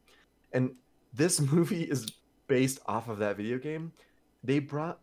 and 0.52 0.70
this 1.12 1.40
movie 1.52 1.82
is 1.82 2.06
based 2.46 2.78
off 2.86 3.08
of 3.08 3.18
that 3.18 3.36
video 3.36 3.58
game 3.58 3.90
they 4.44 4.60
brought 4.60 5.00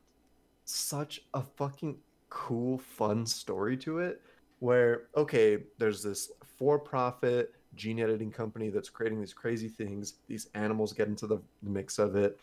such 0.64 1.20
a 1.34 1.42
fucking 1.42 1.98
cool 2.34 2.80
fun 2.80 3.26
story 3.28 3.78
to 3.78 4.00
it 4.00 4.20
where 4.60 5.04
okay 5.16 5.60
there's 5.78 6.02
this 6.02 6.32
for-profit 6.58 7.54
gene 7.76 8.00
editing 8.00 8.32
company 8.32 8.70
that's 8.70 8.90
creating 8.90 9.20
these 9.20 9.34
crazy 9.34 9.68
things. 9.68 10.16
These 10.28 10.48
animals 10.56 10.94
get 10.94 11.08
into 11.08 11.28
the 11.28 11.40
mix 11.62 12.00
of 12.00 12.16
it. 12.16 12.40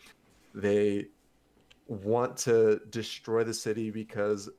They 0.53 1.07
want 1.87 2.37
to 2.37 2.81
destroy 2.89 3.43
the 3.43 3.53
city 3.53 3.91
because 3.91 4.49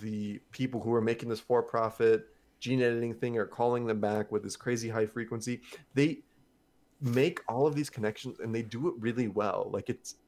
the 0.00 0.40
people 0.52 0.80
who 0.80 0.92
are 0.94 1.00
making 1.00 1.28
this 1.28 1.40
for-profit 1.40 2.28
gene 2.60 2.82
editing 2.82 3.14
thing 3.14 3.36
are 3.36 3.46
calling 3.46 3.86
them 3.86 4.00
back 4.00 4.30
with 4.32 4.42
this 4.42 4.56
crazy 4.56 4.88
high 4.88 5.06
frequency. 5.06 5.60
They 5.94 6.20
make 7.00 7.40
all 7.48 7.66
of 7.66 7.74
these 7.74 7.90
connections 7.90 8.40
and 8.40 8.54
they 8.54 8.62
do 8.62 8.88
it 8.88 8.94
really 8.98 9.28
well. 9.28 9.70
Like 9.72 9.88
it's 9.88 10.12
it, 10.12 10.16
it- 10.16 10.27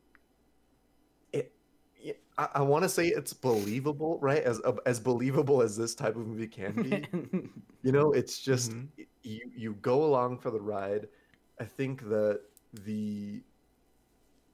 i, 2.40 2.48
I 2.54 2.62
want 2.62 2.82
to 2.84 2.88
say 2.88 3.06
it's 3.08 3.32
believable 3.32 4.18
right 4.20 4.42
as 4.42 4.60
as 4.86 4.98
believable 4.98 5.62
as 5.62 5.76
this 5.76 5.94
type 5.94 6.16
of 6.16 6.26
movie 6.26 6.46
can 6.48 6.72
be 6.82 7.04
you 7.82 7.92
know 7.92 8.12
it's 8.12 8.40
just 8.40 8.72
Mhm. 8.72 8.88
you 9.22 9.40
you 9.62 9.72
go 9.82 10.04
along 10.04 10.38
for 10.38 10.50
the 10.50 10.60
ride 10.60 11.08
i 11.60 11.64
think 11.64 12.08
that 12.08 12.40
the 12.86 13.42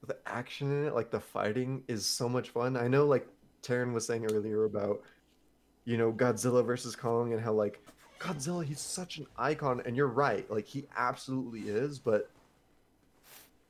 the 0.05 0.17
action 0.25 0.71
in 0.71 0.85
it 0.87 0.93
like 0.93 1.09
the 1.11 1.19
fighting 1.19 1.83
is 1.87 2.05
so 2.05 2.27
much 2.29 2.49
fun 2.49 2.77
i 2.77 2.87
know 2.87 3.05
like 3.05 3.27
Taryn 3.63 3.93
was 3.93 4.05
saying 4.05 4.25
earlier 4.31 4.65
about 4.65 5.01
you 5.85 5.97
know 5.97 6.11
godzilla 6.13 6.63
versus 6.65 6.95
kong 6.95 7.33
and 7.33 7.41
how 7.41 7.53
like 7.53 7.79
godzilla 8.19 8.63
he's 8.63 8.79
such 8.79 9.17
an 9.17 9.27
icon 9.37 9.81
and 9.85 9.95
you're 9.95 10.07
right 10.07 10.49
like 10.51 10.65
he 10.65 10.87
absolutely 10.97 11.61
is 11.61 11.99
but 11.99 12.29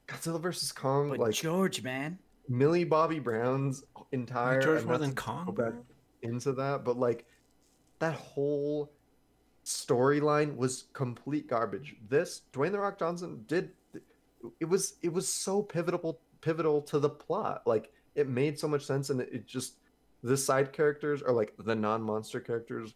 godzilla 0.07 0.39
versus 0.39 0.72
kong 0.72 1.09
but 1.09 1.20
like 1.20 1.34
George, 1.34 1.82
man. 1.84 2.18
Millie 2.49 2.83
bobby 2.83 3.19
brown's 3.19 3.83
entire 4.11 4.61
George 4.61 4.85
more 4.85 4.97
than 4.97 5.13
Kong. 5.15 5.53
back 5.55 5.73
into 6.21 6.53
that, 6.53 6.83
but 6.83 6.97
like 6.97 7.25
that 7.99 8.13
whole 8.13 8.91
storyline 9.65 10.55
was 10.55 10.85
complete 10.93 11.47
garbage. 11.47 11.95
This 12.07 12.41
Dwayne 12.53 12.71
the 12.71 12.79
Rock 12.79 12.99
Johnson 12.99 13.43
did 13.47 13.71
it 14.59 14.65
was 14.65 14.95
it 15.01 15.11
was 15.11 15.27
so 15.31 15.61
pivotal 15.61 16.21
pivotal 16.41 16.81
to 16.83 16.99
the 16.99 17.09
plot. 17.09 17.63
Like 17.65 17.91
it 18.15 18.27
made 18.27 18.59
so 18.59 18.67
much 18.67 18.85
sense 18.85 19.09
and 19.09 19.21
it, 19.21 19.29
it 19.31 19.47
just 19.47 19.75
the 20.23 20.37
side 20.37 20.73
characters 20.73 21.21
or 21.21 21.33
like 21.33 21.53
the 21.59 21.75
non-monster 21.75 22.39
characters 22.39 22.93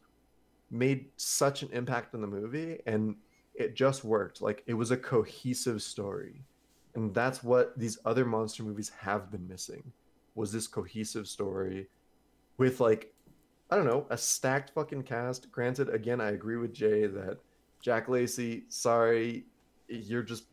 made 0.69 1.07
such 1.17 1.61
an 1.61 1.69
impact 1.73 2.13
in 2.13 2.21
the 2.21 2.27
movie 2.27 2.79
and 2.85 3.15
it 3.53 3.75
just 3.75 4.03
worked. 4.03 4.41
Like 4.41 4.63
it 4.65 4.73
was 4.73 4.91
a 4.91 4.97
cohesive 4.97 5.81
story. 5.81 6.43
And 6.95 7.13
that's 7.13 7.43
what 7.43 7.77
these 7.77 7.99
other 8.05 8.25
monster 8.25 8.63
movies 8.63 8.91
have 8.99 9.31
been 9.31 9.47
missing 9.47 9.91
was 10.35 10.51
this 10.51 10.67
cohesive 10.67 11.27
story 11.27 11.87
with 12.57 12.79
like 12.79 13.13
I 13.69 13.77
don't 13.77 13.85
know, 13.85 14.05
a 14.09 14.17
stacked 14.17 14.71
fucking 14.71 15.03
cast. 15.03 15.49
Granted, 15.49 15.87
again, 15.89 16.19
I 16.19 16.31
agree 16.31 16.57
with 16.57 16.73
Jay 16.73 17.07
that 17.07 17.37
Jake 17.81 18.09
Lacy, 18.09 18.65
sorry, 18.67 19.45
you're 19.87 20.23
just 20.23 20.45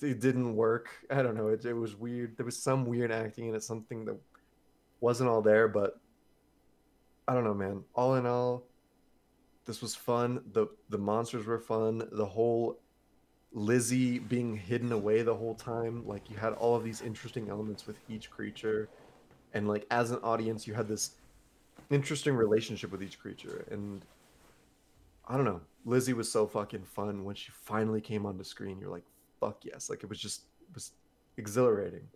it 0.00 0.20
didn't 0.20 0.56
work. 0.56 0.88
I 1.10 1.22
don't 1.22 1.36
know, 1.36 1.48
it, 1.48 1.64
it 1.64 1.74
was 1.74 1.94
weird. 1.94 2.36
There 2.36 2.46
was 2.46 2.60
some 2.60 2.86
weird 2.86 3.12
acting 3.12 3.48
in 3.48 3.54
it, 3.54 3.62
something 3.62 4.06
that 4.06 4.16
wasn't 5.00 5.28
all 5.28 5.42
there, 5.42 5.68
but 5.68 6.00
I 7.28 7.34
don't 7.34 7.44
know, 7.44 7.54
man. 7.54 7.84
All 7.94 8.14
in 8.14 8.24
all, 8.24 8.64
this 9.66 9.82
was 9.82 9.94
fun. 9.94 10.40
The 10.52 10.68
the 10.88 10.98
monsters 10.98 11.44
were 11.44 11.60
fun. 11.60 12.08
The 12.12 12.24
whole 12.24 12.80
Lizzie 13.58 14.20
being 14.20 14.56
hidden 14.56 14.92
away 14.92 15.22
the 15.22 15.34
whole 15.34 15.54
time, 15.54 16.06
like 16.06 16.30
you 16.30 16.36
had 16.36 16.52
all 16.54 16.76
of 16.76 16.84
these 16.84 17.02
interesting 17.02 17.48
elements 17.48 17.86
with 17.86 17.98
each 18.08 18.30
creature. 18.30 18.88
And 19.52 19.66
like 19.66 19.84
as 19.90 20.12
an 20.12 20.20
audience, 20.22 20.66
you 20.66 20.74
had 20.74 20.86
this 20.86 21.12
interesting 21.90 22.34
relationship 22.34 22.92
with 22.92 23.02
each 23.02 23.18
creature. 23.18 23.66
And 23.70 24.04
i 25.26 25.36
don't 25.36 25.44
know. 25.44 25.60
Lizzie 25.84 26.12
was 26.12 26.30
so 26.30 26.46
fucking 26.46 26.84
fun 26.84 27.24
when 27.24 27.34
she 27.34 27.50
finally 27.50 28.00
came 28.00 28.26
onto 28.26 28.44
screen. 28.44 28.78
You're 28.80 28.90
like 28.90 29.06
fuck 29.40 29.64
yes. 29.64 29.90
Like 29.90 30.02
it 30.02 30.08
was 30.08 30.20
just 30.20 30.42
it 30.60 30.74
was 30.74 30.92
exhilarating. 31.36 32.06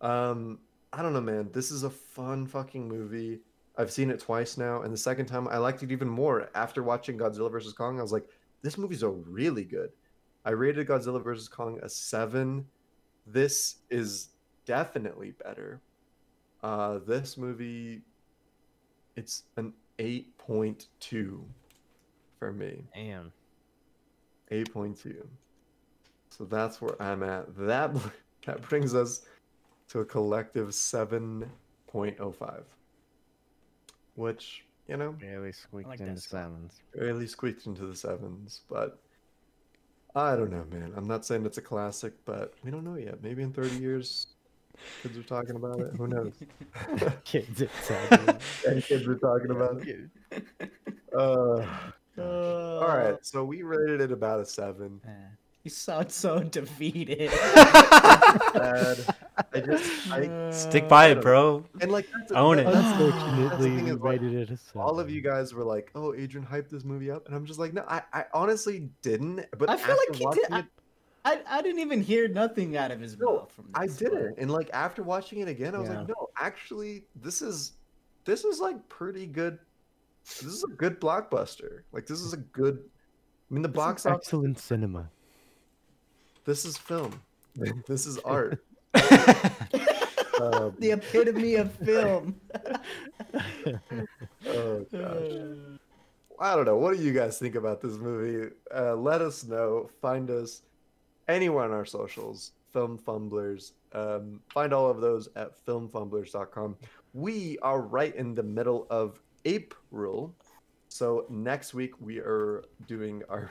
Um 0.00 0.58
i 0.92 1.02
don't 1.02 1.12
know 1.12 1.20
man. 1.20 1.50
This 1.52 1.70
is 1.70 1.84
a 1.84 1.90
fun 1.90 2.46
fucking 2.46 2.88
movie. 2.88 3.40
I've 3.76 3.92
seen 3.92 4.10
it 4.10 4.18
twice 4.18 4.58
now. 4.58 4.82
And 4.82 4.92
the 4.92 4.98
second 4.98 5.26
time 5.26 5.46
i 5.48 5.58
liked 5.58 5.84
it 5.84 5.92
even 5.92 6.08
more. 6.08 6.50
After 6.56 6.82
watching 6.82 7.16
godzilla 7.16 7.50
vs 7.52 7.72
kong 7.74 8.00
i 8.00 8.02
was 8.02 8.12
like 8.12 8.26
this 8.62 8.76
movie's 8.76 9.04
a 9.04 9.08
really 9.08 9.62
good 9.62 9.90
i 10.44 10.50
rated 10.50 10.86
godzilla 10.86 11.22
vs 11.22 11.48
kong 11.48 11.78
a 11.82 11.88
seven 11.88 12.64
this 13.26 13.76
is 13.90 14.30
definitely 14.64 15.32
better 15.44 15.80
uh 16.62 16.98
this 17.06 17.36
movie 17.36 18.02
it's 19.16 19.42
an 19.56 19.72
8.2 19.98 21.40
for 22.38 22.52
me. 22.52 22.84
Damn. 22.94 23.32
8.2. 24.52 25.26
So 26.30 26.44
that's 26.44 26.80
where 26.80 27.00
I'm 27.02 27.24
at. 27.24 27.46
That 27.56 27.90
that 28.46 28.62
brings 28.62 28.94
us 28.94 29.26
to 29.88 30.00
a 30.00 30.04
collective 30.04 30.68
7.05. 30.68 32.62
Which, 34.14 34.64
you 34.86 34.96
know, 34.96 35.12
Barely 35.12 35.50
squeaked 35.52 35.88
like 35.88 36.00
into 36.00 36.14
that 36.14 36.20
score. 36.20 36.40
sevens. 36.42 36.80
barely 36.94 37.26
squeaked 37.26 37.66
into 37.66 37.86
the 37.86 37.96
sevens, 37.96 38.62
but 38.70 39.00
I 40.14 40.34
don't 40.36 40.50
know, 40.50 40.64
man. 40.70 40.92
I'm 40.96 41.06
not 41.06 41.24
saying 41.24 41.44
it's 41.46 41.58
a 41.58 41.62
classic, 41.62 42.12
but 42.24 42.54
we 42.64 42.70
don't 42.70 42.84
know 42.84 42.96
yet. 42.96 43.22
Maybe 43.22 43.42
in 43.42 43.52
30 43.52 43.76
years, 43.76 44.28
kids 45.02 45.16
are 45.18 45.22
talking 45.22 45.56
about 45.56 45.80
it. 45.80 45.94
Who 45.96 46.06
knows? 46.08 46.32
Kids 47.24 47.60
excited. 47.60 48.38
and 48.66 48.82
kids 48.82 49.06
are 49.06 49.16
talking 49.16 49.50
about 49.50 49.86
it. 49.86 50.10
Uh, 51.16 51.64
Uh, 52.18 52.80
all 52.80 52.88
right, 52.88 53.16
so 53.24 53.44
we 53.44 53.62
rated 53.62 54.00
it 54.00 54.10
about 54.10 54.40
a 54.40 54.44
seven. 54.44 55.00
eh, 55.06 55.10
You 55.68 55.70
sound 55.74 56.10
so 56.10 56.42
defeated. 56.42 57.30
Bad. 58.54 59.14
I 59.54 59.60
just, 59.60 60.10
I, 60.10 60.50
Stick 60.50 60.88
by 60.88 61.08
it, 61.08 61.20
bro. 61.20 61.62
and 61.82 61.92
like, 61.92 62.08
that's 62.18 62.32
Own 62.32 62.56
that- 62.56 62.66
it. 62.68 62.74
Unfortunately, 62.74 63.70
we 63.82 63.90
is, 63.90 63.98
rated 63.98 64.32
it 64.34 64.50
a 64.50 64.78
all 64.78 64.98
of 64.98 65.10
you 65.10 65.20
guys 65.20 65.52
were 65.52 65.64
like, 65.64 65.90
"Oh, 65.94 66.14
Adrian 66.14 66.46
hyped 66.46 66.70
this 66.70 66.84
movie 66.84 67.10
up," 67.10 67.26
and 67.26 67.36
I'm 67.36 67.44
just 67.44 67.58
like, 67.58 67.74
"No, 67.74 67.84
I, 67.86 68.00
I 68.14 68.24
honestly 68.32 68.88
didn't." 69.02 69.44
But 69.58 69.68
I 69.68 69.76
feel 69.76 69.96
like 70.08 70.16
he 70.16 70.26
did. 70.40 70.50
I, 70.52 70.58
it, 70.60 70.64
I, 71.26 71.40
I 71.46 71.60
didn't 71.62 71.80
even 71.80 72.02
hear 72.02 72.28
nothing 72.28 72.78
out 72.78 72.90
of 72.90 72.98
his 73.00 73.18
No, 73.18 73.36
mouth 73.40 73.52
from 73.52 73.66
I 73.74 73.88
didn't. 73.88 74.36
And 74.38 74.50
like 74.50 74.70
after 74.72 75.02
watching 75.02 75.40
it 75.40 75.48
again, 75.48 75.74
I 75.74 75.80
was 75.80 75.90
Yeah. 75.90 75.98
like, 75.98 76.08
"No, 76.08 76.28
actually, 76.38 77.04
this 77.14 77.42
is 77.42 77.72
this 78.24 78.44
is 78.44 78.58
like 78.58 78.88
pretty 78.88 79.26
good. 79.26 79.58
This 80.24 80.44
is 80.54 80.64
a 80.64 80.68
good 80.68 80.98
blockbuster. 80.98 81.80
Like 81.92 82.06
this 82.06 82.20
is 82.22 82.32
a 82.32 82.38
good. 82.38 82.82
I 83.50 83.54
mean, 83.54 83.62
the 83.62 83.68
This 83.68 83.74
is 83.74 83.84
box 83.84 84.06
office. 84.06 84.18
excellent 84.26 84.58
cinema. 84.58 85.08
This 86.48 86.64
is 86.64 86.78
film. 86.78 87.12
This 87.86 88.06
is 88.06 88.16
art. 88.20 88.64
um, 88.94 90.74
The 90.78 90.92
epitome 90.92 91.56
of 91.56 91.70
film. 91.74 92.40
oh 94.46 94.86
gosh. 94.90 95.58
I 96.40 96.56
don't 96.56 96.64
know. 96.64 96.78
What 96.78 96.96
do 96.96 97.02
you 97.02 97.12
guys 97.12 97.38
think 97.38 97.54
about 97.54 97.82
this 97.82 97.98
movie? 97.98 98.50
Uh, 98.74 98.94
let 98.94 99.20
us 99.20 99.44
know. 99.44 99.90
Find 100.00 100.30
us 100.30 100.62
anywhere 101.28 101.64
on 101.64 101.72
our 101.72 101.84
socials, 101.84 102.52
Film 102.72 102.96
Fumblers. 102.96 103.72
Um, 103.92 104.40
find 104.48 104.72
all 104.72 104.90
of 104.90 105.02
those 105.02 105.28
at 105.36 105.62
filmfumblers.com. 105.66 106.78
We 107.12 107.58
are 107.58 107.82
right 107.82 108.16
in 108.16 108.34
the 108.34 108.42
middle 108.42 108.86
of 108.88 109.20
April. 109.44 110.34
So 110.88 111.26
next 111.28 111.74
week 111.74 112.00
we 112.00 112.20
are 112.20 112.64
doing 112.86 113.22
our 113.28 113.50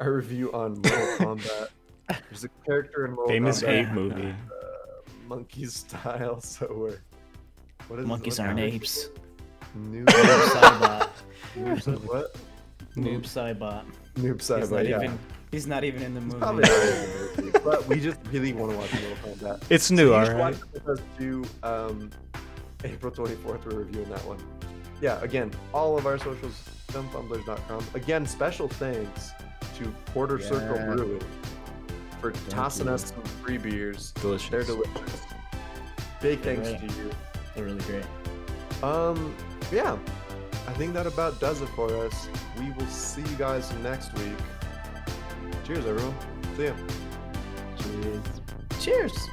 our 0.00 0.12
review 0.12 0.52
on 0.52 0.72
Mortal 0.72 1.16
Kombat. 1.16 1.68
There's 2.08 2.44
a 2.44 2.48
character 2.64 3.04
in 3.06 3.12
Mortal 3.12 3.32
Famous 3.32 3.62
Kombat, 3.62 3.68
ape 3.88 3.88
movie. 3.92 4.34
monkey 5.28 5.64
style. 5.66 6.40
So 6.40 6.66
we're 6.74 6.98
what 7.88 7.98
is 8.00 8.06
Monkeys 8.06 8.38
what- 8.38 8.48
aren't 8.48 8.60
apes. 8.60 9.08
New 9.74 10.04
Noob 10.04 10.48
Saibot. 10.48 11.08
Noob 11.56 12.04
what? 12.04 12.36
Noob 12.96 13.22
Saibot. 13.22 13.84
Noob 14.16 14.40
He's 14.40 14.48
Saibot, 14.70 14.88
yeah. 14.88 14.96
even. 15.02 15.18
He's 15.50 15.66
not 15.66 15.84
even 15.84 16.02
in 16.02 16.14
the 16.14 16.20
movie. 16.20 16.38
probably 16.38 16.62
not 16.62 16.70
in 16.70 16.86
the 17.36 17.42
movie, 17.42 17.58
but 17.64 17.86
we 17.86 18.00
just 18.00 18.18
really 18.32 18.52
want 18.52 18.72
to 18.72 18.78
watch 18.78 18.90
Mortal 18.92 19.16
Kombat. 19.50 19.62
It's 19.70 19.84
So 19.84 19.94
new, 19.94 20.06
you 20.08 20.14
all 20.14 20.24
should 20.24 20.36
right. 20.36 20.56
watch 20.84 20.86
us 20.88 21.00
to 21.18 21.44
um, 21.62 22.10
April 22.84 23.12
24th. 23.12 23.64
We're 23.66 23.78
reviewing 23.80 24.08
that 24.10 24.24
one. 24.26 24.38
Yeah, 25.02 25.20
again, 25.22 25.50
all 25.74 25.98
of 25.98 26.06
our 26.06 26.18
socials, 26.18 26.62
filmfumblers.com. 26.88 27.84
Again, 27.94 28.24
special 28.26 28.68
thanks 28.68 29.32
to 29.76 29.84
Porter 30.06 30.40
Circle 30.40 30.76
Yeah. 30.76 30.94
Brewing 30.94 31.22
for 32.20 32.32
tossing 32.48 32.86
you. 32.86 32.92
us 32.92 33.12
some 33.12 33.22
free 33.22 33.58
beers. 33.58 34.12
Delicious. 34.12 34.50
They're 34.50 34.62
delicious. 34.64 35.22
Big 36.20 36.40
They're 36.40 36.56
thanks 36.56 36.80
to 36.80 37.00
you. 37.00 37.10
They're 37.54 37.64
really 37.64 37.82
great. 37.82 38.04
Um, 38.82 39.34
yeah, 39.72 39.98
I 40.66 40.72
think 40.72 40.94
that 40.94 41.06
about 41.06 41.40
does 41.40 41.62
it 41.62 41.68
for 41.70 41.94
us. 42.04 42.28
We 42.58 42.70
will 42.72 42.86
see 42.86 43.22
you 43.22 43.36
guys 43.36 43.72
next 43.82 44.12
week. 44.14 44.36
Cheers, 45.64 45.86
everyone. 45.86 46.14
See 46.56 46.64
ya. 46.64 46.74
Cheers. 47.78 48.22
Cheers. 48.80 49.28